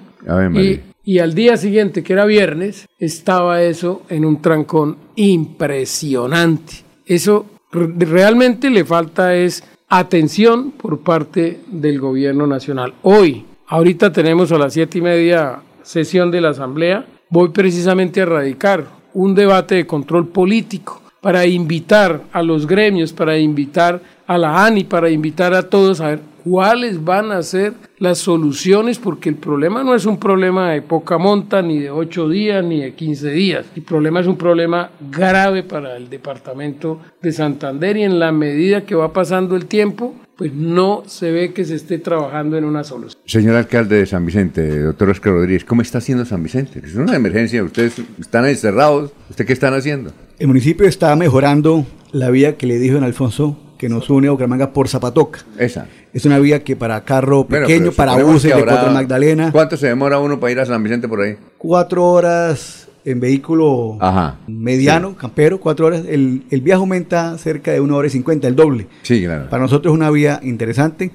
Y, 1.04 1.18
al 1.20 1.34
día 1.34 1.56
siguiente, 1.56 2.02
que 2.02 2.14
era 2.14 2.24
viernes, 2.24 2.88
estaba 2.98 3.62
eso 3.62 4.02
en 4.08 4.24
un 4.24 4.42
trancón 4.42 4.96
impresionante. 5.14 6.72
Eso 7.06 7.46
re- 7.70 7.92
realmente 8.06 8.70
le 8.70 8.84
falta 8.84 9.36
es 9.36 9.62
atención 9.88 10.72
por 10.72 10.98
parte 10.98 11.60
del 11.68 12.00
gobierno 12.00 12.48
nacional. 12.48 12.94
Hoy, 13.02 13.44
ahorita 13.68 14.12
tenemos 14.12 14.50
a 14.50 14.58
las 14.58 14.72
siete 14.72 14.98
y 14.98 15.02
media 15.02 15.60
sesión 15.84 16.32
de 16.32 16.40
la 16.40 16.48
Asamblea, 16.48 17.06
voy 17.30 17.50
precisamente 17.50 18.20
a 18.22 18.26
radicar 18.26 18.84
un 19.14 19.36
debate 19.36 19.76
de 19.76 19.86
control 19.86 20.26
político 20.26 21.01
para 21.22 21.46
invitar 21.46 22.24
a 22.32 22.42
los 22.42 22.66
gremios, 22.66 23.12
para 23.12 23.38
invitar 23.38 24.02
a 24.26 24.36
la 24.36 24.66
ANI, 24.66 24.84
para 24.84 25.08
invitar 25.08 25.54
a 25.54 25.62
todos 25.62 26.00
a 26.00 26.08
ver 26.08 26.20
cuáles 26.44 27.02
van 27.02 27.30
a 27.30 27.42
ser 27.44 27.74
las 27.98 28.18
soluciones, 28.18 28.98
porque 28.98 29.28
el 29.28 29.36
problema 29.36 29.84
no 29.84 29.94
es 29.94 30.04
un 30.04 30.18
problema 30.18 30.72
de 30.72 30.82
poca 30.82 31.18
monta, 31.18 31.62
ni 31.62 31.78
de 31.78 31.90
ocho 31.90 32.28
días, 32.28 32.64
ni 32.64 32.80
de 32.80 32.94
15 32.94 33.30
días. 33.30 33.66
El 33.76 33.82
problema 33.82 34.18
es 34.18 34.26
un 34.26 34.36
problema 34.36 34.90
grave 35.10 35.62
para 35.62 35.96
el 35.96 36.10
departamento 36.10 36.98
de 37.22 37.30
Santander 37.30 37.96
y 37.96 38.02
en 38.02 38.18
la 38.18 38.32
medida 38.32 38.84
que 38.84 38.96
va 38.96 39.12
pasando 39.12 39.54
el 39.54 39.66
tiempo, 39.66 40.14
pues 40.36 40.52
no 40.52 41.04
se 41.06 41.30
ve 41.30 41.52
que 41.52 41.64
se 41.64 41.74
esté 41.74 41.98
trabajando 41.98 42.56
en 42.56 42.64
una 42.64 42.84
solución. 42.84 43.20
Señor 43.26 43.56
alcalde 43.56 43.96
de 43.96 44.06
San 44.06 44.24
Vicente, 44.26 44.80
doctor 44.80 45.10
Oscar 45.10 45.32
Rodríguez, 45.34 45.64
¿cómo 45.64 45.82
está 45.82 45.98
haciendo 45.98 46.24
San 46.24 46.42
Vicente? 46.42 46.80
Es 46.84 46.94
una 46.94 47.14
emergencia, 47.14 47.62
ustedes 47.62 47.94
están 48.20 48.46
encerrados, 48.46 49.12
¿usted 49.30 49.46
qué 49.46 49.52
están 49.52 49.74
haciendo? 49.74 50.12
El 50.38 50.48
municipio 50.48 50.86
está 50.86 51.14
mejorando 51.16 51.86
la 52.12 52.30
vía 52.30 52.56
que 52.56 52.66
le 52.66 52.78
dijo 52.78 52.96
en 52.96 53.04
Alfonso 53.04 53.58
que 53.78 53.88
nos 53.88 54.08
une 54.10 54.28
a 54.28 54.30
Bucaramanga 54.30 54.72
por 54.72 54.88
Zapatoca. 54.88 55.40
Esa. 55.58 55.86
Es 56.12 56.24
una 56.24 56.38
vía 56.38 56.62
que 56.62 56.76
para 56.76 57.04
carro 57.04 57.46
pequeño, 57.46 57.90
para 57.90 58.22
buses 58.22 58.54
de 58.54 58.62
Cuatro 58.64 58.92
Magdalena, 58.92 59.50
¿Cuánto 59.50 59.76
se 59.76 59.88
demora 59.88 60.18
uno 60.20 60.38
para 60.38 60.52
ir 60.52 60.60
a 60.60 60.66
San 60.66 60.82
Vicente 60.82 61.08
por 61.08 61.20
ahí? 61.20 61.36
cuatro 61.58 62.04
horas 62.04 62.81
en 63.04 63.20
vehículo 63.20 63.98
Ajá. 64.00 64.38
mediano, 64.46 65.16
campero, 65.16 65.60
cuatro 65.60 65.86
horas. 65.86 66.04
El, 66.08 66.44
el 66.50 66.60
viaje 66.60 66.80
aumenta 66.80 67.36
cerca 67.38 67.72
de 67.72 67.80
una 67.80 67.96
hora 67.96 68.08
y 68.08 68.10
cincuenta, 68.10 68.48
el 68.48 68.56
doble. 68.56 68.86
Sí, 69.02 69.22
claro. 69.24 69.48
Para 69.48 69.62
nosotros 69.62 69.92
es 69.92 69.96
una 69.96 70.10
vía 70.10 70.40
interesante, 70.42 71.10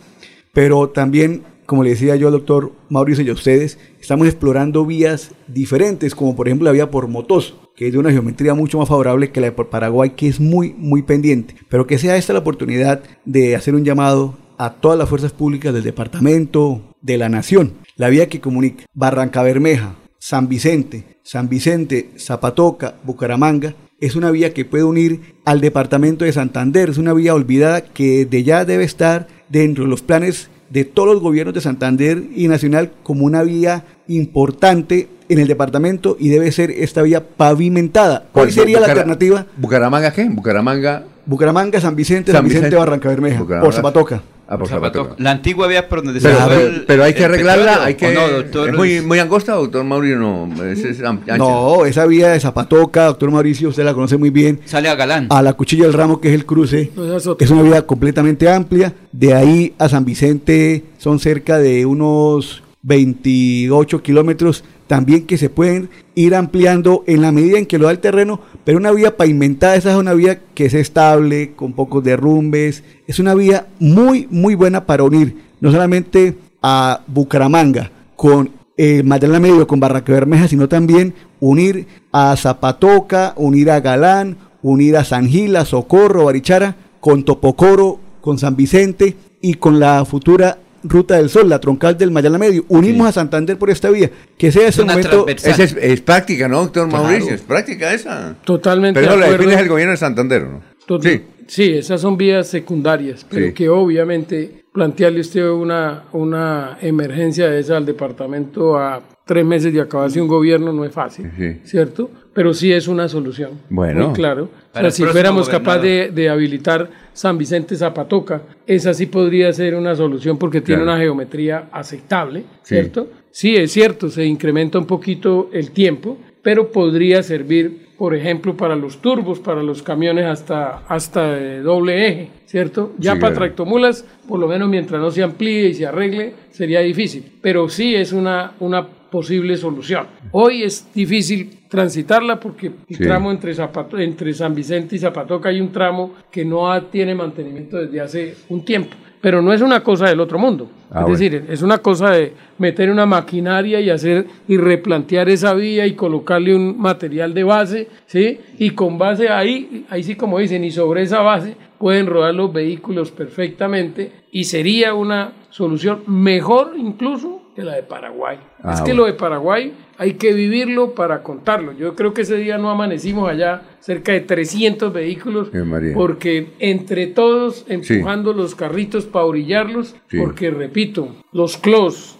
pero 0.53 0.89
también, 0.89 1.43
como 1.65 1.84
le 1.84 1.91
decía 1.91 2.15
yo 2.15 2.27
al 2.27 2.34
doctor 2.34 2.72
Mauricio 2.89 3.23
y 3.23 3.30
a 3.30 3.34
ustedes, 3.34 3.77
estamos 3.99 4.27
explorando 4.27 4.85
vías 4.85 5.31
diferentes, 5.47 6.15
como 6.15 6.35
por 6.35 6.47
ejemplo 6.47 6.65
la 6.65 6.72
vía 6.72 6.89
por 6.91 7.07
Motoso, 7.07 7.72
que 7.76 7.88
es 7.88 7.93
de 7.93 7.99
una 7.99 8.11
geometría 8.11 8.53
mucho 8.53 8.80
más 8.80 8.89
favorable 8.89 9.31
que 9.31 9.41
la 9.41 9.47
de 9.47 9.51
por 9.51 9.69
Paraguay, 9.69 10.11
que 10.11 10.27
es 10.27 10.39
muy, 10.39 10.73
muy 10.77 11.03
pendiente. 11.03 11.55
Pero 11.69 11.85
que 11.88 11.97
sea 11.97 12.18
esta 12.18 12.34
la 12.34 12.39
oportunidad 12.39 13.01
de 13.26 13.55
hacer 13.55 13.76
un 13.76 13.85
llamado 13.85 14.35
a 14.57 14.73
todas 14.73 14.97
las 14.97 15.07
fuerzas 15.07 15.34
públicas 15.34 15.73
del 15.73 15.84
departamento, 15.84 16.81
de 17.01 17.18
la 17.19 17.30
nación. 17.30 17.73
La 17.95 18.09
vía 18.09 18.27
que 18.27 18.41
comunica 18.41 18.85
Barranca 18.93 19.43
Bermeja, 19.43 19.95
San 20.19 20.49
Vicente, 20.49 21.18
San 21.23 21.49
Vicente, 21.49 22.11
Zapatoca, 22.18 22.95
Bucaramanga, 23.03 23.76
es 23.99 24.15
una 24.15 24.31
vía 24.31 24.53
que 24.53 24.65
puede 24.65 24.84
unir 24.84 25.35
al 25.45 25.61
departamento 25.61 26.26
de 26.26 26.31
Santander. 26.34 26.89
Es 26.89 26.98
una 26.98 27.14
vía 27.14 27.34
olvidada 27.34 27.81
que 27.81 28.26
de 28.26 28.44
ya 28.44 28.65
debe 28.65 28.84
estar 28.84 29.27
dentro 29.49 29.85
de 29.85 29.89
los 29.89 30.02
planes 30.02 30.49
de 30.69 30.85
todos 30.85 31.14
los 31.14 31.22
gobiernos 31.22 31.56
de 31.56 31.61
Santander 31.61 32.23
y 32.35 32.48
Nacional 32.48 32.91
como 33.03 33.26
una 33.26 33.44
vía 33.44 33.85
importante 34.07 35.07
en 35.30 35.39
el 35.39 35.48
departamento 35.48 36.15
y 36.19 36.30
debe 36.30 36.52
ser 36.52 36.72
esta 36.72 37.02
vía 37.02 37.27
pavimentada. 37.27 38.27
¿Cuál 38.31 38.52
sería 38.52 38.80
la 38.80 38.88
alternativa? 38.88 39.45
¿Bucaramanga 39.57 40.11
qué? 40.14 40.30
Bucaramanga. 40.30 41.06
Bucaramanga, 41.26 41.81
San 41.81 41.95
Vicente, 41.95 42.31
San, 42.31 42.39
San 42.39 42.45
Vicente, 42.45 42.68
Vicente, 42.68 42.77
Barranca 42.77 43.10
Bermeja, 43.10 43.39
Bucaramanga. 43.39 43.65
por 43.65 43.73
Zapatoca. 43.73 44.22
Ah, 44.49 44.57
por. 44.57 45.15
La 45.19 45.32
antigua 45.32 45.68
vía 45.68 45.90
por 45.90 46.03
donde 46.03 46.22
se 46.22 46.30
Pero, 46.30 46.53
el- 46.53 46.86
pero 46.86 47.03
hay 47.03 47.14
que 47.14 47.26
arreglarla, 47.26 47.84
hay 47.84 47.95
que... 47.95 48.07
¿o 48.07 48.14
no, 48.14 48.28
doctor? 48.30 48.69
¿Es 48.69 48.76
muy, 48.76 49.02
muy 49.02 49.19
angosta, 49.19 49.53
doctor 49.53 49.84
Mauricio? 49.84 50.18
No, 50.19 50.64
es, 50.64 50.80
es. 50.86 50.99
No, 51.38 51.86
esa 51.86 52.06
vía 52.06 52.30
de 52.30 52.40
Zapatoca, 52.40 53.06
doctor 53.07 53.30
Mauricio, 53.30 53.68
usted 53.69 53.84
la 53.84 53.94
conoce 53.94 54.15
muy 54.15 54.30
bien. 54.30 54.61
Sale 54.64 54.88
a 54.88 54.95
Galán. 54.95 55.28
A 55.30 55.41
la 55.41 55.53
Cuchilla 55.53 55.84
del 55.84 55.94
Ramo, 55.94 56.22
que 56.22 56.30
es 56.30 56.34
el 56.34 56.45
cruce, 56.45 56.91
es 57.40 57.52
una 57.52 57.61
vía 57.64 57.82
completamente 57.86 58.49
amplia. 58.49 58.94
De 59.11 59.34
ahí 59.34 59.74
a 59.78 59.90
San 59.90 60.06
Vicente 60.06 60.86
son 60.98 61.19
cerca 61.19 61.57
de 61.57 61.86
unos 61.86 62.64
28 62.84 64.02
kilómetros, 64.02 64.64
también 64.88 65.26
que 65.26 65.38
se 65.38 65.49
pueden 65.49 65.89
ir 66.15 66.34
ampliando 66.34 67.03
en 67.07 67.22
la 67.22 67.31
medida 67.31 67.59
en 67.59 67.65
que 67.65 67.77
lo 67.77 67.85
da 67.85 67.91
el 67.91 67.99
terreno, 67.99 68.39
pero 68.64 68.77
una 68.77 68.91
vía 68.91 69.18
pavimentada, 69.18 69.76
esa 69.76 69.91
es 69.91 69.97
una 69.97 70.14
vía 70.14 70.39
que 70.55 70.65
es 70.65 70.73
estable, 70.73 71.53
con 71.55 71.73
pocos 71.73 72.03
derrumbes, 72.03 72.84
es 73.05 73.19
una 73.19 73.35
vía 73.35 73.68
muy, 73.80 74.27
muy 74.31 74.55
buena 74.55 74.85
para 74.85 75.03
unir 75.03 75.35
no 75.59 75.72
solamente 75.72 76.35
a 76.61 77.01
Bucaramanga 77.07 77.91
con 78.15 78.51
eh, 78.77 79.03
Magdalena 79.03 79.39
Medio, 79.39 79.68
con 79.68 79.80
Barranca 79.80 80.14
Bermeja, 80.14 80.47
sino 80.47 80.68
también 80.69 81.14
unir 81.39 81.88
a 82.11 82.35
Zapatoca, 82.35 83.34
unir 83.35 83.72
a 83.72 83.80
Galán, 83.80 84.38
unir 84.61 84.97
a 84.97 85.03
San 85.03 85.27
Gil, 85.27 85.55
a 85.55 85.65
Socorro, 85.65 86.26
Barichara, 86.26 86.76
con 86.99 87.23
Topocoro, 87.23 87.99
con 88.22 88.38
San 88.38 88.55
Vicente 88.55 89.15
y 89.41 89.55
con 89.55 89.80
la 89.80 90.05
futura 90.05 90.57
Ruta 90.83 91.15
del 91.17 91.29
Sol, 91.29 91.49
la 91.49 91.59
troncal 91.59 91.97
del 91.97 92.11
Mayala 92.11 92.37
Medio. 92.37 92.65
Unimos 92.69 93.07
a 93.07 93.11
Santander 93.11 93.57
por 93.57 93.69
esta 93.69 93.89
vía. 93.89 94.09
Que 94.37 94.51
sea 94.51 94.67
ese 94.67 94.83
momento. 94.83 95.27
Esa 95.27 95.63
es, 95.63 95.75
es 95.79 96.01
práctica, 96.01 96.47
¿no, 96.47 96.61
doctor 96.61 96.87
Claro. 96.89 97.03
Mauricio? 97.05 97.33
Es 97.33 97.41
práctica 97.41 97.93
esa. 97.93 98.35
Totalmente 98.43 98.99
Pero 98.99 99.13
eso 99.13 99.19
de 99.21 99.25
la 99.31 99.37
define 99.37 99.61
el 99.61 99.69
gobierno 99.69 99.91
de 99.91 99.97
Santander, 99.97 100.43
¿no? 100.47 100.61
Sí. 101.01 101.21
Sí, 101.47 101.73
esas 101.77 102.01
son 102.01 102.17
vías 102.17 102.47
secundarias, 102.47 103.25
pero 103.29 103.47
Sí. 103.47 103.53
que 103.53 103.69
obviamente 103.69 104.65
plantearle 104.73 105.21
usted 105.21 105.47
una, 105.49 106.03
una 106.11 106.77
emergencia 106.81 107.47
de 107.49 107.61
esa 107.61 107.77
al 107.77 107.85
departamento 107.85 108.77
a 108.77 109.01
tres 109.25 109.45
meses 109.45 109.73
de 109.73 109.79
acabarse 109.81 110.21
un 110.21 110.27
gobierno 110.27 110.73
no 110.73 110.83
es 110.83 110.91
fácil, 110.91 111.31
Sí. 111.37 111.61
¿cierto? 111.63 112.09
Pero 112.38 112.53
sí 112.53 112.72
es 112.72 112.88
una 112.88 113.07
solución. 113.09 113.53
Bueno. 113.68 114.09
Muy 114.09 114.14
claro. 114.15 114.47
O 114.72 114.80
sea, 114.80 114.91
si 114.91 115.03
fuéramos 115.05 115.49
capaces 115.49 115.81
de, 115.81 116.11
de 116.11 116.30
habilitar 116.30 116.88
San 117.11 117.35
Vicente 117.35 117.76
Zapatoca, 117.76 118.43
esa 118.68 118.93
sí 118.93 119.07
podría 119.07 119.51
ser 119.53 119.73
una 119.73 119.95
solución 119.95 120.38
porque 120.38 120.61
tiene 120.61 120.84
Claro. 120.84 120.93
una 120.97 121.01
geometría 121.03 121.68
aceptable, 121.72 122.41
Sí. 122.61 122.76
¿cierto? 122.76 123.07
Sí, 123.31 123.55
es 123.55 123.72
cierto, 123.72 124.09
se 124.11 124.23
incrementa 124.23 124.77
un 124.77 124.85
poquito 124.85 125.49
el 125.51 125.72
tiempo, 125.72 126.15
pero 126.43 126.72
podría 126.72 127.23
servir, 127.23 127.86
por 127.98 128.14
ejemplo, 128.15 128.56
para 128.56 128.76
los 128.76 128.98
turbos, 129.02 129.40
para 129.40 129.64
los 129.64 129.82
camiones 129.82 130.26
hasta, 130.26 130.84
hasta 130.88 131.34
de 131.34 131.61
doble 131.61 132.07
eje, 132.07 132.30
¿cierto? 132.45 132.94
Ya 132.98 133.14
Sí, 133.14 133.19
para 133.19 133.34
claro. 133.34 133.45
tractomulas, 133.48 134.06
por 134.28 134.40
lo 134.40 134.48
menos 134.48 134.69
mientras 134.69 135.02
no 135.02 135.10
se 135.11 135.24
amplíe 135.24 135.69
y 135.69 135.74
se 135.74 135.86
arregle, 135.88 136.34
sería 136.52 136.82
difícil, 136.82 137.24
pero 137.41 137.68
sí 137.69 137.95
es 137.95 138.11
una, 138.14 138.53
una 138.60 138.86
posible 138.88 139.56
solución. 139.57 140.06
Hoy 140.32 140.64
es 140.64 140.88
difícil 140.94 141.49
transitarla 141.69 142.40
porque 142.40 142.68
el 142.68 142.95
Sí. 142.98 143.03
tramo 143.03 143.32
entre, 143.32 143.53
Zapato- 143.56 143.99
entre 143.99 144.34
San 144.34 144.53
Vicente 144.53 144.95
y 144.95 144.99
Zapatoca 144.99 145.49
hay 145.49 145.60
un 145.61 145.72
tramo 145.72 146.14
que 146.32 146.44
no 146.45 146.82
tiene 146.84 147.15
mantenimiento 147.15 147.78
desde 147.78 148.02
hace 148.02 148.36
un 148.49 148.64
tiempo. 148.64 148.95
Pero 149.22 149.41
no 149.41 149.52
es 149.52 149.61
una 149.61 149.84
cosa 149.84 150.07
del 150.07 150.19
otro 150.19 150.38
mundo. 150.38 150.69
Ah, 150.91 150.99
es 150.99 151.06
bueno. 151.06 151.18
decir, 151.18 151.45
es 151.49 151.61
una 151.61 151.80
cosa 151.80 152.11
de 152.11 152.34
meter 152.57 152.89
una 152.89 153.06
maquinaria 153.06 153.80
y 153.81 153.89
hacer 153.89 154.26
y 154.48 154.57
replantear 154.57 155.27
esa 155.30 155.53
vía 155.53 155.85
y 155.85 155.94
colocarle 155.94 156.56
un 156.56 156.80
material 156.80 157.34
de 157.34 157.44
base, 157.44 157.88
¿sí? 158.06 158.39
Y 158.57 158.72
con 158.72 158.98
base 158.98 159.30
ahí, 159.30 159.85
ahí 159.89 160.03
sí 160.03 160.15
como 160.15 160.39
dicen, 160.39 160.64
y 160.64 160.72
sobre 160.72 161.02
esa 161.02 161.22
base 161.22 161.56
pueden 161.77 162.07
rodar 162.07 162.34
los 162.34 162.52
vehículos 162.53 163.11
perfectamente 163.11 164.11
y 164.31 164.45
sería 164.45 164.94
una 164.94 165.34
solución 165.49 166.03
mejor 166.07 166.73
incluso 166.77 167.41
que 167.56 167.64
la 167.64 167.76
de 167.76 167.84
Paraguay. 167.84 168.38
Ah, 168.64 168.73
es 168.73 168.81
que 168.81 168.91
bueno. 168.91 169.02
lo 169.02 169.06
de 169.07 169.14
Paraguay 169.14 169.73
hay 169.98 170.14
que 170.14 170.34
vivirlo 170.34 170.91
para 170.94 171.24
contarlo. 171.24 171.72
Yo 171.74 171.95
creo 171.95 172.14
que 172.14 172.22
ese 172.22 172.36
día 172.38 172.57
no 172.57 172.69
amanecimos 172.69 173.30
allá 173.30 173.64
cerca 173.80 174.11
de 174.11 174.22
300 174.22 174.94
vehículos 174.94 175.49
Eh, 175.53 175.91
porque 175.95 176.49
entre 176.60 177.07
todos 177.07 177.65
empujando 177.68 178.34
los 178.34 178.53
carritos 178.56 179.06
para 179.06 179.26
orillarlos, 179.26 179.95
Sí. 180.10 180.18
porque 180.19 180.52
repito, 180.52 181.10
los 181.32 181.57
clos, 181.57 182.14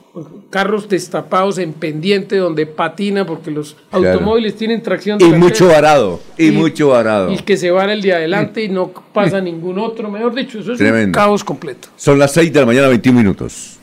carros 0.50 0.90
destapados 0.90 1.60
en 1.60 1.74
pendiente 1.74 2.38
donde 2.38 2.66
patina 2.66 3.26
porque 3.28 3.52
los 3.52 3.76
Claro. 3.92 4.14
automóviles 4.14 4.56
tienen 4.56 4.82
tracción 4.82 5.18
Y 5.18 5.20
trasera. 5.20 5.38
mucho 5.40 5.68
varado. 5.68 6.20
Y, 6.40 6.50
mucho 6.50 6.88
varado. 6.90 7.32
Y 7.32 7.38
que 7.38 7.56
se 7.58 7.70
van 7.70 7.92
el 7.92 8.02
de 8.02 8.14
adelante 8.14 8.64
y 8.64 8.70
no 8.70 8.92
pasa 9.14 9.40
ningún 9.40 9.78
otro. 9.78 10.10
Mejor 10.10 10.34
dicho, 10.34 10.60
eso 10.60 10.74
es 10.74 10.82
un 10.82 11.12
caos 11.12 11.44
completo. 11.44 11.90
Son 11.96 12.18
las 12.18 12.34
6 12.34 12.52
de 12.52 12.60
la 12.62 12.66
mañana, 12.66 12.88
21 12.88 13.20
minutos. 13.20 13.78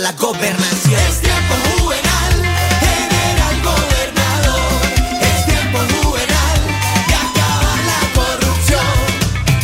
La 0.00 0.12
gobernación. 0.12 1.00
Es 1.08 1.20
tiempo 1.20 1.54
juvenal, 1.76 2.32
general 2.80 3.62
gobernador. 3.62 4.82
Es 5.20 5.44
tiempo 5.44 5.78
juvenal 5.78 6.60
de 7.08 7.14
acabar 7.14 7.78
la 7.92 8.00
corrupción. 8.14 8.86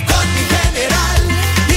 Con 0.07 0.35
mi 0.35 0.45
general, 0.57 1.21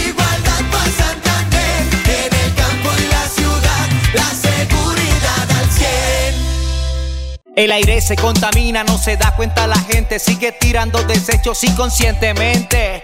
igualdad 0.05 0.61
para 0.71 0.91
Santander. 0.91 1.81
En 2.05 2.33
el 2.33 2.55
campo 2.55 2.89
y 2.97 3.07
la 3.07 3.27
ciudad, 3.29 3.89
la 4.13 4.29
seguridad 4.35 5.51
al 5.59 5.71
100. 5.71 7.55
El 7.55 7.71
aire 7.71 8.01
se 8.01 8.15
contamina, 8.15 8.83
no 8.83 8.97
se 8.97 9.17
da 9.17 9.35
cuenta 9.35 9.65
la 9.67 9.79
gente, 9.79 10.19
sigue 10.19 10.51
tirando 10.51 11.03
desechos 11.03 11.63
inconscientemente. 11.63 13.03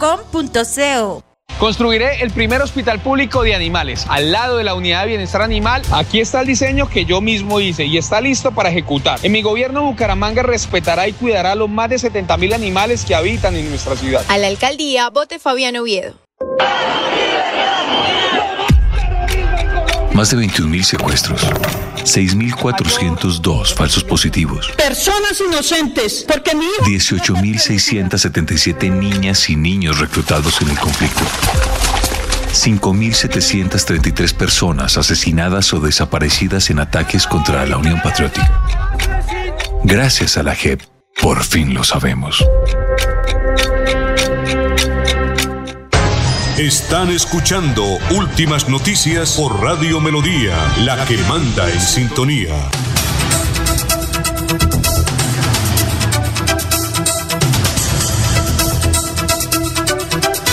Construiré 1.59 2.23
el 2.23 2.31
primer 2.31 2.59
hospital 2.59 2.99
público 3.01 3.43
de 3.43 3.53
animales 3.53 4.07
al 4.09 4.31
lado 4.31 4.57
de 4.57 4.63
la 4.63 4.73
unidad 4.73 5.01
de 5.01 5.09
bienestar 5.09 5.43
animal. 5.43 5.83
Aquí 5.91 6.19
está 6.19 6.41
el 6.41 6.47
diseño 6.47 6.89
que 6.89 7.05
yo 7.05 7.21
mismo 7.21 7.59
hice 7.59 7.85
y 7.85 7.99
está 7.99 8.19
listo 8.19 8.51
para 8.51 8.69
ejecutar. 8.69 9.19
En 9.21 9.31
mi 9.31 9.43
gobierno 9.43 9.83
Bucaramanga 9.83 10.41
respetará 10.41 11.07
y 11.07 11.13
cuidará 11.13 11.51
a 11.51 11.55
los 11.55 11.69
más 11.69 11.91
de 11.91 11.99
70 11.99 12.35
mil 12.37 12.53
animales 12.53 13.05
que 13.05 13.13
habitan 13.13 13.55
en 13.55 13.69
nuestra 13.69 13.95
ciudad. 13.95 14.25
A 14.27 14.39
la 14.39 14.47
alcaldía, 14.47 15.11
vote 15.11 15.37
Fabián 15.37 15.75
Oviedo. 15.75 16.15
Más 20.21 20.29
de 20.29 20.37
21.000 20.37 20.83
secuestros. 20.83 21.41
6.402 22.03 23.73
falsos 23.73 24.03
positivos. 24.03 24.71
Personas 24.77 25.41
inocentes, 25.41 26.23
porque 26.27 26.53
mi 26.53 26.63
hijo... 26.63 26.85
18.677 26.85 28.91
niñas 28.91 29.49
y 29.49 29.55
niños 29.55 29.97
reclutados 29.97 30.61
en 30.61 30.69
el 30.69 30.77
conflicto. 30.77 31.23
5.733 32.53 34.35
personas 34.35 34.99
asesinadas 34.99 35.73
o 35.73 35.79
desaparecidas 35.79 36.69
en 36.69 36.81
ataques 36.81 37.25
contra 37.25 37.65
la 37.65 37.77
Unión 37.77 37.99
Patriótica. 38.03 38.93
Gracias 39.83 40.37
a 40.37 40.43
la 40.43 40.53
JEP, 40.53 40.83
por 41.19 41.43
fin 41.43 41.73
lo 41.73 41.83
sabemos. 41.83 42.45
Están 46.61 47.09
escuchando 47.09 47.97
Últimas 48.15 48.69
Noticias 48.69 49.35
por 49.35 49.63
Radio 49.63 49.99
Melodía, 49.99 50.55
la 50.85 51.03
que 51.07 51.17
manda 51.27 51.67
en 51.67 51.79
sintonía. 51.79 52.53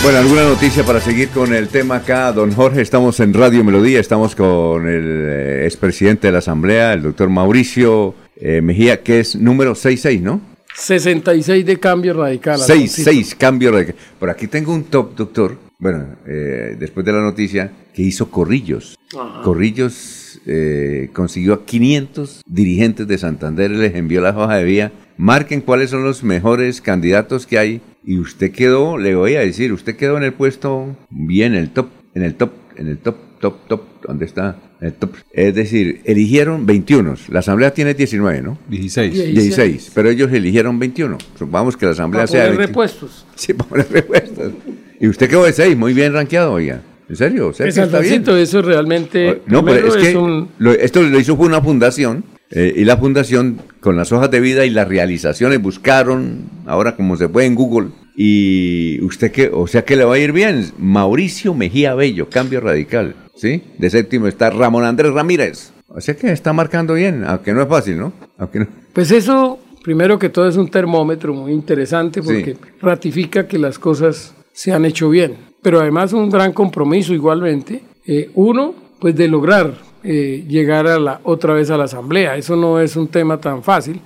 Bueno, 0.02 0.18
alguna 0.20 0.44
noticia 0.44 0.82
para 0.82 0.98
seguir 1.02 1.28
con 1.28 1.52
el 1.52 1.68
tema 1.68 1.96
acá, 1.96 2.32
don 2.32 2.52
Jorge. 2.52 2.80
Estamos 2.80 3.20
en 3.20 3.34
Radio 3.34 3.62
Melodía, 3.62 4.00
estamos 4.00 4.34
con 4.34 4.88
el 4.88 5.26
eh, 5.28 5.66
expresidente 5.66 6.28
de 6.28 6.32
la 6.32 6.38
Asamblea, 6.38 6.94
el 6.94 7.02
doctor 7.02 7.28
Mauricio 7.28 8.14
eh, 8.36 8.62
Mejía, 8.62 9.02
que 9.02 9.20
es 9.20 9.36
número 9.36 9.74
66, 9.74 10.22
¿no? 10.22 10.40
66 10.74 11.66
de 11.66 11.78
cambio 11.78 12.14
radical. 12.14 12.58
66, 12.58 13.34
cambio 13.34 13.72
radical. 13.72 13.96
Por 14.18 14.30
aquí 14.30 14.46
tengo 14.46 14.72
un 14.72 14.84
top, 14.84 15.14
doctor. 15.14 15.67
Bueno, 15.80 16.16
eh, 16.26 16.76
después 16.76 17.06
de 17.06 17.12
la 17.12 17.20
noticia, 17.20 17.70
que 17.94 18.02
hizo 18.02 18.32
Corrillos. 18.32 18.98
Ajá. 19.16 19.42
Corrillos 19.42 20.40
eh, 20.44 21.08
consiguió 21.12 21.54
a 21.54 21.64
500 21.64 22.42
dirigentes 22.46 23.06
de 23.06 23.16
Santander, 23.16 23.70
les 23.70 23.94
envió 23.94 24.20
la 24.20 24.30
hoja 24.30 24.56
de 24.56 24.64
vía. 24.64 24.92
Marquen 25.16 25.60
cuáles 25.60 25.90
son 25.90 26.02
los 26.02 26.24
mejores 26.24 26.80
candidatos 26.80 27.46
que 27.46 27.58
hay. 27.60 27.80
Y 28.04 28.18
usted 28.18 28.50
quedó, 28.50 28.98
le 28.98 29.14
voy 29.14 29.36
a 29.36 29.40
decir, 29.40 29.72
usted 29.72 29.94
quedó 29.94 30.16
en 30.16 30.24
el 30.24 30.32
puesto 30.32 30.96
bien, 31.10 31.54
en 31.54 31.60
el 31.60 31.70
top, 31.70 31.90
en 32.14 32.22
el 32.24 32.34
top, 32.34 32.50
en 32.76 32.88
el 32.88 32.98
top, 32.98 33.16
top, 33.38 33.68
top, 33.68 33.82
¿dónde 34.02 34.24
está? 34.24 34.56
En 34.80 34.88
el 34.88 34.94
top. 34.94 35.14
Es 35.30 35.54
decir, 35.54 36.00
eligieron 36.04 36.66
21. 36.66 37.14
La 37.28 37.38
asamblea 37.38 37.72
tiene 37.72 37.94
19, 37.94 38.42
¿no? 38.42 38.58
16. 38.68 39.14
16, 39.32 39.92
pero 39.94 40.10
ellos 40.10 40.32
eligieron 40.32 40.76
21. 40.78 41.18
Supongamos 41.38 41.76
que 41.76 41.86
la 41.86 41.92
asamblea 41.92 42.22
Para 42.22 42.32
sea 42.32 42.40
de 42.44 42.46
poner 42.48 42.66
21. 42.66 42.66
repuestos. 42.66 43.26
Sí, 43.36 43.52
para 43.52 43.68
poner 43.68 43.92
repuestos. 43.92 44.52
Y 45.00 45.08
usted 45.08 45.30
de 45.30 45.52
6, 45.52 45.76
muy 45.76 45.94
bien 45.94 46.12
rankeado, 46.12 46.52
oiga. 46.52 46.82
¿En 47.08 47.16
serio? 47.16 47.48
O 47.48 47.52
sea, 47.52 47.66
Es 47.66 47.74
que 47.74 47.80
está 47.82 48.00
bien. 48.00 48.12
Aldancito, 48.14 48.36
eso 48.36 48.60
realmente. 48.62 49.40
No, 49.46 49.64
pero 49.64 49.86
es 49.88 49.96
que 49.96 50.16
un- 50.16 50.48
lo- 50.58 50.72
esto 50.72 51.02
lo 51.02 51.18
hizo 51.18 51.34
una 51.34 51.62
fundación 51.62 52.24
eh, 52.50 52.72
y 52.76 52.84
la 52.84 52.96
fundación 52.98 53.58
con 53.80 53.96
las 53.96 54.12
hojas 54.12 54.30
de 54.30 54.40
vida 54.40 54.64
y 54.66 54.70
las 54.70 54.88
realizaciones 54.88 55.60
buscaron, 55.62 56.42
ahora 56.66 56.96
como 56.96 57.16
se 57.16 57.28
puede 57.28 57.46
en 57.46 57.54
Google, 57.54 57.88
y 58.16 59.00
usted 59.04 59.30
que, 59.30 59.50
o 59.52 59.66
sea 59.66 59.84
que 59.84 59.96
le 59.96 60.04
va 60.04 60.14
a 60.16 60.18
ir 60.18 60.32
bien, 60.32 60.66
Mauricio 60.78 61.54
Mejía 61.54 61.94
Bello, 61.94 62.28
cambio 62.28 62.60
radical, 62.60 63.14
¿sí? 63.36 63.62
De 63.78 63.88
séptimo 63.90 64.26
está 64.26 64.50
Ramón 64.50 64.84
Andrés 64.84 65.12
Ramírez, 65.12 65.72
o 65.88 66.00
sea 66.00 66.14
que 66.16 66.30
está 66.32 66.52
marcando 66.52 66.94
bien, 66.94 67.24
aunque 67.24 67.52
no 67.54 67.62
es 67.62 67.68
fácil, 67.68 67.98
¿no? 67.98 68.12
Aunque 68.38 68.60
no. 68.60 68.66
Pues 68.92 69.10
eso, 69.12 69.58
primero 69.84 70.18
que 70.18 70.28
todo, 70.30 70.48
es 70.48 70.56
un 70.56 70.68
termómetro 70.68 71.32
muy 71.32 71.52
interesante 71.52 72.22
porque 72.22 72.56
ratifica 72.82 73.46
que 73.46 73.58
las 73.58 73.78
cosas 73.78 74.34
se 74.58 74.72
han 74.72 74.84
hecho 74.84 75.08
bien. 75.08 75.36
Pero 75.62 75.78
además 75.80 76.12
un 76.12 76.28
gran 76.30 76.52
compromiso 76.52 77.14
igualmente. 77.14 77.80
eh, 78.06 78.30
uno, 78.34 78.74
pues 78.98 79.14
de 79.14 79.28
lograr 79.28 79.74
eh, 80.02 80.44
llegar 80.48 80.86
a 80.88 80.98
la, 80.98 81.20
otra 81.22 81.52
vez 81.54 81.70
a 81.70 81.76
la 81.76 81.84
asamblea. 81.84 82.36
Eso 82.36 82.56
no 82.56 82.80
es 82.80 82.96
un 82.96 83.06
tema 83.06 83.38
tan 83.38 83.62
fácil 83.62 84.00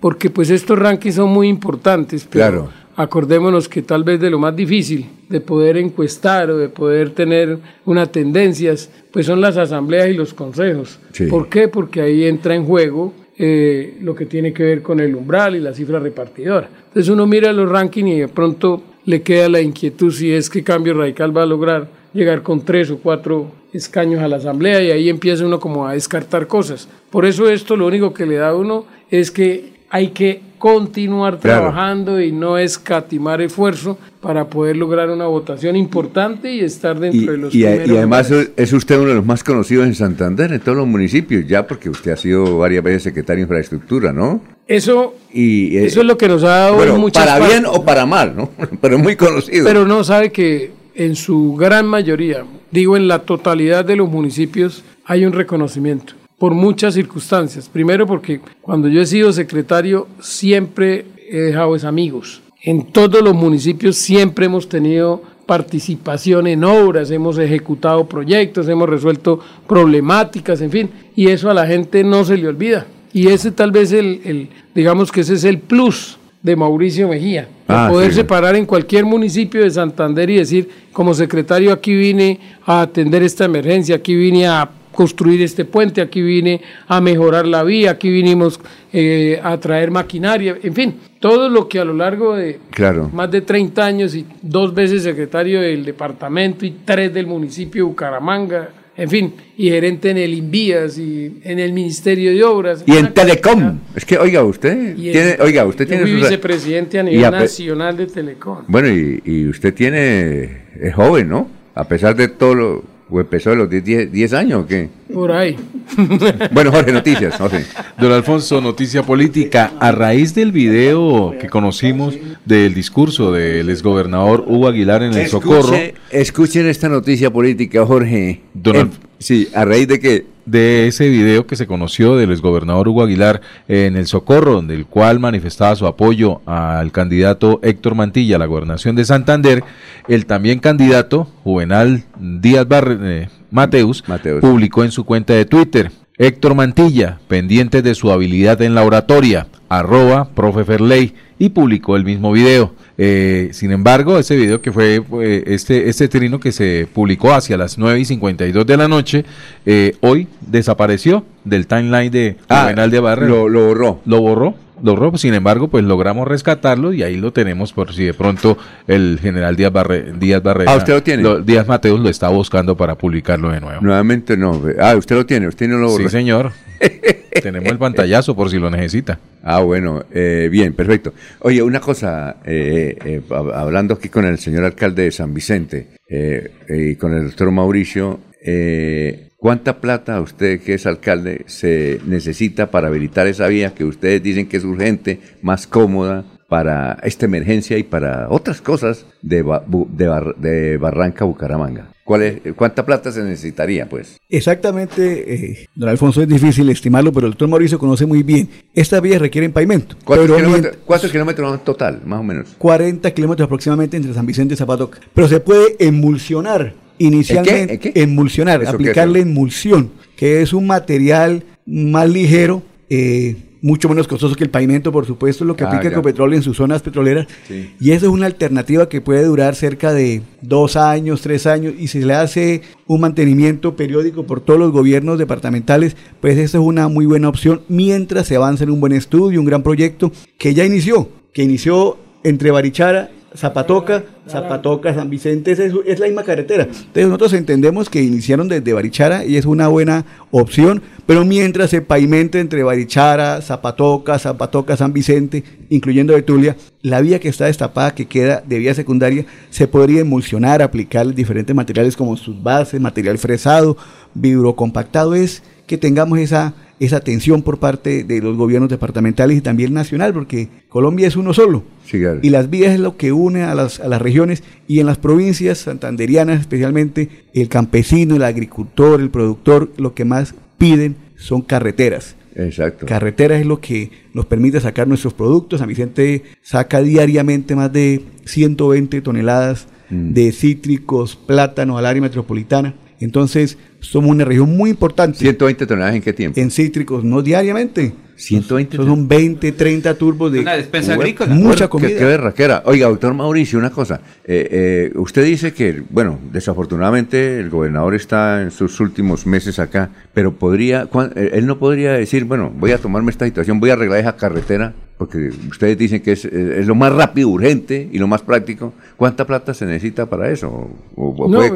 porque 0.00 0.30
pues 0.30 0.48
estos 0.50 0.78
rankings 0.78 1.16
son 1.16 1.30
muy 1.30 1.48
importantes. 1.48 2.26
Pero 2.30 2.44
Claro. 2.50 2.68
acordémonos 2.96 3.68
que 3.68 3.82
tal 3.82 4.04
vez 4.04 4.18
de 4.20 4.30
lo 4.30 4.38
más 4.38 4.54
difícil 4.56 5.06
de 5.28 5.40
poder 5.40 5.76
encuestar 5.76 6.50
o 6.50 6.56
de 6.56 6.68
poder 6.68 7.10
tener 7.10 7.58
unas 7.84 8.10
tendencias, 8.12 8.90
pues 9.12 9.26
son 9.26 9.40
las 9.42 9.56
asambleas 9.58 10.08
y 10.08 10.14
los 10.14 10.32
consejos. 10.32 10.98
Sí. 11.12 11.26
¿Por 11.26 11.48
qué? 11.48 11.68
Porque 11.68 12.00
ahí 12.00 12.24
entra 12.24 12.54
en 12.54 12.64
juego 12.64 13.12
eh, 13.36 13.98
lo 14.00 14.14
que 14.14 14.24
tiene 14.26 14.52
que 14.52 14.62
ver 14.64 14.82
con 14.82 15.00
el 15.00 15.14
umbral 15.14 15.56
y 15.56 15.60
la 15.60 15.74
cifra 15.74 15.98
repartidora. 15.98 16.68
Entonces 16.88 17.08
uno 17.10 17.26
mira 17.26 17.52
los 17.52 17.68
rankings 17.68 18.08
y 18.10 18.18
de 18.20 18.28
pronto 18.28 18.82
le 19.08 19.22
queda 19.22 19.48
la 19.48 19.62
inquietud 19.62 20.12
si 20.12 20.34
es 20.34 20.50
que 20.50 20.62
Cambio 20.62 20.92
Radical 20.92 21.34
va 21.34 21.44
a 21.44 21.46
lograr 21.46 21.88
llegar 22.12 22.42
con 22.42 22.62
tres 22.66 22.90
o 22.90 22.98
cuatro 22.98 23.50
escaños 23.72 24.20
a 24.20 24.28
la 24.28 24.36
asamblea 24.36 24.82
y 24.82 24.90
ahí 24.90 25.08
empieza 25.08 25.46
uno 25.46 25.58
como 25.60 25.86
a 25.86 25.94
descartar 25.94 26.46
cosas. 26.46 26.90
Por 27.08 27.24
eso 27.24 27.48
esto 27.48 27.74
lo 27.74 27.86
único 27.86 28.12
que 28.12 28.26
le 28.26 28.36
da 28.36 28.50
a 28.50 28.54
uno 28.54 28.84
es 29.10 29.30
que 29.30 29.72
hay 29.88 30.08
que 30.08 30.42
continuar 30.58 31.38
Claro. 31.38 31.60
trabajando 31.70 32.20
y 32.20 32.32
no 32.32 32.58
escatimar 32.58 33.40
esfuerzo 33.40 33.98
para 34.20 34.48
poder 34.48 34.76
lograr 34.76 35.10
una 35.10 35.26
votación 35.26 35.76
importante 35.76 36.52
y 36.52 36.60
estar 36.60 36.98
dentro 36.98 37.20
Y, 37.22 37.26
de 37.26 37.36
los 37.38 37.54
y 37.54 37.58
primeros 37.62 37.88
y 37.88 37.96
además 37.96 38.30
lugares. 38.30 38.52
es 38.56 38.72
usted 38.72 38.98
uno 38.98 39.08
de 39.10 39.14
los 39.14 39.24
más 39.26 39.44
conocidos 39.44 39.86
en 39.86 39.94
Santander, 39.94 40.52
en 40.52 40.60
todos 40.60 40.76
los 40.78 40.86
municipios, 40.86 41.46
ya 41.46 41.66
porque 41.66 41.88
usted 41.88 42.12
ha 42.12 42.16
sido 42.16 42.58
varias 42.58 42.82
veces 42.82 43.02
secretario 43.04 43.38
de 43.38 43.42
infraestructura, 43.42 44.12
¿no? 44.12 44.40
Eso, 44.66 45.14
Y, 45.32 45.76
eh, 45.76 45.86
eso 45.86 46.00
es 46.00 46.06
lo 46.06 46.18
que 46.18 46.28
nos 46.28 46.42
ha 46.44 46.48
dado 46.48 46.74
bueno, 46.76 46.98
muchas 46.98 47.24
para 47.26 47.46
bien 47.46 47.64
o 47.66 47.84
para 47.84 48.04
mal, 48.06 48.34
¿no? 48.36 48.50
Pero 48.80 48.96
es 48.96 49.02
muy 49.02 49.16
conocido. 49.16 49.64
Pero 49.66 49.86
no 49.86 50.02
sabe 50.04 50.30
que 50.32 50.72
en 50.94 51.14
su 51.16 51.54
gran 51.54 51.86
mayoría, 51.86 52.44
digo 52.70 52.96
en 52.96 53.06
la 53.08 53.20
totalidad 53.20 53.84
de 53.84 53.96
los 53.96 54.10
municipios, 54.10 54.82
hay 55.04 55.24
un 55.24 55.32
reconocimiento 55.32 56.14
por 56.38 56.54
muchas 56.54 56.94
circunstancias. 56.94 57.68
Primero 57.72 58.06
porque 58.06 58.40
cuando 58.62 58.88
yo 58.88 59.00
he 59.02 59.06
sido 59.06 59.32
secretario 59.32 60.06
siempre 60.20 61.04
he 61.30 61.36
dejado 61.38 61.74
es 61.76 61.84
amigos. 61.84 62.42
En 62.62 62.92
todos 62.92 63.22
los 63.22 63.34
municipios 63.34 63.96
siempre 63.96 64.46
hemos 64.46 64.68
tenido 64.68 65.22
participación 65.46 66.46
en 66.46 66.64
obras, 66.64 67.10
hemos 67.10 67.38
ejecutado 67.38 68.06
proyectos, 68.06 68.68
hemos 68.68 68.88
resuelto 68.88 69.40
problemáticas, 69.66 70.60
en 70.60 70.70
fin, 70.70 70.90
y 71.16 71.28
eso 71.28 71.50
a 71.50 71.54
la 71.54 71.66
gente 71.66 72.04
no 72.04 72.24
se 72.24 72.36
le 72.36 72.48
olvida. 72.48 72.86
Y 73.12 73.28
ese 73.28 73.50
tal 73.52 73.70
vez 73.72 73.92
el, 73.92 74.20
el 74.24 74.48
digamos 74.74 75.10
que 75.10 75.22
ese 75.22 75.34
es 75.34 75.44
el 75.44 75.58
plus 75.58 76.18
de 76.42 76.54
Mauricio 76.56 77.08
Mejía, 77.08 77.48
Ah, 77.66 77.88
poder 77.90 78.10
sí. 78.10 78.16
separar 78.18 78.56
en 78.56 78.64
cualquier 78.66 79.04
municipio 79.04 79.62
de 79.62 79.70
Santander 79.70 80.30
y 80.30 80.36
decir, 80.36 80.68
como 80.92 81.12
secretario 81.14 81.72
aquí 81.72 81.94
vine 81.94 82.38
a 82.64 82.82
atender 82.82 83.22
esta 83.22 83.44
emergencia, 83.44 83.96
aquí 83.96 84.14
vine 84.14 84.46
a 84.46 84.68
construir 84.98 85.40
este 85.42 85.64
puente, 85.64 86.00
aquí 86.00 86.20
vine 86.20 86.60
a 86.88 87.00
mejorar 87.00 87.46
la 87.46 87.62
vía, 87.62 87.92
aquí 87.92 88.10
vinimos 88.10 88.58
eh, 88.92 89.38
a 89.40 89.56
traer 89.60 89.92
maquinaria, 89.92 90.56
en 90.60 90.74
fin, 90.74 90.94
todo 91.20 91.48
lo 91.48 91.68
que 91.68 91.78
a 91.78 91.84
lo 91.84 91.94
largo 91.94 92.34
de 92.34 92.58
Claro. 92.70 93.08
más 93.12 93.30
de 93.30 93.42
30 93.42 93.86
años 93.86 94.16
y 94.16 94.26
dos 94.42 94.74
veces 94.74 95.04
secretario 95.04 95.60
del 95.60 95.84
departamento 95.84 96.66
y 96.66 96.72
tres 96.84 97.14
del 97.14 97.28
municipio 97.28 97.84
de 97.84 97.88
Bucaramanga, 97.90 98.70
en 98.96 99.08
fin, 99.08 99.32
y 99.56 99.68
gerente 99.70 100.10
en 100.10 100.18
el 100.18 100.34
INVIAS 100.34 100.98
y 100.98 101.38
en 101.44 101.60
el 101.60 101.72
Ministerio 101.72 102.32
de 102.32 102.42
Obras. 102.42 102.82
Y 102.84 102.96
en 102.96 103.14
Telecom. 103.14 103.78
Es 103.94 104.04
que, 104.04 104.18
oiga, 104.18 104.42
usted 104.42 104.96
y 104.98 105.12
tiene, 105.12 105.36
oiga, 105.40 105.64
usted 105.64 105.84
yo 105.84 105.90
tiene 105.90 106.02
fui 106.02 106.12
sus- 106.14 106.22
vicepresidente 106.22 106.98
a 106.98 107.04
nivel 107.04 107.24
a 107.26 107.30
nacional 107.30 107.96
de 107.96 108.06
Telecom. 108.08 108.64
Bueno, 108.66 108.88
y, 108.88 109.22
y 109.24 109.46
usted 109.46 109.72
tiene, 109.72 110.62
es 110.80 110.92
joven, 110.92 111.28
¿no? 111.28 111.48
A 111.76 111.84
pesar 111.86 112.16
de 112.16 112.26
todo 112.26 112.54
lo, 112.56 112.84
o 113.10 113.20
empezó 113.20 113.50
a 113.50 113.54
los 113.54 113.68
10, 113.70 114.12
10 114.12 114.32
años, 114.34 114.64
¿o 114.64 114.66
qué? 114.66 114.88
Por 115.12 115.32
ahí. 115.32 115.56
Bueno, 116.52 116.70
Jorge, 116.70 116.92
noticias, 116.92 117.36
Jorge. 117.36 117.64
Don 117.98 118.12
Alfonso, 118.12 118.60
noticia 118.60 119.02
política. 119.02 119.72
A 119.80 119.90
raíz 119.92 120.34
del 120.34 120.52
video 120.52 121.34
que 121.40 121.48
conocimos 121.48 122.14
del 122.44 122.74
discurso 122.74 123.32
del 123.32 123.68
exgobernador 123.70 124.44
Hugo 124.46 124.68
Aguilar 124.68 125.02
en 125.02 125.14
el 125.14 125.26
Socorro, 125.28 125.72
Escuche- 125.74 125.94
escuchen 126.10 126.66
esta 126.66 126.88
noticia 126.88 127.30
política, 127.32 127.84
Jorge. 127.86 128.40
Don 128.54 128.76
Eh, 128.76 128.80
Alf- 128.80 128.98
sí, 129.18 129.48
a 129.54 129.64
raíz 129.64 129.88
de 129.88 130.00
que 130.00 130.26
de 130.46 130.86
ese 130.86 131.08
video 131.10 131.46
que 131.46 131.56
se 131.56 131.66
conoció 131.66 132.16
del 132.16 132.30
exgobernador 132.30 132.88
Hugo 132.88 133.02
Aguilar 133.02 133.42
en 133.68 133.96
el 133.96 134.06
Socorro, 134.06 134.54
donde 134.54 134.74
el 134.74 134.86
cual 134.86 135.18
manifestaba 135.20 135.76
su 135.76 135.86
apoyo 135.86 136.40
al 136.46 136.90
candidato 136.90 137.60
Héctor 137.62 137.94
Mantilla 137.94 138.36
a 138.36 138.38
la 138.38 138.46
gobernación 138.46 138.96
de 138.96 139.04
Santander, 139.04 139.62
el 140.08 140.24
también 140.24 140.58
candidato 140.58 141.28
Juvenal 141.44 142.04
Díaz 142.18 142.66
Barre- 142.66 142.98
eh, 143.02 143.28
Mateus, 143.50 144.02
publicó 144.40 144.84
en 144.84 144.90
su 144.90 145.04
cuenta 145.04 145.34
de 145.34 145.44
Twitter, 145.44 145.90
Héctor 146.18 146.54
Mantilla, 146.54 147.18
pendiente 147.28 147.80
de 147.82 147.94
su 147.94 148.10
habilidad 148.10 148.60
en 148.62 148.74
la 148.74 148.82
oratoria, 148.84 149.46
arroba 149.68 150.28
profe 150.34 150.64
Ferley, 150.64 151.14
y 151.38 151.50
publicó 151.50 151.96
el 151.96 152.04
mismo 152.04 152.32
video. 152.32 152.74
Eh, 153.00 153.50
sin 153.52 153.70
embargo, 153.70 154.18
ese 154.18 154.34
video 154.34 154.60
que 154.60 154.72
fue 154.72 155.00
eh, 155.22 155.44
este, 155.46 155.88
este 155.88 156.08
trino 156.08 156.40
que 156.40 156.50
se 156.50 156.88
publicó 156.92 157.32
hacia 157.32 157.56
las 157.56 157.78
9 157.78 158.00
y 158.00 158.04
52 158.04 158.66
de 158.66 158.76
la 158.76 158.88
noche, 158.88 159.24
eh, 159.64 159.94
hoy 160.00 160.26
desapareció 160.40 161.24
del 161.44 161.68
timeline 161.68 162.10
de 162.10 162.36
Ah, 162.48 162.62
Juvenal 162.64 162.90
de 162.90 163.00
Barra. 163.00 163.28
lo- 163.28 163.48
lo 163.48 163.66
borró. 163.68 164.00
Lo 164.04 164.20
borró. 164.20 164.54
Lo 164.82 164.94
borró, 164.96 165.16
sin 165.18 165.34
embargo, 165.34 165.68
pues 165.68 165.84
logramos 165.84 166.26
rescatarlo 166.28 166.92
y 166.92 167.02
ahí 167.02 167.16
lo 167.16 167.32
tenemos 167.32 167.72
por 167.72 167.92
si 167.92 168.04
de 168.04 168.14
pronto 168.14 168.56
el 168.86 169.18
general 169.20 169.56
Díaz, 169.56 169.72
Barre, 169.72 170.12
Díaz 170.18 170.42
Barrera, 170.42 170.72
Ah, 170.72 170.76
¿usted 170.76 170.92
lo 170.94 171.02
tiene? 171.02 171.40
Díaz 171.42 171.66
Mateus 171.66 171.98
lo 172.00 172.08
está 172.08 172.28
buscando 172.28 172.76
para 172.76 172.94
publicarlo 172.96 173.50
de 173.50 173.60
nuevo. 173.60 173.80
nuevamente 173.80 174.36
no. 174.36 174.62
Ah, 174.80 174.94
usted 174.96 175.16
lo 175.16 175.26
tiene, 175.26 175.48
usted 175.48 175.68
no 175.68 175.78
lo 175.78 175.90
Sí, 175.90 176.08
señor. 176.08 176.52
Tenemos 177.42 177.68
el 177.70 177.78
pantallazo 177.78 178.34
por 178.34 178.50
si 178.50 178.58
lo 178.58 178.70
necesita. 178.70 179.18
Ah, 179.42 179.60
bueno, 179.60 180.04
eh, 180.12 180.48
bien, 180.50 180.72
perfecto. 180.72 181.12
Oye, 181.40 181.62
una 181.62 181.80
cosa, 181.80 182.36
eh, 182.44 182.96
eh, 183.04 183.20
hab- 183.28 183.54
hablando 183.54 183.94
aquí 183.94 184.08
con 184.08 184.24
el 184.24 184.38
señor 184.38 184.64
alcalde 184.64 185.04
de 185.04 185.12
San 185.12 185.32
Vicente 185.34 185.86
eh, 186.08 186.50
eh, 186.68 186.90
y 186.92 186.96
con 186.96 187.14
el 187.14 187.26
doctor 187.26 187.50
Mauricio, 187.52 188.18
eh, 188.44 189.27
¿cuánta 189.38 189.80
plata 189.80 190.20
usted 190.20 190.60
que 190.60 190.74
es 190.74 190.84
alcalde 190.86 191.44
se 191.46 192.00
necesita 192.06 192.70
para 192.70 192.88
habilitar 192.88 193.26
esa 193.26 193.46
vía 193.48 193.72
que 193.74 193.84
ustedes 193.84 194.22
dicen 194.22 194.46
que 194.48 194.58
es 194.58 194.64
urgente, 194.64 195.20
más 195.42 195.66
cómoda 195.66 196.24
para 196.48 196.98
esta 197.02 197.26
emergencia 197.26 197.76
y 197.78 197.82
para 197.82 198.28
otras 198.30 198.60
cosas 198.60 199.06
de, 199.22 199.42
Ba- 199.42 199.64
Bu- 199.66 199.88
de, 199.88 200.08
Bar- 200.08 200.34
de 200.36 200.76
Barranca 200.78 201.24
Bucaramanga? 201.24 201.92
¿Cuál 202.04 202.22
es, 202.22 202.38
¿Cuánta 202.56 202.86
plata 202.86 203.12
se 203.12 203.22
necesitaría, 203.22 203.86
pues? 203.86 204.16
Exactamente, 204.30 205.34
eh, 205.34 205.68
don 205.74 205.90
Alfonso, 205.90 206.22
es 206.22 206.28
difícil 206.28 206.68
estimarlo, 206.70 207.12
pero 207.12 207.26
el 207.26 207.32
doctor 207.32 207.48
Mauricio 207.48 207.78
conoce 207.78 208.06
muy 208.06 208.22
bien. 208.22 208.48
Estas 208.74 209.02
vías 209.02 209.20
requieren 209.20 209.52
pavimento. 209.52 209.94
¿Cuántos 210.04 210.34
kilómetros, 210.34 210.76
cuántos 210.86 211.12
kilómetros 211.12 211.52
en 211.52 211.60
total, 211.64 212.00
más 212.06 212.20
o 212.20 212.22
menos? 212.22 212.48
40 212.56 213.10
kilómetros 213.12 213.44
aproximadamente 213.44 213.98
entre 213.98 214.14
San 214.14 214.24
Vicente 214.24 214.54
y 214.54 214.56
Zapatoca. 214.56 215.00
Pero 215.14 215.28
se 215.28 215.38
puede 215.40 215.76
emulsionar 215.80 216.72
inicialmente. 216.98 217.74
¿El 217.74 217.78
qué? 217.80 217.92
Emulsionar, 218.02 218.62
¿Eso 218.62 218.72
qué 218.72 218.84
es? 218.84 218.88
aplicarle 218.90 219.20
emulsión, 219.20 219.90
que 220.16 220.42
es 220.42 220.52
un 220.52 220.66
material 220.66 221.44
más 221.66 222.08
ligero, 222.08 222.62
eh, 222.90 223.36
mucho 223.60 223.88
menos 223.88 224.06
costoso 224.06 224.36
que 224.36 224.44
el 224.44 224.50
pavimento, 224.50 224.92
por 224.92 225.04
supuesto, 225.04 225.44
lo 225.44 225.56
que 225.56 225.64
Ah, 225.64 225.66
aplica. 225.68 225.88
Ecopetrol 225.88 226.32
en 226.34 226.42
sus 226.42 226.56
zonas 226.56 226.80
petroleras. 226.80 227.26
Sí. 227.48 227.70
Y 227.80 227.90
eso 227.90 228.06
es 228.06 228.12
una 228.12 228.26
alternativa 228.26 228.88
que 228.88 229.00
puede 229.00 229.24
durar 229.24 229.56
cerca 229.56 229.92
de 229.92 230.22
dos 230.42 230.76
años, 230.76 231.22
tres 231.22 231.44
años, 231.46 231.74
y 231.76 231.88
si 231.88 232.00
le 232.00 232.14
hace 232.14 232.62
un 232.86 233.00
mantenimiento 233.00 233.74
periódico 233.74 234.24
por 234.26 234.40
todos 234.40 234.60
los 234.60 234.70
gobiernos 234.70 235.18
departamentales, 235.18 235.96
pues 236.20 236.38
esa 236.38 236.58
es 236.58 236.64
una 236.64 236.86
muy 236.86 237.04
buena 237.06 237.28
opción 237.28 237.62
mientras 237.68 238.28
se 238.28 238.36
avanza 238.36 238.62
en 238.62 238.70
un 238.70 238.80
buen 238.80 238.92
estudio, 238.92 239.40
un 239.40 239.46
gran 239.46 239.64
proyecto 239.64 240.12
que 240.38 240.54
ya 240.54 240.64
inició, 240.64 241.08
que 241.32 241.42
inició 241.42 241.98
entre 242.22 242.52
Barichara, 242.52 243.10
Zapatoca, 243.36 244.04
Zapatoca, 244.28 244.94
San 244.94 245.10
Vicente, 245.10 245.52
es, 245.52 245.60
es 245.60 245.98
la 245.98 246.06
misma 246.06 246.22
carretera. 246.22 246.64
Entonces 246.64 247.06
nosotros 247.06 247.32
entendemos 247.34 247.90
que 247.90 248.02
iniciaron 248.02 248.48
desde 248.48 248.72
Barichara 248.72 249.24
y 249.24 249.36
es 249.36 249.44
una 249.44 249.68
buena 249.68 250.04
opción, 250.30 250.82
pero 251.06 251.24
mientras 251.24 251.70
se 251.70 251.82
pavimente 251.82 252.40
entre 252.40 252.62
Barichara, 252.62 253.40
Zapatoca, 253.42 254.18
Zapatoca, 254.18 254.76
San 254.76 254.92
Vicente, 254.92 255.44
incluyendo 255.68 256.14
Betulia, 256.14 256.56
la 256.82 257.00
vía 257.00 257.20
que 257.20 257.28
está 257.28 257.46
destapada, 257.46 257.94
que 257.94 258.06
queda 258.06 258.42
de 258.46 258.58
vía 258.58 258.74
secundaria, 258.74 259.26
se 259.50 259.68
podría 259.68 260.00
emulsionar, 260.00 260.62
aplicar 260.62 261.14
diferentes 261.14 261.54
materiales 261.54 261.96
como 261.96 262.16
sus 262.16 262.42
bases, 262.42 262.80
material 262.80 263.18
fresado, 263.18 263.76
vibrocompactado, 264.14 265.14
es 265.14 265.42
que 265.66 265.76
tengamos 265.76 266.18
esa, 266.18 266.54
esa 266.80 266.96
atención 266.96 267.42
por 267.42 267.58
parte 267.58 268.04
de 268.04 268.20
los 268.20 268.36
gobiernos 268.36 268.70
departamentales 268.70 269.36
y 269.36 269.40
también 269.40 269.72
nacional, 269.74 270.12
porque 270.12 270.48
Colombia 270.68 271.08
es 271.08 271.16
uno 271.16 271.34
solo. 271.34 271.64
Sí, 271.84 271.98
claro. 271.98 272.20
Y 272.22 272.30
las 272.30 272.50
vías 272.50 272.74
es 272.74 272.80
lo 272.80 272.96
que 272.96 273.12
une 273.12 273.42
a 273.42 273.54
las, 273.54 273.80
a 273.80 273.88
las 273.88 274.00
regiones 274.00 274.42
y 274.66 274.80
en 274.80 274.86
las 274.86 274.98
provincias 274.98 275.58
santanderianas 275.58 276.40
especialmente 276.40 277.08
el 277.34 277.48
campesino, 277.48 278.16
el 278.16 278.22
agricultor, 278.22 279.00
el 279.00 279.10
productor, 279.10 279.72
lo 279.76 279.94
que 279.94 280.04
más 280.04 280.34
piden 280.56 280.96
son 281.16 281.42
carreteras. 281.42 282.14
Exacto. 282.34 282.86
Carreteras 282.86 283.40
es 283.40 283.46
lo 283.46 283.60
que 283.60 283.90
nos 284.14 284.26
permite 284.26 284.60
sacar 284.60 284.86
nuestros 284.86 285.14
productos. 285.14 285.58
San 285.58 285.68
Vicente 285.68 286.22
saca 286.42 286.80
diariamente 286.82 287.56
más 287.56 287.72
de 287.72 288.02
120 288.24 289.00
toneladas 289.00 289.66
Mm. 289.90 290.12
de 290.12 290.32
cítricos, 290.32 291.16
plátanos 291.16 291.78
al 291.78 291.86
área 291.86 292.02
metropolitana. 292.02 292.74
Entonces, 293.00 293.58
somos 293.80 294.10
una 294.10 294.24
región 294.24 294.56
muy 294.56 294.70
importante. 294.70 295.18
¿120 295.18 295.66
toneladas 295.66 295.94
en 295.94 296.02
qué 296.02 296.12
tiempo? 296.12 296.40
En 296.40 296.50
cítricos, 296.50 297.04
no 297.04 297.22
diariamente. 297.22 297.92
120 298.18 298.76
Son 298.76 299.06
20, 299.06 299.52
30 299.52 299.94
turbos 299.94 300.32
de 300.32 300.40
Una 300.40 300.54
despensa 300.56 300.94
agrícola. 300.94 301.32
mucha 301.34 301.44
Bueno, 301.46 301.56
qué- 301.58 301.68
comida. 301.68 301.98
Qué, 301.98 302.04
berraquera. 302.04 302.62
Oiga, 302.66 302.88
doctor 302.88 303.14
Mauricio, 303.14 303.58
una 303.58 303.70
cosa. 303.70 304.00
Eh, 304.24 304.48
eh, 304.50 304.92
usted 304.98 305.24
dice 305.24 305.52
que, 305.52 305.82
bueno, 305.90 306.18
desafortunadamente 306.32 307.38
el 307.38 307.48
gobernador 307.50 307.94
está 307.94 308.42
en 308.42 308.50
sus 308.50 308.80
últimos 308.80 309.26
meses 309.26 309.58
acá, 309.58 309.90
pero 310.12 310.32
podría, 310.32 310.86
cuan- 310.86 311.12
eh, 311.16 311.30
él 311.34 311.46
no 311.46 311.58
podría 311.58 311.92
decir, 311.92 312.24
bueno, 312.24 312.52
voy 312.54 312.72
a 312.72 312.78
tomarme 312.78 313.10
esta 313.10 313.24
situación, 313.24 313.60
voy 313.60 313.70
a 313.70 313.74
arreglar 313.74 314.00
esa 314.00 314.16
carretera, 314.16 314.74
porque 314.98 315.30
ustedes 315.48 315.78
dicen 315.78 316.02
que 316.02 316.12
es, 316.12 316.24
es 316.24 316.66
lo 316.66 316.74
más 316.74 316.92
rápido, 316.92 317.28
urgente 317.28 317.88
y 317.92 317.98
lo 317.98 318.08
más 318.08 318.22
práctico. 318.22 318.74
¿Cuánta 318.96 319.24
plata 319.26 319.54
se 319.54 319.64
necesita 319.64 320.06
para 320.06 320.30
eso? 320.30 320.48
¿O, 320.96 321.08
o 321.10 321.28
No, 321.28 321.36
puede 321.38 321.50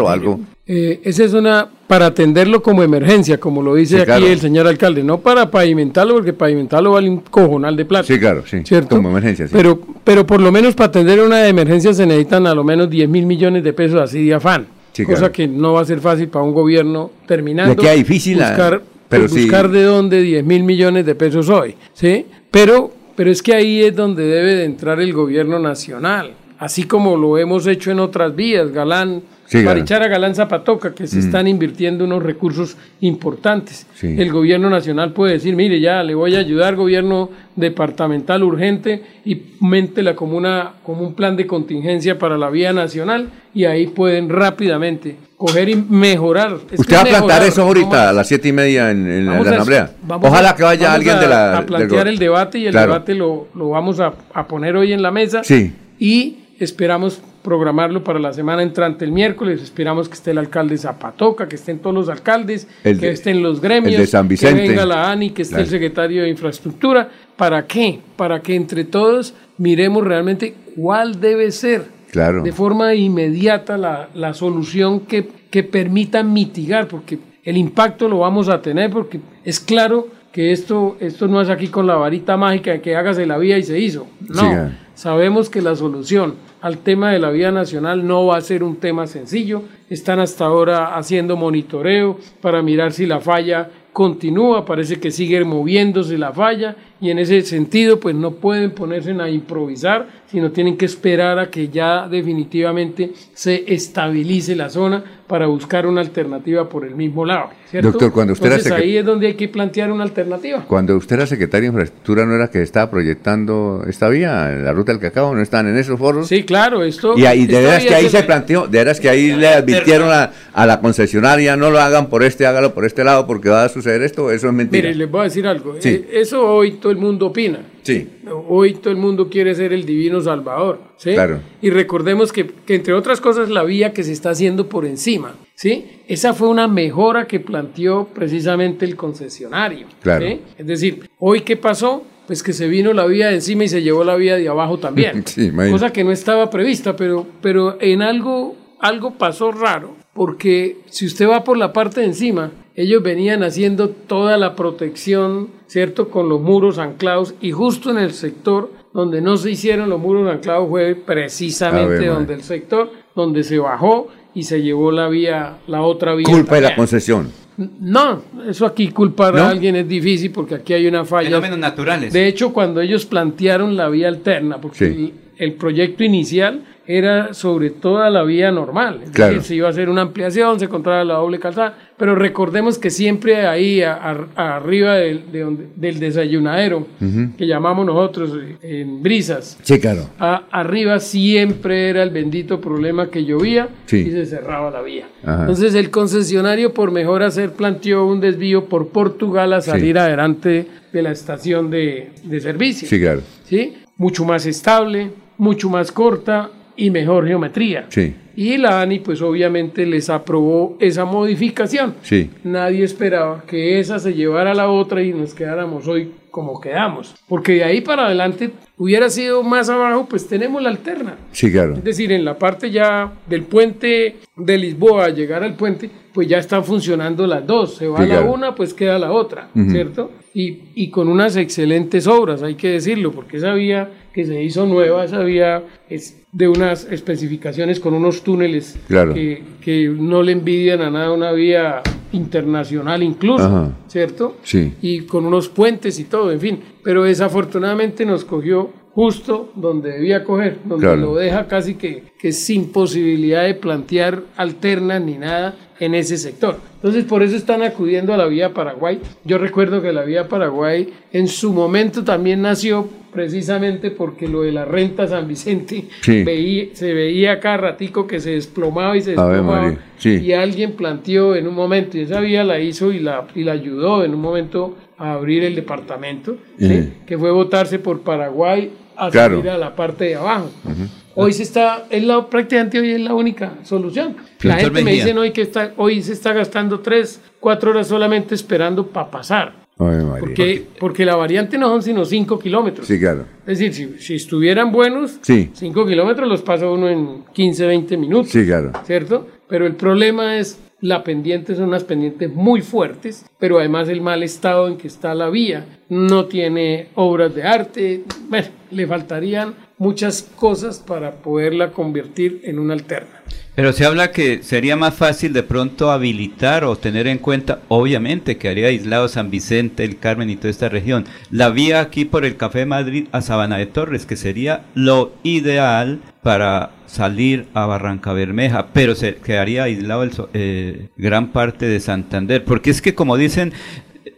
o 0.00 0.08
algo? 0.08 0.40
Eh, 0.66 1.00
esa 1.04 1.24
es 1.24 1.34
una 1.34 1.68
para 1.86 2.06
atenderlo 2.06 2.62
como 2.62 2.82
emergencia, 2.82 3.38
como 3.38 3.62
lo 3.62 3.74
dice 3.74 3.96
Sí, 3.96 4.00
aquí 4.00 4.06
claro. 4.06 4.26
el 4.26 4.40
señor 4.40 4.66
alcalde, 4.66 5.02
no 5.04 5.20
para 5.20 5.50
pavimentarlo, 5.50 6.14
porque 6.14 6.32
pavimentarlo 6.32 6.92
vale 6.92 7.10
un 7.10 7.18
cojonal 7.18 7.76
de 7.76 7.84
plata. 7.84 8.06
Sí, 8.06 8.18
claro, 8.18 8.44
sí. 8.46 8.62
¿Cierto? 8.64 8.96
Como 8.96 9.10
emergencia, 9.10 9.46
sí. 9.46 9.52
Pero, 9.54 9.78
pero 10.02 10.26
por 10.26 10.40
lo 10.40 10.50
menos 10.50 10.74
para 10.74 10.88
atender 10.88 11.20
una 11.20 11.46
emergencia 11.46 11.92
se 11.92 12.06
necesitan 12.06 12.46
a 12.46 12.54
lo 12.54 12.64
menos 12.64 12.88
10 12.88 13.08
mil 13.10 13.26
millones 13.26 13.62
de 13.62 13.74
pesos 13.74 14.00
así 14.00 14.24
de 14.24 14.34
afán. 14.34 14.66
Sí, 14.92 15.04
cosa 15.04 15.18
claro. 15.18 15.32
que 15.32 15.48
no 15.48 15.74
va 15.74 15.82
a 15.82 15.84
ser 15.84 16.00
fácil 16.00 16.28
para 16.28 16.44
un 16.44 16.54
gobierno 16.54 17.10
terminando. 17.26 17.76
Queda 17.76 17.92
difícil 17.92 18.38
buscar, 18.38 18.80
pero 19.08 19.24
pues, 19.24 19.32
sí. 19.32 19.42
buscar 19.42 19.68
de 19.68 19.82
dónde 19.82 20.22
10 20.22 20.44
mil 20.44 20.62
millones 20.62 21.04
de 21.04 21.14
pesos 21.14 21.50
hoy. 21.50 21.74
¿sí? 21.92 22.24
Pero, 22.50 22.90
pero 23.14 23.30
es 23.30 23.42
que 23.42 23.54
ahí 23.54 23.82
es 23.82 23.94
donde 23.94 24.24
debe 24.24 24.54
de 24.54 24.64
entrar 24.64 24.98
el 25.00 25.12
gobierno 25.12 25.58
nacional. 25.58 26.32
Así 26.58 26.84
como 26.84 27.16
lo 27.16 27.36
hemos 27.36 27.66
hecho 27.66 27.90
en 27.90 27.98
otras 27.98 28.34
vías, 28.34 28.72
Galán 28.72 29.22
Sí, 29.46 29.58
claro. 29.58 29.66
Barichara 29.68 30.08
Galán 30.08 30.34
Zapatoca, 30.34 30.94
que 30.94 31.06
se 31.06 31.16
Mm. 31.16 31.20
están 31.20 31.48
invirtiendo 31.48 32.04
unos 32.04 32.22
recursos 32.22 32.76
importantes. 33.00 33.86
Sí. 33.94 34.14
El 34.18 34.32
gobierno 34.32 34.70
nacional 34.70 35.12
puede 35.12 35.34
decir, 35.34 35.54
mire, 35.54 35.80
ya 35.80 36.02
le 36.02 36.14
voy 36.14 36.34
a 36.34 36.38
ayudar, 36.38 36.76
gobierno 36.76 37.28
departamental 37.54 38.42
urgente, 38.42 39.02
y 39.24 39.42
méntela 39.60 40.14
como, 40.16 40.36
una, 40.36 40.72
como 40.82 41.02
un 41.02 41.14
plan 41.14 41.36
de 41.36 41.46
contingencia 41.46 42.18
para 42.18 42.36
la 42.38 42.50
vía 42.50 42.72
nacional, 42.72 43.28
y 43.54 43.64
ahí 43.64 43.86
pueden 43.86 44.28
rápidamente 44.28 45.16
coger 45.36 45.68
y 45.68 45.76
mejorar. 45.76 46.56
Es 46.70 46.80
Usted 46.80 46.96
va 46.96 47.00
a 47.00 47.04
plantar 47.04 47.22
mejorar, 47.28 47.42
eso 47.48 47.62
ahorita 47.62 48.08
a 48.08 48.12
las 48.12 48.26
siete 48.28 48.48
y 48.48 48.52
media 48.52 48.90
en, 48.90 49.06
en 49.10 49.26
la- 49.26 49.38
asamblea. 49.40 49.90
Ojalá 50.08 50.50
a- 50.50 50.56
que 50.56 50.62
vaya 50.62 50.82
vamos 50.88 50.94
alguien 50.96 51.16
a- 51.16 51.20
de 51.20 51.28
la. 51.28 51.58
A 51.58 51.66
plantear 51.66 52.08
el 52.08 52.18
debate 52.18 52.58
y 52.58 52.66
el 52.66 52.72
Claro. 52.72 52.92
debate 52.92 53.14
lo, 53.14 53.48
lo 53.54 53.68
vamos 53.70 54.00
a, 54.00 54.12
a 54.32 54.46
poner 54.46 54.76
hoy 54.76 54.92
en 54.92 55.02
la 55.02 55.10
mesa. 55.10 55.44
Sí. 55.44 55.72
Y 55.98 56.38
esperamos 56.58 57.20
programarlo 57.42 58.02
para 58.04 58.18
la 58.18 58.32
semana 58.32 58.62
entrante 58.62 59.04
el 59.04 59.12
miércoles. 59.12 59.60
Esperamos 59.62 60.08
que 60.08 60.14
esté 60.14 60.30
el 60.30 60.38
alcalde 60.38 60.78
Zapatoca, 60.78 61.46
que 61.48 61.56
estén 61.56 61.78
todos 61.78 61.94
los 61.94 62.08
alcaldes, 62.08 62.66
El 62.84 62.98
que 63.00 63.06
de- 63.06 63.12
estén 63.12 63.42
los 63.42 63.60
gremios, 63.60 63.94
el 63.94 64.00
de 64.00 64.06
San 64.06 64.28
Vicente. 64.28 64.62
que 64.62 64.68
venga 64.68 64.86
la 64.86 65.10
ANI, 65.10 65.30
que 65.30 65.42
esté 65.42 65.60
el 65.60 65.66
secretario 65.66 66.22
de 66.22 66.30
Infraestructura. 66.30 67.08
¿Para 67.36 67.66
qué? 67.66 68.00
Para 68.16 68.40
que 68.40 68.54
entre 68.54 68.84
todos 68.84 69.34
miremos 69.58 70.04
realmente 70.04 70.54
cuál 70.76 71.20
debe 71.20 71.50
ser 71.50 71.86
Claro. 72.10 72.42
de 72.42 72.52
forma 72.52 72.94
inmediata 72.94 73.76
la, 73.76 74.08
la 74.14 74.34
solución 74.34 75.00
que, 75.00 75.28
que 75.50 75.64
permita 75.64 76.22
mitigar, 76.22 76.86
porque 76.88 77.18
el 77.42 77.56
impacto 77.56 78.08
lo 78.08 78.20
vamos 78.20 78.48
a 78.48 78.62
tener, 78.62 78.90
porque 78.90 79.20
es 79.44 79.58
claro 79.60 80.08
que 80.32 80.52
esto, 80.52 80.96
esto 81.00 81.28
no 81.28 81.40
es 81.42 81.48
aquí 81.50 81.68
con 81.68 81.86
la 81.86 81.96
varita 81.96 82.36
mágica 82.36 82.78
que 82.78 82.96
hágase 82.96 83.26
la 83.26 83.36
vía 83.38 83.58
y 83.58 83.62
se 83.64 83.78
hizo. 83.78 84.06
No. 84.28 84.70
Sabemos 84.94 85.50
que 85.50 85.62
la 85.62 85.76
solución 85.76 86.34
al 86.60 86.78
tema 86.78 87.12
de 87.12 87.18
la 87.18 87.30
vía 87.30 87.50
nacional 87.50 88.06
no 88.06 88.26
va 88.26 88.36
a 88.38 88.40
ser 88.40 88.62
un 88.62 88.76
tema 88.76 89.06
sencillo. 89.06 89.62
Están 89.90 90.18
hasta 90.18 90.46
ahora 90.46 90.96
haciendo 90.96 91.36
monitoreo 91.36 92.18
para 92.40 92.62
mirar 92.62 92.92
si 92.92 93.06
la 93.06 93.20
falla 93.20 93.70
continúa, 93.92 94.64
parece 94.64 94.98
que 94.98 95.10
sigue 95.10 95.44
moviéndose 95.44 96.18
la 96.18 96.32
falla 96.32 96.76
y 97.04 97.10
en 97.10 97.18
ese 97.18 97.42
sentido 97.42 98.00
pues 98.00 98.14
no 98.14 98.30
pueden 98.32 98.70
ponerse 98.70 99.12
a 99.12 99.28
improvisar, 99.28 100.08
sino 100.30 100.50
tienen 100.50 100.76
que 100.76 100.86
esperar 100.86 101.38
a 101.38 101.50
que 101.50 101.68
ya 101.68 102.08
definitivamente 102.08 103.12
se 103.34 103.64
estabilice 103.72 104.56
la 104.56 104.68
zona 104.70 105.04
para 105.26 105.46
buscar 105.46 105.86
una 105.86 106.00
alternativa 106.00 106.68
por 106.68 106.84
el 106.84 106.94
mismo 106.94 107.24
lado. 107.24 107.50
¿cierto? 107.70 107.90
Doctor, 107.92 108.12
cuando 108.12 108.32
usted 108.34 108.46
era 108.46 108.56
Entonces 108.56 108.72
secre- 108.78 108.82
ahí 108.84 108.96
es 108.98 109.04
donde 109.04 109.26
hay 109.28 109.34
que 109.34 109.48
plantear 109.48 109.90
una 109.90 110.04
alternativa. 110.04 110.64
Cuando 110.66 110.96
usted 110.96 111.16
era 111.16 111.26
secretario 111.26 111.62
de 111.64 111.68
Infraestructura, 111.68 112.26
¿no 112.26 112.34
era 112.34 112.48
que 112.50 112.62
estaba 112.62 112.90
proyectando 112.90 113.84
esta 113.88 114.08
vía, 114.08 114.50
la 114.50 114.72
ruta 114.72 114.92
del 114.92 115.00
cacao? 115.00 115.34
¿No 115.34 115.40
están 115.42 115.66
en 115.68 115.76
esos 115.76 115.98
foros? 115.98 116.28
Sí, 116.28 116.42
claro, 116.44 116.82
esto... 116.84 117.14
Y 117.16 117.24
ahí, 117.26 117.46
de 117.46 117.60
veras 117.60 117.84
que 117.84 117.94
ahí 117.94 118.04
se- 118.08 118.18
se 118.18 118.22
planteó, 118.24 118.66
de 118.66 118.78
veras 118.78 119.00
que 119.00 119.08
ahí 119.08 119.32
le 119.32 119.48
advirtieron 119.48 120.10
a, 120.10 120.30
a 120.52 120.66
la 120.66 120.80
concesionaria, 120.80 121.56
no 121.56 121.70
lo 121.70 121.78
hagan 121.80 122.08
por 122.08 122.22
este, 122.22 122.46
hágalo 122.46 122.74
por 122.74 122.84
este 122.84 123.02
lado, 123.04 123.26
porque 123.26 123.48
va 123.48 123.64
a 123.64 123.68
suceder 123.68 124.02
esto, 124.02 124.30
eso 124.30 124.48
es 124.48 124.52
mentira. 124.52 124.88
Mire, 124.88 124.94
les 124.98 125.10
voy 125.10 125.20
a 125.22 125.24
decir 125.24 125.46
algo. 125.46 125.76
Sí. 125.80 125.88
Eh, 125.88 126.08
Eso 126.24 126.46
hoy 126.46 126.72
todo 126.72 126.92
el 126.94 127.00
mundo 127.00 127.26
opina. 127.26 127.60
Sí. 127.82 128.08
Hoy 128.48 128.74
todo 128.74 128.90
el 128.90 128.96
mundo 128.96 129.28
quiere 129.28 129.54
ser 129.54 129.72
el 129.72 129.84
divino 129.84 130.20
salvador. 130.20 130.80
¿sí? 130.96 131.12
Claro. 131.12 131.40
Y 131.60 131.70
recordemos 131.70 132.32
que, 132.32 132.46
que, 132.46 132.76
entre 132.76 132.94
otras 132.94 133.20
cosas, 133.20 133.50
la 133.50 133.62
vía 133.62 133.92
que 133.92 134.02
se 134.02 134.12
está 134.12 134.30
haciendo 134.30 134.68
por 134.68 134.86
encima. 134.86 135.34
¿sí? 135.54 136.02
Esa 136.08 136.32
fue 136.32 136.48
una 136.48 136.68
mejora 136.68 137.26
que 137.26 137.40
planteó 137.40 138.08
precisamente 138.14 138.84
el 138.84 138.96
concesionario. 138.96 139.86
Claro. 140.00 140.26
¿sí? 140.26 140.40
Es 140.56 140.66
decir, 140.66 141.10
hoy 141.18 141.42
qué 141.42 141.56
pasó? 141.56 142.04
Pues 142.26 142.42
que 142.42 142.54
se 142.54 142.68
vino 142.68 142.94
la 142.94 143.04
vía 143.04 143.28
de 143.28 143.34
encima 143.34 143.64
y 143.64 143.68
se 143.68 143.82
llevó 143.82 144.02
la 144.02 144.16
vía 144.16 144.36
de 144.36 144.48
abajo 144.48 144.78
también. 144.78 145.24
Sí, 145.26 145.50
cosa 145.70 145.92
que 145.92 146.04
no 146.04 146.12
estaba 146.12 146.48
prevista, 146.48 146.96
pero, 146.96 147.26
pero 147.42 147.76
en 147.80 148.00
algo, 148.00 148.56
algo 148.80 149.18
pasó 149.18 149.52
raro. 149.52 149.96
Porque 150.14 150.78
si 150.86 151.06
usted 151.06 151.28
va 151.28 151.44
por 151.44 151.56
la 151.56 151.72
parte 151.72 152.00
de 152.00 152.06
encima, 152.06 152.52
ellos 152.76 153.02
venían 153.02 153.42
haciendo 153.42 153.88
toda 153.90 154.36
la 154.36 154.54
protección, 154.56 155.48
¿cierto? 155.66 156.08
Con 156.08 156.28
los 156.28 156.40
muros 156.40 156.78
anclados 156.78 157.34
y 157.40 157.52
justo 157.52 157.90
en 157.90 157.98
el 157.98 158.12
sector 158.12 158.70
donde 158.92 159.20
no 159.20 159.36
se 159.36 159.50
hicieron 159.50 159.90
los 159.90 160.00
muros 160.00 160.28
anclados 160.32 160.68
fue 160.68 160.94
precisamente 160.94 161.98
ver, 162.00 162.08
donde 162.08 162.34
el 162.34 162.42
sector, 162.42 162.92
donde 163.14 163.42
se 163.42 163.58
bajó 163.58 164.08
y 164.34 164.44
se 164.44 164.62
llevó 164.62 164.92
la 164.92 165.08
vía, 165.08 165.58
la 165.66 165.82
otra 165.82 166.14
vía. 166.14 166.26
Culpa 166.28 166.56
de 166.56 166.60
la 166.60 166.76
concesión. 166.76 167.30
No, 167.56 168.22
eso 168.48 168.66
aquí 168.66 168.90
culpar 168.90 169.34
¿No? 169.34 169.42
a 169.42 169.50
alguien 169.50 169.76
es 169.76 169.88
difícil 169.88 170.32
porque 170.32 170.56
aquí 170.56 170.72
hay 170.72 170.86
una 170.86 171.04
falla. 171.04 171.28
Fenómenos 171.28 171.58
naturales. 171.58 172.12
De 172.12 172.26
hecho, 172.26 172.52
cuando 172.52 172.80
ellos 172.80 173.04
plantearon 173.06 173.76
la 173.76 173.88
vía 173.88 174.08
alterna, 174.08 174.60
porque 174.60 174.88
Sí. 174.92 175.14
El, 175.38 175.52
proyecto 175.54 176.04
inicial 176.04 176.64
era 176.86 177.32
sobre 177.32 177.70
toda 177.70 178.10
la 178.10 178.24
vía 178.24 178.50
normal, 178.52 179.00
es 179.04 179.10
Claro. 179.10 179.32
decir, 179.34 179.46
se 179.48 179.54
iba 179.54 179.68
a 179.68 179.70
hacer 179.70 179.88
una 179.88 180.02
ampliación, 180.02 180.58
se 180.58 180.66
encontraba 180.66 181.02
la 181.02 181.14
doble 181.14 181.38
calzada, 181.38 181.78
pero 181.96 182.14
recordemos 182.14 182.78
que 182.78 182.90
siempre 182.90 183.46
ahí 183.46 183.80
a- 183.80 183.94
a- 184.36 184.56
arriba 184.56 184.96
del, 184.96 185.32
de 185.32 185.40
donde- 185.40 185.66
del 185.76 185.98
desayunadero, 185.98 186.86
Ujú. 187.00 187.36
que 187.38 187.46
llamamos 187.46 187.86
nosotros 187.86 188.32
eh, 188.62 188.80
en 188.82 189.02
brisas, 189.02 189.58
Sí, 189.62 189.80
claro. 189.80 190.10
a- 190.18 190.42
arriba 190.50 191.00
siempre 191.00 191.88
era 191.88 192.02
el 192.02 192.10
bendito 192.10 192.60
problema 192.60 193.08
que 193.08 193.24
llovía 193.24 193.68
Sí. 193.86 194.00
y 194.06 194.10
se 194.10 194.26
cerraba 194.26 194.70
la 194.70 194.82
vía. 194.82 195.06
Ajá. 195.22 195.40
Entonces 195.40 195.74
el 195.74 195.90
concesionario 195.90 196.74
por 196.74 196.90
mejor 196.90 197.22
hacer 197.22 197.52
planteó 197.52 198.04
un 198.04 198.20
desvío 198.20 198.66
por 198.66 198.88
Portugal 198.88 199.54
a 199.54 199.62
Sí. 199.62 199.70
salir 199.70 199.98
adelante 199.98 200.66
de 200.92 201.02
la 201.02 201.12
estación 201.12 201.70
de, 201.70 202.10
de 202.24 202.40
servicio. 202.40 202.86
Sí, 202.86 203.00
claro. 203.00 203.22
¿sí? 203.44 203.74
Mucho 203.96 204.24
más 204.26 204.44
estable, 204.44 205.10
mucho 205.38 205.68
más 205.68 205.92
corta 205.92 206.50
y 206.76 206.90
mejor 206.90 207.26
geometría. 207.26 207.86
Sí, 207.88 208.14
Y 208.36 208.56
la 208.56 208.80
ANI 208.80 208.98
pues 208.98 209.22
obviamente 209.22 209.86
les 209.86 210.10
aprobó 210.10 210.76
esa 210.80 211.04
modificación. 211.04 211.94
sí. 212.02 212.30
Nadie 212.42 212.82
esperaba 212.84 213.44
que 213.46 213.78
esa 213.78 213.98
se 214.00 214.12
llevara 214.14 214.50
a 214.50 214.54
la 214.54 214.68
otra 214.68 215.02
y 215.02 215.12
nos 215.12 215.34
quedáramos 215.34 215.86
hoy 215.86 216.10
como 216.32 216.60
quedamos. 216.60 217.14
Porque 217.28 217.52
de 217.52 217.64
ahí 217.64 217.80
para 217.80 218.06
adelante 218.06 218.50
hubiera 218.76 219.08
sido 219.08 219.44
más 219.44 219.68
abajo, 219.68 220.06
pues 220.10 220.26
tenemos 220.26 220.60
la 220.60 220.70
alterna. 220.70 221.14
Sí, 221.30 221.52
claro. 221.52 221.74
Es 221.74 221.84
decir, 221.84 222.10
en 222.10 222.24
la 222.24 222.36
parte 222.36 222.72
ya 222.72 223.12
del 223.28 223.44
puente 223.44 224.16
de 224.36 224.58
Lisboa 224.58 225.10
llegar 225.10 225.44
al 225.44 225.54
puente, 225.54 225.88
pues 226.12 226.26
ya 226.26 226.38
están 226.38 226.64
funcionando 226.64 227.24
las 227.28 227.46
dos. 227.46 227.76
Se 227.76 227.86
va 227.86 228.02
Sí, 228.02 228.08
la 228.08 228.22
una, 228.22 228.52
pues 228.56 228.74
queda 228.74 228.98
la 228.98 229.12
otra. 229.12 229.48
¿cierto? 229.70 230.10
Y, 230.34 230.58
y 230.74 230.90
con 230.90 231.06
unas 231.08 231.36
excelentes 231.36 232.06
obras, 232.08 232.42
hay 232.42 232.56
que 232.56 232.70
decirlo, 232.70 233.12
porque 233.12 233.36
esa 233.36 233.54
vía 233.54 233.90
que 234.12 234.24
se 234.26 234.42
hizo 234.42 234.66
nueva, 234.66 235.04
esa 235.04 235.20
vía 235.20 235.62
es 235.88 236.20
de 236.32 236.48
unas 236.48 236.86
especificaciones 236.90 237.78
con 237.78 237.94
unos 237.94 238.22
túneles 238.22 238.76
Claro. 238.88 239.14
que, 239.14 239.42
que 239.60 239.88
no 239.88 240.22
le 240.24 240.32
envidian 240.32 240.80
a 240.82 240.90
nada 240.90 241.12
una 241.12 241.30
vía 241.32 241.82
internacional 242.12 243.02
incluso, 243.02 243.44
Ajá. 243.44 243.72
¿cierto? 243.88 244.36
Sí. 244.42 244.72
y 244.82 245.00
con 245.02 245.24
unos 245.26 245.48
puentes 245.48 245.98
y 246.00 246.04
todo, 246.04 246.32
en 246.32 246.40
fin. 246.40 246.58
Pero 246.82 247.04
desafortunadamente 247.04 248.04
nos 248.06 248.24
cogió 248.24 248.70
justo 248.92 249.52
donde 249.56 249.90
debía 249.90 250.22
coger, 250.24 250.58
donde 250.64 250.86
Claro. 250.86 251.00
lo 251.00 251.14
deja 251.16 251.46
casi 251.48 251.74
que, 251.74 252.04
que 252.18 252.32
sin 252.32 252.70
posibilidad 252.72 253.44
de 253.44 253.54
plantear 253.54 254.22
alternas 254.36 255.02
ni 255.02 255.18
nada 255.18 255.56
en 255.80 255.94
ese 255.94 256.16
sector. 256.16 256.56
Entonces 256.76 257.04
por 257.04 257.22
eso 257.22 257.36
están 257.36 257.62
acudiendo 257.62 258.12
a 258.14 258.16
la 258.16 258.26
vía 258.26 258.52
Paraguay. 258.54 259.00
Yo 259.24 259.38
recuerdo 259.38 259.82
que 259.82 259.92
la 259.92 260.02
vía 260.02 260.28
Paraguay 260.28 260.92
en 261.12 261.28
su 261.28 261.52
momento 261.52 262.04
también 262.04 262.42
nació 262.42 262.88
precisamente 263.12 263.90
porque 263.92 264.26
lo 264.26 264.42
de 264.42 264.50
la 264.52 264.64
renta 264.64 265.06
San 265.06 265.28
Vicente 265.28 265.84
Sí. 266.02 266.24
veía- 266.24 266.66
se 266.74 266.92
veía 266.92 267.38
cada 267.38 267.56
ratico 267.58 268.06
que 268.08 268.18
se 268.20 268.30
desplomaba 268.32 268.96
y 268.96 269.02
se 269.02 269.10
desplomaba 269.12 269.76
sí. 269.98 270.16
y 270.20 270.32
alguien 270.32 270.72
planteó 270.72 271.36
en 271.36 271.46
un 271.46 271.54
momento, 271.54 271.96
y 271.96 272.00
esa 272.00 272.18
vía 272.20 272.42
la 272.42 272.58
hizo 272.58 272.90
y 272.92 272.98
la, 272.98 273.26
y 273.34 273.44
la 273.44 273.52
ayudó 273.52 274.04
en 274.04 274.14
un 274.14 274.20
momento 274.20 274.76
a 274.98 275.12
abrir 275.12 275.44
el 275.44 275.54
departamento, 275.54 276.36
¿sí? 276.58 276.66
Ujú. 276.66 276.88
que 277.06 277.16
fue 277.18 277.30
votarse 277.30 277.78
por 277.78 278.00
Paraguay 278.00 278.72
a 278.96 279.10
Claro. 279.10 279.36
subir 279.38 279.50
a 279.50 279.58
la 279.58 279.74
parte 279.76 280.04
de 280.06 280.14
abajo. 280.16 280.50
Ujú. 280.64 280.88
Hoy 281.16 281.32
se 281.32 281.42
está, 281.44 281.86
es 281.90 282.02
la, 282.04 282.28
prácticamente 282.28 282.80
hoy 282.80 282.92
es 282.92 283.00
la 283.00 283.14
única 283.14 283.54
solución. 283.62 284.16
La 284.42 284.56
gente 284.58 284.82
me 284.82 284.92
dice 284.92 285.16
hoy 285.16 285.30
que 285.30 285.42
está, 285.42 285.72
hoy 285.76 286.02
se 286.02 286.12
está 286.12 286.32
gastando 286.32 286.80
tres, 286.80 287.20
cuatro 287.40 287.70
horas 287.70 287.88
solamente 287.88 288.34
esperando 288.34 288.86
para 288.86 289.10
pasar. 289.10 289.64
María. 289.76 290.20
Porque, 290.20 290.66
porque 290.78 291.04
la 291.04 291.16
variante 291.16 291.58
no 291.58 291.68
son 291.68 291.82
sino 291.82 292.04
cinco 292.04 292.38
kilómetros. 292.38 292.86
Sí, 292.86 292.98
claro. 292.98 293.26
Es 293.46 293.58
decir, 293.58 293.74
si, 293.74 293.98
si 293.98 294.14
estuvieran 294.14 294.70
buenos, 294.70 295.18
Sí. 295.22 295.50
5 295.52 295.86
kilómetros 295.86 296.28
los 296.28 296.42
pasa 296.42 296.70
uno 296.70 296.88
en 296.88 297.24
15, 297.32 297.66
20 297.66 297.96
minutos. 297.96 298.30
Sí, 298.30 298.46
claro. 298.46 298.72
¿Cierto? 298.84 299.26
Pero 299.48 299.66
el 299.66 299.74
problema 299.74 300.38
es 300.38 300.60
la 300.80 301.02
pendiente, 301.02 301.54
son 301.56 301.68
unas 301.68 301.82
pendientes 301.84 302.32
muy 302.32 302.60
fuertes, 302.60 303.26
pero 303.38 303.58
además 303.58 303.88
el 303.88 304.00
mal 304.00 304.22
estado 304.22 304.68
en 304.68 304.76
que 304.76 304.86
está 304.86 305.14
la 305.14 305.28
vía. 305.28 305.64
No 305.88 306.26
tiene 306.26 306.88
obras 306.94 307.34
de 307.34 307.42
arte. 307.42 308.04
Bueno, 308.28 308.48
le 308.70 308.86
faltarían 308.86 309.54
muchas 309.78 310.22
cosas 310.22 310.78
para 310.78 311.12
poderla 311.12 311.72
convertir 311.72 312.40
en 312.44 312.58
una 312.58 312.74
alterna. 312.74 313.22
Pero 313.54 313.72
se 313.72 313.84
habla 313.84 314.10
que 314.10 314.42
sería 314.42 314.74
más 314.74 314.94
fácil 314.94 315.32
de 315.32 315.44
pronto 315.44 315.92
habilitar 315.92 316.64
o 316.64 316.76
tener 316.76 317.06
en 317.06 317.18
cuenta, 317.18 317.60
obviamente, 317.68 318.36
que 318.36 318.48
haría 318.48 318.66
aislado 318.66 319.06
San 319.06 319.30
Vicente, 319.30 319.84
el 319.84 319.98
Carmen 319.98 320.28
y 320.28 320.36
toda 320.36 320.50
esta 320.50 320.68
región. 320.68 321.04
La 321.30 321.50
vía 321.50 321.80
aquí 321.80 322.04
por 322.04 322.24
el 322.24 322.36
Café 322.36 322.66
Madrid 322.66 323.06
a 323.12 323.22
Sabana 323.22 323.56
de 323.56 323.66
Torres, 323.66 324.06
que 324.06 324.16
sería 324.16 324.64
lo 324.74 325.12
ideal 325.22 326.00
para 326.22 326.72
salir 326.86 327.46
a 327.54 327.66
Barranca 327.66 328.12
Bermeja, 328.12 328.68
pero 328.72 328.94
se 328.96 329.16
quedaría 329.16 329.64
aislado 329.64 330.02
el, 330.02 330.12
eh, 330.32 330.88
gran 330.96 331.30
parte 331.32 331.66
de 331.66 331.78
Santander, 331.78 332.44
porque 332.44 332.70
es 332.70 332.82
que 332.82 332.94
como 332.94 333.16
dicen, 333.16 333.52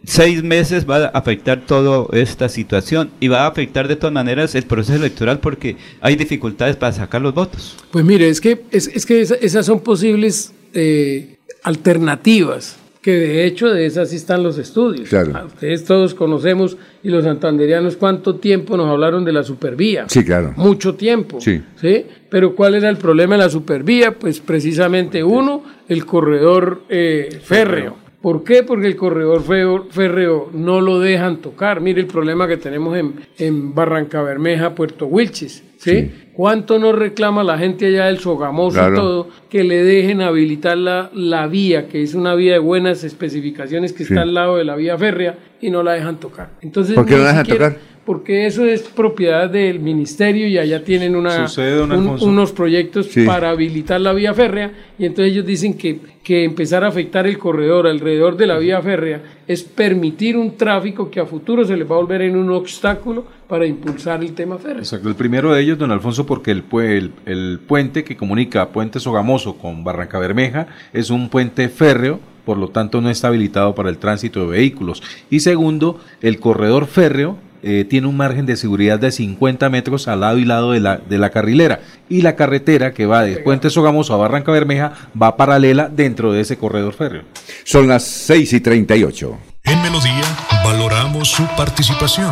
seis 0.07 0.41
meses 0.41 0.89
va 0.89 1.05
a 1.05 1.07
afectar 1.09 1.61
toda 1.65 2.07
esta 2.17 2.47
situación 2.47 3.11
y 3.19 3.27
va 3.27 3.43
a 3.43 3.47
afectar 3.47 3.87
de 3.87 3.97
todas 3.97 4.13
maneras 4.13 4.55
el 4.55 4.63
proceso 4.63 4.95
electoral 4.95 5.39
porque 5.39 5.75
hay 6.01 6.15
dificultades 6.15 6.77
para 6.77 6.93
sacar 6.93 7.21
los 7.21 7.33
votos. 7.33 7.75
Pues 7.91 8.05
mire, 8.05 8.29
es 8.29 8.39
que, 8.39 8.63
es, 8.71 8.87
es 8.87 9.05
que 9.05 9.21
esas 9.21 9.65
son 9.65 9.81
posibles 9.81 10.53
eh, 10.73 11.35
alternativas, 11.63 12.77
que 13.01 13.11
de 13.11 13.45
hecho 13.45 13.67
de 13.67 13.85
esas 13.85 14.09
sí 14.09 14.15
están 14.15 14.43
los 14.43 14.57
estudios. 14.57 15.09
Claro. 15.09 15.33
Ah, 15.35 15.45
Ustedes 15.45 15.83
todos 15.83 16.13
conocemos 16.13 16.77
y 17.03 17.09
los 17.09 17.25
santanderianos 17.25 17.97
cuánto 17.97 18.35
tiempo 18.37 18.77
nos 18.77 18.89
hablaron 18.89 19.25
de 19.25 19.33
la 19.33 19.43
supervía. 19.43 20.05
Sí, 20.07 20.23
claro. 20.23 20.53
Mucho 20.55 20.95
tiempo. 20.95 21.41
Sí. 21.41 21.61
¿sí? 21.81 22.05
Pero 22.29 22.55
¿cuál 22.55 22.75
era 22.75 22.89
el 22.89 22.97
problema 22.97 23.35
de 23.35 23.43
la 23.43 23.49
supervía? 23.49 24.17
Pues 24.17 24.39
precisamente 24.39 25.21
uno, 25.21 25.63
el 25.89 26.05
corredor 26.05 26.83
eh, 26.87 27.41
férreo. 27.43 28.06
¿Por 28.21 28.43
qué? 28.43 28.63
Porque 28.63 28.87
el 28.87 28.95
corredor 28.95 29.43
feo- 29.43 29.85
férreo 29.91 30.49
no 30.51 30.81
lo 30.81 30.99
dejan 30.99 31.37
tocar. 31.37 31.81
Mire 31.81 32.01
el 32.01 32.07
problema 32.07 32.47
que 32.47 32.57
tenemos 32.57 32.97
en, 32.97 33.13
en 33.37 33.75
Barranca 33.75 34.21
Bermeja, 34.23 34.73
Puerto 34.73 35.05
Wilches. 35.05 35.63
¿sí? 35.77 36.11
¿Cuánto 36.33 36.79
nos 36.79 36.95
reclama 36.97 37.43
la 37.43 37.57
gente 37.59 37.85
allá 37.85 38.07
del 38.07 38.17
Sogamoso 38.17 38.77
Claro. 38.79 38.93
y 38.93 38.97
todo 38.97 39.29
que 39.49 39.63
le 39.63 39.83
dejen 39.83 40.21
habilitar 40.21 40.75
la, 40.77 41.11
la 41.13 41.45
vía, 41.47 41.87
que 41.87 42.01
es 42.01 42.15
una 42.15 42.33
vía 42.33 42.53
de 42.53 42.59
buenas 42.59 43.03
especificaciones 43.03 43.93
que 43.93 44.03
Sí. 44.03 44.13
está 44.13 44.23
al 44.23 44.33
lado 44.33 44.57
de 44.57 44.63
la 44.63 44.75
vía 44.75 44.97
férrea 44.97 45.37
y 45.61 45.69
no 45.69 45.83
la 45.83 45.93
dejan 45.93 46.19
tocar? 46.19 46.49
Entonces, 46.61 46.95
¿Por 46.95 47.05
qué 47.05 47.15
no 47.17 47.19
la 47.23 47.27
dejan 47.29 47.45
siquiera- 47.45 47.69
tocar? 47.73 47.96
Porque 48.07 48.45
eso 48.45 48.63
es 48.65 48.83
propiedad 48.83 49.49
del 49.49 49.81
ministerio 49.81 50.47
y 50.47 50.57
allá 50.57 50.81
tienen 50.81 51.13
una, 51.13 51.45
un- 51.93 52.17
unos 52.23 52.53
proyectos 52.53 53.07
Sí. 53.07 53.25
para 53.25 53.49
habilitar 53.49 53.99
la 53.99 54.13
vía 54.13 54.33
férrea 54.33 54.71
y 54.97 55.05
entonces 55.05 55.33
ellos 55.33 55.45
dicen 55.45 55.73
que, 55.77 55.99
que 56.23 56.45
empezar 56.45 56.85
a 56.85 56.87
afectar 56.87 57.27
el 57.27 57.37
corredor 57.37 57.85
alrededor 57.85 58.37
de 58.37 58.47
la 58.47 58.57
vía 58.59 58.81
férrea 58.81 59.21
es 59.45 59.61
permitir 59.63 60.37
un 60.37 60.55
tráfico 60.55 61.11
que 61.11 61.19
a 61.19 61.25
futuro 61.25 61.65
se 61.65 61.75
les 61.75 61.85
va 61.85 61.95
a 61.95 61.99
volver 61.99 62.21
en 62.21 62.37
un 62.37 62.49
obstáculo 62.51 63.25
para 63.45 63.65
impulsar 63.65 64.23
el 64.23 64.31
tema 64.31 64.57
férreo. 64.57 64.79
Exacto, 64.79 65.09
el 65.09 65.15
primero 65.15 65.53
de 65.53 65.61
ellos, 65.61 65.77
don 65.77 65.91
Alfonso, 65.91 66.25
porque 66.25 66.51
el, 66.51 66.63
el, 66.79 67.11
el 67.25 67.59
puente 67.67 68.05
que 68.05 68.15
comunica 68.15 68.69
Puente 68.69 69.01
Sogamoso 69.01 69.57
con 69.57 69.83
Barranca 69.83 70.17
Bermeja 70.17 70.67
es 70.93 71.09
un 71.09 71.27
puente 71.27 71.67
férreo, 71.67 72.21
por 72.45 72.57
lo 72.57 72.69
tanto 72.69 73.01
no 73.01 73.09
está 73.09 73.27
habilitado 73.27 73.75
para 73.75 73.89
el 73.89 73.97
tránsito 73.97 74.39
de 74.45 74.47
vehículos. 74.57 75.03
Y 75.29 75.41
segundo, 75.41 75.99
el 76.21 76.39
corredor 76.39 76.85
férreo 76.87 77.35
eh, 77.63 77.85
tiene 77.89 78.07
un 78.07 78.17
margen 78.17 78.45
de 78.45 78.55
seguridad 78.55 78.99
de 78.99 79.11
50 79.11 79.69
metros 79.69 80.07
al 80.07 80.21
lado 80.21 80.37
y 80.37 80.45
lado 80.45 80.71
de 80.71 80.79
la, 80.79 80.97
de 80.97 81.17
la 81.17 81.29
carrilera. 81.29 81.81
Y 82.09 82.21
la 82.21 82.35
carretera 82.35 82.93
que 82.93 83.05
va 83.05 83.23
de 83.23 83.37
Puente 83.37 83.69
Sogamoso 83.69 84.13
a 84.13 84.17
Barranca 84.17 84.51
Bermeja 84.51 84.93
va 85.21 85.37
paralela 85.37 85.89
dentro 85.89 86.31
de 86.31 86.41
ese 86.41 86.57
corredor 86.57 86.93
férreo. 86.93 87.23
Son 87.63 87.87
las 87.87 88.03
6 88.03 88.53
y 88.53 88.59
38. 88.59 89.37
En 89.63 89.81
Melodía 89.81 90.23
valoramos 90.63 91.29
su 91.29 91.45
participación. 91.57 92.31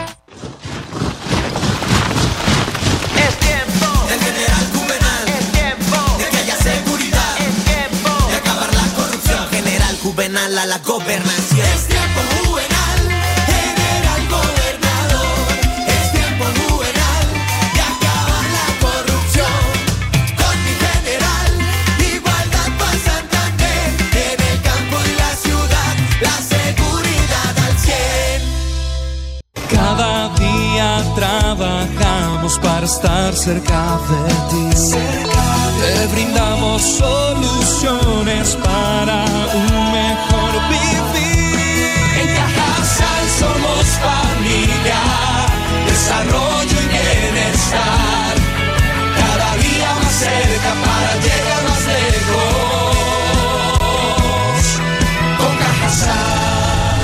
Juvenal 10.11 10.57
a 10.57 10.65
la 10.65 10.77
gobernación. 10.79 11.65
Es 11.73 11.87
tiempo 11.87 12.19
Juvenal. 12.43 12.99
General 13.47 14.27
gobernador. 14.27 15.47
Es 15.87 16.11
tiempo 16.11 16.45
Juvenal 16.59 17.25
de 17.73 17.81
acabar 17.93 18.45
la 18.57 18.67
corrupción. 18.83 19.61
Con 20.35 20.55
mi 20.65 20.73
general, 20.85 21.51
igualdad 22.13 22.69
para 22.77 22.99
Santander. 23.07 23.87
En 24.27 24.39
el 24.51 24.57
campo 24.61 24.97
y 24.99 25.13
la 25.15 25.31
ciudad, 25.45 25.93
la 26.19 26.35
seguridad 26.55 27.53
al 27.67 27.75
100. 27.79 28.41
Cada 29.69 30.11
día 30.35 30.89
trabajamos 31.15 32.59
para 32.59 32.85
estar 32.85 33.33
cerca 33.33 33.97
de 34.09 34.23
ti. 34.49 34.65
Te 35.79 36.07
brindamos 36.07 36.81
soluciones 36.81 38.57
para 38.57 39.25
un 39.53 39.90
bienestar. 47.71 48.35
Cada 49.15 49.55
día 49.57 49.93
más 49.95 50.13
cerca 50.13 50.73
para 50.85 51.15
llegar 51.15 51.63
más 51.69 51.85
lejos. 51.85 52.95
Con 55.37 55.53
Cajasal. 55.57 56.99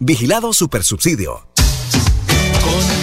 Vigilado 0.00 0.52
Supersubsidio. 0.52 1.46
Con 2.62 3.00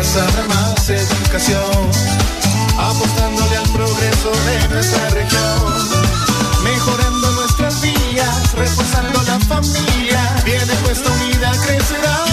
habrá 0.00 0.44
más 0.48 0.88
educación, 0.88 1.90
apostándole 2.78 3.56
al 3.56 3.68
progreso 3.68 4.30
de 4.46 4.68
nuestra 4.68 5.10
región, 5.10 5.88
mejorando 6.64 7.30
nuestras 7.32 7.80
vías, 7.80 8.52
reforzando 8.54 9.22
la 9.22 9.38
familia, 9.40 10.42
viene 10.44 10.74
puesta 10.82 11.10
unida 11.10 11.52
crecerá. 11.64 12.29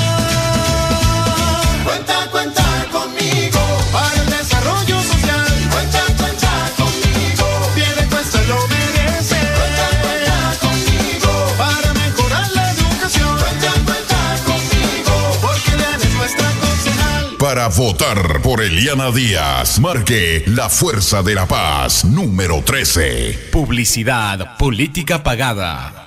Votar 17.75 18.41
por 18.41 18.61
Eliana 18.61 19.11
Díaz, 19.11 19.79
marque 19.79 20.43
la 20.47 20.69
Fuerza 20.69 21.21
de 21.21 21.35
la 21.35 21.45
Paz 21.47 22.05
número 22.05 22.61
13. 22.63 23.49
Publicidad, 23.51 24.57
política 24.57 25.21
pagada. 25.21 26.06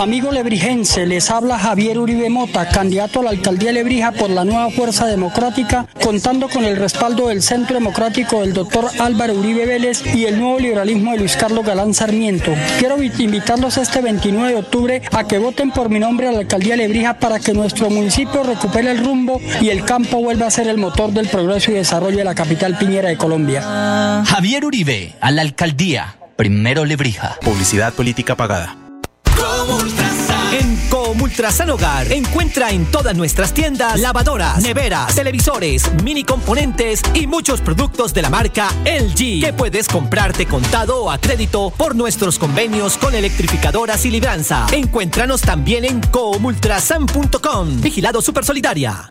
Amigo 0.00 0.30
lebrijense, 0.32 1.06
les 1.06 1.30
habla 1.30 1.58
Javier 1.58 1.98
Uribe 1.98 2.28
Mota, 2.28 2.68
candidato 2.68 3.20
a 3.20 3.22
la 3.24 3.30
alcaldía 3.30 3.68
de 3.68 3.74
Lebrija 3.74 4.12
por 4.12 4.28
la 4.28 4.44
nueva 4.44 4.70
Fuerza 4.70 5.06
Democrática, 5.06 5.86
contando 6.02 6.48
con 6.48 6.64
el 6.64 6.76
respaldo 6.76 7.28
del 7.28 7.42
Centro 7.42 7.74
Democrático 7.74 8.40
del 8.42 8.52
doctor 8.52 8.86
Álvaro 8.98 9.32
Uribe 9.34 9.64
Vélez 9.64 10.02
y 10.14 10.26
el 10.26 10.38
nuevo 10.38 10.58
liberalismo 10.58 11.12
de 11.12 11.18
Luis 11.18 11.36
Carlos 11.36 11.64
Galán 11.64 11.94
Sarmiento. 11.94 12.52
Quiero 12.78 12.96
vi- 12.98 13.12
invitarlos 13.18 13.78
este 13.78 14.02
29 14.02 14.48
de 14.52 14.58
octubre 14.58 15.02
a 15.10 15.24
que 15.24 15.38
voten 15.38 15.70
por 15.70 15.88
mi 15.88 15.98
nombre 16.00 16.28
a 16.28 16.32
la 16.32 16.40
alcaldía 16.40 16.76
de 16.76 16.82
Lebrija 16.86 17.14
para 17.18 17.40
que 17.40 17.54
nuestro 17.54 17.88
municipio 17.88 18.42
recupere 18.42 18.90
el 18.90 18.98
rumbo 19.02 19.40
y 19.62 19.70
el 19.70 19.84
campo 19.86 20.18
vuelva 20.18 20.48
a 20.48 20.50
ser 20.50 20.68
el 20.68 20.76
motor 20.76 21.12
del 21.12 21.28
progreso 21.28 21.70
y 21.70 21.74
desarrollo 21.74 22.18
de 22.18 22.24
la 22.24 22.34
capital 22.34 22.76
piñera 22.76 23.08
de 23.08 23.16
Colombia. 23.16 24.22
Javier 24.26 24.66
Uribe, 24.66 25.14
a 25.20 25.30
la 25.30 25.40
alcaldía. 25.42 26.16
primero 26.36 26.84
Lebrija. 26.84 27.36
Publicidad 27.42 27.94
política 27.94 28.34
pagada. 28.36 28.76
En 30.52 30.76
Comultrasan 30.88 31.70
Hogar 31.70 32.12
encuentra 32.12 32.70
en 32.70 32.86
todas 32.86 33.16
nuestras 33.16 33.52
tiendas 33.52 33.98
lavadoras, 33.98 34.62
neveras, 34.62 35.14
televisores, 35.14 35.90
mini 36.04 36.22
componentes 36.22 37.02
y 37.12 37.26
muchos 37.26 37.60
productos 37.60 38.14
de 38.14 38.22
la 38.22 38.30
marca 38.30 38.68
LG 38.84 39.40
que 39.40 39.52
puedes 39.56 39.88
comprarte 39.88 40.46
contado 40.46 41.04
o 41.04 41.10
a 41.10 41.18
crédito 41.18 41.72
por 41.76 41.96
nuestros 41.96 42.38
convenios 42.38 42.96
con 42.96 43.14
electrificadoras 43.14 44.04
y 44.04 44.10
libranza. 44.10 44.66
Encuéntranos 44.72 45.40
también 45.40 45.84
en 45.84 46.00
comultrasan.com. 46.00 47.80
Vigilado 47.80 48.22
Super 48.22 48.44
Solidaria. 48.44 49.08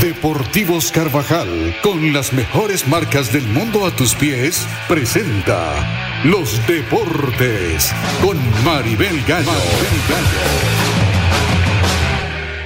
Deportivos 0.00 0.90
Carvajal, 0.92 1.76
con 1.82 2.12
las 2.12 2.32
mejores 2.32 2.88
marcas 2.88 3.32
del 3.32 3.46
mundo 3.48 3.84
a 3.84 3.90
tus 3.90 4.14
pies, 4.14 4.66
presenta 4.88 6.09
Los 6.24 6.60
Deportes 6.66 7.94
con 8.22 8.36
Maribel 8.62 9.24
Gallo. 9.26 9.48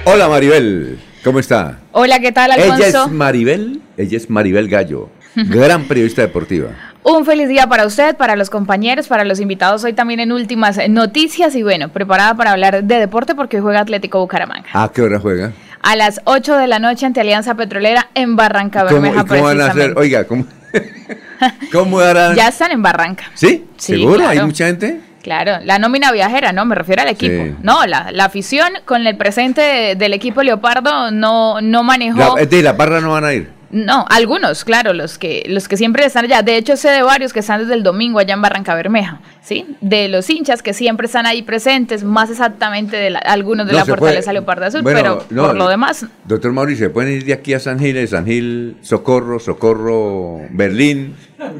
Hola 0.03 0.27
Maribel, 0.27 0.99
¿cómo 1.23 1.39
está? 1.39 1.79
Hola, 1.93 2.19
¿qué 2.19 2.33
tal, 2.33 2.51
Ella 2.59 2.85
es 2.85 3.11
Maribel, 3.11 3.81
ella 3.95 4.17
es 4.17 4.29
Maribel 4.29 4.67
Gallo, 4.67 5.09
gran 5.35 5.85
periodista 5.85 6.21
deportiva. 6.21 6.71
Un 7.03 7.23
feliz 7.23 7.47
día 7.47 7.65
para 7.67 7.85
usted, 7.85 8.17
para 8.17 8.35
los 8.35 8.49
compañeros, 8.49 9.07
para 9.07 9.23
los 9.23 9.39
invitados 9.39 9.85
hoy 9.85 9.93
también 9.93 10.19
en 10.19 10.33
últimas 10.33 10.77
noticias 10.89 11.55
y 11.55 11.63
bueno, 11.63 11.87
preparada 11.87 12.35
para 12.35 12.51
hablar 12.51 12.83
de 12.83 12.99
deporte 12.99 13.35
porque 13.35 13.55
hoy 13.55 13.63
juega 13.63 13.79
Atlético 13.79 14.19
Bucaramanga. 14.19 14.67
¿A 14.73 14.91
qué 14.91 15.01
hora 15.01 15.17
juega? 15.17 15.53
A 15.81 15.95
las 15.95 16.19
8 16.25 16.57
de 16.57 16.67
la 16.67 16.79
noche 16.79 17.05
ante 17.05 17.21
Alianza 17.21 17.55
Petrolera 17.55 18.09
en 18.15 18.35
Barranca 18.35 18.81
¿Cómo, 18.81 18.99
Bermeja 18.99 19.25
cómo 19.25 19.43
van 19.43 19.61
a 19.61 19.67
hacer? 19.67 19.93
Oiga, 19.95 20.25
¿cómo, 20.25 20.45
cómo 21.71 21.99
harán? 21.99 22.35
Ya 22.35 22.47
están 22.49 22.71
en 22.71 22.81
Barranca. 22.81 23.25
¿Sí? 23.33 23.65
Sí, 23.77 23.93
¿Seguro? 23.97 24.21
¿Hay 24.27 24.33
claro. 24.33 24.47
mucha 24.47 24.65
gente? 24.67 25.01
Claro, 25.21 25.53
la 25.63 25.79
nómina 25.79 26.11
viajera, 26.11 26.51
no, 26.53 26.65
me 26.65 26.75
refiero 26.75 27.01
al 27.01 27.07
equipo. 27.09 27.43
Sí. 27.45 27.55
No, 27.63 27.85
la, 27.87 28.11
la 28.11 28.25
afición 28.25 28.69
con 28.85 29.07
el 29.07 29.17
presente 29.17 29.61
de- 29.61 29.95
del 29.95 30.13
equipo 30.13 30.43
Leopardo 30.43 31.09
no, 31.09 31.61
no 31.61 31.81
manejó. 31.83 32.35
La, 32.35 32.45
decir, 32.45 32.63
la 32.63 32.73
barra 32.73 33.01
no 33.01 33.11
van 33.13 33.25
a 33.25 33.33
ir. 33.33 33.49
No, 33.71 34.05
algunos, 34.09 34.63
claro, 34.63 34.93
los 34.93 35.17
que, 35.17 35.43
los 35.47 35.67
que 35.67 35.77
siempre 35.77 36.05
están 36.05 36.25
allá. 36.25 36.43
De 36.43 36.55
hecho, 36.55 36.77
sé 36.77 36.89
de 36.89 37.01
varios 37.01 37.33
que 37.33 37.39
están 37.39 37.59
desde 37.61 37.73
el 37.73 37.81
domingo 37.81 38.19
allá 38.19 38.35
en 38.35 38.41
Barranca 38.41 38.75
Bermeja, 38.75 39.19
¿sí? 39.45 39.65
De 39.79 40.07
los 40.09 40.29
hinchas 40.29 40.61
que 40.61 40.73
siempre 40.73 41.05
están 41.05 41.25
ahí 41.25 41.41
presentes, 41.43 42.03
más 42.03 42.29
exactamente 42.29 42.97
de 42.97 43.11
la- 43.11 43.19
algunos 43.19 43.67
de 43.67 43.73
No, 43.73 43.79
la 43.79 43.85
se 43.85 43.91
Fortaleza 43.91 44.33
Leopardo 44.33 44.65
Azul, 44.65 44.81
Bueno, 44.81 44.99
pero 44.99 45.25
no, 45.29 45.47
por 45.47 45.55
lo 45.55 45.67
demás, 45.69 46.05
Doctor 46.25 46.51
Mauricio, 46.51 46.87
¿se 46.87 46.89
pueden 46.89 47.13
ir 47.13 47.25
de 47.25 47.33
aquí 47.33 47.53
a 47.53 47.59
San 47.59 47.79
Gil, 47.79 47.93
de 47.93 48.07
San 48.07 48.25
Gil, 48.25 48.77
Socorro, 48.81 49.39
Socorro, 49.39 50.41
Berlín, 50.49 51.15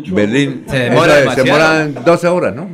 Berlín? 0.07 0.65
Se 0.67 0.77
demora 0.79 1.15
demoran 1.35 1.93
12 2.03 2.27
horas, 2.27 2.55
¿no? 2.55 2.67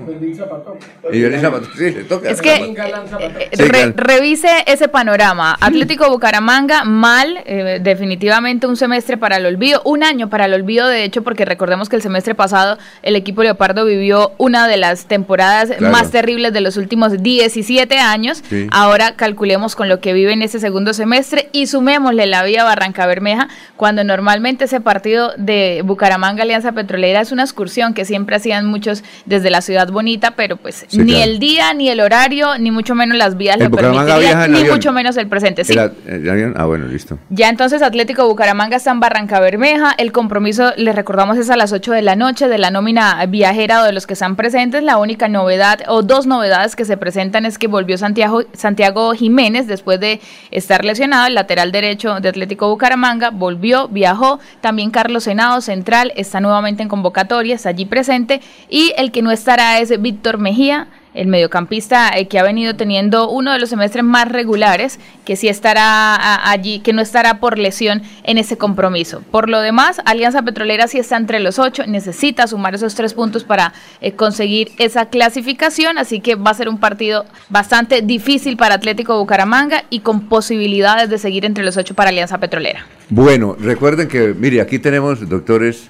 Y 1.12 1.20
Berlín 1.22 1.42
Zapato, 1.42 1.66
sí, 1.78 1.92
le 1.92 2.04
toca. 2.06 2.30
Es 2.30 2.42
que 2.42 2.56
eh, 2.56 3.50
re- 3.58 3.68
claro. 3.70 3.94
revise 3.98 4.48
ese 4.66 4.88
panorama. 4.88 5.58
Atlético 5.60 6.10
Bucaramanga, 6.10 6.84
mal, 6.86 7.40
eh, 7.46 7.80
definitivamente 7.82 8.68
un 8.68 8.78
semestre 8.78 9.18
para 9.18 9.38
el 9.38 9.46
olvido, 9.46 9.82
un 9.84 10.04
año 10.04 10.30
para 10.30 10.46
el 10.46 10.54
olvido, 10.54 10.88
de 10.88 11.04
hecho, 11.04 11.22
porque 11.24 11.44
recordemos 11.44 11.90
que 11.90 11.96
el 11.98 12.02
semestre 12.02 12.36
pasado 12.36 12.78
el 13.04 13.16
equipo 13.16 13.44
Leopardo 13.44 13.86
vivió 13.86 14.32
una 14.38 14.68
de 14.68 14.78
las 14.78 15.01
temporadas 15.06 15.70
Claro. 15.78 15.92
más 15.92 16.12
terribles 16.12 16.54
de 16.54 16.62
los 16.62 16.78
últimos 16.78 17.22
17 17.22 17.98
años. 18.00 18.44
Sí. 18.50 18.68
Ahora 18.72 19.16
calculemos 19.16 19.76
con 19.76 19.90
lo 19.90 20.00
que 20.00 20.14
vive 20.14 20.34
en 20.34 20.42
ese 20.42 20.60
segundo 20.60 20.94
semestre 20.94 21.50
y 21.52 21.68
sumémosle 21.68 22.26
la 22.26 22.44
vía 22.44 22.64
Barranca 22.64 23.06
Bermeja, 23.06 23.48
cuando 23.78 24.04
normalmente 24.04 24.66
ese 24.66 24.82
partido 24.82 25.32
de 25.38 25.82
Bucaramanga 25.86 26.44
Alianza 26.44 26.72
Petrolera 26.72 27.22
es 27.22 27.32
una 27.32 27.44
excursión 27.44 27.94
que 27.94 28.06
siempre 28.06 28.36
hacían 28.36 28.66
muchos 28.66 29.04
desde 29.26 29.50
la 29.50 29.62
ciudad 29.62 29.90
bonita, 29.90 30.32
pero 30.32 30.58
pues 30.58 30.86
Sí, 30.88 30.98
ni 31.00 31.14
claro. 31.14 31.24
el 31.32 31.40
día, 31.40 31.74
ni 31.74 31.90
el 31.90 32.00
horario, 32.00 32.58
ni 32.58 32.72
mucho 32.72 32.96
menos 32.96 33.18
las 33.18 33.38
vías 33.38 33.58
¿El 33.58 33.66
lo 33.66 33.72
permitirían, 33.72 34.52
ni 34.52 34.60
avión? 34.60 34.76
mucho 34.76 34.92
menos 34.92 35.18
el 35.18 35.28
presente. 35.28 35.64
Sí. 35.64 35.74
El 35.74 36.30
avión? 36.30 36.54
Ah, 36.58 36.66
bueno, 36.66 36.86
listo. 36.88 37.18
Ya 37.30 37.50
entonces 37.50 37.82
Atlético 37.82 38.28
Bucaramanga 38.28 38.78
está 38.78 38.92
en 38.92 39.00
Barranca 39.00 39.40
Bermeja. 39.40 39.94
El 39.98 40.12
compromiso, 40.12 40.74
les 40.78 40.96
recordamos, 40.96 41.38
es 41.38 41.50
a 41.50 41.56
las 41.56 41.72
8 41.74 41.92
de 41.92 42.02
la 42.02 42.16
noche 42.16 42.48
de 42.48 42.58
la 42.58 42.72
nómina 42.72 43.26
viajera 43.28 43.82
o 43.82 43.86
de 43.86 43.94
los 43.94 44.08
que 44.08 44.14
están 44.14 44.36
presentes. 44.36 44.84
La 44.84 44.91
única 44.98 45.28
novedad 45.28 45.80
o 45.88 46.02
dos 46.02 46.26
novedades 46.26 46.76
que 46.76 46.86
se 46.86 46.98
presentan 46.98 47.46
es 47.46 47.58
que 47.58 47.68
volvió 47.68 47.98
Santiago, 47.98 48.44
Santiago 48.54 49.14
Jiménez 49.14 49.68
después 49.68 50.00
de 50.00 50.22
estar 50.52 50.86
lesionado, 50.86 51.28
el 51.28 51.36
lateral 51.36 51.72
derecho 51.72 52.20
de 52.20 52.30
Atlético 52.30 52.70
Bucaramanga. 52.70 53.30
Volvió, 53.30 53.88
viajó. 53.88 54.40
También 54.62 54.92
Carlos 54.92 55.24
Senado, 55.26 55.62
central, 55.62 56.14
está 56.16 56.40
nuevamente 56.40 56.84
en 56.84 56.90
convocatoria, 56.90 57.56
está 57.56 57.70
allí 57.70 57.86
presente. 57.86 58.42
Y 58.70 58.94
el 58.98 59.12
que 59.12 59.22
no 59.22 59.32
estará 59.32 59.80
es 59.80 60.02
Víctor 60.02 60.38
Mejía 60.38 60.88
el 61.14 61.28
mediocampista 61.28 62.18
eh, 62.18 62.28
que 62.28 62.40
ha 62.40 62.44
venido 62.44 62.76
teniendo 62.76 63.30
uno 63.30 63.52
de 63.52 63.60
los 63.60 63.70
semestres 63.70 64.04
más 64.04 64.30
regulares, 64.30 65.00
que 65.26 65.36
sí 65.36 65.48
estará 65.48 66.50
allí, 66.50 66.80
que 66.80 66.94
no 66.94 67.02
estará 67.02 67.40
por 67.40 67.58
lesión 67.58 68.02
en 68.24 68.38
ese 68.38 68.58
compromiso. 68.58 69.22
Por 69.32 69.50
lo 69.50 69.62
demás, 69.62 70.02
Alianza 70.06 70.42
Petrolera 70.42 70.88
sí 70.88 71.00
está 71.00 71.18
entre 71.18 71.40
los 71.40 71.60
ocho, 71.60 71.86
necesita 71.86 72.48
sumar 72.48 72.76
esos 72.76 72.96
tres 72.96 73.14
puntos 73.14 73.44
para 73.44 73.74
eh, 74.00 74.14
conseguir 74.14 74.72
esa 74.78 75.08
clasificación, 75.08 75.98
así 75.98 76.20
que 76.20 76.36
va 76.36 76.52
a 76.52 76.56
ser 76.56 76.70
un 76.70 76.80
partido 76.80 77.26
bastante 77.50 78.02
difícil 78.02 78.58
para 78.58 78.76
Atlético 78.76 79.18
Bucaramanga 79.18 79.84
y 79.90 80.00
con 80.00 80.28
posibilidades 80.28 81.10
de 81.10 81.18
seguir 81.18 81.46
entre 81.46 81.64
los 81.64 81.78
ocho 81.78 81.94
para 81.94 82.10
Alianza 82.10 82.38
Petrolera. 82.38 82.86
Bueno, 83.10 83.56
recuerden 83.60 84.08
que, 84.08 84.34
mire, 84.38 84.62
aquí 84.62 84.80
tenemos, 84.80 85.28
doctores, 85.28 85.90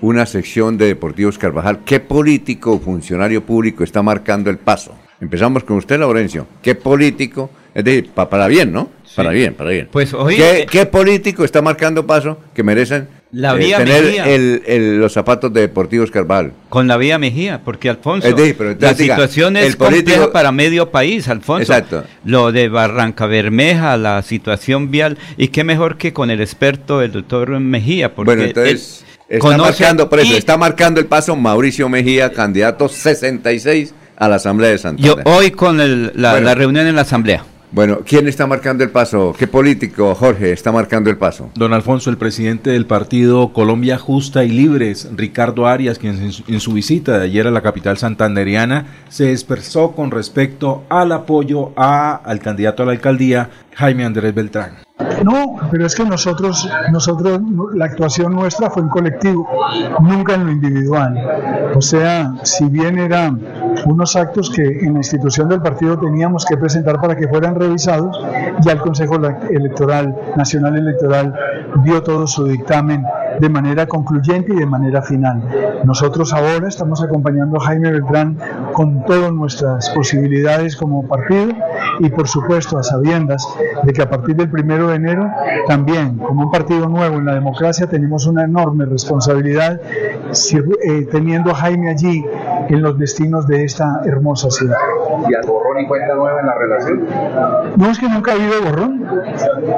una 0.00 0.26
sección 0.26 0.76
de 0.78 0.86
Deportivos 0.86 1.38
Carvajal. 1.38 1.80
¿Qué 1.84 2.00
político 2.00 2.72
o 2.72 2.78
funcionario 2.80 3.42
público 3.42 3.84
está 3.84 4.02
marcando 4.02 4.50
el 4.50 4.58
paso? 4.58 4.94
Empezamos 5.20 5.64
con 5.64 5.78
usted, 5.78 5.98
Laurencio. 5.98 6.46
¿Qué 6.62 6.74
político? 6.74 7.50
Es 7.74 7.84
decir, 7.84 8.10
pa- 8.10 8.28
para 8.28 8.46
bien, 8.48 8.72
¿no? 8.72 8.90
Para 9.14 9.30
bien, 9.30 9.54
para 9.54 9.70
bien. 9.70 9.88
Pues 9.90 10.12
hoy- 10.12 10.36
¿Qué, 10.36 10.66
qué 10.70 10.84
político 10.86 11.44
está 11.44 11.62
marcando 11.62 12.06
paso 12.06 12.38
que 12.54 12.62
merecen 12.62 13.08
La 13.32 13.54
eh, 13.54 13.58
vía 13.58 13.78
tener 13.78 14.04
el- 14.26 14.62
el- 14.66 14.98
los 14.98 15.12
zapatos 15.14 15.50
de 15.54 15.62
Deportivos 15.62 16.10
Carvajal? 16.10 16.52
Con 16.68 16.86
la 16.86 16.98
vía 16.98 17.18
Mejía, 17.18 17.62
porque 17.64 17.88
Alfonso, 17.88 18.28
Es 18.28 18.36
decir, 18.36 18.56
pero 18.58 18.76
la 18.78 18.92
diga, 18.92 19.14
situación 19.16 19.56
es 19.56 19.66
el 19.68 19.76
político- 19.78 20.04
compleja 20.12 20.32
para 20.32 20.52
medio 20.52 20.90
país, 20.90 21.28
Alfonso. 21.28 21.62
Exacto. 21.72 22.04
Lo 22.26 22.52
de 22.52 22.68
Barranca 22.68 23.24
Bermeja, 23.26 23.96
la 23.96 24.20
situación 24.22 24.90
vial, 24.90 25.16
y 25.38 25.48
qué 25.48 25.64
mejor 25.64 25.96
que 25.96 26.12
con 26.12 26.30
el 26.30 26.42
experto, 26.42 27.00
el 27.00 27.12
doctor 27.12 27.58
Mejía, 27.58 28.14
porque 28.14 28.26
Bueno, 28.32 28.42
entonces 28.44 29.02
él 29.08 29.15
está 29.28 29.38
conoce 29.40 29.62
marcando, 29.82 30.08
por 30.08 30.20
eso, 30.20 30.32
y 30.32 30.36
está 30.36 30.56
marcando 30.56 31.00
el 31.00 31.06
paso 31.06 31.34
Mauricio 31.36 31.88
Mejía, 31.88 32.32
candidato 32.32 32.88
66 32.88 33.94
a 34.16 34.28
la 34.28 34.36
Asamblea 34.36 34.70
de 34.70 34.76
yo 34.76 34.82
Santander. 34.82 35.22
hoy 35.26 35.50
con 35.50 35.80
el- 35.80 36.12
la, 36.14 36.32
Bueno. 36.32 36.46
la 36.46 36.54
reunión 36.54 36.86
en 36.86 36.94
la 36.94 37.02
asamblea. 37.02 37.44
Bueno, 37.72 37.98
¿quién 38.06 38.28
está 38.28 38.46
marcando 38.46 38.84
el 38.84 38.90
paso? 38.90 39.34
¿Qué 39.36 39.48
político, 39.48 40.14
Jorge, 40.14 40.52
está 40.52 40.70
marcando 40.70 41.10
el 41.10 41.18
paso? 41.18 41.50
Don 41.56 41.74
Alfonso, 41.74 42.08
el 42.10 42.16
presidente 42.16 42.70
del 42.70 42.86
partido 42.86 43.52
Colombia 43.52 43.98
Justa 43.98 44.44
y 44.44 44.50
Libres, 44.50 45.08
Ricardo 45.14 45.66
Arias, 45.66 45.98
quien 45.98 46.14
en 46.22 46.32
su, 46.32 46.44
en 46.46 46.60
su 46.60 46.72
visita 46.72 47.18
de 47.18 47.24
ayer 47.24 47.46
a 47.46 47.50
la 47.50 47.62
capital 47.62 47.98
santanderiana 47.98 48.86
se 49.08 49.32
expresó 49.32 49.92
con 49.92 50.12
respecto 50.12 50.84
al 50.88 51.10
apoyo 51.12 51.72
a- 51.76 52.14
al 52.24 52.38
candidato 52.38 52.84
a 52.84 52.86
la 52.86 52.92
alcaldía, 52.92 53.50
Jaime 53.74 54.04
Andrés 54.04 54.32
Beltrán. 54.32 54.85
No, 54.98 55.56
pero 55.70 55.84
es 55.84 55.94
que 55.94 56.04
nosotros, 56.04 56.68
nosotros, 56.90 57.40
la 57.74 57.84
actuación 57.84 58.32
nuestra 58.32 58.70
fue 58.70 58.82
en 58.82 58.88
colectivo, 58.88 59.46
nunca 60.00 60.34
en 60.34 60.46
lo 60.46 60.52
individual. 60.52 61.72
O 61.74 61.82
sea, 61.82 62.32
si 62.44 62.64
bien 62.66 62.98
eran 62.98 63.42
unos 63.84 64.16
actos 64.16 64.50
que 64.50 64.62
en 64.62 64.94
la 64.94 65.00
institución 65.00 65.50
del 65.50 65.60
partido 65.60 65.98
teníamos 65.98 66.46
que 66.46 66.56
presentar 66.56 66.98
para 66.98 67.14
que 67.14 67.28
fueran 67.28 67.54
revisados, 67.56 68.18
ya 68.60 68.72
el 68.72 68.80
Consejo 68.80 69.16
Electoral, 69.50 70.16
Nacional 70.34 70.78
Electoral, 70.78 71.34
dio 71.84 72.02
todo 72.02 72.26
su 72.26 72.46
dictamen 72.46 73.04
de 73.38 73.48
manera 73.48 73.86
concluyente 73.86 74.52
y 74.52 74.56
de 74.56 74.66
manera 74.66 75.02
final. 75.02 75.42
Nosotros 75.84 76.32
ahora 76.32 76.68
estamos 76.68 77.02
acompañando 77.02 77.58
a 77.58 77.64
Jaime 77.64 77.92
Beltrán 77.92 78.38
con 78.72 79.04
todas 79.04 79.32
nuestras 79.32 79.90
posibilidades 79.90 80.76
como 80.76 81.06
partido 81.06 81.52
y 81.98 82.10
por 82.10 82.28
supuesto 82.28 82.78
a 82.78 82.82
sabiendas 82.82 83.46
de 83.82 83.92
que 83.92 84.02
a 84.02 84.10
partir 84.10 84.36
del 84.36 84.50
primero 84.50 84.88
de 84.88 84.96
enero 84.96 85.30
también 85.66 86.18
como 86.18 86.44
un 86.44 86.50
partido 86.50 86.88
nuevo 86.88 87.16
en 87.16 87.26
la 87.26 87.34
democracia 87.34 87.86
tenemos 87.86 88.26
una 88.26 88.44
enorme 88.44 88.84
responsabilidad 88.84 89.80
eh, 89.80 91.08
teniendo 91.10 91.50
a 91.50 91.54
Jaime 91.54 91.90
allí 91.90 92.24
en 92.68 92.82
los 92.82 92.98
destinos 92.98 93.46
de 93.46 93.64
esta 93.64 94.00
hermosa 94.04 94.50
ciudad. 94.50 94.76
¿Y 95.28 95.34
al 95.34 95.46
borrón 95.46 95.80
y 95.80 95.86
cuenta 95.86 96.14
nueva 96.14 96.40
en 96.40 96.46
la 96.46 96.54
relación? 96.54 97.06
No 97.76 97.90
es 97.90 97.98
que 97.98 98.08
nunca 98.08 98.32
ha 98.32 98.34
habido 98.34 98.62
borrón, 98.62 99.06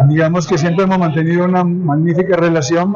digamos 0.09 0.47
que 0.47 0.59
siempre 0.59 0.85
hemos 0.85 0.99
mantenido 0.99 1.45
una 1.45 1.65
magnífica 1.65 2.37
relación. 2.37 2.95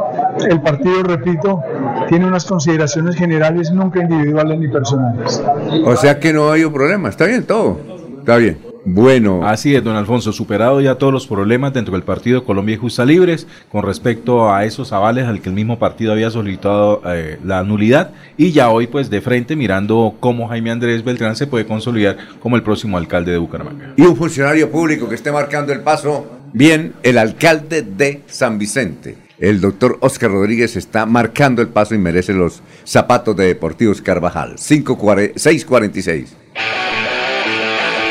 El 0.49 0.61
partido, 0.61 1.03
repito, 1.03 1.63
tiene 2.09 2.27
unas 2.27 2.45
consideraciones 2.45 3.17
generales 3.17 3.71
nunca 3.73 4.01
individuales 4.01 4.59
ni 4.59 4.69
personales. 4.69 5.43
O 5.85 5.97
sea 5.97 6.19
que 6.19 6.33
no 6.33 6.51
hay 6.51 6.65
un 6.65 6.73
problema, 6.73 7.09
está 7.09 7.27
bien 7.27 7.45
todo, 7.45 7.79
está 8.21 8.37
bien. 8.37 8.72
Bueno. 8.85 9.47
Así 9.47 9.75
es, 9.75 9.85
don 9.85 9.97
Alfonso, 9.97 10.33
superado 10.33 10.81
ya 10.81 10.97
todos 10.97 11.13
los 11.13 11.27
problemas 11.27 11.73
dentro 11.73 11.93
del 11.93 12.03
partido 12.03 12.45
Colombia 12.45 12.75
y 12.75 12.79
Justa 12.79 13.05
Libres 13.05 13.47
con 13.71 13.85
respecto 13.85 14.53
a 14.53 14.65
esos 14.65 14.93
avales 14.93 15.27
al 15.27 15.41
que 15.41 15.49
el 15.49 15.55
mismo 15.55 15.79
partido 15.79 16.13
había 16.13 16.31
solicitado 16.31 17.03
eh, 17.07 17.39
la 17.45 17.63
nulidad 17.63 18.11
y 18.37 18.53
ya 18.53 18.71
hoy 18.71 18.87
pues 18.89 19.11
de 19.11 19.21
frente 19.21 19.57
mirando 19.57 20.17
cómo 20.21 20.49
Jaime 20.49 20.71
Andrés 20.71 21.05
Beltrán 21.05 21.37
se 21.37 21.47
puede 21.47 21.67
consolidar 21.67 22.17
como 22.41 22.57
el 22.57 22.63
próximo 22.63 22.99
alcalde 22.99 23.33
de 23.33 23.39
Bucaramanga. 23.39 23.95
Y 23.97 24.03
un 24.03 24.17
funcionario 24.17 24.71
público 24.71 25.09
que 25.09 25.15
esté 25.15 25.31
marcando 25.31 25.73
el 25.73 25.81
paso, 25.81 26.27
bien, 26.53 26.95
el 27.03 27.19
alcalde 27.19 27.83
de 27.83 28.23
San 28.27 28.59
Vicente. 28.59 29.17
El 29.39 29.61
doctor 29.61 29.99
Oscar 30.01 30.31
Rodríguez 30.31 30.77
está 30.77 31.05
marcando 31.05 31.63
el 31.63 31.69
paso 31.69 31.95
y 31.97 31.99
merece 31.99 32.33
los 32.33 32.63
zapatos 32.85 33.37
de 33.37 33.47
Deportivos 33.47 34.01
Carvajal. 34.01 34.55
5.40 34.55 35.33
646. 35.37 36.37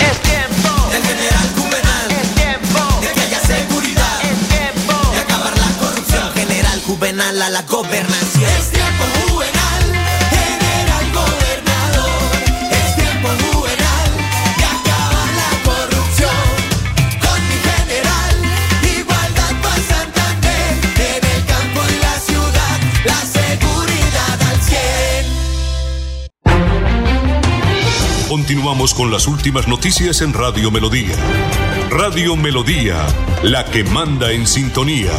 Es 0.00 0.18
tiempo 0.22 0.90
del 0.90 1.02
general 1.04 1.48
Juvenal. 1.56 2.10
Es 2.20 2.34
tiempo 2.34 3.00
de 3.00 3.12
que 3.12 3.20
haya 3.20 3.38
seguridad. 3.38 4.20
Es 4.22 4.48
tiempo 4.48 5.12
de 5.12 5.18
acabar 5.20 5.56
la 5.56 5.70
corrupción. 5.78 6.32
General 6.34 6.82
Juvenal 6.84 7.42
a 7.42 7.50
la 7.50 7.62
gobernación. 7.62 8.77
Continuamos 28.28 28.92
con 28.92 29.10
las 29.10 29.26
últimas 29.26 29.68
noticias 29.68 30.20
en 30.20 30.34
Radio 30.34 30.70
Melodía. 30.70 31.16
Radio 31.88 32.36
Melodía, 32.36 33.06
la 33.42 33.64
que 33.64 33.84
manda 33.84 34.32
en 34.32 34.46
sintonía. 34.46 35.12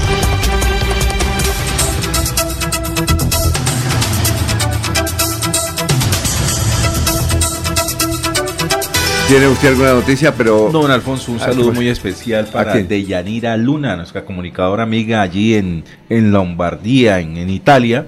¿Tiene 9.29 9.47
usted 9.47 9.67
alguna 9.69 9.93
noticia? 9.93 10.33
Pero. 10.33 10.69
Don 10.71 10.89
Alfonso, 10.89 11.31
un 11.31 11.37
Ah, 11.39 11.45
saludo 11.45 11.71
muy 11.71 11.87
especial 11.87 12.47
para? 12.51 12.73
Deyanira 12.73 13.55
Luna, 13.57 13.95
nuestra 13.95 14.25
comunicadora 14.25 14.81
amiga 14.83 15.21
allí 15.21 15.53
en, 15.53 15.83
en 16.09 16.31
Lombardía, 16.31 17.19
en, 17.19 17.37
en 17.37 17.51
Italia, 17.51 18.07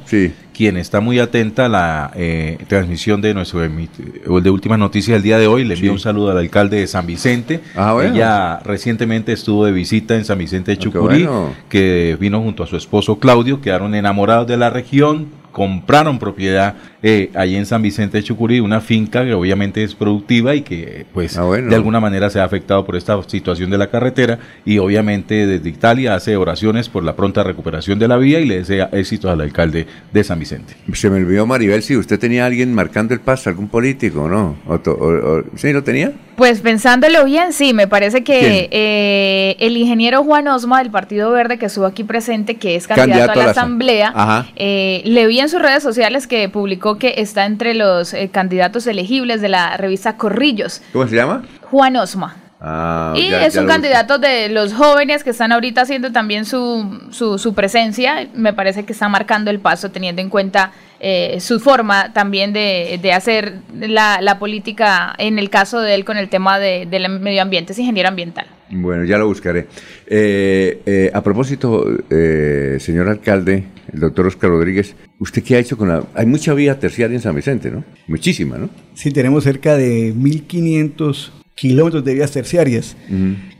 quien 0.51 0.77
está 0.77 0.99
muy 0.99 1.19
atenta 1.19 1.67
a 1.67 1.69
la 1.69 2.11
eh, 2.15 2.57
transmisión 2.67 3.21
de 3.21 3.35
nuestro 3.35 3.59
de 3.61 4.49
últimas 4.49 4.79
noticias 4.79 5.13
del 5.17 5.21
día 5.23 5.37
de 5.37 5.45
hoy. 5.45 5.63
Le 5.63 5.75
envío 5.75 5.91
Sí. 5.91 5.93
un 5.93 5.99
saludo 5.99 6.31
al 6.31 6.39
alcalde 6.39 6.77
de 6.79 6.87
San 6.87 7.05
Vicente. 7.05 7.59
Ah, 7.75 7.93
bueno. 7.93 8.15
Ella 8.15 8.59
recientemente 8.65 9.31
estuvo 9.31 9.65
de 9.65 9.71
visita 9.73 10.15
en 10.15 10.25
San 10.25 10.39
Vicente 10.39 10.71
de 10.71 10.77
Chucurí, 10.79 11.23
bueno. 11.25 11.53
que 11.69 12.17
vino 12.19 12.41
junto 12.41 12.63
a 12.63 12.67
su 12.67 12.75
esposo 12.77 13.19
Claudio, 13.19 13.61
quedaron 13.61 13.93
enamorados 13.93 14.47
de 14.47 14.57
la 14.57 14.71
región, 14.71 15.27
compraron 15.51 16.17
propiedad 16.17 16.75
eh, 17.03 17.31
allí 17.35 17.55
en 17.55 17.65
San 17.65 17.81
Vicente 17.81 18.17
de 18.17 18.23
Chucurí, 18.23 18.59
una 18.59 18.79
finca 18.81 19.23
que 19.25 19.33
obviamente 19.33 19.83
es 19.83 19.95
productiva 19.95 20.53
y 20.55 20.61
que 20.61 21.05
pues 21.13 21.37
Ah, 21.37 21.43
bueno. 21.43 21.69
de 21.69 21.75
alguna 21.75 21.99
manera 21.99 22.29
se 22.29 22.39
ha 22.39 22.43
afectado 22.43 22.85
por 22.85 22.95
esta 22.95 23.21
situación 23.23 23.69
de 23.71 23.77
la 23.77 23.89
carretera 23.89 24.39
y 24.65 24.77
obviamente 24.77 25.47
desde 25.47 25.69
Italia 25.69 26.13
hace 26.15 26.37
oraciones 26.37 26.89
por 26.89 27.03
la 27.03 27.15
pronta 27.15 27.43
recuperación 27.43 27.97
de 27.99 28.07
la 28.07 28.17
vía 28.17 28.39
y 28.39 28.45
le 28.45 28.57
desea 28.57 28.89
éxitos 28.91 29.31
al 29.31 29.41
alcalde 29.41 29.87
de 30.13 30.23
San 30.23 30.37
Vicente. 30.39 30.75
Se 30.93 31.09
me 31.09 31.17
olvidó, 31.17 31.45
Maribel, 31.47 31.81
si 31.81 31.95
usted 31.97 32.19
tenía 32.19 32.43
a 32.43 32.47
alguien 32.47 32.73
marcando 32.73 33.13
el 33.13 33.19
paso, 33.19 33.49
algún 33.49 33.67
político, 33.67 34.27
¿no? 34.29 34.57
O 34.67 34.79
to- 34.79 34.91
o- 34.93 35.39
o- 35.39 35.43
¿Sí 35.55 35.73
lo 35.73 35.83
tenía? 35.83 36.11
Pues 36.35 36.61
pensándolo 36.61 37.23
bien, 37.25 37.53
sí, 37.53 37.73
me 37.73 37.87
parece 37.87 38.23
que 38.23 38.67
eh, 38.71 39.55
el 39.59 39.77
ingeniero 39.77 40.23
Juan 40.23 40.47
Osma 40.47 40.79
del 40.81 40.89
Partido 40.89 41.29
Verde 41.31 41.57
que 41.57 41.67
estuvo 41.67 41.85
aquí 41.85 42.03
presente, 42.03 42.55
que 42.55 42.75
es 42.75 42.87
candidato, 42.87 43.31
a 43.39 43.43
la 43.43 43.51
asamblea, 43.51 44.47
eh, 44.55 45.01
le 45.05 45.27
vi 45.27 45.39
en 45.39 45.49
sus 45.49 45.61
redes 45.61 45.83
sociales 45.83 46.25
que 46.27 46.49
publicó 46.49 46.90
que 46.97 47.15
está 47.17 47.45
entre 47.45 47.73
los 47.73 48.13
eh, 48.13 48.29
candidatos 48.31 48.87
elegibles 48.87 49.41
de 49.41 49.49
la 49.49 49.77
revista 49.77 50.17
Corrillos, 50.17 50.81
¿Cómo 50.93 51.07
se 51.07 51.15
llama? 51.15 51.43
Juan 51.69 51.95
Osma. 51.95 52.35
Ah, 52.63 53.13
Y 53.15 53.29
ya- 53.31 53.45
es 53.45 53.55
ya 53.55 53.61
un 53.61 53.67
candidato 53.67 54.19
de 54.19 54.47
los 54.49 54.73
jóvenes 54.73 55.23
que 55.23 55.31
están 55.31 55.51
ahorita 55.51 55.81
haciendo 55.81 56.11
también 56.11 56.45
su, 56.45 57.07
su, 57.11 57.39
su 57.39 57.53
presencia. 57.55 58.27
Me 58.35 58.53
parece 58.53 58.85
que 58.85 58.93
está 58.93 59.09
marcando 59.09 59.49
el 59.49 59.59
paso 59.59 59.89
teniendo 59.89 60.21
en 60.21 60.29
cuenta 60.29 60.71
eh, 61.03 61.39
su 61.39 61.59
forma 61.59 62.13
también 62.13 62.53
de, 62.53 62.99
de 63.01 63.11
hacer 63.11 63.55
la, 63.77 64.21
la 64.21 64.37
política, 64.37 65.15
en 65.17 65.39
el 65.39 65.49
caso 65.49 65.79
de 65.81 65.95
él 65.95 66.05
con 66.05 66.15
el 66.17 66.29
tema 66.29 66.59
de- 66.59 66.85
del 66.85 67.09
medio 67.19 67.41
ambiente, 67.41 67.73
es 67.73 67.79
ingeniero 67.79 68.07
ambiental. 68.09 68.45
Bueno, 68.69 69.03
ya 69.03 69.17
lo 69.17 69.25
buscaré. 69.27 69.67
Eh, 70.07 70.81
eh, 70.85 71.11
a 71.13 71.21
propósito, 71.21 71.85
eh, 72.09 72.77
señor 72.79 73.09
alcalde, 73.09 73.63
el 73.91 73.99
doctor 73.99 74.27
Oscar 74.27 74.49
Rodríguez, 74.51 74.95
¿usted 75.19 75.43
qué 75.43 75.55
ha 75.55 75.59
hecho 75.59 75.75
con 75.77 75.89
la...? 75.89 76.03
Hay 76.13 76.25
mucha 76.25 76.53
vía 76.53 76.79
terciaria 76.79 77.15
en 77.15 77.21
San 77.21 77.35
Vicente, 77.35 77.71
¿no? 77.71 77.83
Muchísima, 78.07 78.57
¿no? 78.57 78.69
Sí, 78.93 79.11
tenemos 79.11 79.43
cerca 79.43 79.75
de 79.75 80.13
1.500 80.15 81.31
kilómetros 81.55 82.05
de 82.05 82.13
vías 82.13 82.31
terciarias 82.31 82.95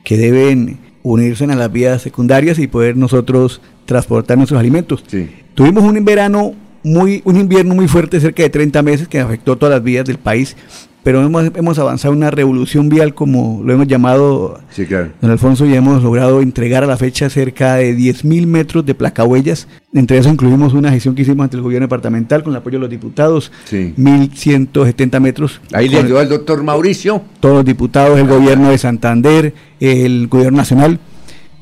que 0.04 0.18
deben 0.18 0.78
unirse 1.04 1.44
a 1.46 1.48
las 1.48 1.72
vías 1.72 2.02
secundarias 2.02 2.60
y 2.60 2.68
poder 2.68 2.96
nosotros 2.96 3.62
transportar 3.86 4.38
nuestros 4.38 4.60
alimentos. 4.60 5.04
Tuvimos 5.56 5.84
un 5.84 6.06
verano 6.06 6.54
muy, 6.84 7.22
un 7.26 7.38
invierno 7.38 7.76
muy 7.76 7.88
fuerte, 7.88 8.20
cerca 8.20 8.44
de 8.44 8.50
30 8.50 8.82
meses, 8.82 9.08
que 9.08 9.20
afectó 9.20 9.56
todas 9.58 9.74
las 9.76 9.84
vías 9.84 10.06
del 10.06 10.18
país, 10.18 10.56
pero 11.04 11.20
hemos, 11.26 11.52
hemos 11.56 11.80
avanzado 11.80 12.14
una 12.14 12.30
revolución 12.30 12.88
vial, 12.88 13.16
como 13.16 13.62
lo 13.66 13.74
hemos 13.74 13.88
llamado, 13.88 14.60
Sí, 14.70 14.86
claro. 14.86 15.10
don 15.20 15.32
Alfonso, 15.32 15.66
y 15.66 15.74
hemos 15.74 16.04
logrado 16.04 16.42
entregar 16.42 16.84
a 16.84 16.88
la 16.88 16.96
fecha 16.96 17.28
cerca 17.30 17.76
de 17.78 17.98
10.000 17.98 18.46
metros 18.46 18.86
de 18.86 18.94
placahuellas. 18.94 19.68
Entre 19.96 20.20
eso 20.20 20.30
incluimos 20.30 20.74
una 20.74 20.92
gestión 20.92 21.16
que 21.16 21.24
hicimos 21.24 21.44
ante 21.44 21.58
el 21.58 21.64
gobierno 21.64 21.88
departamental 21.88 22.44
con 22.44 22.54
el 22.54 22.58
apoyo 22.58 22.78
de 22.78 22.82
los 22.82 22.90
diputados, 22.92 23.52
Sí. 23.66 23.96
1.170 23.98 25.20
metros. 25.20 25.60
Ahí 25.74 25.90
le 25.90 25.98
ayudó 26.00 26.22
el 26.22 26.30
doctor 26.30 26.64
Mauricio. 26.64 27.22
todos 27.40 27.56
los 27.56 27.66
diputados, 27.66 28.20
el 28.20 28.28
gobierno 28.28 28.70
de 28.70 28.78
Santander, 28.78 29.54
el 29.80 30.28
gobierno 30.28 30.58
nacional. 30.58 31.00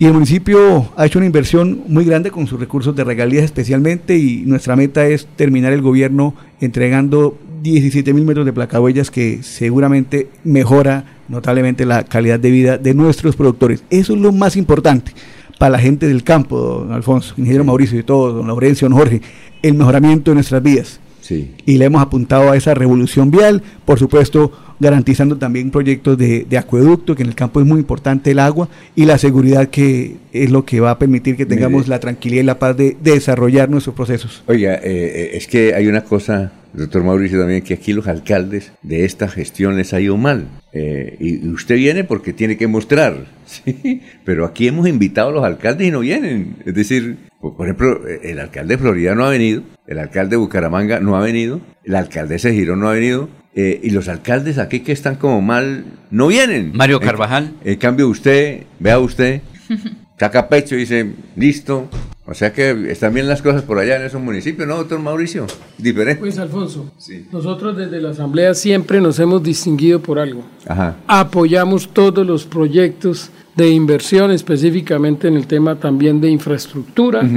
Y 0.01 0.05
el 0.05 0.13
municipio 0.13 0.89
ha 0.95 1.05
hecho 1.05 1.19
una 1.19 1.25
inversión 1.25 1.83
muy 1.89 2.05
grande 2.05 2.31
con 2.31 2.47
sus 2.47 2.57
recursos 2.57 2.95
de 2.95 3.03
regalías 3.03 3.43
especialmente 3.43 4.17
y 4.17 4.43
nuestra 4.45 4.77
meta 4.77 5.05
es 5.05 5.27
terminar 5.35 5.73
el 5.73 5.81
gobierno 5.81 6.33
entregando 6.61 7.37
17 7.63 8.13
mil 8.13 8.23
metros 8.23 8.45
de 8.45 8.53
placahuellas 8.53 9.11
que 9.11 9.43
seguramente 9.43 10.29
mejora 10.45 11.03
notablemente 11.27 11.85
la 11.85 12.05
calidad 12.05 12.39
de 12.39 12.49
vida 12.49 12.77
de 12.77 12.93
nuestros 12.93 13.35
productores. 13.35 13.83
Eso 13.89 14.13
es 14.13 14.21
lo 14.21 14.31
más 14.31 14.55
importante 14.55 15.11
para 15.57 15.71
la 15.71 15.79
gente 15.79 16.07
del 16.07 16.23
campo, 16.23 16.57
don 16.57 16.93
Alfonso, 16.93 17.33
ingeniero 17.35 17.65
Mauricio 17.65 17.99
y 17.99 18.03
todos, 18.03 18.33
don 18.33 18.47
Laurencio, 18.47 18.87
don 18.87 18.97
Jorge, 18.97 19.21
el 19.61 19.73
mejoramiento 19.73 20.31
de 20.31 20.35
nuestras 20.35 20.63
vidas. 20.63 21.01
Sí. 21.19 21.51
Y 21.65 21.77
le 21.77 21.83
hemos 21.83 22.01
apuntado 22.01 22.49
a 22.49 22.55
esa 22.55 22.73
revolución 22.73 23.31
vial, 23.31 23.61
por 23.83 23.99
supuesto, 23.99 24.53
garantizando 24.79 25.37
también 25.37 25.71
proyectos 25.71 26.17
de, 26.17 26.45
de 26.49 26.57
acueducto, 26.57 27.15
que 27.15 27.23
en 27.23 27.29
el 27.29 27.35
campo 27.35 27.59
es 27.59 27.65
muy 27.65 27.79
importante 27.79 28.31
el 28.31 28.39
agua, 28.39 28.69
y 28.95 29.05
la 29.05 29.17
seguridad 29.17 29.67
que 29.67 30.15
es 30.31 30.49
lo 30.51 30.65
que 30.65 30.79
va 30.79 30.91
a 30.91 30.99
permitir 30.99 31.35
que 31.35 31.45
tengamos 31.45 31.81
Mire. 31.81 31.89
la 31.89 31.99
tranquilidad 31.99 32.43
y 32.43 32.45
la 32.45 32.59
paz 32.59 32.77
de, 32.77 32.95
de 33.01 33.11
desarrollar 33.11 33.69
nuestros 33.69 33.95
procesos. 33.95 34.43
Oiga, 34.47 34.75
eh, 34.75 34.81
eh, 34.83 35.29
es 35.33 35.47
que 35.47 35.73
hay 35.73 35.87
una 35.87 36.01
cosa, 36.01 36.53
doctor 36.73 37.03
Mauricio, 37.03 37.39
también, 37.39 37.61
que 37.61 37.73
aquí 37.73 37.93
los 37.93 38.07
alcaldes 38.07 38.71
de 38.81 39.05
esta 39.05 39.27
gestión 39.27 39.75
les 39.75 39.93
ha 39.93 39.99
ido 39.99 40.17
mal. 40.17 40.47
Eh, 40.71 41.17
y 41.19 41.47
usted 41.47 41.75
viene 41.75 42.03
porque 42.03 42.31
tiene 42.31 42.57
que 42.57 42.67
mostrar, 42.67 43.25
¿sí? 43.45 44.01
Pero 44.23 44.45
aquí 44.45 44.67
hemos 44.67 44.87
invitado 44.87 45.29
a 45.29 45.31
los 45.31 45.43
alcaldes 45.43 45.87
y 45.87 45.91
no 45.91 46.01
vienen. 46.01 46.57
Es 46.65 46.75
decir, 46.75 47.17
por 47.41 47.65
ejemplo, 47.65 48.01
el 48.07 48.39
alcalde 48.39 48.75
de 48.75 48.81
Florida 48.81 49.15
no 49.15 49.25
ha 49.25 49.29
venido, 49.29 49.63
el 49.87 49.99
alcalde 49.99 50.31
de 50.31 50.37
Bucaramanga 50.37 50.99
no 50.99 51.15
ha 51.15 51.21
venido, 51.21 51.61
la 51.83 51.99
alcaldesa 51.99 52.49
de 52.49 52.55
Girón 52.55 52.81
no 52.81 52.89
ha 52.89 52.93
venido, 52.93 53.29
eh, 53.55 53.79
y 53.83 53.89
los 53.89 54.07
alcaldes 54.07 54.57
aquí 54.57 54.81
que 54.81 54.91
están 54.91 55.15
como 55.15 55.41
mal 55.41 55.85
no 56.11 56.27
vienen. 56.27 56.71
Mario 56.75 56.97
En- 57.01 57.07
Carvajal. 57.07 57.53
En, 57.63 57.77
cambio, 57.77 58.07
usted, 58.07 58.63
vea 58.79 58.99
usted, 58.99 59.41
saca 60.19 60.47
pecho 60.49 60.75
y 60.75 60.79
dice, 60.79 61.13
listo. 61.35 61.87
O 62.25 62.35
sea 62.35 62.53
que 62.53 62.91
están 62.91 63.11
bien 63.15 63.27
las 63.27 63.41
cosas 63.41 63.63
por 63.63 63.79
allá 63.79 63.95
en 63.95 64.03
esos 64.03 64.21
municipios, 64.21 64.67
¿no, 64.67 64.75
doctor 64.77 64.99
Mauricio? 64.99 65.47
Diferente. 65.79 66.19
Pues 66.19 66.37
Alfonso, 66.37 66.93
nosotros 67.31 67.75
desde 67.75 67.99
la 67.99 68.11
Asamblea 68.11 68.53
siempre 68.53 69.01
nos 69.01 69.17
hemos 69.17 69.41
distinguido 69.41 69.99
por 69.99 70.19
algo. 70.19 70.43
Ajá. 70.67 70.97
Apoyamos 71.07 71.89
todos 71.91 72.27
los 72.27 72.45
proyectos 72.45 73.31
de 73.55 73.69
inversión, 73.71 74.29
específicamente 74.29 75.27
en 75.27 75.37
el 75.37 75.47
tema 75.47 75.75
también 75.77 76.21
de 76.21 76.29
infraestructura. 76.29 77.27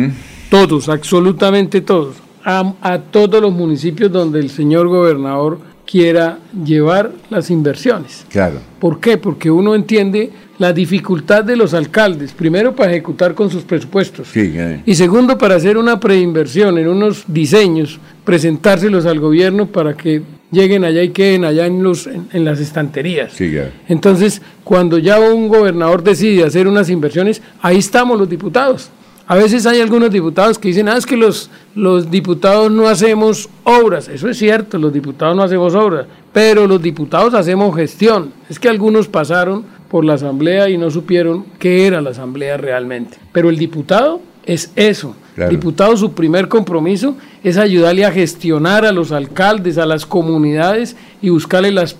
Todos, 0.50 0.90
absolutamente 0.90 1.80
todos. 1.80 2.16
A, 2.44 2.74
a 2.82 2.98
todos 2.98 3.40
los 3.40 3.52
municipios 3.52 4.12
donde 4.12 4.40
el 4.40 4.50
señor 4.50 4.88
gobernador 4.88 5.58
quiera 5.92 6.38
llevar 6.64 7.12
las 7.28 7.50
inversiones. 7.50 8.24
Claro. 8.30 8.60
¿Por 8.80 8.98
qué? 8.98 9.18
Porque 9.18 9.50
uno 9.50 9.74
entiende 9.74 10.30
la 10.56 10.72
dificultad 10.72 11.44
de 11.44 11.54
los 11.54 11.74
alcaldes, 11.74 12.32
primero 12.32 12.74
para 12.74 12.92
ejecutar 12.92 13.34
con 13.34 13.50
sus 13.50 13.64
presupuestos. 13.64 14.28
Sí. 14.32 14.54
Y 14.86 14.94
segundo, 14.94 15.36
para 15.36 15.56
hacer 15.56 15.76
una 15.76 16.00
preinversión 16.00 16.78
en 16.78 16.88
unos 16.88 17.24
diseños, 17.26 18.00
presentárselos 18.24 19.04
al 19.04 19.20
gobierno 19.20 19.66
para 19.66 19.94
que 19.94 20.22
lleguen 20.50 20.84
allá 20.84 21.02
y 21.02 21.10
queden 21.10 21.44
allá 21.44 21.66
en, 21.66 21.82
los, 21.82 22.06
en, 22.06 22.26
en 22.32 22.46
las 22.46 22.58
estanterías. 22.58 23.34
Sí. 23.34 23.54
Entonces, 23.86 24.40
cuando 24.64 24.96
ya 24.96 25.20
un 25.20 25.48
gobernador 25.48 26.02
decide 26.02 26.44
hacer 26.44 26.68
unas 26.68 26.88
inversiones, 26.88 27.42
ahí 27.60 27.76
estamos 27.76 28.18
los 28.18 28.30
diputados. 28.30 28.88
A 29.32 29.34
veces 29.34 29.64
hay 29.64 29.80
algunos 29.80 30.10
diputados 30.10 30.58
que 30.58 30.68
dicen, 30.68 30.90
ah, 30.90 30.96
es 30.98 31.06
que 31.06 31.16
los, 31.16 31.48
los 31.74 32.10
diputados 32.10 32.70
no 32.70 32.86
hacemos 32.86 33.48
obras. 33.64 34.08
Eso 34.08 34.28
es 34.28 34.36
cierto, 34.36 34.76
los 34.76 34.92
diputados 34.92 35.34
no 35.34 35.42
hacemos 35.42 35.74
obras, 35.74 36.04
pero 36.34 36.66
los 36.66 36.82
diputados 36.82 37.32
hacemos 37.32 37.74
gestión. 37.74 38.34
Es 38.50 38.58
que 38.58 38.68
algunos 38.68 39.08
pasaron 39.08 39.64
por 39.88 40.04
la 40.04 40.12
asamblea 40.12 40.68
y 40.68 40.76
no 40.76 40.90
supieron 40.90 41.46
qué 41.58 41.86
era 41.86 42.02
la 42.02 42.10
asamblea 42.10 42.58
realmente. 42.58 43.16
Pero 43.32 43.48
el 43.48 43.56
diputado 43.56 44.20
es 44.44 44.70
eso. 44.76 45.16
Claro. 45.34 45.50
Diputado, 45.50 45.96
su 45.96 46.12
primer 46.12 46.46
compromiso 46.46 47.16
es 47.42 47.56
ayudarle 47.56 48.04
a 48.04 48.12
gestionar 48.12 48.84
a 48.84 48.92
los 48.92 49.12
alcaldes, 49.12 49.78
a 49.78 49.86
las 49.86 50.04
comunidades 50.04 50.94
y 51.22 51.30
buscarle 51.30 51.70
las 51.72 51.96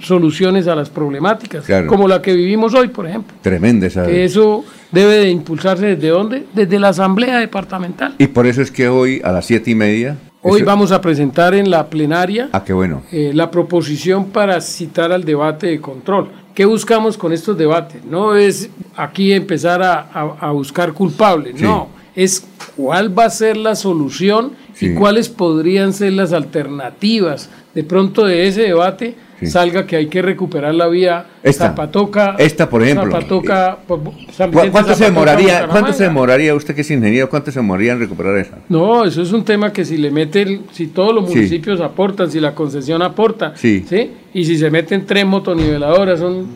soluciones 0.00 0.66
a 0.68 0.74
las 0.74 0.88
problemáticas, 0.88 1.64
Claro. 1.66 1.86
como 1.86 2.08
la 2.08 2.22
que 2.22 2.34
vivimos 2.34 2.72
hoy, 2.74 2.88
por 2.88 3.06
ejemplo. 3.06 3.36
Tremenda 3.42 3.86
esa. 3.86 4.06
Que 4.06 4.24
eso 4.24 4.64
debe 4.90 5.16
de 5.18 5.30
impulsarse 5.30 5.86
desde 5.96 6.08
dónde? 6.08 6.44
Desde 6.54 6.78
la 6.78 6.88
Asamblea 6.88 7.38
Departamental. 7.38 8.14
Y 8.18 8.26
por 8.28 8.46
eso 8.46 8.62
es 8.62 8.70
que 8.70 8.88
hoy 8.88 9.20
a 9.22 9.32
las 9.32 9.44
siete 9.44 9.70
y 9.70 9.74
media. 9.74 10.16
Hoy 10.44 10.62
eso- 10.62 10.66
vamos 10.66 10.90
a 10.92 11.00
presentar 11.00 11.54
en 11.54 11.70
la 11.70 11.86
plenaria 11.88 12.48
Ah, 12.52 12.64
qué 12.64 12.72
bueno. 12.72 13.02
eh, 13.12 13.30
la 13.32 13.50
proposición 13.50 14.30
para 14.30 14.60
citar 14.60 15.12
al 15.12 15.24
debate 15.24 15.68
de 15.68 15.80
control. 15.80 16.30
¿Qué 16.54 16.64
buscamos 16.64 17.16
con 17.16 17.32
estos 17.32 17.56
debates? 17.56 18.04
No 18.04 18.36
es 18.36 18.68
aquí 18.96 19.32
empezar 19.32 19.82
a, 19.82 20.00
a- 20.12 20.36
a 20.40 20.50
buscar 20.50 20.92
culpables, 20.92 21.54
Sí. 21.56 21.62
no, 21.64 21.88
es 22.14 22.46
cuál 22.76 23.16
va 23.18 23.24
a 23.26 23.30
ser 23.30 23.56
la 23.56 23.74
solución 23.74 24.52
Sí. 24.74 24.86
y 24.86 24.94
cuáles 24.94 25.28
podrían 25.28 25.92
ser 25.92 26.12
las 26.12 26.32
alternativas. 26.32 27.48
De 27.74 27.84
pronto 27.84 28.24
de 28.26 28.46
ese 28.46 28.62
debate 28.62 29.14
Sí. 29.40 29.46
salga 29.46 29.86
que 29.86 29.96
hay 29.96 30.06
que 30.08 30.20
recuperar 30.22 30.74
la 30.74 30.88
vía 30.88 31.26
Esta. 31.42 31.68
Zapatoca, 31.68 32.36
Esta, 32.38 32.68
por 32.68 32.82
ejemplo. 32.82 33.10
Zapatoca, 33.10 33.76
por- 33.86 34.00
San 34.32 34.50
¿Cu- 34.50 34.56
Vicente, 34.58 34.70
¿Cuánto 34.70 34.94
se 34.94 35.04
Zapatoca, 35.04 35.04
demoraría, 35.06 35.44
Bucaramanga. 35.46 35.72
cuánto 35.72 35.92
se 35.92 36.02
demoraría 36.04 36.54
usted 36.54 36.74
que 36.74 36.80
es 36.82 36.90
ingeniero, 36.90 37.28
cuánto 37.28 37.50
se 37.50 37.58
demoraría 37.58 37.92
en 37.92 37.98
recuperar 37.98 38.36
esa? 38.38 38.58
No, 38.68 39.04
eso 39.04 39.22
es 39.22 39.32
un 39.32 39.44
tema 39.44 39.72
que 39.72 39.84
si 39.84 39.96
le 39.96 40.10
meten, 40.12 40.62
si 40.72 40.86
todos 40.86 41.12
los 41.14 41.28
Sí. 41.28 41.36
municipios 41.36 41.80
aportan, 41.80 42.30
si 42.30 42.38
la 42.40 42.54
concesión 42.54 43.02
aporta, 43.02 43.54
Sí. 43.56 43.84
Y 44.34 44.46
si 44.46 44.56
se 44.56 44.70
meten 44.70 45.04
tres 45.04 45.26
motoniveladoras, 45.26 46.18
son 46.18 46.46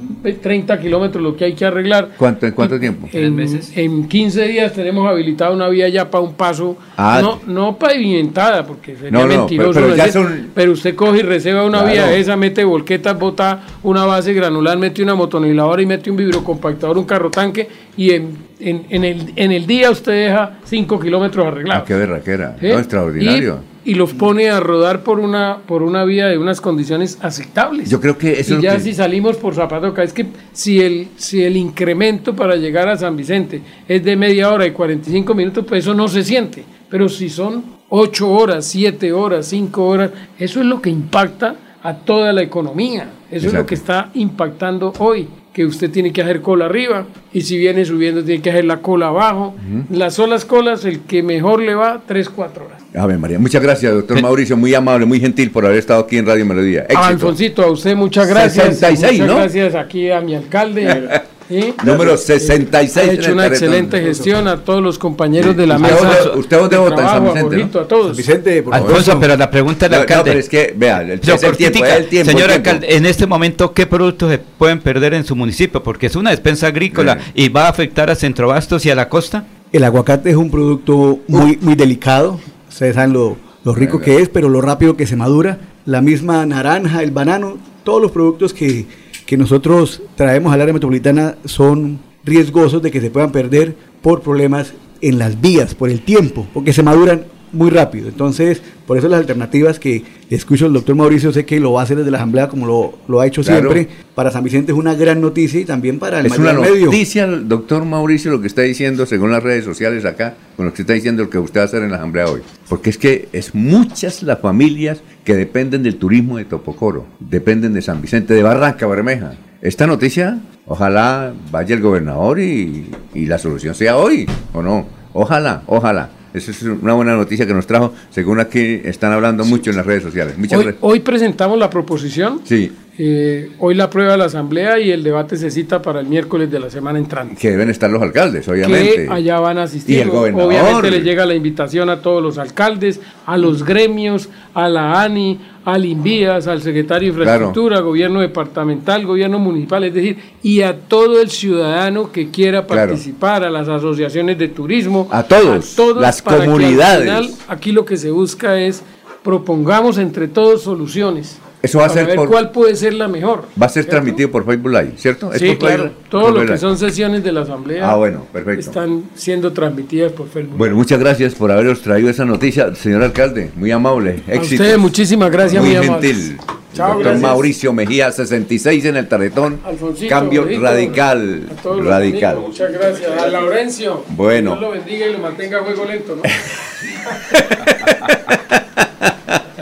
30 0.41 0.81
kilómetros 0.81 1.23
lo 1.23 1.37
que 1.37 1.45
hay 1.45 1.53
que 1.53 1.67
arreglar. 1.67 2.09
¿Cuánto, 2.17 2.47
¿En 2.47 2.53
cuánto 2.55 2.81
tiempo? 2.81 3.07
En, 3.13 3.39
en 3.75 4.09
15 4.09 4.49
días 4.49 4.73
tenemos 4.73 5.07
habilitada 5.07 5.51
una 5.51 5.69
vía 5.69 5.87
ya 5.91 6.11
para 6.11 6.25
un 6.25 6.33
paso, 6.33 6.79
Ah. 6.97 7.21
no, 7.23 7.39
no 7.47 7.77
pavimentada, 7.77 8.67
porque 8.67 8.95
sería 8.97 9.11
No, 9.11 9.27
no, 9.27 9.37
mentiroso. 9.41 9.73
pero- 9.75 9.87
pero 9.89 9.97
ya 9.99 10.07
decir, 10.07 10.23
son- 10.23 10.47
pero 10.55 10.73
usted 10.73 10.95
coge 10.95 11.19
y 11.19 11.23
reserva 11.23 11.65
una 11.67 11.81
Claro. 11.83 11.93
vía 11.93 12.17
esa, 12.17 12.35
mete 12.37 12.65
volquetas, 12.65 13.19
bota 13.19 13.61
una 13.83 14.07
base 14.07 14.33
granular, 14.33 14.76
mete 14.79 15.03
una 15.03 15.15
motoniveladora 15.15 15.83
y 15.83 15.87
mete 15.87 16.11
un 16.11 16.17
vibrocompactador, 16.17 16.99
un 16.99 17.05
carro 17.05 17.31
tanque, 17.31 17.69
y 17.97 18.11
en, 18.13 18.37
en, 18.61 18.87
en 18.91 19.05
el, 19.05 19.33
en 19.37 19.53
el 19.53 19.67
día 19.67 19.91
usted 19.91 20.13
deja 20.29 20.59
5 20.65 21.01
kilómetros 21.01 21.47
arreglados. 21.47 21.83
Ah, 21.83 21.87
qué 21.87 21.95
berraquera. 21.95 22.57
¿sí? 22.61 22.69
No, 22.69 22.79
extraordinario. 22.79 23.61
Y, 23.85 23.93
y 23.93 23.95
los 23.95 24.15
pone 24.15 24.51
a 24.51 24.59
rodar 24.59 25.03
por 25.05 25.21
una, 25.21 25.59
por 25.65 25.83
una 25.85 26.05
vía 26.05 26.27
de 26.27 26.39
unas 26.39 26.61
condiciones 26.61 27.19
aceptables. 27.23 27.89
Yo 27.89 28.01
creo 28.01 28.19
que 28.19 28.41
eso 28.41 28.55
y 28.55 28.57
es 28.57 28.63
ya 28.63 28.75
que- 28.75 28.81
si 28.81 28.93
salimos 28.95 29.37
por 29.37 29.55
Zapatoca, 29.55 30.03
es 30.03 30.13
que 30.13 30.27
si 30.53 30.81
el, 30.81 31.09
si 31.17 31.45
el 31.45 31.57
incremento 31.57 32.35
para 32.35 32.57
llegar 32.57 32.89
a 32.89 32.97
San 32.97 33.17
Vicente 33.17 33.61
es 33.87 34.03
de 34.03 34.17
media 34.17 34.51
hora 34.53 34.67
y 34.67 34.73
45 34.73 35.35
minutos, 35.35 35.65
pues 35.69 35.85
eso 35.85 35.95
no 35.95 36.09
se 36.09 36.25
siente. 36.25 36.65
Pero 36.91 37.09
si 37.09 37.29
son 37.29 37.63
8 37.89 38.29
horas, 38.29 38.65
7 38.67 39.13
horas, 39.13 39.47
5 39.47 39.87
horas, 39.87 40.11
eso 40.39 40.59
es 40.61 40.67
lo 40.67 40.83
que 40.83 40.91
impacta 40.91 41.55
a 41.83 41.95
toda 41.95 42.33
la 42.33 42.43
economía. 42.43 43.09
Eso 43.31 43.49
es 43.49 43.53
lo 43.53 43.67
que 43.67 43.75
está 43.75 44.11
impactando 44.15 44.93
hoy, 44.99 45.29
que 45.53 45.65
usted 45.65 45.91
tiene 45.91 46.13
que 46.13 46.23
hacer 46.23 46.43
cola 46.43 46.67
arriba 46.67 47.07
y 47.33 47.41
si 47.43 47.59
viene 47.59 47.85
subiendo 47.85 48.23
tiene 48.23 48.41
que 48.41 48.51
hacer 48.51 48.65
la 48.65 48.79
cola 48.79 49.09
abajo. 49.09 49.55
Las 49.91 50.15
solas 50.15 50.45
colas, 50.45 50.85
el 50.85 51.01
que 51.01 51.23
mejor 51.23 51.61
le 51.61 51.75
va, 51.75 52.03
3, 52.07 52.29
4 52.29 52.65
horas. 52.65 52.83
Ave 52.95 53.19
María. 53.19 53.39
Muchas 53.39 53.63
gracias, 53.63 53.93
doctor 53.93 54.23
Mauricio. 54.23 54.57
Muy 54.57 54.75
amable, 54.75 55.07
muy 55.07 55.21
gentil 55.21 55.51
por 55.51 55.67
haber 55.67 55.79
estado 55.79 56.01
aquí 56.01 56.17
en 56.17 56.27
Radio 56.27 56.47
Melodía. 56.47 56.87
Éxito. 56.89 57.63
A 57.63 57.69
a 57.69 57.71
usted 57.71 57.97
muchas 57.97 58.29
gracias. 58.29 58.79
66, 58.79 59.21
muchas 59.21 59.27
¿no? 59.27 59.41
gracias 59.41 59.75
aquí 59.75 60.11
a 60.11 60.21
mi 60.21 60.35
alcalde. 60.35 61.09
¿sí? 61.49 61.75
Número 61.85 62.17
66 62.17 62.97
Ha 62.97 63.03
en 63.13 63.19
hecho 63.21 63.33
una 63.33 63.47
excelente 63.47 64.01
gestión 64.01 64.49
a 64.49 64.59
todos 64.65 64.83
los 64.83 64.99
compañeros 64.99 65.57
de 65.57 65.67
la 65.67 65.77
¿Usted 65.77 65.91
mesa. 65.93 66.05
dónde- 66.25 66.41
usted 66.41 66.57
dónde 66.59 66.77
de 66.77 66.83
vota? 66.83 67.03
En 67.03 67.09
San 67.09 67.49
Vicente, 67.51 67.79
a 67.79 67.89
todos. 67.89 68.07
San 68.09 68.17
Vicente, 68.17 68.63
por 68.63 68.73
favor. 68.75 68.89
Alfonso, 68.91 69.21
pero 69.21 69.37
la 69.37 69.51
pregunta 69.51 69.87
del 69.89 69.91
No, 69.93 69.97
no, 69.97 70.03
alcalde. 70.03 70.25
pero 70.31 70.41
es 70.41 70.49
que, 70.49 70.75
vea, 70.77 71.03
el, 71.03 71.21
Yo, 71.21 71.35
es 71.35 71.43
el 71.43 71.57
tiempo, 71.57 71.85
es 71.85 71.93
el 71.97 72.07
tiempo. 72.09 72.31
Señor 72.33 72.51
el 72.51 72.63
tiempo. 72.63 72.71
alcalde, 72.71 72.97
en 72.97 73.07
este 73.07 73.27
momento, 73.27 73.73
¿qué 73.73 73.87
productos 73.87 74.31
se 74.31 74.39
pueden 74.39 74.81
perder 74.81 75.15
en 75.15 75.25
su 75.25 75.37
municipio? 75.37 75.83
Porque 75.83 76.07
es 76.07 76.17
una 76.17 76.31
despensa 76.31 76.67
agrícola 76.69 77.19
y 77.35 77.49
va 77.49 77.67
a 77.67 77.69
afectar 77.69 78.11
a 78.11 78.15
Centrobastos 78.17 78.85
y 78.87 78.91
a 78.91 78.95
la 78.95 79.09
costa. 79.09 79.45
El 79.73 79.85
aguacate 79.85 80.31
es 80.31 80.37
un 80.37 80.51
producto 80.51 81.19
muy, 81.29 81.59
muy 81.61 81.75
delicado. 81.75 82.41
Ustedes 82.69 82.95
saben 82.95 83.13
lo, 83.13 83.37
lo 83.65 83.75
rico 83.75 84.01
que 84.01 84.21
es, 84.21 84.29
pero 84.29 84.49
lo 84.49 84.61
rápido 84.61 84.97
que 84.97 85.07
se 85.07 85.17
madura. 85.17 85.59
La 85.85 86.01
misma 86.01 86.45
naranja, 86.47 87.03
el 87.03 87.11
banano, 87.11 87.59
todos 87.85 88.03
los 88.03 88.11
productos 88.11 88.53
que, 88.53 88.87
que 89.27 89.37
nosotros 89.37 90.03
traemos 90.15 90.53
al 90.53 90.61
área 90.63 90.73
metropolitana 90.73 91.37
son 91.45 91.99
riesgosos 92.25 92.81
de 92.81 92.91
que 92.91 93.01
se 93.01 93.11
puedan 93.11 93.33
perder 93.33 93.77
por 94.01 94.23
problemas 94.23 94.73
en 95.01 95.19
las 95.19 95.41
vías, 95.41 95.75
por 95.75 95.91
el 95.91 96.01
tiempo, 96.01 96.47
porque 96.55 96.73
se 96.73 96.83
maduran 96.83 97.25
muy 97.53 97.71
rápido. 97.71 98.09
Entonces, 98.09 98.61
por 98.87 98.99
eso 98.99 99.09
las 99.09 99.21
alternativas 99.21 99.79
que 99.79 100.03
escucho 100.31 100.67
el 100.67 100.73
doctor 100.73 100.95
Mauricio, 100.97 101.33
sé 101.33 101.45
que 101.45 101.61
lo 101.61 101.73
va 101.73 101.81
a 101.81 101.85
hacer 101.85 101.97
desde 101.97 102.11
la 102.11 102.19
Asamblea 102.19 102.49
como 102.49 102.67
lo, 102.67 102.99
lo 103.09 103.21
ha 103.21 103.27
hecho 103.27 103.43
Claro. 103.43 103.73
siempre. 103.73 103.95
Para 104.15 104.31
San 104.31 104.43
Vicente 104.45 104.73
es 104.73 104.79
una 104.79 104.95
gran 104.95 105.21
noticia 105.21 105.61
y 105.61 105.65
también 105.65 105.99
para 105.99 106.21
el 106.21 106.27
Es 106.27 106.39
una 106.39 106.53
medio. 106.53 106.87
noticia, 106.87 107.27
doctor 107.27 107.85
Mauricio, 107.85 108.31
lo 108.31 108.41
que 108.41 108.47
está 108.47 108.63
diciendo, 108.63 109.07
según 109.07 109.31
las 109.31 109.43
redes 109.43 109.65
sociales 109.65 110.05
acá, 110.05 110.35
con 110.57 110.67
lo 110.67 110.73
que 110.75 110.83
está 110.83 110.95
diciendo 110.95 111.23
lo 111.25 111.31
que 111.31 111.39
usted 111.39 111.61
va 111.61 111.63
a 111.63 111.67
hacer 111.67 111.83
en 111.83 111.91
la 111.91 111.97
Asamblea 111.97 112.27
hoy. 112.29 112.41
Porque 112.69 112.91
es 112.91 112.99
que 112.99 113.29
es 113.33 113.55
muchas 113.55 114.23
las 114.23 114.41
familias 114.41 115.01
que 115.25 115.35
dependen 115.37 115.83
del 115.83 115.97
turismo 115.97 116.39
de 116.39 116.45
Topocoro, 116.45 117.07
dependen 117.21 117.73
de 117.75 117.83
San 117.83 118.01
Vicente, 118.03 118.35
de 118.35 118.43
Barranca 118.43 118.87
Bermeja. 118.87 119.35
Esta 119.63 119.87
noticia, 119.87 120.39
ojalá 120.67 121.33
vaya 121.51 121.75
el 121.75 121.81
gobernador 121.81 122.39
y, 122.41 122.91
y 123.15 123.27
la 123.27 123.39
solución 123.39 123.75
sea 123.75 123.97
hoy, 123.97 124.27
¿o 124.53 124.63
no? 124.63 124.87
Ojalá, 125.13 125.63
ojalá. 125.67 126.11
Esa 126.37 126.51
es 126.51 126.63
una 126.63 126.93
buena 126.93 127.15
noticia 127.17 127.47
que 127.47 127.55
nos 127.55 127.67
trajo, 127.67 127.93
según 128.11 128.39
aquí 128.41 128.81
están 128.85 129.13
hablando 129.13 129.45
mucho 129.45 129.71
en 129.71 129.77
las 129.77 129.87
redes 129.87 130.03
sociales. 130.03 130.37
Muchas 130.37 130.59
Hoy, 130.59 130.65
gracias. 130.65 130.85
hoy 130.85 131.01
presentamos 131.01 131.59
la 131.59 131.71
proposición, 131.71 132.41
Sí, 132.45 132.71
eh, 132.99 133.51
hoy 133.59 133.75
la 133.75 133.85
aprueba 133.85 134.13
de 134.13 134.19
la 134.19 134.25
Asamblea 134.25 134.79
y 134.81 134.91
el 134.91 135.03
debate 135.03 135.37
se 135.37 135.51
cita 135.51 135.83
para 135.83 136.01
el 136.01 136.07
miércoles 136.07 136.51
de 136.51 136.59
la 136.59 136.71
semana 136.71 136.99
entrante. 136.99 137.37
que 137.37 137.51
deben 137.51 137.69
estar 137.69 137.91
los 137.91 138.01
alcaldes, 138.03 138.49
obviamente. 138.49 139.07
Que 139.07 139.13
allá 139.13 139.39
van 139.41 139.59
a 139.59 139.65
asistir. 139.65 139.97
Y 139.99 140.01
el 140.01 140.11
gobernador. 140.11 140.49
Obviamente 140.49 140.91
le 140.91 141.01
llega 141.03 141.27
la 141.27 141.35
invitación 141.35 141.91
a 141.91 142.01
todos 142.01 142.23
los 142.23 142.39
alcaldes, 142.39 143.01
a 143.27 143.37
los 143.37 143.65
gremios, 143.65 144.29
a 144.55 144.69
la 144.69 145.03
ANI, 145.03 145.39
al 145.67 145.85
INVIAS, 145.85 146.47
al 146.47 146.63
secretario 146.63 147.13
de 147.13 147.19
Infraestructura, 147.19 147.81
gobierno 147.81 148.21
departamental, 148.21 149.05
gobierno 149.05 149.39
municipal, 149.39 149.85
es 149.85 149.93
decir, 149.93 150.17
y 150.43 150.63
a 150.63 150.79
todo 150.79 151.21
el 151.21 151.29
ciudadano 151.29 152.11
que 152.13 152.31
quiera 152.31 152.65
Claro. 152.67 152.89
participar, 152.93 153.45
a 153.45 153.51
las 153.51 153.69
asociaciones 153.69 154.39
de 154.39 154.49
turismo, 154.49 155.09
A 155.11 155.25
todos, 155.25 155.77
las 155.97 156.23
para 156.23 156.37
que 156.39 156.43
al 156.45 156.49
comunidades. 156.49 157.03
final 157.05 157.31
aquí 157.49 157.73
lo 157.73 157.85
que 157.85 157.97
se 157.97 158.11
busca 158.11 158.59
es 158.61 158.83
propongamos 159.23 159.99
entre 159.99 160.29
todos 160.29 160.63
soluciones. 160.63 161.39
Eso 161.63 161.79
va 161.79 161.87
a 161.87 161.89
ser 161.89 162.07
ver 162.07 162.17
por- 162.17 162.29
cuál 162.29 162.51
puede 162.53 162.77
ser 162.77 162.95
la 162.95 163.09
mejor. 163.09 163.45
Va 163.61 163.67
a 163.67 163.69
ser 163.69 163.87
transmitido 163.87 164.31
por 164.31 164.45
Facebook 164.45 164.71
Live, 164.71 164.93
¿cierto? 164.97 165.33
¿Es 165.33 165.41
Sí, 165.41 165.57
claro. 165.57 165.91
Todo 166.11 166.29
lo 166.31 166.41
que 166.43 166.49
Facebook 166.49 166.59
son 166.61 166.75
Live. 166.75 166.89
sesiones 166.91 167.25
de 167.25 167.33
la 167.33 167.41
Asamblea 167.41 167.91
Ah, 167.91 167.97
bueno, 167.97 168.27
perfecto. 168.33 168.61
están 168.61 169.05
siendo 169.15 169.53
transmitidas 169.53 170.13
por 170.13 170.29
Facebook. 170.29 170.57
Bueno, 170.59 170.77
muchas 170.77 171.01
gracias 171.01 171.35
por 171.35 171.51
haberos 171.51 171.81
traído 171.83 172.09
esa 172.11 172.25
noticia, 172.25 172.73
señor 172.75 173.03
alcalde. 173.03 173.51
Muy 173.57 173.71
amable. 173.73 174.23
A 174.29 174.35
Éxito. 174.35 174.63
ustedes 174.63 174.79
muchísimas 174.79 175.31
gracias, 175.31 175.63
Muy, 175.65 175.75
muy, 175.77 175.87
gentil. 175.87 176.37
Chao, 176.75 176.89
Doctor 176.89 177.05
gracias. 177.05 177.23
Mauricio 177.23 177.73
Mejía, 177.73 178.13
66 178.13 178.85
en 178.85 178.97
el 178.99 179.09
Tarretón. 179.09 179.59
Alfonsito, 179.65 180.11
Cambio 180.11 180.43
Rodrigo, 180.43 180.63
radical. 180.63 181.49
a 181.51 181.63
todos 181.63 181.79
los 181.79 181.87
Radical. 181.87 182.33
amigos, 182.35 182.51
Muchas 182.51 182.73
gracias. 182.73 183.11
A 183.23 183.27
Laurencio. 183.29 184.05
Bueno. 184.11 184.51
Dios 184.51 184.61
lo 184.61 184.71
bendiga 184.73 185.07
y 185.07 185.13
lo 185.15 185.19
mantenga 185.21 185.59
a 185.59 185.63
juego 185.63 185.85
lento, 185.87 186.17
¿no? 186.17 186.23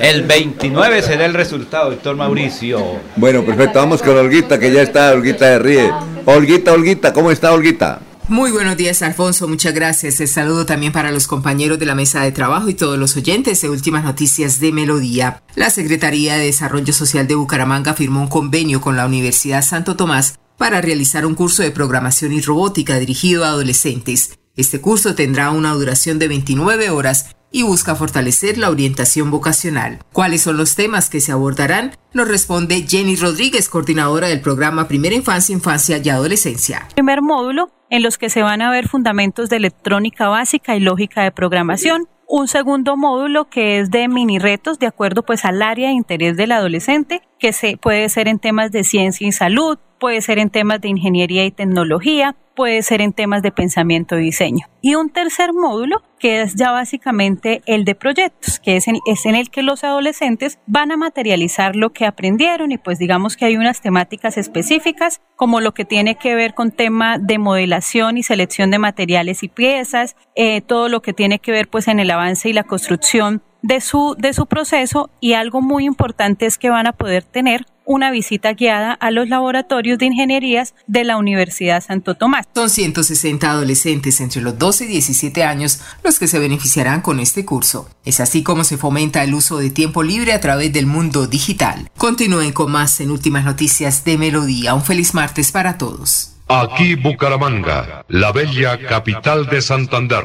El 0.04 0.24
29 0.24 1.00
será 1.00 1.24
el 1.24 1.32
resultado, 1.32 1.92
doctor 1.92 2.14
Mauricio. 2.14 3.00
Bueno, 3.16 3.42
perfecto. 3.42 3.78
Vamos 3.78 4.02
con 4.02 4.14
Olguita, 4.14 4.58
que 4.58 4.70
ya 4.70 4.82
está. 4.82 5.12
Olguita 5.12 5.46
de 5.46 5.58
Ríe. 5.58 5.90
Olguita, 6.26 6.74
Olguita. 6.74 7.14
¿Cómo 7.14 7.30
está, 7.30 7.54
Olguita? 7.54 8.02
Muy 8.28 8.50
buenos 8.50 8.76
días, 8.76 9.00
Alfonso. 9.00 9.48
Muchas 9.48 9.72
gracias. 9.72 10.20
El 10.20 10.28
saludo 10.28 10.66
también 10.66 10.92
para 10.92 11.10
los 11.10 11.26
compañeros 11.26 11.78
de 11.78 11.86
la 11.86 11.94
mesa 11.94 12.20
de 12.20 12.32
trabajo 12.32 12.68
y 12.68 12.74
todos 12.74 12.98
los 12.98 13.16
oyentes 13.16 13.62
de 13.62 13.70
Últimas 13.70 14.04
Noticias 14.04 14.60
de 14.60 14.72
Melodía. 14.72 15.42
La 15.54 15.70
Secretaría 15.70 16.34
de 16.34 16.44
Desarrollo 16.44 16.92
Social 16.92 17.26
de 17.26 17.36
Bucaramanga 17.36 17.94
firmó 17.94 18.20
un 18.20 18.28
convenio 18.28 18.82
con 18.82 18.98
la 18.98 19.06
Universidad 19.06 19.62
Santo 19.62 19.96
Tomás 19.96 20.38
para 20.58 20.82
realizar 20.82 21.24
un 21.24 21.34
curso 21.34 21.62
de 21.62 21.70
programación 21.70 22.34
y 22.34 22.42
robótica 22.42 22.98
dirigido 22.98 23.46
a 23.46 23.48
adolescentes. 23.48 24.38
Este 24.54 24.82
curso 24.82 25.14
tendrá 25.14 25.50
una 25.50 25.72
duración 25.72 26.18
de 26.18 26.28
29 26.28 26.90
horas 26.90 27.34
y 27.54 27.62
busca 27.62 27.94
fortalecer 27.94 28.58
la 28.58 28.68
orientación 28.68 29.30
vocacional. 29.30 30.00
¿Cuáles 30.12 30.42
son 30.42 30.56
los 30.56 30.74
temas 30.74 31.08
que 31.08 31.20
se 31.20 31.30
abordarán? 31.30 31.92
Nos 32.12 32.26
responde 32.26 32.84
Jenny 32.88 33.14
Rodríguez, 33.14 33.68
coordinadora 33.68 34.26
del 34.26 34.40
programa 34.40 34.88
Primera 34.88 35.14
Infancia, 35.14 35.52
Infancia 35.52 36.00
y 36.02 36.08
Adolescencia. 36.08 36.88
primer 36.96 37.22
módulo 37.22 37.70
en 37.90 38.02
los 38.02 38.18
que 38.18 38.28
se 38.28 38.42
van 38.42 38.60
a 38.60 38.72
ver 38.72 38.88
fundamentos 38.88 39.50
de 39.50 39.58
electrónica 39.58 40.26
básica 40.26 40.74
y 40.74 40.80
lógica 40.80 41.22
de 41.22 41.30
programación. 41.30 42.08
Un 42.26 42.48
segundo 42.48 42.96
módulo 42.96 43.48
que 43.48 43.78
es 43.78 43.92
de 43.92 44.08
mini 44.08 44.40
retos 44.40 44.80
de 44.80 44.88
acuerdo 44.88 45.22
pues 45.22 45.44
al 45.44 45.62
área 45.62 45.90
de 45.90 45.94
interés 45.94 46.36
del 46.36 46.50
adolescente, 46.50 47.22
que 47.38 47.52
se 47.52 47.76
puede 47.76 48.08
ser 48.08 48.26
en 48.26 48.40
temas 48.40 48.72
de 48.72 48.82
ciencia 48.82 49.28
y 49.28 49.30
salud, 49.30 49.78
puede 50.00 50.22
ser 50.22 50.40
en 50.40 50.50
temas 50.50 50.80
de 50.80 50.88
ingeniería 50.88 51.44
y 51.44 51.52
tecnología, 51.52 52.34
puede 52.54 52.82
ser 52.82 53.00
en 53.00 53.12
temas 53.12 53.42
de 53.42 53.52
pensamiento 53.52 54.18
y 54.18 54.24
diseño. 54.24 54.66
Y 54.80 54.94
un 54.94 55.10
tercer 55.10 55.52
módulo 55.52 56.02
que 56.18 56.40
es 56.40 56.54
ya 56.54 56.70
básicamente 56.70 57.60
el 57.66 57.84
de 57.84 57.94
proyectos, 57.94 58.58
que 58.58 58.76
es 58.76 58.86
en, 58.88 59.34
el 59.34 59.50
que 59.50 59.62
los 59.62 59.84
adolescentes 59.84 60.58
van 60.66 60.90
a 60.90 60.96
materializar 60.96 61.76
lo 61.76 61.92
que 61.92 62.06
aprendieron 62.06 62.72
y 62.72 62.78
pues 62.78 62.98
digamos 62.98 63.36
que 63.36 63.44
hay 63.44 63.58
unas 63.58 63.82
temáticas 63.82 64.38
específicas 64.38 65.20
como 65.36 65.60
lo 65.60 65.74
que 65.74 65.84
tiene 65.84 66.16
que 66.16 66.34
ver 66.34 66.54
con 66.54 66.70
tema 66.70 67.18
de 67.18 67.38
modelación 67.38 68.16
y 68.16 68.22
selección 68.22 68.70
de 68.70 68.78
materiales 68.78 69.42
y 69.42 69.48
piezas, 69.48 70.16
eh, 70.34 70.62
todo 70.62 70.88
lo 70.88 71.02
que 71.02 71.12
tiene 71.12 71.40
que 71.40 71.52
ver 71.52 71.68
pues 71.68 71.88
en 71.88 72.00
el 72.00 72.10
avance 72.10 72.48
y 72.48 72.54
la 72.54 72.64
construcción 72.64 73.42
de 73.60 73.80
su, 73.80 74.14
de 74.18 74.32
su 74.32 74.46
proceso 74.46 75.10
y 75.20 75.32
algo 75.32 75.60
muy 75.62 75.84
importante 75.84 76.46
es 76.46 76.58
que 76.58 76.70
van 76.70 76.86
a 76.86 76.92
poder 76.92 77.22
tener 77.22 77.66
una 77.84 78.10
visita 78.10 78.52
guiada 78.52 78.92
a 78.92 79.10
los 79.10 79.28
laboratorios 79.28 79.98
de 79.98 80.06
ingenierías 80.06 80.74
de 80.86 81.04
la 81.04 81.16
Universidad 81.16 81.82
Santo 81.82 82.14
Tomás. 82.14 82.46
Son 82.54 82.70
160 82.70 83.50
adolescentes 83.50 84.20
entre 84.20 84.42
los 84.42 84.58
12 84.58 84.84
y 84.84 84.88
17 84.88 85.44
años 85.44 85.80
los 86.02 86.18
que 86.18 86.28
se 86.28 86.38
beneficiarán 86.38 87.00
con 87.00 87.20
este 87.20 87.44
curso. 87.44 87.88
Es 88.04 88.20
así 88.20 88.42
como 88.42 88.64
se 88.64 88.78
fomenta 88.78 89.22
el 89.22 89.34
uso 89.34 89.58
de 89.58 89.70
tiempo 89.70 90.02
libre 90.02 90.32
a 90.32 90.40
través 90.40 90.72
del 90.72 90.86
mundo 90.86 91.26
digital. 91.26 91.90
Continúen 91.96 92.52
con 92.52 92.70
más 92.70 93.00
en 93.00 93.10
Últimas 93.10 93.44
Noticias 93.44 94.04
de 94.04 94.18
Melodía. 94.18 94.74
Un 94.74 94.82
feliz 94.82 95.14
martes 95.14 95.52
para 95.52 95.78
todos. 95.78 96.30
Aquí 96.48 96.94
Bucaramanga, 96.94 98.04
la 98.08 98.30
bella 98.30 98.78
capital 98.86 99.46
de 99.46 99.62
Santander. 99.62 100.24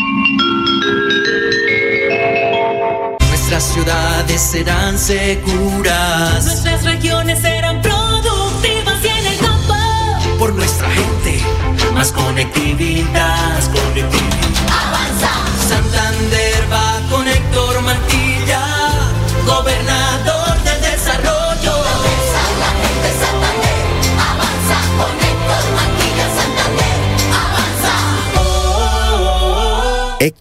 Ciudades 4.21 4.41
serán 4.41 4.97
seguras. 4.99 6.45
Nuestras 6.45 6.83
regiones 6.83 7.39
serán 7.39 7.81
productivas 7.81 9.03
y 9.03 9.07
en 9.07 9.27
el 9.27 9.37
campo. 9.39 9.73
Por 10.37 10.53
nuestra 10.53 10.89
gente, 10.91 11.39
más 11.93 12.11
conectividad. 12.11 13.53
Más 13.53 13.69
conectividad. 13.69 14.51
Avanza. 14.69 15.29
Santander 15.67 16.67
va 16.71 17.01
con 17.09 17.27
Héctor 17.27 17.81
Mantilla, 17.81 18.63
gobernador 19.45 20.00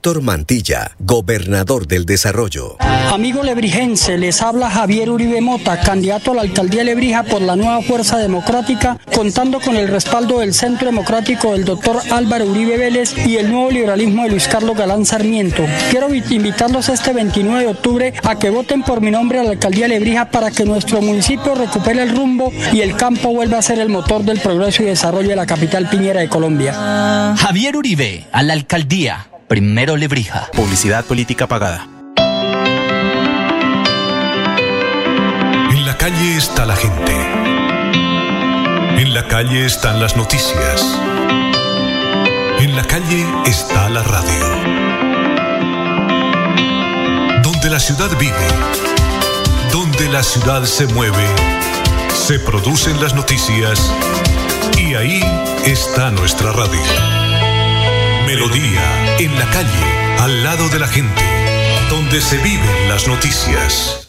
Héctor 0.03 0.23
Mantilla, 0.23 0.93
gobernador 0.99 1.87
del 1.87 2.07
desarrollo. 2.07 2.79
Amigo 3.13 3.43
lebrijense, 3.43 4.17
les 4.17 4.41
habla 4.41 4.71
Javier 4.71 5.11
Uribe 5.11 5.43
Mota, 5.43 5.79
candidato 5.79 6.31
a 6.33 6.37
la 6.37 6.41
alcaldía 6.41 6.79
de 6.79 6.85
Lebrija 6.87 7.23
por 7.25 7.43
la 7.43 7.55
nueva 7.55 7.83
Fuerza 7.83 8.17
Democrática, 8.17 8.97
contando 9.15 9.61
con 9.61 9.77
el 9.77 9.89
respaldo 9.89 10.39
del 10.39 10.55
Centro 10.55 10.87
Democrático 10.87 11.53
del 11.53 11.67
doctor 11.67 12.01
Álvaro 12.13 12.47
Uribe 12.47 12.79
Vélez 12.79 13.13
y 13.27 13.37
el 13.37 13.51
nuevo 13.53 13.71
liberalismo 13.71 14.23
de 14.23 14.31
Luis 14.31 14.49
Carlos 14.49 14.75
Galán 14.75 15.05
Sarmiento. 15.05 15.67
Quiero 15.91 16.09
vi- 16.09 16.23
invitarlos 16.31 16.89
este 16.89 17.13
29 17.13 17.61
de 17.65 17.69
octubre 17.71 18.15
a 18.23 18.39
que 18.39 18.49
voten 18.49 18.83
por 18.83 19.03
mi 19.03 19.11
nombre 19.11 19.39
a 19.41 19.45
la 19.45 19.51
alcaldía 19.51 19.83
de 19.87 19.99
Lebrija 19.99 20.31
para 20.31 20.51
que 20.51 20.65
nuestro 20.65 21.03
municipio 21.03 21.55
recupere 21.55 22.03
el 22.05 22.17
rumbo 22.17 22.51
y 22.73 22.81
el 22.81 22.97
campo 22.97 23.35
vuelva 23.35 23.59
a 23.59 23.63
ser 23.63 23.79
el 23.79 23.91
motor 23.91 24.23
del 24.23 24.41
progreso 24.41 24.83
y 24.83 24.87
desarrollo 24.87 25.29
de 25.29 25.37
la 25.37 25.45
capital 25.45 25.91
piñera 25.91 26.21
de 26.23 26.31
Colombia. 26.31 27.35
Javier 27.39 27.77
Uribe, 27.77 28.25
a 28.33 28.43
la 28.43 28.55
alcaldía. 28.55 29.27
Primero 29.51 29.97
Lebrija. 29.97 30.49
Publicidad 30.53 31.05
política 31.05 31.49
pagada. 31.49 31.89
En 35.73 35.85
la 35.85 35.99
calle 35.99 36.37
está 36.37 36.65
la 36.67 36.77
gente. 36.77 37.13
En 39.03 39.13
la 39.13 39.27
calle 39.27 39.67
están 39.67 39.99
las 39.99 40.17
noticias. 40.17 40.97
En 42.61 42.77
la 42.77 42.85
calle 42.85 43.27
está 43.45 43.89
la 43.89 44.05
radio. 44.05 44.47
Donde 47.43 47.71
la 47.71 47.81
ciudad 47.81 48.17
vive, 48.21 48.47
donde 49.73 50.09
la 50.11 50.23
ciudad 50.23 50.63
se 50.63 50.87
mueve, 50.87 51.27
se 52.15 52.39
producen 52.39 53.01
las 53.01 53.17
noticias 53.17 53.93
y 54.79 54.95
ahí 54.95 55.21
está 55.67 56.13
nuestra 56.13 56.53
radio. 56.53 57.20
Melodía, 58.31 59.17
en 59.19 59.37
la 59.37 59.45
calle, 59.51 60.21
al 60.21 60.45
lado 60.45 60.69
de 60.69 60.79
la 60.79 60.87
gente, 60.87 61.21
donde 61.91 62.21
se 62.21 62.37
viven 62.37 62.89
las 62.89 63.09
noticias. 63.09 64.07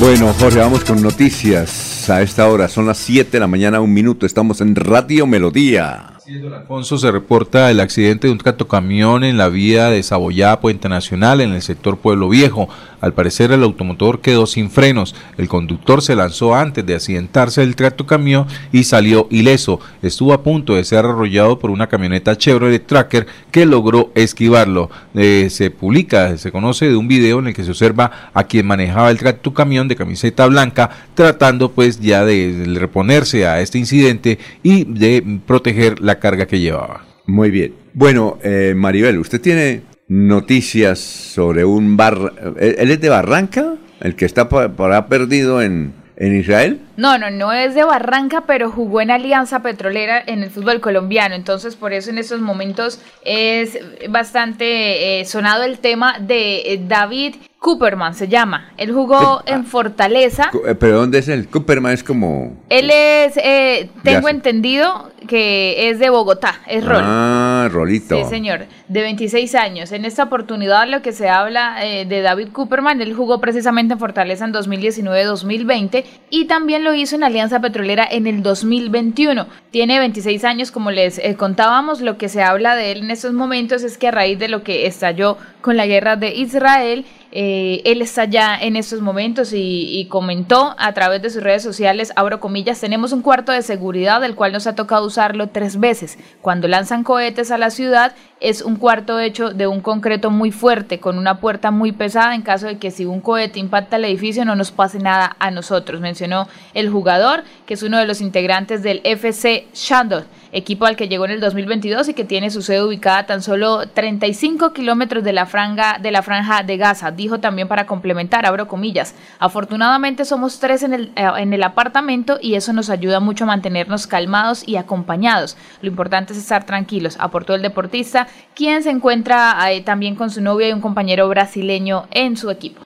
Bueno, 0.00 0.34
Jorge, 0.36 0.58
vamos 0.58 0.82
con 0.82 1.00
noticias. 1.00 1.93
A 2.10 2.22
esta 2.22 2.48
hora. 2.48 2.68
Son 2.68 2.86
las 2.86 2.98
7 2.98 3.30
de 3.30 3.40
la 3.40 3.46
mañana, 3.46 3.80
un 3.80 3.92
minuto. 3.92 4.26
Estamos 4.26 4.60
en 4.60 4.74
Radio 4.74 5.26
Melodía. 5.26 6.14
Alfonso 6.54 6.96
se 6.98 7.10
reporta 7.10 7.70
el 7.70 7.80
accidente 7.80 8.26
de 8.26 8.32
un 8.32 8.38
tractocamión 8.38 9.24
en 9.24 9.36
la 9.36 9.48
vía 9.48 9.90
de 9.90 10.02
Saboyá, 10.02 10.58
Puente 10.60 10.88
Nacional, 10.88 11.40
en 11.40 11.52
el 11.52 11.62
sector 11.62 11.98
Pueblo 11.98 12.28
Viejo. 12.28 12.68
Al 13.04 13.12
parecer 13.12 13.52
el 13.52 13.62
automotor 13.62 14.22
quedó 14.22 14.46
sin 14.46 14.70
frenos. 14.70 15.14
El 15.36 15.46
conductor 15.46 16.00
se 16.00 16.16
lanzó 16.16 16.54
antes 16.54 16.86
de 16.86 16.94
accidentarse 16.94 17.62
el 17.62 17.76
tractocamión 17.76 18.46
y 18.72 18.84
salió 18.84 19.28
ileso. 19.30 19.78
Estuvo 20.00 20.32
a 20.32 20.42
punto 20.42 20.74
de 20.74 20.84
ser 20.84 21.00
arrollado 21.00 21.58
por 21.58 21.70
una 21.70 21.86
camioneta 21.86 22.38
Chevrolet 22.38 22.86
Tracker 22.86 23.26
que 23.50 23.66
logró 23.66 24.10
esquivarlo. 24.14 24.88
Eh, 25.14 25.48
se 25.50 25.70
publica, 25.70 26.38
se 26.38 26.50
conoce 26.50 26.88
de 26.88 26.96
un 26.96 27.06
video 27.06 27.40
en 27.40 27.48
el 27.48 27.54
que 27.54 27.64
se 27.64 27.72
observa 27.72 28.30
a 28.32 28.44
quien 28.44 28.66
manejaba 28.66 29.10
el 29.10 29.18
tractocamión 29.18 29.86
de 29.86 29.96
camiseta 29.96 30.46
blanca 30.46 30.88
tratando 31.12 31.72
pues 31.72 32.00
ya 32.00 32.24
de 32.24 32.74
reponerse 32.80 33.46
a 33.46 33.60
este 33.60 33.76
incidente 33.76 34.38
y 34.62 34.84
de 34.84 35.40
proteger 35.46 36.00
la 36.00 36.18
carga 36.18 36.46
que 36.46 36.58
llevaba. 36.58 37.04
Muy 37.26 37.50
bien. 37.50 37.74
Bueno, 37.92 38.38
eh, 38.42 38.72
Maribel, 38.74 39.18
¿usted 39.18 39.42
tiene 39.42 39.82
noticias 40.08 40.98
sobre 40.98 41.64
un 41.64 41.96
bar? 41.96 42.32
¿Él 42.58 42.90
es 42.90 43.00
de 43.00 43.08
Barranca? 43.08 43.74
¿El 44.00 44.16
que 44.16 44.24
está 44.24 44.48
por, 44.48 44.72
por 44.72 44.92
ahí 44.92 45.02
perdido 45.08 45.62
en, 45.62 45.94
en 46.16 46.36
Israel? 46.36 46.80
No, 46.96 47.18
no, 47.18 47.30
no 47.30 47.52
es 47.52 47.74
de 47.74 47.84
Barranca, 47.84 48.44
pero 48.46 48.70
jugó 48.70 49.00
en 49.00 49.10
Alianza 49.10 49.62
Petrolera 49.62 50.22
en 50.24 50.42
el 50.42 50.50
fútbol 50.50 50.80
colombiano. 50.80 51.34
Entonces, 51.34 51.76
por 51.76 51.92
eso 51.92 52.10
en 52.10 52.18
estos 52.18 52.40
momentos 52.40 53.00
es 53.24 53.78
bastante 54.08 55.20
eh, 55.20 55.24
sonado 55.24 55.64
el 55.64 55.78
tema 55.78 56.18
de 56.20 56.72
eh, 56.72 56.80
David 56.86 57.36
Cooperman, 57.64 58.14
se 58.14 58.28
llama. 58.28 58.72
Él 58.76 58.92
jugó 58.92 59.42
en 59.46 59.64
Fortaleza. 59.64 60.50
Eh, 60.66 60.74
¿Pero 60.74 60.98
dónde 60.98 61.20
es 61.20 61.28
el? 61.28 61.48
Cooperman 61.48 61.94
es 61.94 62.04
como... 62.04 62.58
Él 62.68 62.90
es, 62.90 63.38
eh, 63.38 63.88
tengo 64.02 64.28
entendido 64.28 65.10
que 65.26 65.88
es 65.88 65.98
de 65.98 66.10
Bogotá, 66.10 66.60
es 66.66 66.84
Rol. 66.84 67.00
Ah, 67.02 67.70
Rolito. 67.72 68.18
Sí, 68.18 68.28
señor, 68.28 68.66
de 68.88 69.00
26 69.00 69.54
años. 69.54 69.92
En 69.92 70.04
esta 70.04 70.24
oportunidad 70.24 70.86
lo 70.86 71.00
que 71.00 71.12
se 71.12 71.30
habla 71.30 71.82
eh, 71.86 72.04
de 72.04 72.20
David 72.20 72.48
Cooperman, 72.52 73.00
él 73.00 73.14
jugó 73.14 73.40
precisamente 73.40 73.94
en 73.94 73.98
Fortaleza 73.98 74.44
en 74.44 74.52
2019-2020 74.52 76.04
y 76.28 76.44
también 76.44 76.83
lo 76.84 76.94
hizo 76.94 77.16
en 77.16 77.24
Alianza 77.24 77.60
Petrolera 77.60 78.06
en 78.08 78.28
el 78.28 78.42
2021. 78.42 79.46
Tiene 79.70 79.98
26 79.98 80.44
años, 80.44 80.70
como 80.70 80.90
les 80.90 81.18
eh, 81.18 81.34
contábamos, 81.36 82.00
lo 82.00 82.18
que 82.18 82.28
se 82.28 82.42
habla 82.42 82.76
de 82.76 82.92
él 82.92 82.98
en 82.98 83.10
estos 83.10 83.32
momentos 83.32 83.82
es 83.82 83.98
que 83.98 84.08
a 84.08 84.12
raíz 84.12 84.38
de 84.38 84.48
lo 84.48 84.62
que 84.62 84.86
estalló 84.86 85.38
con 85.62 85.76
la 85.76 85.86
guerra 85.86 86.16
de 86.16 86.34
Israel, 86.34 87.04
eh, 87.36 87.82
él 87.84 88.00
está 88.00 88.26
ya 88.26 88.56
en 88.56 88.76
estos 88.76 89.00
momentos 89.00 89.50
y, 89.52 90.06
comentó 90.08 90.76
a 90.78 90.92
través 90.92 91.20
de 91.20 91.30
sus 91.30 91.42
redes 91.42 91.64
sociales, 91.64 92.12
abro 92.14 92.38
comillas, 92.38 92.80
tenemos 92.80 93.10
un 93.10 93.22
cuarto 93.22 93.50
de 93.50 93.62
seguridad 93.62 94.20
del 94.20 94.36
cual 94.36 94.52
nos 94.52 94.68
ha 94.68 94.76
tocado 94.76 95.04
usarlo 95.04 95.48
tres 95.48 95.80
veces. 95.80 96.16
Cuando 96.42 96.68
lanzan 96.68 97.02
cohetes 97.02 97.50
a 97.50 97.58
la 97.58 97.70
ciudad 97.70 98.14
es 98.38 98.62
un 98.62 98.76
cuarto 98.76 99.18
hecho 99.18 99.50
de 99.50 99.66
un 99.66 99.80
concreto 99.80 100.30
muy 100.30 100.52
fuerte, 100.52 101.00
con 101.00 101.18
una 101.18 101.40
puerta 101.40 101.72
muy 101.72 101.90
pesada 101.90 102.36
en 102.36 102.42
caso 102.42 102.66
de 102.68 102.78
que 102.78 102.92
si 102.92 103.04
un 103.04 103.20
cohete 103.20 103.58
impacta 103.58 103.96
el 103.96 104.04
edificio 104.04 104.44
no 104.44 104.54
nos 104.54 104.70
pase 104.70 105.00
nada 105.00 105.34
a 105.40 105.50
nosotros, 105.50 106.00
mencionó 106.00 106.46
el 106.72 106.88
jugador, 106.88 107.42
que 107.66 107.74
es 107.74 107.82
uno 107.82 107.98
de 107.98 108.06
los 108.06 108.20
integrantes 108.20 108.84
del 108.84 109.00
FC 109.02 109.66
Shandon, 109.74 110.24
equipo 110.54 110.86
al 110.86 110.96
que 110.96 111.08
llegó 111.08 111.24
en 111.24 111.32
el 111.32 111.40
2022 111.40 112.08
y 112.08 112.14
que 112.14 112.24
tiene 112.24 112.50
su 112.50 112.62
sede 112.62 112.82
ubicada 112.82 113.26
tan 113.26 113.42
solo 113.42 113.88
35 113.88 114.72
kilómetros 114.72 115.24
de 115.24 115.32
la 115.32 115.46
franja 115.46 115.98
de 116.00 116.10
la 116.12 116.22
franja 116.22 116.62
de 116.62 116.76
Gaza. 116.76 117.10
Dijo 117.10 117.40
también 117.40 117.68
para 117.68 117.86
complementar, 117.86 118.46
abro 118.46 118.68
comillas, 118.68 119.14
afortunadamente 119.40 120.24
somos 120.24 120.60
tres 120.60 120.82
en 120.84 120.94
el, 120.94 121.12
eh, 121.16 121.28
en 121.38 121.52
el 121.52 121.62
apartamento 121.64 122.38
y 122.40 122.54
eso 122.54 122.72
nos 122.72 122.88
ayuda 122.88 123.20
mucho 123.20 123.44
a 123.44 123.48
mantenernos 123.48 124.06
calmados 124.06 124.62
y 124.66 124.76
acompañados. 124.76 125.56
Lo 125.82 125.88
importante 125.88 126.32
es 126.32 126.38
estar 126.38 126.64
tranquilos, 126.64 127.16
aportó 127.18 127.54
el 127.54 127.62
deportista, 127.62 128.28
quien 128.54 128.82
se 128.82 128.90
encuentra 128.90 129.56
eh, 129.72 129.82
también 129.82 130.14
con 130.14 130.30
su 130.30 130.40
novia 130.40 130.68
y 130.68 130.72
un 130.72 130.80
compañero 130.80 131.28
brasileño 131.28 132.06
en 132.12 132.36
su 132.36 132.50
equipo. 132.50 132.82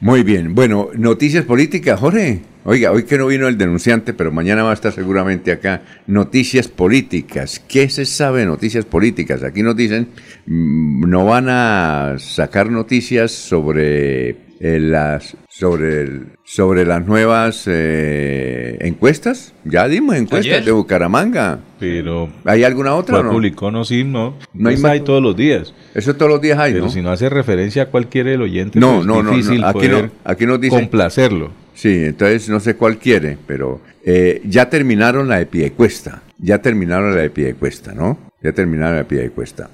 Muy 0.00 0.24
bien. 0.24 0.56
Bueno, 0.56 0.88
noticias 0.94 1.44
políticas, 1.44 2.00
Jorge. 2.00 2.42
Oiga, 2.64 2.92
hoy 2.92 3.02
que 3.04 3.18
no 3.18 3.26
vino 3.26 3.48
el 3.48 3.58
denunciante, 3.58 4.14
pero 4.14 4.30
mañana 4.30 4.62
va 4.62 4.70
a 4.70 4.74
estar 4.74 4.92
seguramente 4.92 5.50
acá. 5.50 5.82
Noticias 6.06 6.68
políticas. 6.68 7.58
¿Qué 7.58 7.88
se 7.88 8.04
sabe 8.04 8.40
de 8.40 8.46
noticias 8.46 8.84
políticas? 8.84 9.42
Aquí 9.42 9.62
nos 9.64 9.74
dicen, 9.74 10.08
mm, 10.46 11.08
no 11.10 11.24
van 11.24 11.46
a 11.48 12.14
sacar 12.18 12.70
noticias 12.70 13.32
sobre 13.32 14.52
eh, 14.64 14.78
las 14.78 15.36
sobre 15.48 16.02
el- 16.02 16.26
sobre 16.44 16.84
las 16.86 17.04
nuevas 17.04 17.64
eh, 17.66 18.78
encuestas. 18.82 19.54
Ya 19.64 19.88
dimos 19.88 20.14
encuestas 20.14 20.52
Ayer. 20.52 20.64
de 20.64 20.70
Bucaramanga. 20.70 21.58
Pero 21.80 22.28
¿Hay 22.44 22.62
alguna 22.62 22.94
otra 22.94 23.16
o 23.16 23.18
¿Cuál 23.18 23.26
no? 23.26 23.32
publicó? 23.32 23.70
No, 23.72 23.84
sí, 23.84 24.04
no. 24.04 24.36
No 24.54 24.68
hay 24.68 24.76
Pues 24.76 24.80
más- 24.82 24.92
hay 24.92 25.00
todos 25.00 25.20
los 25.20 25.34
días. 25.36 25.74
Eso 25.96 26.14
todos 26.14 26.30
los 26.30 26.40
días 26.40 26.60
hay, 26.60 26.74
Pero 26.74 26.84
¿no? 26.84 26.90
si 26.92 27.02
no 27.02 27.10
hace 27.10 27.28
referencia 27.28 27.82
a 27.84 27.86
cualquiera 27.86 28.30
del 28.30 28.42
oyente, 28.42 28.78
No, 28.78 28.96
pues 28.96 29.06
no, 29.06 29.18
es 29.18 29.24
no, 29.24 29.30
no, 29.32 29.36
difícil 29.36 29.64
aquí 29.64 29.72
poder 29.88 30.04
no, 30.04 30.10
aquí 30.22 30.46
nos 30.46 30.60
dice 30.60 30.76
complacerlo. 30.76 31.50
Sí, 31.74 32.04
entonces 32.04 32.48
no 32.48 32.60
sé 32.60 32.74
cuál 32.76 32.98
quiere, 32.98 33.38
pero 33.46 33.80
eh, 34.04 34.42
ya 34.44 34.68
terminaron 34.68 35.28
la 35.28 35.38
de 35.38 35.46
Piedecuesta, 35.46 36.22
ya 36.38 36.60
terminaron 36.60 37.14
la 37.14 37.22
de 37.22 37.30
Piedecuesta, 37.30 37.92
¿no? 37.92 38.18
Ya 38.42 38.52
terminaron 38.52 38.94
la 38.94 38.98
de 38.98 39.04
Piedecuesta. 39.04 39.70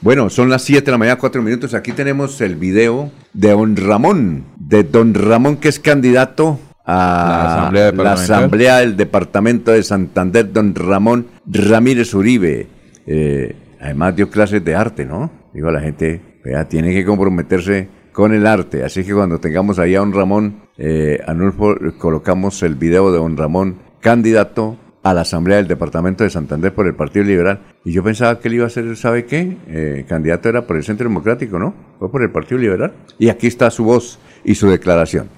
Bueno, 0.00 0.30
son 0.30 0.50
las 0.50 0.62
7 0.62 0.84
de 0.84 0.90
la 0.92 0.98
mañana, 0.98 1.18
4 1.18 1.42
minutos. 1.42 1.74
Aquí 1.74 1.92
tenemos 1.92 2.40
el 2.40 2.56
video 2.56 3.10
de 3.32 3.50
don 3.50 3.76
Ramón, 3.76 4.44
de 4.56 4.82
don 4.82 5.14
Ramón 5.14 5.56
que 5.56 5.68
es 5.68 5.78
candidato 5.78 6.58
a 6.84 6.94
La 7.28 7.54
Asamblea 7.54 7.84
la 7.84 7.90
Departamental. 7.90 8.36
Asamblea 8.36 8.76
del 8.78 8.96
Departamento 8.96 9.70
de 9.72 9.82
Santander, 9.82 10.52
don 10.52 10.74
Ramón 10.74 11.26
Ramírez 11.46 12.14
Uribe. 12.14 12.66
Eh, 13.06 13.54
además 13.80 14.16
dio 14.16 14.30
clases 14.30 14.64
de 14.64 14.74
arte, 14.74 15.04
¿no? 15.04 15.30
Digo, 15.52 15.70
la 15.70 15.80
gente 15.80 16.20
vea, 16.44 16.64
tiene 16.66 16.92
que 16.92 17.04
comprometerse 17.04 17.88
con 18.18 18.34
el 18.34 18.48
arte. 18.48 18.82
Así 18.82 19.04
que 19.04 19.14
cuando 19.14 19.38
tengamos 19.38 19.78
ahí 19.78 19.94
a 19.94 20.00
don 20.00 20.12
Ramón, 20.12 20.62
eh, 20.76 21.20
Anulfo, 21.24 21.76
colocamos 21.98 22.64
el 22.64 22.74
video 22.74 23.12
de 23.12 23.18
don 23.18 23.36
Ramón, 23.36 23.78
candidato 24.00 24.76
a 25.04 25.14
la 25.14 25.20
Asamblea 25.20 25.58
del 25.58 25.68
Departamento 25.68 26.24
de 26.24 26.30
Santander 26.30 26.74
por 26.74 26.88
el 26.88 26.96
Partido 26.96 27.24
Liberal. 27.24 27.60
Y 27.84 27.92
yo 27.92 28.02
pensaba 28.02 28.40
que 28.40 28.48
él 28.48 28.54
iba 28.54 28.66
a 28.66 28.70
ser, 28.70 28.96
¿sabe 28.96 29.24
qué? 29.24 29.56
Eh, 29.68 30.04
candidato 30.08 30.48
era 30.48 30.66
por 30.66 30.76
el 30.76 30.82
Centro 30.82 31.08
Democrático, 31.08 31.60
¿no? 31.60 31.72
Fue 32.00 32.10
por 32.10 32.22
el 32.22 32.32
Partido 32.32 32.58
Liberal. 32.58 32.92
Y 33.20 33.28
aquí 33.28 33.46
está 33.46 33.70
su 33.70 33.84
voz 33.84 34.18
y 34.42 34.56
su 34.56 34.68
declaración. 34.68 35.30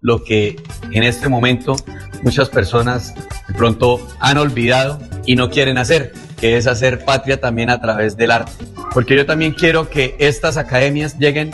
lo 0.00 0.22
que 0.22 0.62
en 0.92 1.02
este 1.02 1.28
momento 1.28 1.74
muchas 2.22 2.50
personas 2.50 3.16
de 3.48 3.54
pronto 3.54 3.98
han 4.20 4.38
olvidado 4.38 5.00
y 5.26 5.34
no 5.34 5.50
quieren 5.50 5.76
hacer, 5.76 6.12
que 6.38 6.56
es 6.56 6.68
hacer 6.68 7.04
patria 7.04 7.40
también 7.40 7.68
a 7.68 7.80
través 7.80 8.16
del 8.16 8.30
arte. 8.30 8.52
Porque 8.94 9.16
yo 9.16 9.26
también 9.26 9.54
quiero 9.54 9.90
que 9.90 10.14
estas 10.20 10.56
academias 10.56 11.18
lleguen 11.18 11.50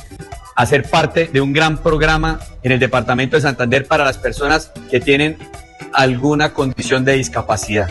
a 0.59 0.67
ser 0.67 0.83
parte 0.83 1.31
de 1.33 1.41
un 1.41 1.53
gran 1.53 1.79
programa 1.79 2.41
en 2.65 2.73
el 2.73 2.81
departamento 2.81 3.37
de 3.37 3.43
Santander 3.43 3.87
para 3.87 4.05
las 4.05 4.19
personas 4.19 4.73
que 4.91 4.99
tienen 4.99 5.39
alguna 5.93 6.53
condición 6.53 7.05
de 7.05 7.13
discapacidad. 7.13 7.89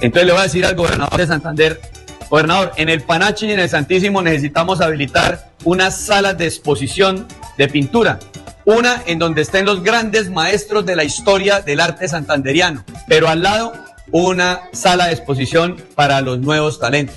Entonces 0.00 0.26
le 0.26 0.32
voy 0.32 0.40
a 0.40 0.42
decir 0.42 0.66
al 0.66 0.74
gobernador 0.74 1.16
de 1.16 1.28
Santander, 1.28 1.80
gobernador, 2.28 2.72
en 2.74 2.88
el 2.88 3.02
Panachi 3.02 3.46
y 3.46 3.52
en 3.52 3.60
el 3.60 3.68
Santísimo 3.68 4.20
necesitamos 4.20 4.80
habilitar 4.80 5.52
unas 5.62 5.96
salas 5.96 6.36
de 6.36 6.46
exposición 6.46 7.28
de 7.56 7.68
pintura. 7.68 8.18
Una 8.64 9.00
en 9.06 9.20
donde 9.20 9.42
estén 9.42 9.64
los 9.64 9.84
grandes 9.84 10.28
maestros 10.28 10.84
de 10.84 10.96
la 10.96 11.04
historia 11.04 11.60
del 11.60 11.78
arte 11.78 12.08
santanderiano, 12.08 12.84
pero 13.06 13.28
al 13.28 13.44
lado 13.44 13.72
una 14.10 14.62
sala 14.72 15.06
de 15.06 15.12
exposición 15.12 15.76
para 15.94 16.20
los 16.20 16.40
nuevos 16.40 16.80
talentos 16.80 17.16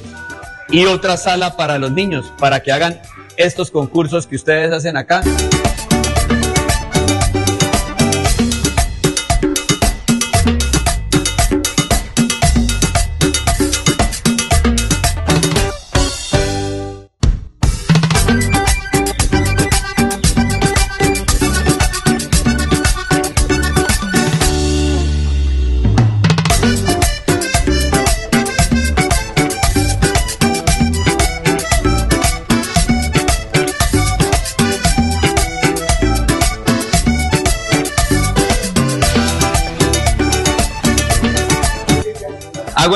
y 0.69 0.86
otra 0.86 1.18
sala 1.18 1.57
para 1.57 1.80
los 1.80 1.91
niños, 1.91 2.32
para 2.38 2.61
que 2.61 2.72
hagan 2.72 3.02
estos 3.41 3.72
concursos 3.72 4.27
que 4.27 4.35
ustedes 4.35 4.72
hacen 4.72 4.97
acá. 4.97 5.22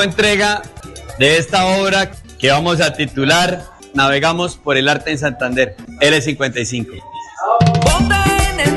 entrega 0.04 0.62
de 1.18 1.38
esta 1.38 1.66
obra 1.66 2.10
que 2.38 2.50
vamos 2.50 2.80
a 2.80 2.92
titular 2.94 3.64
Navegamos 3.94 4.56
por 4.56 4.76
el 4.76 4.88
arte 4.88 5.10
en 5.10 5.18
Santander, 5.18 5.74
L55. 6.00 6.88
En 6.92 8.76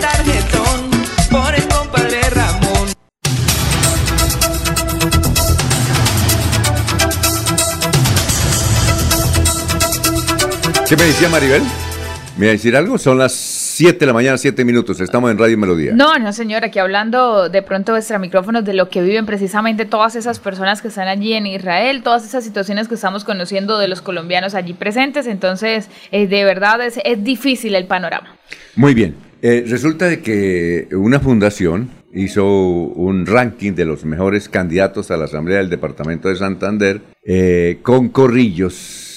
¿Qué 10.88 10.98
me 10.98 11.04
decía 11.04 11.30
Maribel? 11.30 11.62
¿Me 12.38 12.46
iba 12.46 12.52
a 12.52 12.54
decir 12.54 12.76
algo? 12.76 12.98
Son 12.98 13.18
las 13.18 13.59
7 13.80 13.98
de 13.98 14.06
la 14.08 14.12
mañana, 14.12 14.38
7 14.38 14.66
minutos. 14.66 15.00
Estamos 15.00 15.32
en 15.32 15.38
Radio 15.38 15.58
Melodía. 15.58 15.94
No, 15.94 16.20
no, 16.20 16.34
señor, 16.34 16.66
aquí 16.66 16.80
hablando 16.80 17.48
de 17.48 17.62
pronto 17.62 17.96
extra 17.96 18.20
micrófonos 18.20 18.66
de 18.66 18.74
lo 18.74 18.90
que 18.90 19.02
viven 19.02 19.26
precisamente 19.26 19.86
todas 19.86 20.18
esas 20.18 20.38
personas 20.38 20.82
que 20.82 20.90
están 20.90 21.08
allí 21.08 21.32
en 21.32 21.48
Israel, 21.48 22.04
todas 22.04 22.26
esas 22.26 22.44
situaciones 22.44 22.90
que 22.90 22.96
estamos 22.96 23.24
conociendo 23.24 23.80
de 23.80 23.88
los 23.88 24.02
colombianos 24.02 24.54
allí 24.54 24.74
presentes. 24.74 25.28
Entonces, 25.28 25.88
eh, 26.12 26.28
de 26.28 26.44
verdad 26.44 26.86
es, 26.86 27.00
es 27.06 27.24
difícil 27.24 27.74
el 27.74 27.86
panorama. 27.86 28.36
Muy 28.76 28.94
bien. 28.94 29.16
Eh, 29.42 29.64
resulta 29.66 30.08
de 30.08 30.20
que 30.20 30.90
una 30.92 31.22
fundación 31.22 31.90
hizo 32.14 32.46
un 32.46 33.26
ranking 33.26 33.76
de 33.76 33.86
los 33.86 34.04
mejores 34.04 34.50
candidatos 34.50 35.10
a 35.10 35.16
la 35.16 35.24
Asamblea 35.24 35.60
del 35.60 35.70
Departamento 35.70 36.28
de 36.28 36.36
Santander 36.36 37.00
eh, 37.24 37.80
con 37.82 38.10
corrillos. 38.10 39.09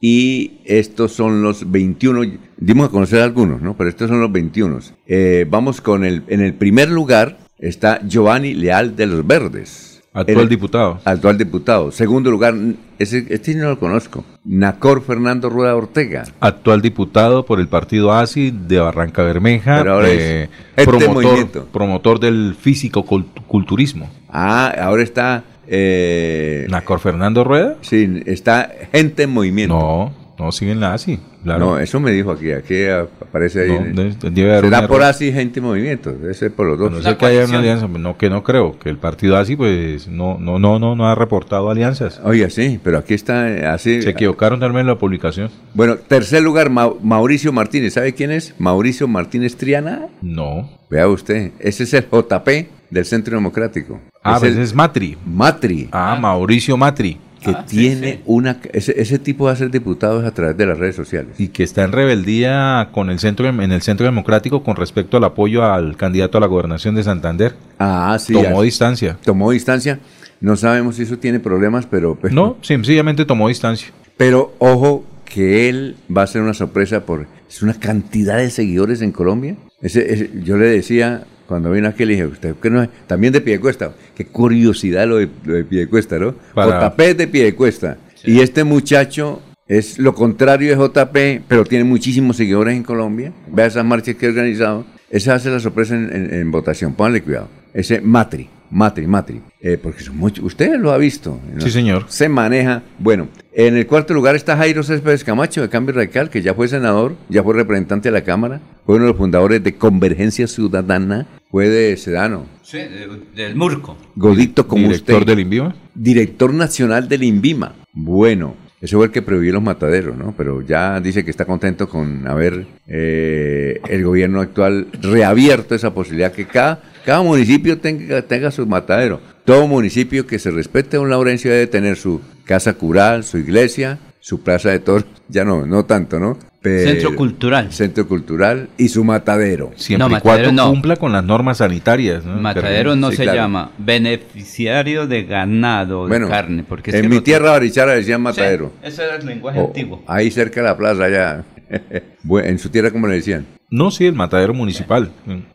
Y 0.00 0.60
estos 0.64 1.12
son 1.12 1.42
los 1.42 1.70
21, 1.70 2.22
dimos 2.56 2.88
a 2.88 2.90
conocer 2.90 3.20
algunos, 3.20 3.60
¿no? 3.60 3.76
Pero 3.76 3.90
estos 3.90 4.08
son 4.08 4.20
los 4.20 4.32
21. 4.32 4.78
Eh, 5.06 5.46
vamos 5.48 5.80
con 5.80 6.04
el, 6.04 6.22
en 6.28 6.40
el 6.40 6.54
primer 6.54 6.90
lugar 6.90 7.38
está 7.58 8.00
Giovanni 8.06 8.54
Leal 8.54 8.96
de 8.96 9.06
los 9.06 9.26
Verdes. 9.26 10.02
Actual 10.12 10.40
el- 10.40 10.48
diputado. 10.48 11.00
Actual 11.04 11.38
diputado. 11.38 11.92
Segundo 11.92 12.30
lugar, 12.32 12.54
ese, 12.98 13.26
este 13.28 13.54
no 13.54 13.68
lo 13.68 13.78
conozco. 13.78 14.24
Nacor 14.44 15.04
Fernando 15.04 15.48
Rueda 15.50 15.76
Ortega. 15.76 16.24
Actual 16.40 16.82
diputado 16.82 17.44
por 17.44 17.60
el 17.60 17.68
partido 17.68 18.12
ASI 18.12 18.50
de 18.50 18.80
Barranca 18.80 19.22
Bermeja. 19.22 19.78
Pero 19.78 19.92
ahora 19.92 20.08
eh, 20.10 20.44
es 20.44 20.48
este 20.76 20.90
promotor, 20.90 21.14
movimiento. 21.14 21.64
promotor 21.72 22.18
del 22.18 22.56
físico-culturismo. 22.58 24.10
Ah, 24.28 24.74
ahora 24.80 25.02
está... 25.02 25.44
Eh, 25.72 26.66
¿Nacor 26.68 26.98
Fernando 26.98 27.44
Rueda? 27.44 27.76
Sí, 27.82 28.22
está 28.26 28.70
gente 28.92 29.22
en 29.22 29.30
movimiento. 29.30 29.78
No, 29.78 30.12
no 30.46 30.50
sigue 30.52 30.72
en 30.72 30.80
la 30.80 30.94
ASI. 30.94 31.20
Claro. 31.44 31.60
No, 31.60 31.78
eso 31.78 32.00
me 32.00 32.10
dijo 32.10 32.32
aquí. 32.32 32.50
Aquí 32.50 32.84
aparece 32.86 33.62
ahí. 33.62 33.92
No, 33.94 34.02
de- 34.02 34.30
debe 34.30 34.50
haber 34.50 34.64
Será 34.64 34.86
por 34.88 34.96
error. 34.96 35.02
así 35.10 35.32
gente 35.32 35.60
en 35.60 35.64
movimiento. 35.66 36.12
Debe 36.12 36.34
ser 36.34 36.52
por 36.52 36.66
los 36.66 36.78
dos. 36.78 36.90
No 36.92 37.00
ser 37.00 37.16
que 37.16 37.24
haya 37.26 37.44
una 37.46 37.60
alianza, 37.60 37.86
no 37.88 38.18
que 38.18 38.28
no 38.28 38.42
creo, 38.42 38.78
que 38.78 38.90
el 38.90 38.98
partido 38.98 39.36
ASI 39.38 39.54
pues 39.56 40.08
no 40.08 40.36
no 40.38 40.58
no 40.58 40.78
no 40.80 40.96
no 40.96 41.08
ha 41.08 41.14
reportado 41.14 41.70
alianzas. 41.70 42.20
Oye, 42.24 42.50
sí, 42.50 42.78
pero 42.82 42.98
aquí 42.98 43.14
está 43.14 43.72
así. 43.72 44.02
Se 44.02 44.10
equivocaron 44.10 44.58
también 44.60 44.80
en 44.82 44.86
la 44.88 44.98
publicación. 44.98 45.50
Bueno, 45.72 45.96
tercer 45.96 46.42
lugar, 46.42 46.68
Mau- 46.68 46.98
Mauricio 47.00 47.52
Martínez. 47.52 47.94
¿Sabe 47.94 48.12
quién 48.12 48.32
es? 48.32 48.54
Mauricio 48.58 49.06
Martínez 49.08 49.56
Triana. 49.56 50.08
No. 50.20 50.68
Vea 50.90 51.06
usted, 51.08 51.52
ese 51.60 51.84
es 51.84 51.94
el 51.94 52.04
JP 52.10 52.68
del 52.90 53.04
Centro 53.04 53.36
Democrático. 53.36 54.00
Ah, 54.22 54.34
Es 54.34 54.40
pues 54.40 54.56
el 54.56 54.62
es 54.62 54.74
Matri. 54.74 55.16
Matri. 55.24 55.88
Ah, 55.92 56.16
Mauricio 56.20 56.76
Matri. 56.76 57.18
Que 57.42 57.54
tiene 57.66 58.20
una... 58.26 58.58
Ese, 58.74 59.00
ese 59.00 59.18
tipo 59.18 59.44
va 59.46 59.52
a 59.52 59.56
ser 59.56 59.70
diputado 59.70 60.26
a 60.26 60.30
través 60.30 60.56
de 60.58 60.66
las 60.66 60.76
redes 60.76 60.94
sociales. 60.94 61.36
Y 61.38 61.48
que 61.48 61.62
está 61.62 61.82
en 61.84 61.92
rebeldía 61.92 62.90
con 62.92 63.08
el 63.08 63.18
centro 63.18 63.48
en 63.48 63.72
el 63.72 63.80
centro 63.80 64.04
democrático 64.04 64.62
con 64.62 64.76
respecto 64.76 65.16
al 65.16 65.24
apoyo 65.24 65.64
al 65.64 65.96
candidato 65.96 66.36
a 66.36 66.40
la 66.42 66.46
gobernación 66.46 66.94
de 66.96 67.02
Santander. 67.02 67.54
Ah, 67.78 68.18
sí. 68.20 68.34
Tomó 68.34 68.60
distancia. 68.60 69.16
Tomó 69.24 69.50
distancia. 69.52 70.00
No 70.42 70.56
sabemos 70.56 70.96
si 70.96 71.02
eso 71.04 71.18
tiene 71.18 71.40
problemas, 71.40 71.86
pero... 71.86 72.18
pero- 72.20 72.34
No, 72.34 72.56
sencillamente 72.60 73.24
tomó 73.24 73.48
distancia. 73.48 73.88
Pero 74.18 74.54
ojo 74.58 75.06
que 75.24 75.70
él 75.70 75.96
va 76.14 76.24
a 76.24 76.26
ser 76.26 76.42
una 76.42 76.52
sorpresa 76.54 77.06
por 77.06 77.26
es 77.48 77.62
una 77.62 77.72
cantidad 77.74 78.36
de 78.36 78.50
seguidores 78.50 79.00
en 79.00 79.12
Colombia. 79.12 79.56
Ese, 79.80 80.12
ese- 80.12 80.30
yo 80.44 80.58
le 80.58 80.66
decía 80.66 81.24
cuando 81.50 81.72
vino 81.72 81.88
aquí 81.88 82.04
le 82.04 82.12
dije, 82.12 82.26
usted 82.26 82.54
que 82.62 82.70
no 82.70 82.80
es 82.82 82.88
también 83.08 83.32
de 83.32 83.40
Piedecuesta. 83.40 83.92
Qué 84.14 84.24
curiosidad 84.24 85.06
lo 85.08 85.16
de, 85.16 85.28
lo 85.44 85.54
de 85.54 85.64
Piedecuesta, 85.64 86.16
¿no? 86.16 86.34
Para- 86.54 86.88
JP 86.90 87.00
es 87.00 87.16
de 87.18 87.26
Piedecuesta. 87.26 87.98
Y 88.24 88.38
este 88.40 88.62
muchacho 88.62 89.42
es 89.66 89.98
lo 89.98 90.14
contrario 90.14 90.70
de 90.70 90.76
JP, 90.76 91.42
pero 91.48 91.64
tiene 91.64 91.82
muchísimos 91.84 92.36
seguidores 92.36 92.76
en 92.76 92.84
Colombia. 92.84 93.32
Vea 93.52 93.66
esas 93.66 93.84
marchas 93.84 94.14
que 94.14 94.26
ha 94.26 94.28
organizado. 94.28 94.86
Esa 95.10 95.34
hace 95.34 95.50
la 95.50 95.58
sorpresa 95.58 95.96
en, 95.96 96.08
en- 96.14 96.32
en 96.34 96.50
votación. 96.52 96.94
Pónganle 96.94 97.22
cuidado. 97.22 97.48
Ese 97.74 98.00
Matri, 98.00 98.48
Matri, 98.70 99.06
Matri. 99.06 99.40
Eh, 99.60 99.78
porque 99.82 100.02
son 100.02 100.16
muchos. 100.16 100.44
Usted 100.44 100.78
lo 100.78 100.92
ha 100.92 100.98
visto. 100.98 101.38
¿no? 101.54 101.60
Sí, 101.60 101.70
señor. 101.70 102.04
Se 102.08 102.28
maneja. 102.28 102.82
Bueno, 102.98 103.28
en 103.52 103.76
el 103.76 103.86
cuarto 103.86 104.14
lugar 104.14 104.36
está 104.36 104.56
Jairo 104.56 104.82
Céspedes 104.82 105.24
Camacho 105.24 105.60
de 105.62 105.68
Cambio 105.68 105.94
Radical, 105.94 106.30
que 106.30 106.40
ya 106.42 106.54
fue 106.54 106.68
senador, 106.68 107.16
ya 107.28 107.42
fue 107.42 107.54
representante 107.54 108.08
de 108.08 108.12
la 108.12 108.22
Cámara, 108.24 108.60
fue 108.86 108.94
uno 108.96 109.04
de 109.06 109.10
los 109.10 109.18
fundadores 109.18 109.62
de 109.62 109.74
Convergencia 109.74 110.46
Ciudadana, 110.46 111.26
fue 111.50 111.68
de 111.68 111.96
Sedano. 111.96 112.46
Sí, 112.62 112.78
de- 112.78 113.08
del 113.34 113.56
Murco. 113.56 113.96
Godito 114.14 114.66
como 114.68 114.84
Director 114.84 115.16
usted. 115.22 115.26
del 115.26 115.40
INVIMA. 115.40 115.74
Director 115.94 116.54
nacional 116.54 117.08
del 117.08 117.24
INVIMA. 117.24 117.74
Bueno, 117.92 118.54
ese 118.80 118.94
fue 118.96 119.06
el 119.06 119.10
que 119.12 119.20
prohibió 119.20 119.52
los 119.54 119.62
mataderos, 119.62 120.16
¿no? 120.16 120.32
Pero 120.38 120.62
ya 120.62 121.00
dice 121.00 121.24
que 121.24 121.30
está 121.32 121.44
contento 121.44 121.88
con 121.88 122.26
haber 122.28 122.66
eh, 122.86 123.80
el 123.88 124.04
gobierno 124.04 124.40
actual 124.40 124.86
reabierto 125.02 125.74
esa 125.74 125.92
posibilidad 125.92 126.32
que 126.32 126.46
cada, 126.46 126.80
cada 127.04 127.22
municipio 127.22 127.78
tenga, 127.78 128.22
tenga 128.22 128.50
su 128.50 128.66
matadero. 128.66 129.20
Todo 129.44 129.66
municipio 129.66 130.26
que 130.26 130.38
se 130.38 130.50
respete 130.50 130.96
a 130.96 131.00
un 131.00 131.10
Laurencio 131.10 131.50
debe 131.50 131.66
tener 131.66 131.96
su 131.96 132.20
casa 132.44 132.74
cural, 132.74 133.24
su 133.24 133.38
iglesia, 133.38 133.98
su 134.20 134.42
plaza 134.42 134.70
de 134.70 134.78
toros. 134.80 135.04
Ya 135.32 135.44
no, 135.44 135.64
no 135.64 135.84
tanto, 135.84 136.18
¿no? 136.18 136.36
Pero- 136.60 136.90
Centro 136.90 137.14
cultural. 137.14 137.72
Centro 137.72 138.08
cultural 138.08 138.68
y 138.76 138.88
su 138.88 139.04
matadero. 139.04 139.70
Siempre 139.76 140.08
No, 140.08 140.18
y 140.18 140.20
cuando 140.20 140.50
no. 140.50 140.70
cumpla 140.70 140.96
con 140.96 141.12
las 141.12 141.22
normas 141.22 141.58
sanitarias. 141.58 142.24
¿no? 142.24 142.36
Matadero 142.40 142.96
no 142.96 143.10
Sí, 143.12 143.18
se 143.18 143.22
claro. 143.22 143.38
llama 143.38 143.70
beneficiario 143.78 145.06
de 145.06 145.22
ganado 145.22 146.08
Bueno, 146.08 146.26
de 146.26 146.32
carne. 146.32 146.64
Porque 146.68 146.90
es 146.90 146.96
en 146.96 147.02
que 147.02 147.08
mi 147.08 147.14
no- 147.16 147.22
tierra 147.22 147.52
barichara 147.52 147.92
decían 147.92 148.20
matadero. 148.22 148.72
Sí, 148.82 148.88
ese 148.88 149.04
era 149.04 149.16
el 149.16 149.24
lenguaje 149.26 149.60
antiguo. 149.60 150.02
ahí 150.08 150.32
cerca 150.32 150.60
de 150.62 150.66
la 150.66 150.76
plaza, 150.76 151.04
allá. 151.04 151.44
En 152.44 152.58
su 152.58 152.68
tierra, 152.70 152.90
¿cómo 152.90 153.06
le 153.06 153.14
decían? 153.14 153.46
No, 153.70 153.90
sí, 153.90 154.06
el 154.06 154.14
matadero 154.14 154.52
municipal. 154.52 155.12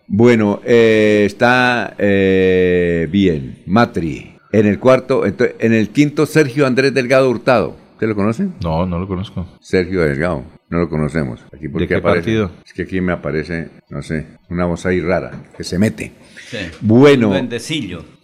Bueno, 0.08 0.62
eh, 0.66 1.24
está 1.26 1.96
eh, 1.98 3.08
bien. 3.12 3.60
Matri. 3.66 4.32
En 4.52 4.66
el 4.68 4.80
cuarto, 4.80 5.24
en 5.26 5.74
el 5.74 5.90
quinto, 5.90 6.26
Sergio 6.26 6.66
Andrés 6.66 6.94
Delgado 6.94 7.30
Hurtado. 7.30 7.76
¿Usted 7.94 8.08
lo 8.08 8.16
conocen? 8.16 8.54
No, 8.64 8.86
no 8.86 9.00
lo 9.00 9.08
conozco. 9.08 9.46
Sergio 9.60 10.02
Delgado. 10.02 10.44
No 10.70 10.80
lo 10.80 10.90
conocemos. 10.90 11.42
Aquí 11.54 11.68
porque 11.68 11.84
¿De 11.84 11.88
qué 11.88 11.96
aparece? 11.96 12.20
partido? 12.22 12.52
Es 12.66 12.74
que 12.74 12.84
aquí 12.84 13.02
me 13.02 13.12
aparece, 13.12 13.70
no 13.90 14.02
sé, 14.02 14.26
una 14.50 14.66
voz 14.66 14.86
ahí 14.86 15.00
rara 15.00 15.32
que 15.56 15.64
se 15.64 15.78
mete. 15.78 16.12
Sí. 16.50 16.58
Bueno. 16.82 17.30
Un. 17.30 17.50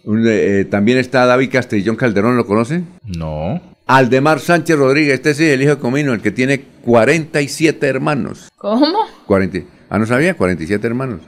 Un, 0.04 0.24
eh, 0.26 0.66
también 0.68 0.98
está 0.98 1.24
David 1.26 1.50
Castellón 1.52 1.96
Calderón, 1.96 2.36
¿lo 2.36 2.46
conocen? 2.46 2.86
No. 3.04 3.60
Aldemar 3.86 4.40
Sánchez 4.40 4.76
Rodríguez, 4.76 5.14
este 5.14 5.34
sí, 5.34 5.44
el 5.44 5.62
hijo 5.62 5.76
de 5.76 5.80
Comino, 5.80 6.12
el 6.12 6.20
que 6.20 6.30
tiene 6.30 6.62
47 6.82 7.86
hermanos. 7.86 8.50
¿Cómo? 8.56 9.06
40, 9.26 9.58
ah, 9.94 9.98
no 9.98 10.06
sabía, 10.06 10.34
47 10.34 10.86
hermanos. 10.86 11.20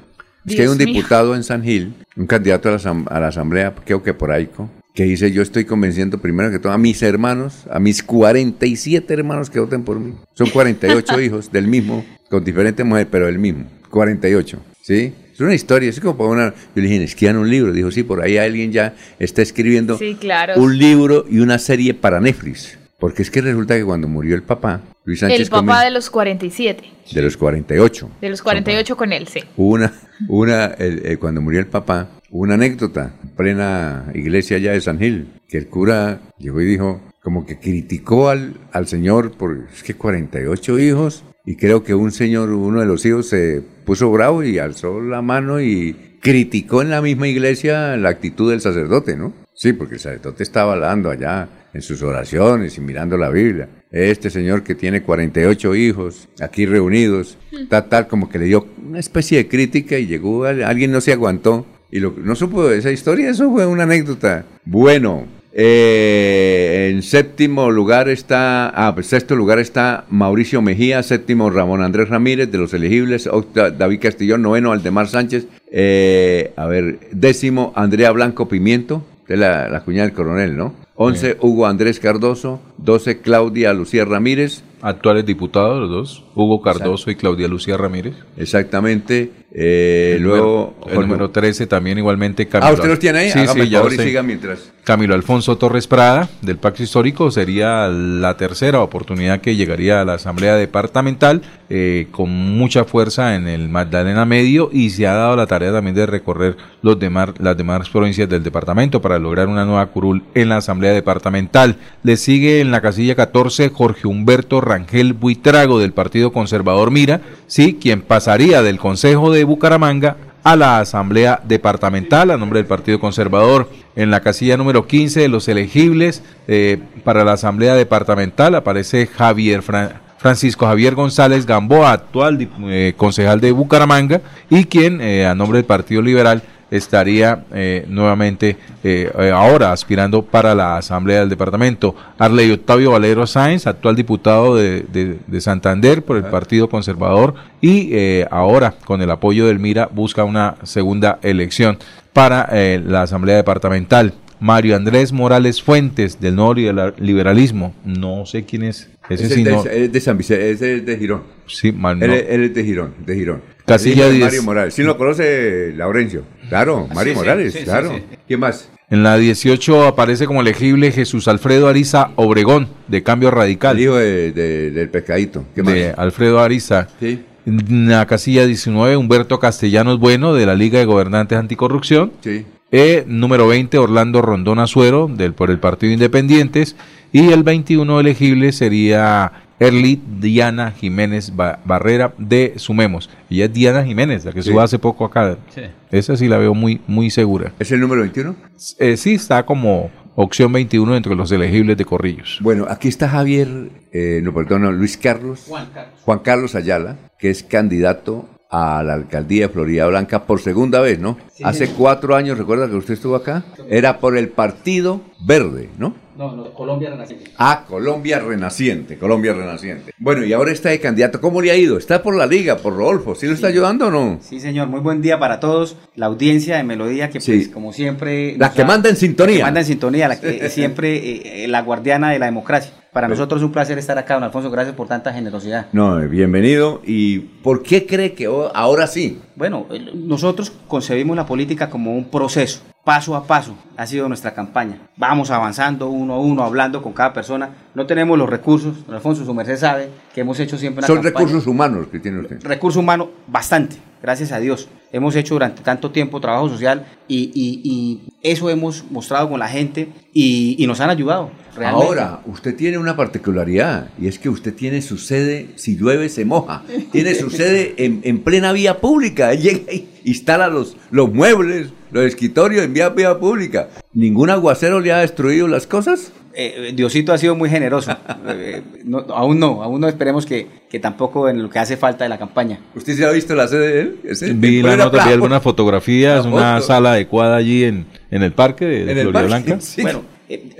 Es 0.46 0.56
que 0.56 0.62
hay 0.62 0.68
Dios 0.68 0.72
un 0.72 0.78
mío. 0.84 0.94
diputado 0.94 1.34
en 1.34 1.42
San 1.42 1.62
Gil, 1.62 1.94
un 2.16 2.26
candidato 2.26 2.68
a 2.68 2.72
la, 2.72 3.04
a 3.06 3.20
la 3.20 3.28
asamblea, 3.28 3.74
creo 3.84 4.02
que 4.02 4.12
por 4.12 4.30
ahí, 4.30 4.48
que 4.94 5.04
dice, 5.04 5.32
yo 5.32 5.42
estoy 5.42 5.64
convenciendo 5.64 6.18
primero 6.18 6.50
que 6.50 6.58
todo 6.58 6.72
a 6.72 6.78
mis 6.78 7.02
hermanos, 7.02 7.64
a 7.70 7.78
mis 7.78 8.02
47 8.02 9.12
hermanos 9.12 9.50
que 9.50 9.58
voten 9.60 9.82
por 9.84 9.98
mí. 9.98 10.14
Son 10.34 10.48
48 10.50 11.20
hijos 11.22 11.50
del 11.50 11.66
mismo, 11.66 12.04
con 12.30 12.44
diferentes 12.44 12.84
mujeres, 12.84 13.08
pero 13.10 13.26
del 13.26 13.38
mismo. 13.38 13.64
48, 13.90 14.58
¿sí? 14.82 15.12
Es 15.32 15.40
una 15.40 15.54
historia, 15.54 15.90
es 15.90 15.98
como 15.98 16.16
para 16.16 16.30
una... 16.30 16.48
Yo 16.76 16.82
le 16.82 16.82
dije, 16.82 17.02
escriban 17.02 17.36
un 17.38 17.50
libro. 17.50 17.72
Dijo, 17.72 17.90
sí, 17.90 18.04
por 18.04 18.22
ahí 18.22 18.38
alguien 18.38 18.70
ya 18.70 18.94
está 19.18 19.42
escribiendo 19.42 19.98
Sí, 19.98 20.16
claro. 20.20 20.60
un 20.62 20.78
libro 20.78 21.26
y 21.28 21.40
una 21.40 21.58
serie 21.58 21.92
para 21.94 22.20
Netflix. 22.20 22.78
Porque 23.04 23.20
es 23.20 23.30
que 23.30 23.42
resulta 23.42 23.76
que 23.76 23.84
cuando 23.84 24.08
murió 24.08 24.34
el 24.34 24.42
papá, 24.44 24.80
Luis 25.04 25.20
Sánchez 25.20 25.38
El 25.40 25.48
papá 25.50 25.72
Comín, 25.74 25.84
de 25.84 25.90
los 25.90 26.08
47. 26.08 26.84
de 27.12 27.20
los 27.20 27.36
48, 27.36 28.10
De 28.22 28.30
los 28.30 28.40
48 28.40 28.96
con 28.96 29.12
él, 29.12 29.28
sí. 29.28 29.40
Una, 29.58 29.92
una 30.26 30.64
el- 30.78 31.04
eh, 31.04 31.18
cuando 31.18 31.42
murió 31.42 31.60
el 31.60 31.66
papá, 31.66 32.08
una 32.30 32.54
anécdota, 32.54 33.12
en 33.22 33.28
plena 33.36 34.10
iglesia 34.14 34.56
allá 34.56 34.72
de 34.72 34.80
San 34.80 34.98
Gil, 34.98 35.34
que 35.46 35.58
el 35.58 35.66
cura 35.68 36.22
llegó 36.38 36.62
y 36.62 36.64
dijo, 36.64 37.02
como 37.22 37.44
que 37.44 37.58
criticó 37.58 38.30
al, 38.30 38.54
al 38.72 38.86
señor 38.86 39.32
por, 39.32 39.66
es 39.70 39.82
que 39.82 39.92
48 39.92 40.78
hijos, 40.78 41.24
y 41.44 41.56
creo 41.56 41.84
que 41.84 41.94
un 41.94 42.10
señor, 42.10 42.48
uno 42.52 42.80
de 42.80 42.86
los 42.86 43.04
hijos 43.04 43.28
se 43.28 43.60
puso 43.84 44.10
bravo 44.10 44.42
y 44.42 44.58
alzó 44.58 45.02
la 45.02 45.20
mano 45.20 45.60
y 45.60 46.13
criticó 46.24 46.80
en 46.80 46.88
la 46.88 47.02
misma 47.02 47.28
iglesia 47.28 47.98
la 47.98 48.08
actitud 48.08 48.50
del 48.50 48.62
sacerdote, 48.62 49.14
¿no? 49.14 49.34
Sí, 49.52 49.74
porque 49.74 49.94
el 49.96 50.00
sacerdote 50.00 50.42
estaba 50.42 50.72
hablando 50.72 51.10
allá 51.10 51.46
en 51.74 51.82
sus 51.82 52.02
oraciones 52.02 52.78
y 52.78 52.80
mirando 52.80 53.18
la 53.18 53.28
Biblia. 53.28 53.68
Este 53.90 54.30
señor 54.30 54.62
que 54.62 54.74
tiene 54.74 55.02
48 55.02 55.74
hijos 55.74 56.28
aquí 56.40 56.64
reunidos, 56.64 57.36
tal, 57.68 57.90
tal, 57.90 58.08
como 58.08 58.30
que 58.30 58.38
le 58.38 58.46
dio 58.46 58.66
una 58.88 59.00
especie 59.00 59.36
de 59.36 59.48
crítica 59.48 59.98
y 59.98 60.06
llegó, 60.06 60.44
al- 60.46 60.64
alguien 60.64 60.90
no 60.92 61.02
se 61.02 61.12
aguantó 61.12 61.66
y 61.90 62.00
lo, 62.00 62.14
no 62.16 62.34
supo 62.34 62.70
esa 62.70 62.90
historia, 62.90 63.28
eso 63.28 63.50
fue 63.52 63.66
una 63.66 63.82
anécdota. 63.82 64.46
Bueno, 64.64 65.26
eh, 65.52 66.90
en 66.92 67.02
séptimo 67.02 67.70
lugar 67.70 68.08
está, 68.08 68.68
ah, 68.70 68.94
pues, 68.94 69.06
sexto 69.08 69.36
lugar 69.36 69.58
está 69.58 70.04
Mauricio 70.08 70.62
Mejía, 70.62 71.02
séptimo 71.02 71.50
Ramón 71.50 71.82
Andrés 71.82 72.08
Ramírez 72.08 72.50
de 72.50 72.58
los 72.58 72.72
elegibles, 72.74 73.26
octa- 73.28 73.70
David 73.70 74.00
Castillón, 74.00 74.42
noveno 74.42 74.72
Aldemar 74.72 75.06
Sánchez, 75.06 75.46
eh, 75.76 76.52
a 76.54 76.66
ver, 76.66 77.00
décimo 77.10 77.72
Andrea 77.74 78.12
Blanco 78.12 78.46
Pimiento, 78.46 79.02
de 79.26 79.36
la, 79.36 79.68
la 79.68 79.80
cuñada 79.82 80.06
del 80.06 80.14
coronel, 80.14 80.56
¿no? 80.56 80.72
11 80.94 81.38
Hugo 81.40 81.66
Andrés 81.66 81.98
Cardoso, 81.98 82.60
12 82.78 83.20
Claudia 83.20 83.72
Lucía 83.72 84.04
Ramírez, 84.04 84.62
actuales 84.80 85.26
diputados, 85.26 85.80
los 85.80 85.90
dos, 85.90 86.24
Hugo 86.36 86.62
Cardoso 86.62 87.10
y 87.10 87.16
Claudia 87.16 87.48
Lucía 87.48 87.76
Ramírez. 87.76 88.14
Exactamente. 88.36 89.32
Eh, 89.56 90.18
luego, 90.20 90.74
el 90.88 90.98
número 91.00 91.30
13 91.30 91.68
también 91.68 91.96
igualmente 91.96 92.48
Ah, 92.54 92.72
¿usted 92.72 92.88
los 92.88 92.98
tiene 92.98 93.20
ahí? 93.20 93.30
Sí, 93.30 93.38
Hágame 93.38 93.52
sí, 93.52 93.60
el 93.60 93.70
ya 93.70 93.78
favor 93.78 93.92
los 93.92 94.04
y 94.04 94.08
siga 94.08 94.22
mientras. 94.24 94.72
Camilo 94.82 95.14
Alfonso 95.14 95.56
Torres 95.56 95.86
Prada, 95.86 96.28
del 96.42 96.58
Pacto 96.58 96.82
Histórico, 96.82 97.30
sería 97.30 97.88
la 97.88 98.36
tercera 98.36 98.80
oportunidad 98.80 99.40
que 99.40 99.56
llegaría 99.56 100.00
a 100.00 100.04
la 100.04 100.14
Asamblea 100.14 100.56
Departamental 100.56 101.40
eh, 101.70 102.08
con 102.10 102.30
mucha 102.30 102.84
fuerza 102.84 103.34
en 103.34 103.48
el 103.48 103.68
Magdalena 103.68 104.26
Medio 104.26 104.68
y 104.72 104.90
se 104.90 105.06
ha 105.06 105.14
dado 105.14 105.36
la 105.36 105.46
tarea 105.46 105.72
también 105.72 105.94
de 105.96 106.04
recorrer 106.04 106.56
los 106.82 106.98
demás, 106.98 107.30
las 107.38 107.56
demás 107.56 107.88
provincias 107.88 108.28
del 108.28 108.42
departamento 108.42 109.00
para 109.00 109.18
lograr 109.18 109.48
una 109.48 109.64
nueva 109.64 109.86
curul 109.86 110.24
en 110.34 110.50
la 110.50 110.58
Asamblea 110.58 110.92
Departamental. 110.92 111.76
Le 112.02 112.16
sigue 112.16 112.60
en 112.60 112.70
la 112.70 112.82
casilla 112.82 113.14
14 113.14 113.70
Jorge 113.70 114.06
Humberto 114.06 114.60
Rangel 114.60 115.14
Buitrago 115.14 115.78
del 115.78 115.92
Partido 115.92 116.32
Conservador 116.32 116.90
Mira, 116.90 117.22
sí, 117.46 117.78
quien 117.80 118.02
pasaría 118.02 118.62
del 118.62 118.78
Consejo 118.78 119.32
de 119.32 119.43
Bucaramanga 119.44 120.16
a 120.42 120.56
la 120.56 120.78
Asamblea 120.80 121.40
Departamental 121.44 122.30
a 122.30 122.36
nombre 122.36 122.58
del 122.58 122.66
Partido 122.66 123.00
Conservador. 123.00 123.70
En 123.96 124.10
la 124.10 124.20
casilla 124.20 124.56
número 124.56 124.86
15 124.86 125.20
de 125.20 125.28
los 125.28 125.48
elegibles 125.48 126.22
eh, 126.48 126.78
para 127.04 127.24
la 127.24 127.32
Asamblea 127.32 127.74
Departamental 127.74 128.54
aparece 128.54 129.06
Javier 129.06 129.62
Fran- 129.62 129.92
Francisco 130.18 130.66
Javier 130.66 130.94
González 130.94 131.44
Gamboa, 131.46 131.92
actual 131.92 132.48
eh, 132.66 132.94
concejal 132.96 133.40
de 133.40 133.52
Bucaramanga, 133.52 134.22
y 134.50 134.64
quien 134.64 135.00
eh, 135.02 135.26
a 135.26 135.34
nombre 135.34 135.58
del 135.58 135.66
Partido 135.66 136.00
Liberal 136.02 136.42
estaría 136.76 137.44
eh, 137.54 137.84
nuevamente 137.88 138.56
eh, 138.82 139.10
eh, 139.18 139.30
ahora 139.32 139.72
aspirando 139.72 140.22
para 140.24 140.54
la 140.54 140.76
Asamblea 140.76 141.20
del 141.20 141.28
Departamento. 141.28 141.94
Arley 142.18 142.50
Octavio 142.52 142.90
Valero 142.92 143.26
Sáenz, 143.26 143.66
actual 143.66 143.96
diputado 143.96 144.56
de, 144.56 144.84
de- 144.92 145.18
de 145.26 145.40
Santander 145.40 146.02
por 146.02 146.16
el 146.16 146.24
Partido 146.24 146.68
Conservador 146.68 147.34
y 147.60 147.90
eh, 147.92 148.26
ahora 148.30 148.74
con 148.84 149.00
el 149.02 149.10
apoyo 149.10 149.46
del 149.46 149.58
Mira 149.58 149.88
busca 149.92 150.24
una 150.24 150.56
segunda 150.64 151.18
elección 151.22 151.78
para 152.12 152.48
eh, 152.52 152.82
la 152.84 153.02
Asamblea 153.02 153.36
Departamental. 153.36 154.14
Mario 154.40 154.76
Andrés 154.76 155.12
Morales 155.12 155.62
Fuentes 155.62 156.20
del 156.20 156.34
Nuevo 156.36 156.54
Libera- 156.54 156.92
Liberalismo, 156.98 157.74
no 157.84 158.26
sé 158.26 158.44
quién 158.44 158.64
es. 158.64 158.90
Ese 159.08 159.24
Ese 159.26 159.34
sí 159.36 159.42
es, 159.42 159.48
no- 159.48 159.62
de, 159.62 159.84
es 159.84 159.92
de 159.92 160.00
San 160.00 160.18
Vicente, 160.18 160.50
ese 160.50 160.76
es 160.76 160.86
de 160.86 160.96
Girón. 160.98 161.22
Sí, 161.46 161.72
mal 161.72 162.02
Él, 162.02 162.08
no. 162.10 162.14
es- 162.16 162.24
él 162.28 162.44
es 162.44 162.54
de 162.54 162.64
Girón, 162.64 162.94
de 163.06 163.14
Girón. 163.14 163.42
Casilla 163.64 164.02
Hijo 164.02 164.04
de 164.06 164.12
10. 164.12 164.24
Mario 164.24 164.42
Morales. 164.42 164.74
¿Sí 164.74 164.82
lo 164.82 164.98
conoce 164.98 165.72
Laurencio? 165.76 166.24
Claro, 166.54 166.86
Mario 166.94 167.12
sí, 167.14 167.18
Morales, 167.18 167.52
sí, 167.52 167.58
sí, 167.58 167.64
claro. 167.64 167.92
sí. 167.96 168.16
¿Quién 168.28 168.38
más? 168.40 168.70
En 168.90 169.02
la 169.02 169.16
18 169.16 169.86
aparece 169.86 170.26
como 170.26 170.40
elegible 170.40 170.92
Jesús 170.92 171.26
Alfredo 171.26 171.66
Ariza 171.68 172.10
Obregón, 172.14 172.68
de 172.86 173.02
Cambio 173.02 173.30
Radical. 173.32 173.76
El 173.76 173.82
hijo 173.82 173.96
de- 173.96 174.30
de- 174.32 174.70
del 174.70 174.88
pescadito. 174.88 175.44
¿Qué 175.54 175.62
de 175.62 175.88
más? 175.88 175.98
Alfredo 175.98 176.38
Ariza. 176.40 176.86
Sí. 177.00 177.24
En 177.46 177.88
la 177.88 178.06
casilla 178.06 178.46
19, 178.46 178.96
Humberto 178.96 179.38
Castellanos 179.40 179.98
Bueno, 179.98 180.32
de 180.32 180.46
la 180.46 180.54
Liga 180.54 180.78
de 180.78 180.84
Gobernantes 180.84 181.36
Anticorrupción. 181.36 182.12
Sí. 182.22 182.46
Eh, 182.72 183.04
número 183.06 183.46
20, 183.48 183.78
Orlando 183.78 184.22
Rondón 184.22 184.58
Azuero, 184.60 185.08
del, 185.12 185.32
por 185.34 185.50
el 185.50 185.58
Partido 185.58 185.92
Independientes. 185.92 186.76
Y 187.12 187.30
el 187.32 187.42
21 187.42 188.00
elegible 188.00 188.50
sería 188.52 189.30
Erly 189.60 190.00
Diana 190.20 190.70
Jiménez 190.72 191.34
Ba- 191.34 191.60
Barrera 191.64 192.12
de 192.18 192.54
Sumemos. 192.56 193.08
Ella 193.30 193.44
es 193.46 193.52
Diana 193.52 193.84
Jiménez, 193.84 194.24
la 194.24 194.32
que 194.32 194.42
Sí. 194.42 194.52
hace 194.58 194.78
poco 194.78 195.04
acá. 195.04 195.36
Sí. 195.54 195.62
Esa 195.90 196.16
sí 196.16 196.28
la 196.28 196.38
veo 196.38 196.54
muy, 196.54 196.80
muy 196.86 197.10
segura. 197.10 197.52
¿Es 197.58 197.70
el 197.72 197.80
número 197.80 198.00
21? 198.02 198.34
Eh, 198.78 198.96
sí, 198.96 199.14
está 199.14 199.44
como 199.46 199.90
opción 200.16 200.52
21 200.52 200.96
entre 200.96 201.14
los 201.14 201.30
elegibles 201.32 201.76
de 201.76 201.84
Corrillos. 201.84 202.38
Bueno, 202.40 202.66
aquí 202.68 202.88
está 202.88 203.08
Javier, 203.08 203.48
eh, 203.92 204.20
no, 204.22 204.32
perdón, 204.34 204.62
no, 204.62 204.72
Luis 204.72 204.96
Carlos. 204.96 205.44
Juan 205.48 205.68
Carlos. 205.72 206.00
Juan 206.04 206.18
Carlos 206.20 206.54
Ayala, 206.54 206.96
que 207.18 207.30
es 207.30 207.42
candidato 207.42 208.28
a 208.50 208.84
la 208.84 208.94
alcaldía 208.94 209.48
de 209.48 209.52
Florida 209.52 209.86
Blanca 209.88 210.26
por 210.26 210.40
segunda 210.40 210.80
vez, 210.80 211.00
¿no? 211.00 211.18
Hace 211.42 211.68
cuatro 211.70 212.14
años, 212.14 212.38
recuerda 212.38 212.68
que 212.68 212.76
usted 212.76 212.94
estuvo 212.94 213.16
acá, 213.16 213.42
era 213.68 213.98
por 213.98 214.16
el 214.16 214.28
Partido 214.28 215.00
Verde, 215.26 215.70
¿no? 215.78 215.96
No, 216.16 216.34
no, 216.36 216.52
Colombia 216.52 216.90
Renaciente. 216.90 217.30
Ah, 217.38 217.64
Colombia 217.68 218.20
Renaciente, 218.20 218.96
Colombia 218.98 219.32
Renaciente. 219.32 219.92
Bueno, 219.98 220.24
y 220.24 220.32
ahora 220.32 220.52
está 220.52 220.68
de 220.70 220.78
candidato. 220.80 221.20
¿Cómo 221.20 221.40
le 221.42 221.50
ha 221.50 221.56
ido? 221.56 221.76
¿Está 221.76 222.02
por 222.02 222.14
la 222.16 222.26
liga, 222.26 222.56
por 222.56 222.76
Rodolfo? 222.76 223.14
¿Sí 223.14 223.26
lo 223.26 223.32
está 223.34 223.48
ayudando 223.48 223.88
o 223.88 223.90
no? 223.90 224.18
Sí, 224.22 224.38
señor, 224.40 224.68
muy 224.68 224.80
buen 224.80 225.02
día 225.02 225.18
para 225.18 225.40
todos. 225.40 225.76
La 225.96 226.06
audiencia 226.06 226.56
de 226.56 226.62
Melodía, 226.64 227.10
que 227.10 227.20
pues, 227.20 227.48
como 227.48 227.72
siempre... 227.72 228.36
La 228.38 228.52
que 228.52 228.62
ha- 228.62 228.66
manda 228.66 228.88
en 228.88 228.96
sintonía. 228.96 229.34
La 229.34 229.38
que 229.38 229.44
manda 229.44 229.60
en 229.60 229.66
sintonía, 229.66 230.08
la 230.08 230.20
que 230.20 230.50
siempre 230.50 231.44
eh, 231.44 231.48
la 231.48 231.62
guardiana 231.62 232.10
de 232.10 232.18
la 232.18 232.26
democracia. 232.26 232.72
Para 232.92 233.08
nosotros 233.08 233.40
es 233.40 233.44
un 233.44 233.50
placer 233.50 233.76
estar 233.76 233.98
acá, 233.98 234.14
don 234.14 234.22
Alfonso. 234.22 234.52
Gracias 234.52 234.76
por 234.76 234.86
tanta 234.86 235.12
generosidad. 235.12 235.66
No, 235.72 236.00
eh, 236.00 236.06
bienvenido. 236.06 236.80
¿Y 236.86 237.18
por 237.18 237.64
qué 237.64 237.86
cree 237.86 238.12
que 238.12 238.26
ahora 238.54 238.86
sí? 238.86 239.20
Bueno, 239.34 239.66
nosotros 239.94 240.52
concebimos 240.68 241.16
la 241.16 241.26
política 241.26 241.68
como 241.68 241.92
un 241.92 242.04
proceso, 242.08 242.60
paso 242.84 243.16
a 243.16 243.26
paso, 243.26 243.54
ha 243.76 243.86
sido 243.86 244.06
nuestra 244.08 244.34
campaña. 244.34 244.78
Vamos 244.96 245.30
avanzando 245.30 245.88
uno 245.88 246.14
a 246.14 246.18
uno, 246.20 246.42
hablando 246.44 246.82
con 246.82 246.92
cada 246.92 247.12
persona. 247.14 247.48
No 247.74 247.86
tenemos 247.86 248.18
los 248.18 248.28
recursos, 248.28 248.84
don 248.86 248.94
Alfonso, 248.94 249.24
su 249.24 249.32
merced 249.34 249.56
sabe 249.56 249.88
que 250.14 250.20
hemos 250.20 250.38
hecho 250.38 250.58
siempre 250.58 250.80
una 250.80 250.86
Son 250.86 250.96
campaña. 250.96 251.14
recursos 251.18 251.46
humanos 251.46 251.86
que 251.90 251.98
tiene 251.98 252.20
usted. 252.20 252.42
recurso 252.44 252.80
humano 252.80 253.08
bastante, 253.26 253.76
gracias 254.04 254.32
a 254.32 254.38
Dios. 254.38 254.68
Hemos 254.92 255.16
hecho 255.16 255.34
durante 255.34 255.62
tanto 255.62 255.90
tiempo 255.90 256.20
trabajo 256.20 256.50
social 256.50 256.84
y, 257.08 257.30
y- 257.34 257.60
y 257.64 258.00
eso 258.22 258.50
hemos 258.50 258.84
mostrado 258.90 259.30
con 259.30 259.40
la 259.40 259.48
gente 259.48 259.88
y, 260.12 260.56
y 260.62 260.66
nos 260.66 260.78
han 260.80 260.90
ayudado. 260.90 261.30
Realmente. 261.56 261.86
Ahora, 261.86 262.20
usted 262.26 262.54
tiene 262.54 262.76
una 262.76 262.96
particularidad 262.96 263.88
y 263.98 264.06
es 264.08 264.18
que 264.18 264.28
usted 264.28 264.52
tiene 264.54 264.82
su 264.82 264.98
sede, 264.98 265.48
si 265.54 265.76
llueve 265.78 266.10
se 266.10 266.26
moja, 266.26 266.62
tiene 266.92 267.14
su 267.14 267.30
sede 267.40 267.74
en, 267.78 268.02
en 268.04 268.18
plena 268.20 268.52
vía 268.52 268.78
pública. 268.80 269.32
Él 269.32 269.40
llega 269.40 269.72
y 269.72 269.88
instala 270.04 270.48
los, 270.48 270.76
los 270.90 271.10
muebles, 271.10 271.68
los 271.90 272.04
escritorios 272.04 272.62
en 272.64 272.74
vía, 272.74 272.90
vía 272.90 273.18
pública. 273.18 273.70
¿Ningún 273.94 274.28
aguacero 274.28 274.80
le 274.80 274.92
ha 274.92 274.98
destruido 274.98 275.48
las 275.48 275.66
cosas? 275.66 276.12
Eh, 276.36 276.72
Diosito 276.74 277.12
ha 277.12 277.18
sido 277.18 277.34
muy 277.34 277.48
generoso. 277.50 277.96
Eh, 278.26 278.62
no, 278.84 279.00
aún 279.10 279.38
no, 279.38 279.62
aún 279.62 279.80
no 279.82 279.86
esperemos 279.86 280.24
que, 280.24 280.46
que 280.70 280.80
tampoco 280.80 281.28
en 281.28 281.42
lo 281.42 281.50
que 281.50 281.58
hace 281.58 281.76
falta 281.76 282.04
de 282.04 282.08
la 282.08 282.16
campaña. 282.18 282.58
¿Usted 282.74 282.96
se 282.96 283.04
ha 283.04 283.10
visto 283.10 283.34
la 283.34 283.46
sede 283.46 283.68
de 283.68 283.80
él? 283.80 283.98
¿Ese? 284.02 284.32
Vi 284.32 284.62
la 284.62 284.76
nota, 284.76 285.04
algunas 285.04 285.42
fotografías, 285.42 286.24
una 286.24 286.60
sala 286.62 286.92
adecuada 286.92 287.36
allí 287.36 287.64
en, 287.64 287.84
en 288.10 288.22
el 288.22 288.32
parque 288.32 288.64
de, 288.64 288.84
de 288.86 288.92
En 288.92 289.00
Florida 289.10 289.22
Blanca. 289.26 289.56
sí. 289.60 289.82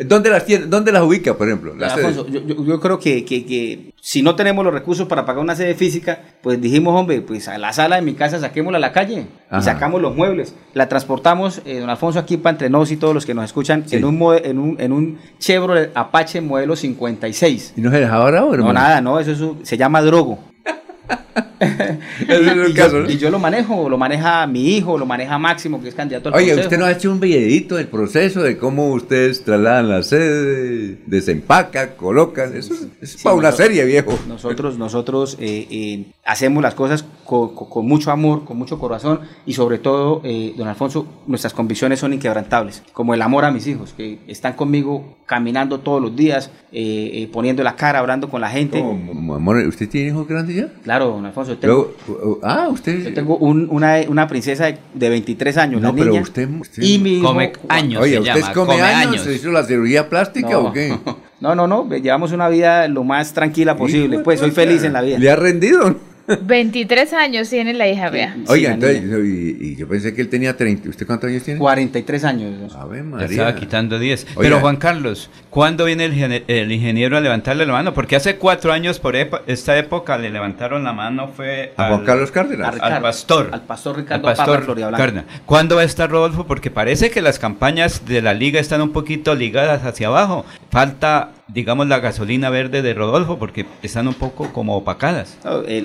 ¿Dónde 0.05 0.31
las 0.31 0.45
tiene? 0.45 0.66
¿Dónde 0.66 0.93
las 0.93 1.03
ubica, 1.03 1.35
por 1.35 1.49
ejemplo? 1.49 1.74
las? 1.74 1.95
Alfonso, 1.95 2.27
yo, 2.28 2.41
yo- 2.47 2.65
yo 2.65 2.81
creo 2.81 2.99
que, 2.99 3.24
que- 3.24 3.47
que 3.47 3.93
si 4.01 4.20
no 4.23 4.35
tenemos 4.36 4.65
los 4.65 4.74
recursos 4.74 5.09
para 5.09 5.24
pagar 5.24 5.43
una 5.43 5.57
sede 5.57 5.74
física, 5.74 6.20
pues 6.43 6.61
dijimos, 6.61 6.99
hombre, 6.99 7.23
pues 7.23 7.49
a 7.49 7.57
la 7.59 7.73
sala 7.73 7.97
de 7.97 8.03
mi 8.03 8.15
casa 8.15 8.39
saquémosla 8.39 8.77
a 8.77 8.81
la 8.81 8.93
calle 8.93 9.27
Ajá. 9.49 9.61
y 9.61 9.62
sacamos 9.62 10.03
los 10.03 10.15
muebles. 10.15 10.55
La 10.74 10.89
transportamos, 10.89 11.62
eh, 11.65 11.78
don 11.81 11.89
Alfonso, 11.89 12.19
aquí 12.19 12.36
para 12.36 12.53
entre 12.53 12.69
nos 12.70 12.91
y 12.91 12.97
todos 12.99 13.15
los 13.15 13.24
que 13.24 13.32
nos 13.35 13.45
escuchan, 13.47 13.85
Sí. 13.89 13.97
en, 13.97 14.05
un, 14.05 14.35
en, 14.45 14.59
un, 14.59 14.77
en 14.81 14.93
un 14.93 15.19
Chevrolet 15.39 15.91
Apache 15.95 16.41
modelo 16.43 16.77
56. 16.77 17.73
¿Y 17.77 17.81
no 17.81 17.91
se 17.91 18.01
dejaba 18.01 18.24
ahora, 18.24 18.41
No, 18.41 18.53
hermano? 18.55 18.73
nada, 18.74 19.01
no, 19.01 19.19
eso 19.19 19.32
es 19.32 19.41
un- 19.41 19.65
se 19.65 19.77
llama 19.78 20.03
drogo. 20.03 20.39
Ese 21.61 21.98
es 22.28 22.47
el 22.48 22.70
y, 22.70 22.74
caso, 22.74 22.98
yo, 22.98 23.02
¿no? 23.05 23.11
y 23.11 23.19
yo 23.19 23.31
lo 23.31 23.39
manejo, 23.39 23.89
lo 23.89 23.98
maneja 23.98 24.47
mi 24.47 24.77
hijo, 24.77 24.98
lo 24.98 25.06
maneja 25.06 25.39
Máximo, 25.39 25.81
que 25.82 25.89
es 25.89 25.94
candidato 25.94 26.28
al 26.28 26.35
Oye, 26.36 26.47
consejo. 26.48 26.66
usted 26.66 26.78
nos 26.78 26.89
ha 26.89 26.93
hecho 26.93 27.11
un 27.12 27.20
videito 27.20 27.77
del 27.77 27.89
proceso 27.89 28.43
de 28.43 28.56
cómo 28.59 28.89
ustedes 28.93 29.43
trasladan 29.44 29.89
la 29.89 30.02
sede, 30.02 30.98
desempacan, 31.06 31.90
colocan. 31.97 32.56
Eso 32.56 32.74
es, 32.74 32.86
es 33.01 33.11
Sí, 33.12 33.19
para 33.24 33.36
una 33.36 33.52
serie, 33.52 33.85
viejo. 33.85 34.19
Nosotros, 34.28 34.78
nosotros 34.78 35.36
eh, 35.40 35.66
eh, 35.70 36.05
hacemos 36.24 36.62
las 36.62 36.74
cosas 36.74 37.05
con, 37.24 37.55
con- 37.55 37.69
con 37.69 37.86
mucho 37.86 38.11
amor, 38.11 38.44
con 38.44 38.56
mucho 38.56 38.78
corazón 38.78 39.20
y 39.47 39.55
sobre 39.55 39.78
todo, 39.78 40.20
eh, 40.24 40.52
don 40.56 40.69
Alfonso, 40.69 41.06
nuestras 41.27 41.52
convicciones 41.52 41.98
son 42.01 42.12
inquebrantables, 42.12 42.82
como 42.93 43.15
el 43.15 43.23
amor 43.23 43.44
a 43.44 43.51
mis 43.51 43.66
hijos, 43.66 43.94
que 43.97 44.19
están 44.28 44.55
conmigo 44.55 45.16
caminando 45.27 45.81
todos 45.81 46.02
los 46.02 46.15
días, 46.15 46.51
eh, 46.70 47.11
eh, 47.15 47.28
poniendo 47.32 47.62
la 47.62 47.77
cara, 47.77 47.98
hablando 48.01 48.28
con 48.28 48.40
la 48.40 48.51
gente. 48.51 48.81
¿Cómo, 48.81 49.35
amor, 49.35 49.56
¿Usted 49.66 49.89
tiene 49.89 50.09
hijos 50.09 50.28
grandes 50.28 50.56
ya? 50.56 50.69
Claro, 50.82 51.20
don 51.24 51.26
Alfonso, 51.28 51.52
yo 51.52 51.59
tengo, 51.59 51.94
Luego, 52.09 52.30
uh, 52.34 52.40
ah, 52.42 52.68
usted. 52.70 53.02
yo 53.05 53.14
tengo 53.14 53.36
un- 53.38 53.66
una, 53.70 53.96
una 54.09 54.28
princesa 54.28 54.66
de, 54.66 54.78
de 54.94 55.09
23 55.09 55.56
años, 55.56 55.80
No, 55.80 55.88
la 55.88 55.94
pero 55.94 56.10
niña, 56.10 56.22
usted- 56.22 56.48
usted- 56.60 56.82
y 56.82 56.98
mi 56.98 57.18
hijo- 57.18 57.28
Come 57.28 57.52
años 57.68 58.02
Oye, 58.02 58.12
se 58.14 58.18
¿usted 58.20 58.34
llama, 58.40 58.52
come, 58.52 58.66
come 58.72 58.82
años? 58.82 59.09
años. 59.12 59.22
¿Se 59.22 59.34
hizo 59.34 59.51
la 59.51 59.64
cirugía 59.64 60.09
plástica 60.09 60.51
No. 60.51 60.59
o 60.66 60.72
qué? 60.72 60.96
No, 61.40 61.55
no, 61.55 61.66
no, 61.66 61.88
llevamos 61.90 62.32
una 62.32 62.48
vida 62.48 62.88
lo 62.88 63.05
más 63.05 63.34
tranquila 63.34 63.76
posible, 63.76 64.20
pues 64.20 64.40
soy 64.40 64.51
feliz 64.51 64.82
en 64.84 64.94
la 64.94 65.02
vida. 65.02 65.18
¿Le 65.18 65.30
ha 65.30 65.36
rendido? 65.36 65.94
23 66.26 67.12
años 67.12 67.51
tiene 67.51 67.74
la 67.74 67.88
hija, 67.88 68.09
vea. 68.10 68.36
Oiga, 68.48 68.72
entonces, 68.72 69.02
y, 69.02 69.72
y 69.72 69.76
yo 69.76 69.86
pensé 69.86 70.14
que 70.14 70.22
él 70.22 70.28
tenía 70.28 70.56
30. 70.56 70.88
¿Usted 70.88 71.06
cuántos 71.06 71.28
años 71.28 71.42
tiene? 71.42 71.60
43 71.60 72.24
años. 72.24 72.74
A 72.74 72.86
ver, 72.86 73.05
María. 73.05 73.26
estaba 73.26 73.55
quitando 73.55 73.98
10. 73.98 74.24
Oiga. 74.24 74.34
Pero 74.40 74.60
Juan 74.60 74.76
Carlos, 74.76 75.30
¿cuándo 75.51 75.84
viene 75.84 76.06
el, 76.46 76.72
ingeniero 76.72 77.16
a 77.16 77.20
levantarle 77.20 77.66
la 77.66 77.72
mano? 77.72 77.94
Porque 77.94 78.16
hace 78.16 78.36
cuatro 78.36 78.72
años 78.72 78.98
por 78.98 79.16
esta 79.16 79.76
época 79.76 80.16
le 80.18 80.30
levantaron 80.30 80.84
la 80.84 80.92
mano 80.92 81.28
fue 81.28 81.72
¿A 81.76 81.88
Juan 81.88 82.05
Carlos 82.05 82.30
Cárdenas? 82.30 82.80
Al 82.80 83.02
pastor. 83.02 83.51
Al 83.52 83.62
pastor 83.62 83.96
Al 83.96 84.02
Ricardo 84.02 84.22
pastor 84.24 84.46
Parra, 84.46 84.64
Gloria 84.64 84.88
Blanca. 84.88 85.05
Cárdenas. 85.05 85.24
¿Cuándo 85.44 85.76
va 85.76 85.82
a 85.82 85.84
estar 85.84 86.10
Rodolfo? 86.10 86.46
Porque 86.46 86.70
parece 86.70 87.10
que 87.10 87.20
las 87.20 87.38
campañas 87.38 88.06
de 88.06 88.22
la 88.22 88.34
liga 88.34 88.60
están 88.60 88.80
un 88.80 88.92
poquito 88.92 89.34
ligadas 89.34 89.84
hacia 89.84 90.06
abajo. 90.06 90.44
Falta 90.70 91.32
digamos, 91.48 91.86
la 91.88 92.00
gasolina 92.00 92.50
verde 92.50 92.82
de 92.82 92.94
Rodolfo, 92.94 93.38
porque 93.38 93.66
están 93.82 94.08
un 94.08 94.14
poco 94.14 94.52
como 94.52 94.76
opacadas. 94.76 95.38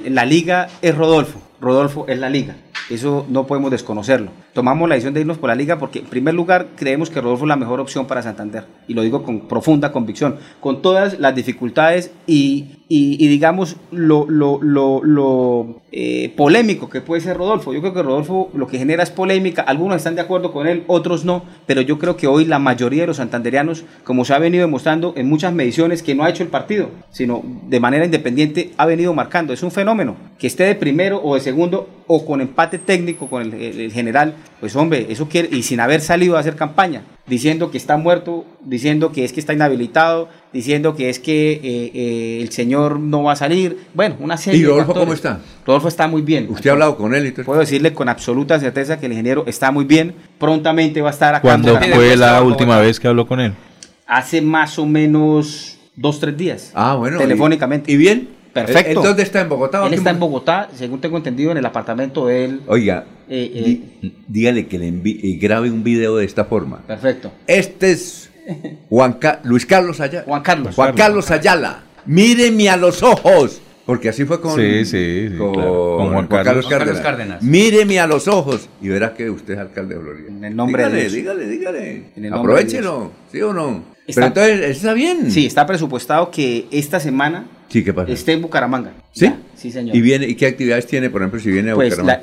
La 0.06 0.26
liga 0.26 0.70
es 0.82 0.96
Rodolfo, 0.96 1.42
Rodolfo 1.62 2.06
es 2.08 2.20
la 2.20 2.30
liga. 2.30 2.56
Eso 2.90 3.26
no 3.30 3.46
podemos 3.46 3.70
desconocerlo. 3.70 4.32
Tomamos 4.54 4.90
la 4.90 4.96
decisión 4.96 5.14
de 5.14 5.22
irnos 5.22 5.38
por 5.38 5.50
la 5.50 5.56
liga 5.56 5.78
porque, 5.78 6.00
en 6.00 6.06
primer 6.06 6.34
lugar, 6.34 6.70
creemos 6.76 7.12
que 7.12 7.22
Rodolfo 7.22 7.46
es 7.46 7.50
la 7.50 7.56
mejor 7.56 7.80
opción 7.80 8.08
para 8.08 8.24
Santander. 8.24 8.66
Y 8.88 8.96
lo 8.96 9.04
digo 9.04 9.22
con 9.22 9.42
profunda 9.42 9.92
convicción. 9.92 10.38
Con 10.60 10.82
todas 10.82 11.20
las 11.20 11.36
dificultades 11.36 12.12
y, 12.26 12.80
digamos, 12.90 13.78
lo, 13.92 14.26
eh, 15.92 16.34
polémico 16.36 16.90
que 16.90 17.02
puede 17.02 17.22
ser 17.22 17.38
Rodolfo. 17.38 17.74
Yo 17.74 17.82
creo 17.82 17.94
que 17.94 18.02
Rodolfo 18.02 18.50
lo 18.56 18.66
que 18.66 18.80
genera 18.80 19.04
es 19.04 19.12
polémica. 19.12 19.62
Algunos 19.62 19.98
están 19.98 20.16
de 20.16 20.22
acuerdo 20.22 20.52
con 20.52 20.66
él, 20.66 20.84
otros 20.88 21.26
no. 21.26 21.44
Pero 21.68 21.82
yo 21.82 22.00
creo 22.00 22.18
que 22.18 22.26
hoy 22.26 22.46
la 22.46 22.58
mayoría 22.58 23.02
de 23.02 23.08
los 23.08 23.18
santanderianos, 23.18 23.84
como 24.04 24.26
se 24.26 24.34
ha 24.34 24.40
venido 24.40 24.66
demostrando 24.66 25.14
en 25.16 25.30
muchas 25.30 25.54
mediciones, 25.54 26.02
que 26.02 26.16
no 26.16 26.24
ha 26.24 26.30
hecho 26.30 26.42
el 26.42 26.50
partido, 26.50 26.90
sino 27.12 27.44
de 27.68 27.80
manera 27.80 28.06
independiente, 28.06 28.72
ha 28.78 28.88
venido 28.88 29.14
marcando. 29.14 29.54
Es 29.54 29.62
un 29.62 29.72
fenómeno. 29.72 30.16
Que 30.40 30.48
esté 30.48 30.64
de 30.64 30.76
primero 30.76 31.22
o 31.24 31.36
de 31.36 31.42
segundo 31.50 31.88
o 32.08 32.26
con 32.26 32.42
empate 32.42 32.78
técnico 32.80 33.28
con 33.28 33.42
el, 33.42 33.54
el- 33.54 33.80
el 33.82 33.92
general, 33.92 34.36
pues 34.60 34.76
hombre, 34.76 35.08
eso 35.10 35.28
quiere, 35.28 35.50
y 35.56 35.64
sin 35.64 35.80
haber 35.80 36.02
salido 36.02 36.38
a 36.38 36.40
hacer 36.40 36.56
campaña, 36.56 37.02
diciendo 37.28 37.70
que 37.72 37.78
está 37.78 37.98
muerto, 37.98 38.46
diciendo 38.64 39.12
que 39.12 39.24
es 39.26 39.34
que 39.34 39.40
está 39.40 39.54
inhabilitado, 39.54 40.30
diciendo 40.54 40.96
que 40.96 41.10
es 41.10 41.20
que 41.20 41.54
eh, 41.54 41.60
eh, 41.94 42.40
el 42.42 42.52
señor 42.52 43.00
no 43.00 43.24
va 43.24 43.34
a 43.34 43.36
salir. 43.36 43.78
Bueno, 43.94 44.16
una 44.20 44.38
serie 44.38 44.60
¿Y 44.60 44.64
de 44.64 44.70
Rodolfo 44.70 44.94
cómo 44.94 45.14
está? 45.14 45.40
Rodolfo 45.66 45.88
está 45.88 46.08
muy 46.08 46.22
bien. 46.24 46.48
¿Usted 46.50 46.70
ha 46.70 46.74
hablado 46.74 46.98
con 46.98 47.14
él 47.14 47.28
y? 47.28 47.32
Puedo 47.32 47.60
decirle 47.60 47.94
con 47.94 48.10
absoluta 48.10 48.60
certeza 48.60 49.00
que 49.00 49.06
el 49.08 49.12
ingeniero 49.14 49.44
está 49.48 49.72
muy 49.72 49.86
bien. 49.86 50.14
Prontamente 50.40 51.02
va 51.02 51.10
a 51.10 51.14
estar 51.14 51.36
acá. 51.36 51.48
en 51.54 51.62
¿Cuándo 51.64 51.80
fue 51.96 52.16
la 52.16 52.42
última 52.42 52.80
vez 52.80 53.00
que 53.00 53.08
habló 53.08 53.28
con 53.28 53.40
él? 53.40 53.54
Hace 54.08 54.42
más 54.42 54.80
o 54.80 54.86
menos 54.88 55.78
dos, 55.96 56.20
tres 56.20 56.36
días. 56.36 56.72
Ah, 56.74 56.96
bueno. 56.96 57.20
Telefónicamente. 57.20 57.92
¿Y, 57.92 57.96
y 57.96 57.98
bien? 57.98 58.30
Perfecto. 58.66 58.90
¿Él- 58.92 58.98
él 58.98 59.04
dónde 59.04 59.24
está? 59.24 59.42
¿En 59.42 59.50
Bogotá? 59.50 59.84
o 59.84 59.88
Él 59.88 59.94
está 59.94 60.10
en 60.10 60.20
Bogotá, 60.20 60.70
según 60.76 61.02
tengo 61.02 61.18
entendido, 61.18 61.52
en 61.52 61.58
el 61.58 61.66
apartamento 61.66 62.28
de 62.28 62.46
él. 62.46 62.62
Oiga, 62.68 63.06
Eh, 63.30 63.52
eh, 64.02 64.12
dígale 64.28 64.68
que 64.68 64.80
le 64.80 64.90
envi- 64.90 65.20
y 65.22 65.38
grabe 65.38 65.70
un 65.70 65.84
video 65.84 66.18
de 66.18 66.26
esta 66.26 66.46
forma. 66.46 66.80
Perfecto. 66.88 67.32
Este 67.46 67.92
es 67.92 68.30
Juan 68.90 69.14
Ca- 69.14 69.40
Luis 69.44 69.66
Carlos 69.66 70.00
Ayala. 70.02 70.26
Juan 70.26 70.42
Carlos. 70.42 70.76
Juan 70.76 70.96
Carlos 70.96 71.30
Ayala. 71.30 71.84
Míreme 72.06 72.70
a 72.70 72.78
los 72.78 73.04
ojos. 73.04 73.62
Porque 73.86 74.10
así 74.10 74.24
fue 74.24 74.40
con, 74.40 74.56
Sí, 74.60 74.86
sí, 74.86 75.30
sí, 75.32 75.36
con, 75.38 75.54
claro. 75.54 75.96
Con 75.98 75.98
Juan 76.12 76.14
Juan 76.14 76.28
Carlos. 76.28 76.46
Carlos 76.46 76.66
Juan 76.66 76.80
Carlos 76.80 77.00
Cárdenas. 77.00 77.02
Cárdenas. 77.02 77.44
Míreme 77.44 78.00
a 78.00 78.06
los 78.08 78.28
ojos 78.28 78.70
y 78.82 78.88
verá 78.88 79.14
que 79.16 79.30
usted 79.32 79.54
es 79.56 79.60
alcalde 79.60 79.96
de 79.96 80.02
Florida. 80.02 80.28
En 80.30 80.44
el 80.44 80.56
nombre 80.56 80.84
de 80.84 80.90
dígale, 80.90 81.02
Dios. 81.02 81.14
dígale, 81.14 81.48
dígale. 81.48 82.04
De 82.16 82.28
Aprovechelo, 82.30 83.12
¿sí 83.32 83.42
o 83.42 83.52
no? 83.52 83.84
Está- 84.06 84.32
Pero 84.34 84.48
entonces, 84.48 84.78
¿está 84.78 84.94
bien? 84.94 85.32
Sí, 85.32 85.46
está 85.48 85.66
presupuestado 85.66 86.30
que 86.30 86.68
esta 86.72 87.00
semana 87.00 87.46
Sí, 87.70 87.84
¿qué 87.84 87.94
pasa? 87.94 88.12
esté 88.12 88.34
en 88.34 88.42
Bucaramanga. 88.42 88.92
¿Sí? 89.12 89.26
Ya, 89.26 89.38
sí, 89.56 89.72
señor. 89.72 89.96
¿Y, 89.96 90.02
viene, 90.02 90.28
¿Y 90.28 90.36
qué 90.36 90.46
actividades 90.46 90.86
tiene, 90.86 91.10
por 91.10 91.22
ejemplo, 91.22 91.40
si 91.40 91.50
viene 91.52 91.72
a 91.72 91.76
Pues 91.76 91.98
la- 91.98 92.22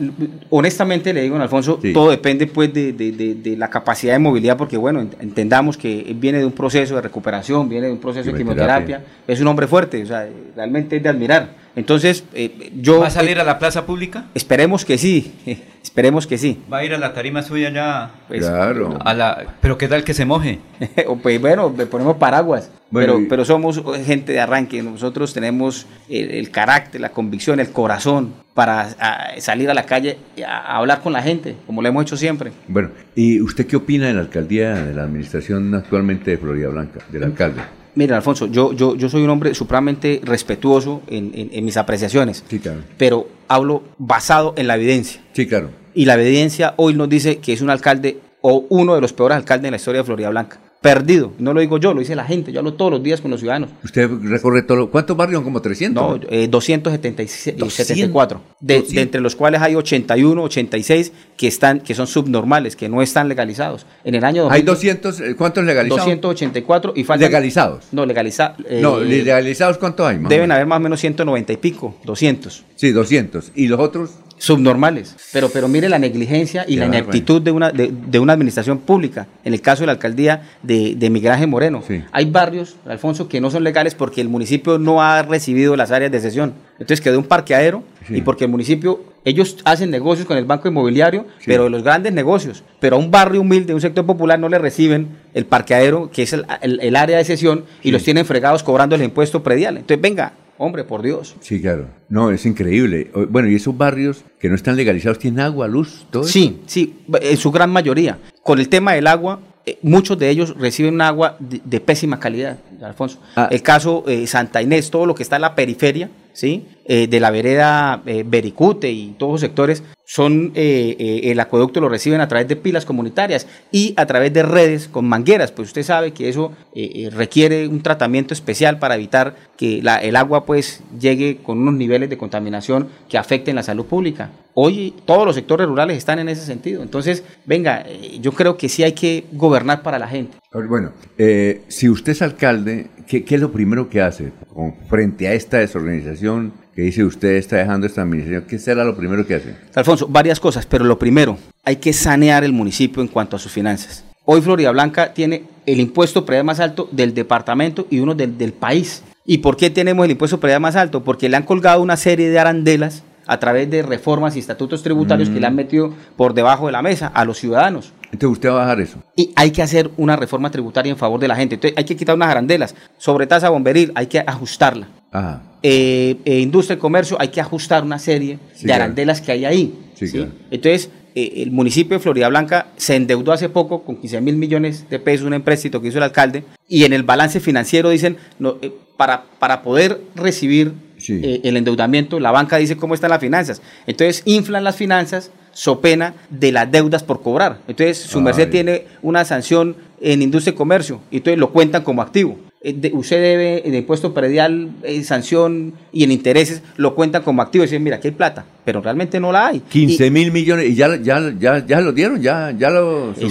honestamente 0.50 1.12
le 1.12 1.22
digo, 1.22 1.34
don 1.34 1.42
Alfonso, 1.42 1.78
Sí. 1.82 1.92
todo 1.92 2.10
depende 2.10 2.46
pues 2.46 2.72
de, 2.72 2.92
de- 2.92 3.12
de- 3.12 3.34
de 3.34 3.56
la 3.56 3.68
capacidad 3.70 4.12
de 4.12 4.18
movilidad, 4.18 4.56
porque 4.56 4.76
bueno, 4.76 5.02
ent- 5.02 5.16
entendamos 5.20 5.76
que 5.76 6.14
viene 6.18 6.38
de 6.38 6.44
un 6.46 6.52
proceso 6.52 6.94
de 6.96 7.02
recuperación, 7.02 7.68
viene 7.68 7.86
de 7.86 7.92
un 7.92 7.98
proceso 7.98 8.30
de 8.30 8.36
Quimioterapia. 8.38 9.02
es 9.26 9.40
un 9.40 9.48
hombre 9.48 9.66
fuerte, 9.66 10.02
o 10.02 10.06
sea, 10.06 10.28
realmente 10.54 10.96
es 10.96 11.02
de 11.02 11.08
admirar. 11.08 11.66
Entonces, 11.74 12.24
eh, 12.32 12.70
yo... 12.80 13.00
¿Va 13.00 13.08
a 13.08 13.10
salir 13.10 13.36
eh, 13.36 13.40
a 13.42 13.44
la 13.44 13.58
plaza 13.58 13.84
pública? 13.84 14.26
Esperemos 14.34 14.84
que 14.86 14.96
sí, 14.96 15.34
esperemos 15.82 16.26
que 16.26 16.38
sí. 16.38 16.58
¿Va 16.72 16.78
a 16.78 16.84
ir 16.84 16.94
a 16.94 16.98
la 16.98 17.12
tarima 17.12 17.42
suya 17.42 17.70
ya? 17.70 18.12
Pues, 18.28 18.46
Claro. 18.46 18.98
A 19.04 19.12
la, 19.12 19.56
pero 19.60 19.76
¿qué 19.76 19.86
tal 19.88 20.02
que 20.04 20.14
se 20.14 20.24
moje? 20.24 20.60
Pues 21.22 21.38
bueno, 21.40 21.74
le 21.76 21.84
ponemos 21.86 22.16
paraguas, 22.16 22.70
Bueno, 22.90 23.14
pero, 23.14 23.20
y- 23.24 23.26
pero 23.26 23.44
somos 23.44 23.82
gente 24.06 24.32
de 24.32 24.40
arranque, 24.40 24.82
nosotros 24.82 25.34
tenemos 25.34 25.86
el, 26.08 26.30
el 26.30 26.50
carácter, 26.50 26.75
la 26.98 27.10
convicción, 27.10 27.60
el 27.60 27.70
corazón 27.70 28.34
para 28.54 28.82
a, 28.98 29.40
salir 29.40 29.70
a 29.70 29.74
la 29.74 29.84
calle 29.84 30.18
y 30.36 30.42
a, 30.42 30.56
a 30.58 30.76
hablar 30.78 31.00
con 31.02 31.12
la 31.12 31.22
gente, 31.22 31.56
como 31.66 31.82
lo 31.82 31.88
hemos 31.88 32.02
hecho 32.02 32.16
siempre. 32.16 32.52
Bueno, 32.68 32.90
¿y 33.14 33.40
usted 33.40 33.66
qué 33.66 33.76
opina 33.76 34.06
de 34.06 34.14
la 34.14 34.20
alcaldía, 34.20 34.74
de 34.74 34.94
la 34.94 35.02
administración 35.04 35.74
actualmente 35.74 36.30
de 36.32 36.38
Florida 36.38 36.68
Blanca, 36.68 37.00
del 37.10 37.24
alcalde? 37.24 37.60
Mira, 37.94 38.16
Alfonso, 38.16 38.46
yo, 38.46 38.72
yo, 38.74 38.94
yo 38.94 39.08
soy 39.08 39.22
un 39.22 39.30
hombre 39.30 39.54
supremamente 39.54 40.20
respetuoso 40.22 41.00
en, 41.06 41.30
en- 41.34 41.48
en 41.52 41.64
mis 41.64 41.76
apreciaciones, 41.78 42.44
Sí, 42.48 42.58
claro. 42.58 42.80
pero 42.98 43.26
hablo 43.48 43.82
basado 43.98 44.52
en 44.56 44.66
la 44.66 44.74
evidencia. 44.76 45.22
Sí, 45.32 45.46
claro. 45.46 45.70
Y 45.94 46.04
la 46.04 46.14
evidencia 46.14 46.74
hoy 46.76 46.92
nos 46.94 47.08
dice 47.08 47.38
que 47.38 47.54
es 47.54 47.62
un 47.62 47.70
alcalde 47.70 48.20
o 48.42 48.66
uno 48.68 48.94
de 48.94 49.00
los 49.00 49.14
peores 49.14 49.36
alcaldes 49.36 49.64
en 49.66 49.70
la 49.72 49.76
historia 49.78 50.02
de 50.02 50.04
Florida 50.04 50.28
Blanca. 50.28 50.58
Perdido. 50.86 51.32
No 51.38 51.52
lo 51.52 51.60
digo 51.60 51.78
yo, 51.78 51.92
lo 51.92 52.00
dice 52.00 52.14
la 52.14 52.24
gente. 52.24 52.52
Yo 52.52 52.60
hablo 52.60 52.74
todos 52.74 52.90
los 52.92 53.02
días 53.02 53.20
con 53.20 53.30
los 53.30 53.40
ciudadanos. 53.40 53.70
Usted 53.84 54.08
recorre 54.22 54.62
todo. 54.62 54.76
lo- 54.78 54.90
¿Cuántos 54.90 55.16
barrios? 55.16 55.42
Como 55.42 55.60
300. 55.60 56.20
No, 56.20 56.20
eh, 56.30 56.48
276, 56.48 57.56
200, 57.58 57.72
74. 57.74 58.40
De, 58.60 58.74
de 58.74 58.80
200. 58.80 59.02
entre 59.02 59.20
los 59.20 59.34
cuales 59.36 59.60
hay 59.60 59.74
81, 59.74 60.42
86 60.42 61.12
que, 61.36 61.46
están, 61.48 61.80
que 61.80 61.94
son 61.94 62.06
subnormales, 62.06 62.76
que 62.76 62.88
no 62.88 63.02
están 63.02 63.28
legalizados. 63.28 63.84
En 64.04 64.14
el 64.14 64.24
año 64.24 64.48
Hay 64.50 64.62
2000, 64.62 64.94
200. 65.02 65.20
eh, 65.20 65.34
¿Cuántos 65.36 65.64
legalizados? 65.64 66.04
284 66.06 66.92
y 66.96 67.04
faltan... 67.04 67.26
Legalizados. 67.28 67.84
No, 67.92 68.06
legalizados. 68.06 68.58
no, 68.80 69.00
legalizados, 69.00 69.78
¿cuántos 69.78 70.06
hay? 70.06 70.18
más 70.18 70.30
Deben 70.30 70.52
haber 70.52 70.66
más 70.66 70.76
o 70.76 70.80
menos 70.80 71.00
190 71.00 71.52
y 71.52 71.56
pico, 71.56 71.96
200. 72.04 72.64
Sí, 72.76 72.90
200. 72.92 73.52
¿Y 73.54 73.66
los 73.68 73.80
otros? 73.80 74.10
Subnormales. 74.38 75.14
Pero, 75.32 75.48
pero 75.48 75.68
mire 75.68 75.88
la 75.88 75.98
negligencia 75.98 76.64
y 76.66 76.74
Qué 76.74 76.80
la 76.80 76.86
ineptitud 76.86 77.40
de 77.42 77.50
una, 77.50 77.70
de, 77.70 77.90
de 77.92 78.18
una 78.18 78.32
administración 78.32 78.78
pública. 78.78 79.26
En 79.44 79.54
el 79.54 79.60
caso 79.60 79.82
de 79.82 79.86
la 79.86 79.92
alcaldía 79.92 80.42
de, 80.62 80.94
Ángel 81.30 81.48
Moreno. 81.48 81.82
Sí. 81.86 82.02
Hay 82.12 82.26
barrios, 82.30 82.76
Alfonso, 82.86 83.28
que 83.28 83.40
no 83.40 83.50
son 83.50 83.64
legales 83.64 83.94
porque 83.94 84.20
el 84.20 84.28
municipio 84.28 84.78
no 84.78 85.02
ha 85.02 85.22
recibido 85.22 85.74
las 85.76 85.90
áreas 85.90 86.12
de 86.12 86.20
sesión. 86.20 86.54
Entonces 86.74 87.00
quedó 87.00 87.18
un 87.18 87.24
parqueadero 87.24 87.82
Sí. 88.06 88.18
y 88.18 88.20
porque 88.22 88.44
el 88.44 88.50
municipio, 88.52 89.00
ellos 89.24 89.56
hacen 89.64 89.90
negocios 89.90 90.28
con 90.28 90.36
el 90.36 90.44
banco 90.44 90.68
inmobiliario, 90.68 91.26
pero 91.44 91.64
de 91.64 91.70
los 91.70 91.82
grandes 91.82 92.12
negocios. 92.12 92.62
Pero 92.78 92.94
a 92.94 92.98
un 93.00 93.10
barrio 93.10 93.40
humilde, 93.40 93.74
un 93.74 93.80
sector 93.80 94.06
popular, 94.06 94.38
no 94.38 94.48
le 94.48 94.58
reciben 94.58 95.08
el 95.34 95.44
parqueadero, 95.44 96.08
que 96.12 96.22
es 96.22 96.32
el, 96.32 96.46
el- 96.60 96.78
el 96.80 96.94
área 96.94 97.16
de 97.18 97.24
sesión, 97.24 97.64
y 97.82 97.90
los 97.90 98.04
tienen 98.04 98.24
fregados 98.24 98.62
cobrando 98.62 98.94
el 98.94 99.02
impuesto 99.02 99.42
predial. 99.42 99.76
Entonces, 99.78 100.00
venga, 100.00 100.34
hombre, 100.58 100.84
por 100.84 101.02
Dios. 101.02 101.36
Sí, 101.40 101.60
claro. 101.60 101.88
No, 102.08 102.30
es 102.30 102.46
increíble. 102.46 103.10
Bueno, 103.28 103.48
y 103.48 103.54
esos 103.54 103.76
barrios 103.76 104.24
que 104.38 104.48
no 104.48 104.54
están 104.54 104.76
legalizados 104.76 105.18
tienen 105.18 105.40
agua, 105.40 105.68
luz, 105.68 106.06
todo 106.10 106.22
eso? 106.22 106.32
Sí, 106.32 106.60
sí, 106.66 107.00
en 107.20 107.36
su 107.36 107.50
gran 107.50 107.70
mayoría. 107.70 108.18
Con 108.42 108.58
el 108.58 108.68
tema 108.68 108.92
del 108.92 109.06
agua, 109.06 109.40
eh, 109.64 109.78
muchos 109.82 110.18
de 110.18 110.30
ellos 110.30 110.56
reciben 110.56 111.00
agua 111.00 111.36
de, 111.40 111.60
de 111.64 111.80
pésima 111.80 112.20
calidad, 112.20 112.58
Alfonso. 112.82 113.20
Ah. 113.34 113.48
El 113.50 113.62
caso 113.62 114.04
eh, 114.06 114.26
Santa 114.26 114.62
Inés, 114.62 114.90
todo 114.90 115.06
lo 115.06 115.14
que 115.14 115.22
está 115.22 115.36
en 115.36 115.42
la 115.42 115.54
periferia, 115.54 116.08
¿sí? 116.36 116.66
Eh, 116.88 117.08
de 117.08 117.18
la 117.18 117.30
vereda 117.30 118.02
eh, 118.06 118.22
Bericute 118.24 118.90
y 118.92 119.14
todos 119.18 119.32
los 119.32 119.40
sectores, 119.40 119.82
son 120.08 120.52
eh, 120.54 120.94
eh, 121.00 121.32
el 121.32 121.40
acueducto 121.40 121.80
lo 121.80 121.88
reciben 121.88 122.20
a 122.20 122.28
través 122.28 122.46
de 122.46 122.54
pilas 122.54 122.84
comunitarias 122.84 123.48
y 123.72 123.92
a 123.96 124.06
través 124.06 124.32
de 124.32 124.44
redes 124.44 124.86
con 124.86 125.04
mangueras. 125.08 125.50
Pues 125.50 125.68
usted 125.70 125.82
sabe 125.82 126.12
que 126.12 126.28
eso 126.28 126.52
eh, 126.76 127.10
requiere 127.12 127.66
un 127.66 127.82
tratamiento 127.82 128.32
especial 128.32 128.78
para 128.78 128.94
evitar 128.94 129.34
que 129.56 129.80
la- 129.82 129.96
el 129.98 130.14
agua 130.14 130.44
pues 130.46 130.80
llegue 131.00 131.38
con 131.42 131.58
unos 131.58 131.74
niveles 131.74 132.08
de 132.08 132.18
contaminación 132.18 132.86
que 133.08 133.18
afecten 133.18 133.56
la 133.56 133.64
salud 133.64 133.86
pública. 133.86 134.30
Hoy 134.54 134.94
todos 135.06 135.26
los 135.26 135.34
sectores 135.34 135.66
rurales 135.66 135.98
están 135.98 136.18
en 136.20 136.28
ese 136.28 136.46
sentido. 136.46 136.82
Entonces, 136.82 137.24
venga, 137.44 137.84
yo 138.20 138.30
creo 138.32 138.56
que 138.56 138.68
sí 138.68 138.84
hay 138.84 138.92
que 138.92 139.24
gobernar 139.32 139.82
para 139.82 139.98
la 139.98 140.06
gente. 140.06 140.38
Bueno, 140.68 140.90
eh, 141.18 141.62
si 141.68 141.88
usted 141.88 142.12
es 142.12 142.22
alcalde, 142.22 142.88
¿qué, 143.06 143.24
qué 143.24 143.34
es 143.34 143.40
lo 143.40 143.52
primero 143.52 143.88
que 143.88 144.00
hace 144.00 144.32
con- 144.54 144.74
frente 144.88 145.28
a 145.28 145.34
esta 145.34 145.58
desorganización 145.58 146.52
que 146.74 146.82
dice 146.82 147.04
usted 147.04 147.34
está 147.36 147.56
dejando 147.56 147.86
esta 147.86 148.02
administración? 148.02 148.44
¿Qué 148.48 148.58
será 148.58 148.84
lo 148.84 148.96
primero 148.96 149.26
que 149.26 149.34
hace? 149.34 149.54
Alfonso, 149.74 150.06
varias 150.08 150.40
cosas, 150.40 150.64
pero 150.66 150.84
lo 150.84 150.98
primero, 150.98 151.36
hay 151.64 151.76
que 151.76 151.92
sanear 151.92 152.42
el 152.44 152.52
municipio 152.52 153.02
en 153.02 153.08
cuanto 153.08 153.36
a 153.36 153.38
sus 153.38 153.52
finanzas. 153.52 154.04
Hoy 154.24 154.40
Florida 154.40 154.70
Blanca 154.72 155.12
tiene 155.14 155.44
el 155.66 155.78
impuesto 155.78 156.24
predial 156.24 156.44
más 156.44 156.58
alto 156.60 156.88
del 156.90 157.14
departamento 157.14 157.86
y 157.90 158.00
uno 158.00 158.14
del, 158.14 158.36
del 158.38 158.52
país. 158.52 159.02
¿Y 159.24 159.38
por 159.38 159.56
qué 159.56 159.70
tenemos 159.70 160.04
el 160.04 160.12
impuesto 160.12 160.40
predial 160.40 160.60
más 160.60 160.74
alto? 160.76 161.04
Porque 161.04 161.28
le 161.28 161.36
han 161.36 161.42
colgado 161.44 161.82
una 161.82 161.96
serie 161.96 162.28
de 162.30 162.38
arandelas 162.38 163.02
a 163.28 163.38
través 163.40 163.68
de 163.68 163.82
reformas 163.82 164.36
y 164.36 164.38
estatutos 164.38 164.82
tributarios 164.84 165.28
que 165.28 165.40
le 165.40 165.46
han 165.48 165.56
metido 165.56 165.92
por 166.16 166.32
debajo 166.32 166.66
de 166.66 166.72
la 166.72 166.82
mesa 166.82 167.08
a 167.08 167.24
los 167.24 167.38
ciudadanos. 167.38 167.92
Entonces 168.12 168.32
usted 168.38 168.48
va 168.50 168.54
a 168.54 168.58
bajar 168.58 168.80
eso. 168.80 169.02
Y 169.16 169.32
hay 169.36 169.50
que 169.50 169.62
hacer 169.62 169.90
una 169.96 170.16
reforma 170.16 170.50
tributaria 170.50 170.90
en 170.90 170.96
favor 170.98 171.18
de 171.20 171.28
la 171.28 171.36
gente. 171.36 171.56
Entonces 171.56 171.76
hay 171.76 171.84
que 171.84 171.96
quitar 171.96 172.14
unas 172.14 172.28
arandelas. 172.30 172.74
Sobre 172.98 173.26
tasa 173.26 173.48
bomberil 173.50 173.92
hay 173.94 174.06
que 174.06 174.20
ajustarla. 174.20 174.88
Ajá. 175.12 175.42
Eh, 175.62 176.16
eh, 176.24 176.38
industria 176.40 176.76
y 176.76 176.78
comercio 176.78 177.16
hay 177.20 177.28
que 177.28 177.40
ajustar 177.40 177.82
una 177.82 177.98
serie 177.98 178.38
Sí, 178.54 178.60
de 178.62 178.66
claro. 178.66 178.84
arandelas 178.84 179.20
que 179.20 179.32
hay 179.32 179.44
ahí. 179.44 179.74
Sí, 179.94 180.06
¿sí? 180.06 180.18
claro. 180.18 180.32
Entonces, 180.50 180.90
eh, 181.14 181.32
el 181.36 181.50
municipio 181.50 181.96
de 181.96 182.02
Florida 182.02 182.28
Blanca 182.28 182.68
se 182.76 182.94
endeudó 182.96 183.32
hace 183.32 183.48
poco 183.48 183.82
con 183.82 183.96
15 183.96 184.20
mil 184.20 184.36
millones 184.36 184.88
de 184.90 184.98
pesos, 184.98 185.26
un 185.26 185.34
empréstito 185.34 185.80
que 185.80 185.88
hizo 185.88 185.98
el 185.98 186.04
alcalde, 186.04 186.44
y 186.68 186.84
en 186.84 186.92
el 186.92 187.02
balance 187.02 187.40
financiero 187.40 187.88
dicen, 187.90 188.16
no, 188.38 188.56
para, 188.96 189.24
para 189.38 189.62
poder 189.62 190.00
recibir 190.14 190.72
el 191.08 191.56
endeudamiento, 191.56 192.20
la 192.20 192.30
banca 192.30 192.56
dice 192.56 192.76
cómo 192.76 192.94
están 192.94 193.10
las 193.10 193.20
finanzas. 193.20 193.60
Entonces, 193.86 194.22
inflan 194.24 194.64
las 194.64 194.76
finanzas, 194.76 195.30
so 195.56 195.80
pena 195.80 196.12
de 196.28 196.52
las 196.52 196.70
deudas 196.70 197.02
por 197.02 197.22
cobrar. 197.22 197.60
Entonces, 197.66 197.96
su 197.98 198.20
merced 198.20 198.50
tiene 198.50 198.84
una 199.00 199.24
sanción 199.24 199.74
en 200.02 200.20
industria 200.20 200.52
y 200.52 200.56
comercio, 200.56 201.00
y 201.10 201.16
entonces 201.16 201.38
lo 201.38 201.50
cuentan 201.50 201.82
como 201.82 202.02
activo. 202.02 202.36
eh, 202.62 202.72
de- 202.72 202.90
usted 202.94 203.20
debe 203.22 203.68
en 203.68 203.74
impuesto 203.76 204.12
predial, 204.12 204.70
eh, 204.82 205.04
sanción 205.04 205.74
y 205.92 206.02
en 206.02 206.10
intereses, 206.10 206.62
lo 206.76 206.96
cuentan 206.96 207.22
como 207.22 207.40
activo 207.40 207.62
y 207.62 207.68
dicen, 207.68 207.80
mira, 207.82 207.96
aquí 207.98 208.08
hay 208.08 208.14
plata, 208.14 208.44
pero 208.64 208.80
realmente 208.80 209.20
no 209.20 209.30
la 209.30 209.46
hay. 209.48 209.60
15 209.60 210.10
mil 210.10 210.32
millones 210.32 210.66
y 210.70 210.74
ya, 210.74 210.96
ya, 210.96 211.32
ya, 211.38 211.64
ya 211.64 211.80
lo 211.80 211.92
dieron, 211.92 212.20
ya, 212.20 212.50
ya 212.58 212.70
lo 212.70 213.12
Eso- 213.12 213.26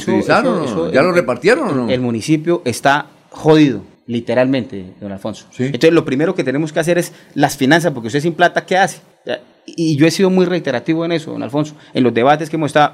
eso- 0.64 0.92
ya 0.92 1.02
lo 1.02 1.10
el- 1.10 1.16
repartieron 1.16 1.68
o 1.68 1.72
no. 1.76 1.90
El 1.90 2.00
municipio 2.00 2.62
está 2.64 3.08
jodido, 3.30 3.82
literalmente, 4.08 4.94
don 5.02 5.12
Alfonso. 5.12 5.48
Entonces, 5.60 5.92
lo 5.92 6.06
primero 6.06 6.34
que 6.34 6.44
tenemos 6.46 6.72
que 6.72 6.80
hacer 6.80 6.98
es 6.98 7.12
las 7.34 7.58
finanzas, 7.58 7.92
porque 7.92 8.08
usted 8.08 8.22
sin 8.22 8.34
plata, 8.36 8.66
¿qué 8.66 8.78
hace? 8.78 9.00
Y 9.66 9.96
yo 9.98 10.06
he 10.06 10.12
sido 10.12 10.30
muy 10.30 10.46
reiterativo 10.46 11.06
en 11.06 11.12
eso, 11.12 11.32
don 11.32 11.44
Alfonso, 11.44 11.76
en 11.94 12.04
los 12.04 12.14
debates 12.14 12.50
que 12.50 12.56
hemos 12.56 12.68
estado. 12.70 12.94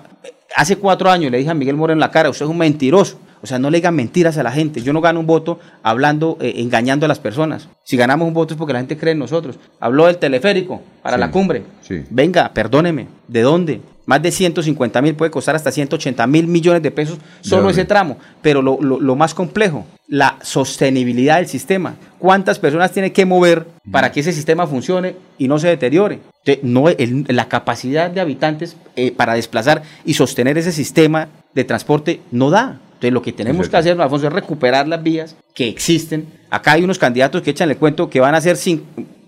Hace 0.55 0.75
cuatro 0.77 1.09
años 1.09 1.31
le 1.31 1.37
dije 1.37 1.49
a 1.49 1.53
Miguel 1.53 1.75
Mora 1.75 1.93
en 1.93 1.99
la 1.99 2.11
cara, 2.11 2.29
usted 2.29 2.45
es 2.45 2.49
un 2.51 2.57
mentiroso. 2.57 3.17
O 3.43 3.47
sea, 3.47 3.57
no 3.57 3.71
le 3.71 3.77
digan 3.79 3.95
mentiras 3.95 4.37
a 4.37 4.43
la 4.43 4.51
gente. 4.51 4.81
Yo 4.83 4.93
no 4.93 5.01
gano 5.01 5.19
un 5.19 5.25
voto 5.25 5.59
hablando, 5.81 6.37
eh, 6.41 6.53
engañando 6.57 7.05
a 7.05 7.09
las 7.09 7.17
personas. 7.19 7.69
Si 7.83 7.97
ganamos 7.97 8.27
un 8.27 8.33
voto 8.35 8.53
es 8.53 8.57
porque 8.57 8.73
la 8.73 8.79
gente 8.79 8.97
cree 8.97 9.13
en 9.13 9.19
nosotros. 9.19 9.57
Habló 9.79 10.05
del 10.05 10.17
teleférico 10.17 10.81
para 11.01 11.15
Sí, 11.17 11.19
la 11.21 11.31
cumbre. 11.31 11.63
sí. 11.81 12.03
Venga, 12.11 12.51
perdóneme. 12.53 13.07
¿De 13.27 13.41
dónde? 13.41 13.81
Más 14.05 14.21
de 14.21 14.31
150 14.31 15.01
mil 15.01 15.15
puede 15.15 15.31
costar 15.31 15.55
hasta 15.55 15.71
180 15.71 16.27
mil 16.27 16.45
millones 16.47 16.83
de 16.83 16.91
pesos 16.91 17.17
solo 17.41 17.69
ese 17.69 17.85
tramo. 17.85 18.17
Pero 18.43 18.61
lo, 18.61 18.77
lo- 18.79 18.99
lo 18.99 19.15
más 19.15 19.33
complejo, 19.33 19.85
la 20.11 20.37
sostenibilidad 20.41 21.37
del 21.37 21.47
sistema. 21.47 21.95
¿Cuántas 22.19 22.59
personas 22.59 22.91
tiene 22.91 23.13
que 23.13 23.25
mover 23.25 23.65
para 23.89 24.11
que 24.11 24.19
ese 24.19 24.33
sistema 24.33 24.67
funcione 24.67 25.15
y 25.37 25.47
no 25.47 25.57
se 25.57 25.69
deteriore? 25.69 26.19
Entonces, 26.43 26.63
no, 26.65 26.89
el- 26.89 27.25
la 27.29 27.47
capacidad 27.47 28.11
de 28.11 28.19
habitantes 28.19 28.75
eh, 28.97 29.11
para 29.13 29.35
desplazar 29.35 29.83
y 30.03 30.13
sostener 30.13 30.57
ese 30.57 30.73
sistema 30.73 31.29
de 31.55 31.63
transporte 31.63 32.19
no 32.29 32.49
da. 32.49 32.77
Entonces, 32.95 33.13
lo 33.13 33.21
que 33.21 33.31
tenemos 33.31 33.69
que 33.69 33.77
hacer, 33.77 33.99
Alfonso, 34.01 34.27
es 34.27 34.33
recuperar 34.33 34.85
las 34.85 35.01
vías 35.01 35.35
que 35.55 35.69
existen. 35.69 36.27
Acá 36.49 36.73
hay 36.73 36.83
unos 36.83 36.99
candidatos 36.99 37.41
que 37.41 37.51
echan 37.51 37.69
el 37.71 37.77
cuento 37.77 38.09
que 38.09 38.19
van 38.19 38.35
a 38.35 38.39
hacer, 38.39 38.57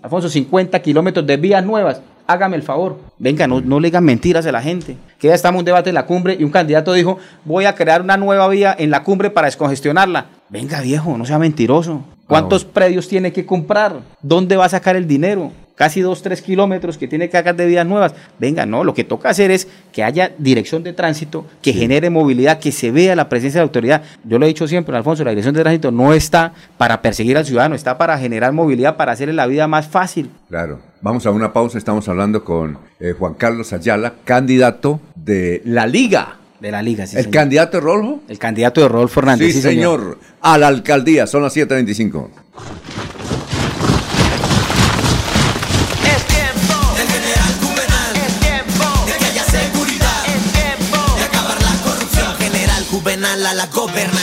Alfonso, 0.02 0.28
50 0.30 0.80
kilómetros 0.82 1.26
de 1.26 1.38
vías 1.38 1.64
nuevas. 1.66 2.02
Hágame 2.26 2.56
el 2.56 2.64
favor. 2.64 3.00
Venga, 3.18 3.48
no, 3.48 3.62
no 3.62 3.80
le 3.80 3.88
digan 3.88 4.04
mentiras 4.04 4.46
a 4.46 4.52
la 4.52 4.62
gente. 4.62 4.98
Que 5.20 5.28
ya 5.28 5.34
estamos 5.34 5.58
en 5.58 5.60
un 5.60 5.66
debate 5.66 5.90
en 5.90 5.96
la 5.96 6.06
cumbre 6.06 6.36
y 6.40 6.44
un 6.44 6.52
candidato 6.52 6.94
dijo, 6.94 7.18
voy 7.46 7.66
a 7.66 7.76
crear 7.76 8.02
una 8.02 8.18
nueva 8.18 8.48
vía 8.48 8.76
en 8.78 8.92
la 8.92 9.04
cumbre 9.04 9.30
para 9.30 9.46
descongestionarla. 9.46 10.28
Venga, 10.50 10.82
viejo, 10.82 11.18
no 11.18 11.26
sea 11.26 11.40
mentiroso. 11.40 12.04
¿Cuántos 12.28 12.64
predios 12.66 13.08
tiene 13.08 13.34
que 13.34 13.46
comprar? 13.46 14.00
¿Dónde 14.22 14.56
va 14.56 14.66
a 14.66 14.70
sacar 14.70 14.96
el 14.96 15.08
dinero? 15.08 15.52
Casi 15.76 16.02
dos, 16.02 16.22
tres 16.22 16.42
kilómetros 16.42 16.98
que 16.98 17.08
tiene 17.08 17.30
que 17.30 17.38
hacer 17.38 17.56
de 17.56 17.66
vías 17.66 17.86
nuevas. 17.86 18.14
Venga, 18.38 18.66
no, 18.66 18.84
lo 18.84 18.94
que 18.94 19.04
toca 19.04 19.30
hacer 19.30 19.50
es 19.50 19.68
que 19.92 20.04
haya 20.04 20.32
dirección 20.38 20.84
de 20.84 20.94
tránsito, 20.94 21.46
que 21.62 21.74
genere 21.74 22.10
movilidad, 22.12 22.60
que 22.60 22.72
se 22.72 22.92
vea 22.92 23.16
la 23.16 23.28
presencia 23.28 23.60
de 23.60 23.64
la 23.64 23.68
autoridad. 23.70 24.04
Yo 24.24 24.38
lo 24.38 24.46
he 24.46 24.50
dicho 24.50 24.68
siempre, 24.68 24.96
Alfonso, 24.96 25.24
la 25.24 25.32
dirección 25.32 25.56
de 25.56 25.62
tránsito 25.62 25.92
no 25.92 26.14
está 26.14 26.54
para 26.78 27.02
perseguir 27.02 27.38
al 27.38 27.46
ciudadano, 27.46 27.74
está 27.74 27.98
para 27.98 28.18
generar 28.20 28.54
movilidad, 28.54 28.98
para 28.98 29.14
hacerle 29.14 29.34
la 29.34 29.48
vida 29.48 29.68
más 29.68 29.88
fácil. 29.88 30.30
Claro. 30.48 30.80
Vamos 31.02 31.26
a 31.26 31.32
una 31.32 31.52
pausa. 31.52 31.78
Estamos 31.78 32.08
hablando 32.08 32.46
con 32.46 32.78
eh, 33.00 33.14
Juan 33.18 33.34
Carlos 33.34 33.74
Ayala, 33.74 34.14
candidato 34.24 35.02
de 35.16 35.62
la 35.66 35.86
Liga. 35.86 36.38
De 36.62 36.72
la 36.72 36.82
Liga, 36.82 37.06
sí. 37.06 37.18
¿El 37.18 37.24
señor. 37.24 37.34
candidato 37.34 37.78
de 37.78 37.82
Rolfo? 37.82 38.22
El 38.30 38.40
candidato 38.40 38.80
de 38.80 38.88
Rodolfo 38.88 39.20
Hernández. 39.20 39.48
Sí, 39.48 39.54
sí, 39.54 39.62
señor. 39.62 40.18
A 40.40 40.58
la 40.58 40.68
alcaldía. 40.68 41.28
Son 41.28 41.44
las 41.44 41.58
7.25. 41.58 42.30
la. 53.72 54.23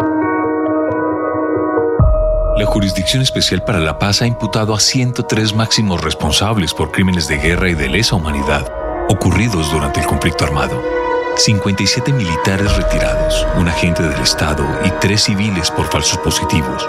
La 2.61 2.67
Jurisdicción 2.67 3.23
Especial 3.23 3.63
para 3.63 3.79
la 3.79 3.97
Paz 3.97 4.21
ha 4.21 4.27
imputado 4.27 4.75
a 4.75 4.79
103 4.79 5.55
máximos 5.55 5.99
responsables 5.99 6.75
por 6.75 6.91
crímenes 6.91 7.27
de 7.27 7.39
guerra 7.39 7.69
y 7.69 7.73
de 7.73 7.89
lesa 7.89 8.15
humanidad 8.15 8.71
ocurridos 9.09 9.71
durante 9.71 9.99
el 9.99 10.05
conflicto 10.05 10.43
armado. 10.43 10.79
57 11.37 12.13
militares 12.13 12.77
retirados, 12.77 13.47
un 13.57 13.67
agente 13.67 14.03
del 14.03 14.21
Estado 14.21 14.63
y 14.85 14.91
tres 15.01 15.23
civiles 15.23 15.71
por 15.71 15.89
falsos 15.89 16.19
positivos. 16.19 16.87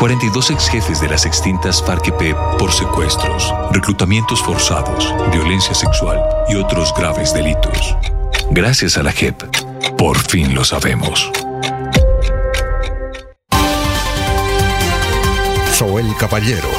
42 0.00 0.50
ex 0.50 0.68
jefes 0.68 1.00
de 1.00 1.08
las 1.08 1.26
extintas 1.26 1.80
FARC-EP 1.80 2.34
por 2.58 2.72
secuestros, 2.72 3.54
reclutamientos 3.70 4.42
forzados, 4.42 5.14
violencia 5.30 5.76
sexual 5.76 6.20
y 6.48 6.56
otros 6.56 6.92
graves 6.92 7.32
delitos. 7.32 7.96
Gracias 8.50 8.98
a 8.98 9.04
la 9.04 9.12
JEP, 9.12 9.44
por 9.96 10.18
fin 10.18 10.56
lo 10.56 10.64
sabemos. 10.64 11.30
Soel 15.84 16.16
Caballero 16.18 16.70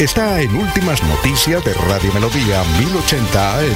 está 0.00 0.40
en 0.40 0.52
Últimas 0.56 1.00
Noticias 1.04 1.64
de 1.64 1.72
Radio 1.74 2.12
Melodía 2.12 2.64
1080 2.80 3.58
AM. 3.58 3.66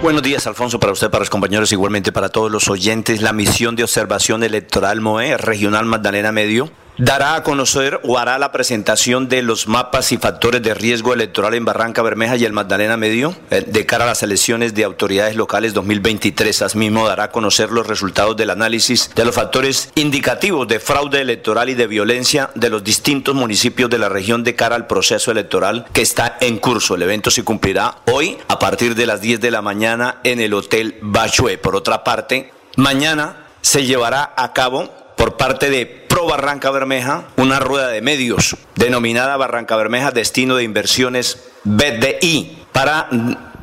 Buenos 0.00 0.22
días, 0.22 0.46
Alfonso, 0.46 0.78
para 0.78 0.92
usted, 0.92 1.10
para 1.10 1.22
los 1.22 1.30
compañeros, 1.30 1.72
igualmente 1.72 2.12
para 2.12 2.28
todos 2.28 2.52
los 2.52 2.68
oyentes. 2.68 3.20
La 3.20 3.32
misión 3.32 3.74
de 3.74 3.82
observación 3.82 4.44
electoral 4.44 5.00
MOE, 5.00 5.36
Regional 5.36 5.86
Magdalena 5.86 6.30
Medio, 6.30 6.70
dará 6.98 7.34
a 7.34 7.42
conocer 7.42 8.00
o 8.04 8.18
hará 8.18 8.38
la 8.38 8.52
presentación 8.52 9.28
de 9.28 9.42
los 9.42 9.68
mapas 9.68 10.12
y 10.12 10.16
factores 10.16 10.62
de 10.62 10.74
riesgo 10.74 11.12
electoral 11.12 11.54
en 11.54 11.64
Barranca 11.64 12.02
Bermeja 12.02 12.36
y 12.36 12.44
el 12.44 12.52
Magdalena 12.52 12.96
Medio 12.96 13.36
eh, 13.50 13.64
de 13.66 13.86
cara 13.86 14.04
a 14.04 14.08
las 14.08 14.22
elecciones 14.22 14.74
de 14.74 14.84
autoridades 14.84 15.36
locales 15.36 15.74
2023. 15.74 16.62
Asimismo, 16.62 17.06
dará 17.06 17.24
a 17.24 17.30
conocer 17.30 17.70
los 17.70 17.86
resultados 17.86 18.36
del 18.36 18.50
análisis 18.50 19.10
de 19.14 19.24
los 19.24 19.34
factores 19.34 19.90
indicativos 19.94 20.66
de 20.68 20.80
fraude 20.80 21.20
electoral 21.20 21.68
y 21.68 21.74
de 21.74 21.86
violencia 21.86 22.50
de 22.54 22.70
los 22.70 22.82
distintos 22.82 23.34
municipios 23.34 23.90
de 23.90 23.98
la 23.98 24.08
región 24.08 24.42
de 24.44 24.54
cara 24.54 24.76
al 24.76 24.86
proceso 24.86 25.30
electoral 25.30 25.86
que 25.92 26.02
está 26.02 26.38
en 26.40 26.58
curso. 26.58 26.94
El 26.94 27.02
evento 27.02 27.30
se 27.30 27.44
cumplirá 27.44 27.96
hoy 28.10 28.38
a 28.48 28.58
partir 28.58 28.94
de 28.94 29.06
las 29.06 29.20
10 29.20 29.40
de 29.40 29.50
la 29.50 29.62
mañana 29.62 30.20
en 30.24 30.40
el 30.40 30.54
Hotel 30.54 30.96
Bachué. 31.02 31.58
Por 31.58 31.76
otra 31.76 32.04
parte, 32.04 32.52
mañana 32.76 33.46
se 33.60 33.84
llevará 33.84 34.32
a 34.36 34.52
cabo 34.52 35.05
por 35.16 35.36
parte 35.36 35.70
de 35.70 35.86
Pro 35.86 36.26
Barranca 36.26 36.70
Bermeja 36.70 37.24
una 37.36 37.58
rueda 37.58 37.88
de 37.88 38.00
medios 38.00 38.56
denominada 38.76 39.36
Barranca 39.36 39.76
Bermeja 39.76 40.12
Destino 40.12 40.56
de 40.56 40.64
Inversiones 40.64 41.48
BDI 41.64 42.58
para 42.72 43.08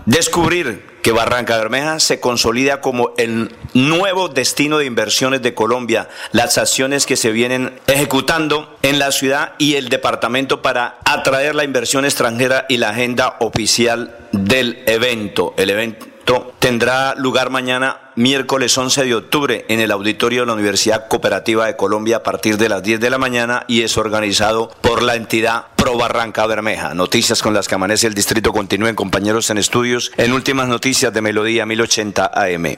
descubrir 0.05 0.93
que 1.03 1.11
Barranca 1.11 1.57
Bermeja 1.57 1.99
se 1.99 2.19
consolida 2.19 2.79
como 2.79 3.13
el 3.17 3.53
nuevo 3.73 4.29
destino 4.29 4.77
de 4.77 4.85
inversiones 4.85 5.41
de 5.41 5.53
Colombia, 5.53 6.07
las 6.31 6.57
acciones 6.57 7.05
que 7.05 7.17
se 7.17 7.31
vienen 7.31 7.73
ejecutando 7.87 8.77
en 8.81 8.99
la 8.99 9.11
ciudad 9.11 9.53
y 9.57 9.75
el 9.75 9.89
departamento 9.89 10.61
para 10.61 10.97
atraer 11.03 11.55
la 11.55 11.65
inversión 11.65 12.05
extranjera 12.05 12.65
y 12.69 12.77
la 12.77 12.89
agenda 12.89 13.35
oficial 13.39 14.15
del 14.31 14.81
evento. 14.87 15.53
El 15.57 15.69
evento 15.69 16.53
tendrá 16.59 17.15
lugar 17.15 17.49
mañana, 17.49 17.99
miércoles 18.15 18.77
11 18.77 19.05
de 19.05 19.15
octubre, 19.15 19.65
en 19.67 19.79
el 19.79 19.91
auditorio 19.91 20.41
de 20.41 20.47
la 20.47 20.53
Universidad 20.53 21.07
Cooperativa 21.07 21.65
de 21.65 21.75
Colombia 21.75 22.17
a 22.17 22.23
partir 22.23 22.57
de 22.57 22.69
las 22.69 22.83
10 22.83 22.99
de 22.99 23.09
la 23.09 23.17
mañana 23.17 23.65
y 23.67 23.81
es 23.81 23.97
organizado 23.97 24.71
por 24.81 25.03
la 25.03 25.15
entidad 25.15 25.65
Pro 25.75 25.97
Barranca 25.97 26.45
Bermeja. 26.45 26.93
Noticias 26.93 27.41
con 27.41 27.53
las 27.53 27.67
que 27.67 27.75
amanece 27.75 28.07
el 28.07 28.13
distrito 28.13 28.51
continúen, 28.51 28.95
compañeros 28.95 29.49
en 29.49 29.57
estudios, 29.57 30.11
en 30.17 30.31
últimas 30.33 30.67
noticias 30.67 31.13
de 31.13 31.21
Melodía 31.21 31.65
1080 31.65 32.31
AM. 32.33 32.77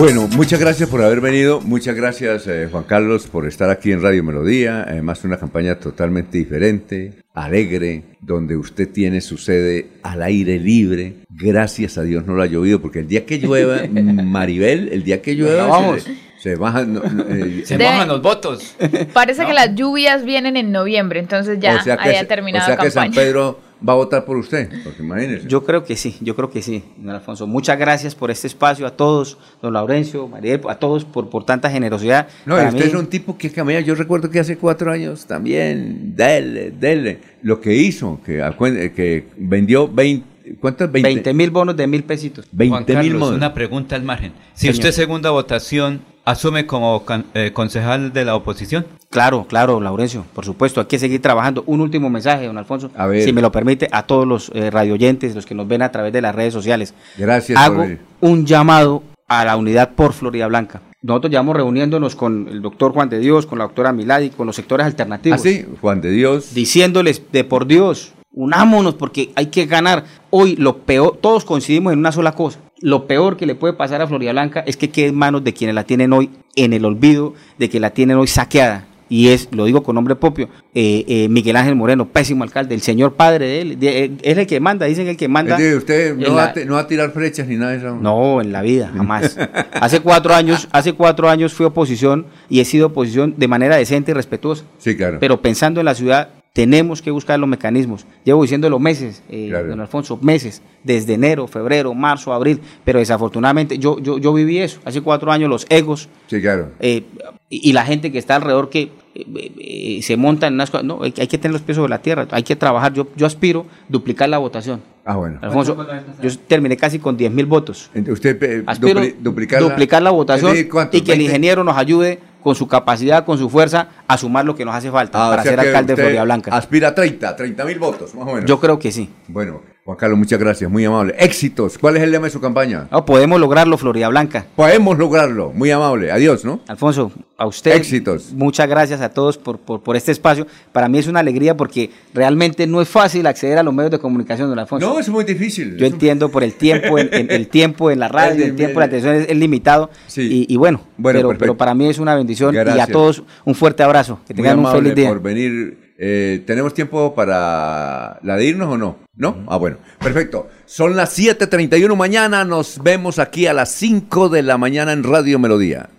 Bueno, 0.00 0.28
muchas 0.28 0.58
gracias 0.58 0.88
por 0.88 1.02
haber 1.02 1.20
venido, 1.20 1.60
muchas 1.60 1.94
gracias 1.94 2.46
eh, 2.46 2.68
Juan 2.72 2.84
Carlos 2.84 3.26
por 3.26 3.46
estar 3.46 3.68
aquí 3.68 3.92
en 3.92 4.00
Radio 4.00 4.24
Melodía, 4.24 4.82
además 4.88 5.22
una 5.24 5.36
campaña 5.36 5.74
totalmente 5.74 6.38
diferente, 6.38 7.12
alegre, 7.34 8.04
donde 8.22 8.56
usted 8.56 8.88
tiene 8.88 9.20
su 9.20 9.36
sede 9.36 9.88
al 10.02 10.22
aire 10.22 10.58
libre, 10.58 11.16
gracias 11.28 11.98
a 11.98 12.02
Dios 12.02 12.24
no 12.26 12.34
lo 12.34 12.42
ha 12.42 12.46
llovido, 12.46 12.80
porque 12.80 13.00
el 13.00 13.08
día 13.08 13.26
que 13.26 13.40
llueva, 13.40 13.82
Maribel, 13.92 14.88
el 14.90 15.04
día 15.04 15.20
que 15.20 15.34
llueva, 15.34 15.66
vamos. 15.66 16.04
se, 16.04 16.16
se 16.40 16.56
bajan, 16.56 16.94
no, 16.94 17.00
no, 17.02 17.24
eh, 17.28 17.62
Se 17.66 17.76
De- 17.78 17.84
mojan 17.84 18.08
los 18.08 18.22
votos. 18.22 18.74
Parece 19.12 19.44
que 19.46 19.52
las 19.52 19.74
lluvias 19.74 20.24
vienen 20.24 20.56
en 20.56 20.72
noviembre, 20.72 21.20
entonces 21.20 21.58
ya 21.60 21.76
o 21.76 21.82
sea 21.82 21.96
que, 21.96 22.08
haya 22.08 22.20
se- 22.20 22.26
terminado 22.26 22.64
o 22.64 22.66
sea 22.66 22.76
la 22.76 22.82
que 22.82 22.90
San 22.90 23.04
campaña. 23.04 23.22
Pedro 23.26 23.60
va 23.86 23.94
a 23.94 23.96
votar 23.96 24.24
por 24.26 24.36
usted, 24.36 24.68
porque 24.84 25.02
imagínese. 25.02 25.48
Yo 25.48 25.64
creo 25.64 25.84
que 25.84 25.96
sí, 25.96 26.16
yo 26.20 26.36
creo 26.36 26.50
que 26.50 26.60
sí, 26.60 26.84
don 26.98 27.14
Alfonso. 27.14 27.46
Muchas 27.46 27.78
gracias 27.78 28.14
por 28.14 28.30
este 28.30 28.46
espacio 28.46 28.86
a 28.86 28.90
todos, 28.90 29.38
don 29.62 29.72
Laurencio, 29.72 30.28
Mariel, 30.28 30.60
a 30.68 30.74
todos 30.74 31.04
por, 31.06 31.30
por 31.30 31.44
tanta 31.46 31.70
generosidad. 31.70 32.28
No, 32.44 32.56
Para 32.56 32.68
usted 32.68 32.82
mí- 32.84 32.88
es 32.88 32.94
un 32.94 33.06
tipo 33.06 33.38
que 33.38 33.50
camina. 33.50 33.80
Yo 33.80 33.94
recuerdo 33.94 34.30
que 34.30 34.38
hace 34.38 34.56
cuatro 34.58 34.90
años 34.92 35.24
también, 35.26 36.14
dele, 36.14 36.70
dele. 36.72 37.20
Lo 37.42 37.60
que 37.60 37.74
hizo, 37.74 38.20
que, 38.24 38.92
que 38.94 39.28
vendió 39.38 39.88
20, 39.88 40.56
¿cuántos? 40.60 40.92
20 40.92 41.32
mil 41.32 41.50
bonos 41.50 41.74
de 41.76 41.86
mil 41.86 42.04
pesitos. 42.04 42.46
20 42.52 42.92
Juan 42.92 43.04
mil 43.04 43.14
modos. 43.14 43.34
una 43.36 43.54
pregunta 43.54 43.96
al 43.96 44.02
margen. 44.02 44.32
Si 44.52 44.66
Señor. 44.66 44.74
usted 44.74 44.92
segunda 44.92 45.30
votación, 45.30 46.02
¿asume 46.24 46.66
como 46.66 47.04
can- 47.04 47.24
eh, 47.34 47.52
concejal 47.52 48.12
de 48.12 48.24
la 48.24 48.34
oposición? 48.36 48.86
Claro, 49.10 49.46
claro, 49.48 49.80
Laurencio, 49.80 50.24
por 50.34 50.44
supuesto, 50.44 50.80
hay 50.80 50.86
que 50.86 50.98
seguir 50.98 51.20
trabajando. 51.20 51.64
Un 51.66 51.80
último 51.80 52.08
mensaje, 52.10 52.46
don 52.46 52.58
Alfonso, 52.58 52.90
A 52.96 53.06
ver. 53.06 53.22
si 53.24 53.32
me 53.32 53.42
lo 53.42 53.50
permite, 53.50 53.88
a 53.90 54.04
todos 54.04 54.26
los 54.26 54.50
eh, 54.54 54.70
radioyentes, 54.70 55.34
los 55.34 55.46
que 55.46 55.54
nos 55.54 55.66
ven 55.66 55.82
a 55.82 55.90
través 55.90 56.12
de 56.12 56.22
las 56.22 56.34
redes 56.34 56.52
sociales. 56.54 56.94
Gracias 57.18 57.58
Hago 57.58 57.76
por 57.76 57.98
un 58.20 58.46
llamado 58.46 59.02
a 59.26 59.44
la 59.44 59.56
unidad 59.56 59.90
por 59.96 60.12
Florida 60.12 60.46
Blanca. 60.46 60.82
Nosotros 61.02 61.30
llevamos 61.30 61.56
reuniéndonos 61.56 62.14
con 62.14 62.46
el 62.48 62.60
doctor 62.62 62.92
Juan 62.92 63.08
de 63.08 63.18
Dios, 63.18 63.46
con 63.46 63.58
la 63.58 63.64
doctora 63.64 63.92
Miladi, 63.92 64.30
con 64.30 64.46
los 64.46 64.54
sectores 64.56 64.86
alternativos. 64.86 65.40
¿Ah, 65.40 65.42
sí? 65.42 65.64
Juan 65.80 66.00
de 66.00 66.10
Dios. 66.10 66.52
Diciéndoles, 66.54 67.22
de 67.32 67.42
por 67.44 67.66
Dios, 67.66 68.12
unámonos 68.32 68.94
porque 68.94 69.32
hay 69.34 69.46
que 69.46 69.66
ganar. 69.66 70.04
Hoy 70.30 70.56
lo 70.56 70.78
peor, 70.78 71.16
todos 71.20 71.44
coincidimos 71.44 71.92
en 71.92 72.00
una 72.00 72.12
sola 72.12 72.32
cosa. 72.32 72.58
Lo 72.82 73.06
peor 73.06 73.36
que 73.36 73.46
le 73.46 73.54
puede 73.54 73.74
pasar 73.74 74.00
a 74.00 74.06
Florida 74.06 74.32
Blanca 74.32 74.64
es 74.66 74.76
que 74.76 74.90
quede 74.90 75.08
en 75.08 75.14
manos 75.14 75.44
de 75.44 75.52
quienes 75.52 75.74
la 75.74 75.84
tienen 75.84 76.12
hoy 76.12 76.30
en 76.56 76.72
el 76.72 76.84
olvido, 76.84 77.34
de 77.58 77.68
que 77.68 77.78
la 77.80 77.90
tienen 77.90 78.16
hoy 78.16 78.26
saqueada. 78.26 78.86
Y 79.12 79.30
es, 79.30 79.48
lo 79.50 79.64
digo 79.64 79.82
con 79.82 79.96
nombre 79.96 80.14
propio, 80.14 80.48
eh, 80.72 81.04
eh, 81.08 81.28
Miguel 81.28 81.56
Ángel 81.56 81.74
Moreno, 81.74 82.06
pésimo 82.06 82.44
alcalde, 82.44 82.76
el 82.76 82.80
señor 82.80 83.14
padre 83.14 83.44
de 83.46 83.60
él, 83.60 83.80
de- 83.80 84.04
eh, 84.04 84.10
es 84.22 84.38
el 84.38 84.46
que 84.46 84.60
manda, 84.60 84.86
dicen 84.86 85.08
el 85.08 85.16
que 85.16 85.26
manda. 85.26 85.56
Es 85.56 85.62
decir, 85.62 85.76
usted 85.78 86.10
en 86.12 86.20
no 86.20 86.30
va, 86.30 86.36
la- 86.36 86.44
a 86.44 86.52
te- 86.52 86.64
no 86.64 86.74
va 86.74 86.80
a 86.82 86.86
tirar 86.86 87.10
flechas 87.10 87.48
ni 87.48 87.56
nada 87.56 87.72
de 87.72 87.78
eso. 87.78 87.96
no, 88.00 88.40
en 88.40 88.52
la 88.52 88.62
vida, 88.62 88.88
jamás. 88.96 89.36
Hace 89.72 89.98
cuatro 89.98 90.32
años, 90.32 90.68
hace 90.70 90.92
cuatro 90.92 91.28
años 91.28 91.52
fui 91.52 91.66
oposición 91.66 92.24
y 92.48 92.60
he 92.60 92.64
sido 92.64 92.86
oposición 92.86 93.34
de 93.36 93.48
manera 93.48 93.74
decente 93.76 94.12
y 94.12 94.14
respetuosa. 94.14 94.62
Sí, 94.78 94.96
claro. 94.96 95.18
Pero 95.18 95.42
pensando 95.42 95.80
en 95.80 95.86
la 95.86 95.94
ciudad, 95.96 96.28
tenemos 96.52 97.00
que 97.00 97.10
buscar 97.12 97.38
los 97.38 97.48
mecanismos. 97.48 98.06
Llevo 98.24 98.42
diciéndolo 98.42 98.78
meses, 98.78 99.22
eh, 99.28 99.46
Claro. 99.50 99.68
don 99.68 99.80
Alfonso, 99.80 100.18
meses, 100.20 100.62
desde 100.82 101.14
enero, 101.14 101.46
febrero, 101.46 101.94
marzo, 101.94 102.32
abril. 102.32 102.60
Pero 102.84 102.98
desafortunadamente 102.98 103.78
yo, 103.78 103.98
yo, 104.00 104.18
yo 104.18 104.32
viví 104.32 104.58
eso. 104.58 104.80
Hace 104.84 105.00
cuatro 105.00 105.30
años 105.30 105.48
los 105.48 105.66
egos 105.68 106.08
Sí, 106.26 106.40
claro. 106.40 106.70
eh, 106.80 107.04
y, 107.48 107.70
y 107.70 107.72
la 107.72 107.84
gente 107.84 108.10
que 108.10 108.18
está 108.18 108.36
alrededor 108.36 108.68
que 108.68 108.90
eh, 109.14 109.52
eh, 109.58 110.00
se 110.02 110.16
monta 110.16 110.48
en 110.48 110.54
unas 110.54 110.70
cosas. 110.70 110.84
No, 110.86 111.02
hay, 111.02 111.14
hay 111.18 111.26
que 111.28 111.38
tener 111.38 111.52
los 111.52 111.62
pies 111.62 111.76
sobre 111.76 111.90
la 111.90 112.02
tierra, 112.02 112.26
hay 112.32 112.42
que 112.42 112.56
trabajar. 112.56 112.92
Yo, 112.94 113.06
yo 113.16 113.26
aspiro 113.26 113.66
duplicar 113.88 114.28
la 114.28 114.38
votación. 114.38 114.80
Ah, 115.04 115.16
bueno. 115.16 115.38
Alfonso, 115.42 115.76
yo 116.22 116.38
terminé 116.46 116.76
casi 116.76 116.98
con 116.98 117.16
10 117.16 117.32
mil 117.32 117.46
votos. 117.46 117.90
Usted 118.08 118.42
eh, 118.42 118.62
Aspiro 118.66 119.00
dupli- 119.00 119.14
duplicar, 119.18 119.62
duplicar, 119.62 120.02
la, 120.02 120.10
votación 120.10 120.56
y 120.56 120.64
que 120.64 121.12
el 121.12 121.18
20? 121.18 121.24
ingeniero 121.24 121.64
nos 121.64 121.76
ayude 121.76 122.18
con 122.42 122.54
su 122.54 122.66
capacidad, 122.66 123.24
con 123.24 123.38
su 123.38 123.48
fuerza, 123.48 123.88
a 124.06 124.16
sumar 124.18 124.44
lo 124.44 124.54
que 124.54 124.64
nos 124.64 124.74
hace 124.74 124.90
falta 124.90 125.22
Ah, 125.22 125.26
o 125.28 125.30
para 125.30 125.42
sea 125.42 125.52
ser 125.52 125.60
alcalde 125.60 125.94
de 125.94 126.02
Florida 126.02 126.24
Blanca. 126.24 126.54
Aspira 126.56 126.88
a 126.88 126.94
30, 126.94 127.36
30 127.36 127.64
mil 127.64 127.78
votos, 127.78 128.14
más 128.14 128.26
o 128.26 128.32
menos. 128.34 128.44
Yo 128.48 128.58
creo 128.60 128.78
que 128.78 128.92
sí. 128.92 129.10
Bueno, 129.28 129.62
Juan 129.90 129.98
Carlos, 129.98 130.18
muchas 130.20 130.38
gracias, 130.38 130.70
muy 130.70 130.84
amable. 130.84 131.16
Éxitos. 131.18 131.76
¿Cuál 131.76 131.96
es 131.96 132.04
el 132.04 132.12
lema 132.12 132.26
de 132.26 132.30
su 132.30 132.40
campaña? 132.40 132.86
Podemos 133.04 133.40
lograrlo, 133.40 133.76
Florida 133.76 134.08
Blanca. 134.08 134.46
Podemos 134.54 134.96
lograrlo. 134.96 135.50
Muy 135.52 135.68
amable. 135.72 136.12
Adiós, 136.12 136.44
¿no? 136.44 136.60
Alfonso, 136.68 137.10
a 137.36 137.44
usted. 137.46 137.72
Éxitos. 137.72 138.32
Muchas 138.32 138.68
gracias 138.68 139.00
a 139.00 139.08
todos 139.08 139.36
por, 139.36 139.58
por, 139.58 139.82
por 139.82 139.96
este 139.96 140.12
espacio. 140.12 140.46
Para 140.70 140.88
mí 140.88 140.98
es 140.98 141.08
una 141.08 141.18
alegría 141.18 141.56
porque 141.56 141.90
realmente 142.14 142.68
no 142.68 142.80
es 142.80 142.88
fácil 142.88 143.26
acceder 143.26 143.58
a 143.58 143.64
los 143.64 143.74
medios 143.74 143.90
de 143.90 143.98
comunicación, 143.98 144.48
don 144.48 144.60
Alfonso. 144.60 144.86
No, 144.88 145.00
es 145.00 145.08
muy 145.08 145.24
difícil. 145.24 145.76
Yo 145.76 145.86
entiendo 145.86 146.28
por 146.28 146.44
el 146.44 146.52
tiempo, 146.54 146.96
en, 146.96 147.08
en- 147.12 147.30
el 147.32 147.48
tiempo 147.48 147.90
en 147.90 147.98
la 147.98 148.06
radio, 148.08 148.44
el 148.44 148.54
tiempo 148.54 148.74
en 148.74 148.80
la 148.80 148.88
televisión 148.88 149.16
es, 149.16 149.28
es 149.28 149.36
limitado. 149.36 149.90
Y, 150.16 150.46
y 150.54 150.56
bueno, 150.56 150.82
Bueno, 150.98 151.18
pero, 151.18 151.36
pero 151.36 151.56
para 151.56 151.74
mí 151.74 151.88
es 151.88 151.98
una 151.98 152.14
bendición 152.14 152.54
y 152.54 152.58
a 152.58 152.86
todos 152.86 153.24
un 153.44 153.56
fuerte 153.56 153.82
abrazo. 153.82 154.20
Que 154.24 154.34
Muy 154.34 154.42
tengan 154.44 154.60
un 154.60 154.66
amable 154.66 154.82
feliz 154.90 154.94
día. 154.94 155.08
por 155.08 155.20
venir. 155.20 155.89
Eh, 156.02 156.44
¿Tenemos 156.46 156.72
tiempo 156.72 157.14
para 157.14 158.18
la 158.22 158.36
de 158.36 158.46
irnos 158.46 158.72
o 158.72 158.78
no? 158.78 159.00
¿No? 159.16 159.44
Ah, 159.48 159.58
bueno. 159.58 159.76
Perfecto. 159.98 160.48
Son 160.64 160.96
las 160.96 161.18
7.31 161.18 161.94
mañana. 161.94 162.42
Nos 162.46 162.82
vemos 162.82 163.18
aquí 163.18 163.46
a 163.46 163.52
las 163.52 163.70
5 163.72 164.30
de 164.30 164.42
la 164.42 164.56
mañana 164.56 164.94
en 164.94 165.04
Radio 165.04 165.38
Melodía. 165.38 165.90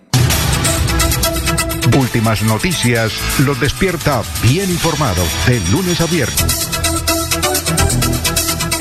Últimas 1.99 2.41
noticias 2.41 3.13
los 3.45 3.59
despierta 3.59 4.23
bien 4.41 4.71
informados 4.71 5.27
de 5.45 5.61
lunes 5.71 6.01
a 6.01 6.07
viernes. 6.07 6.80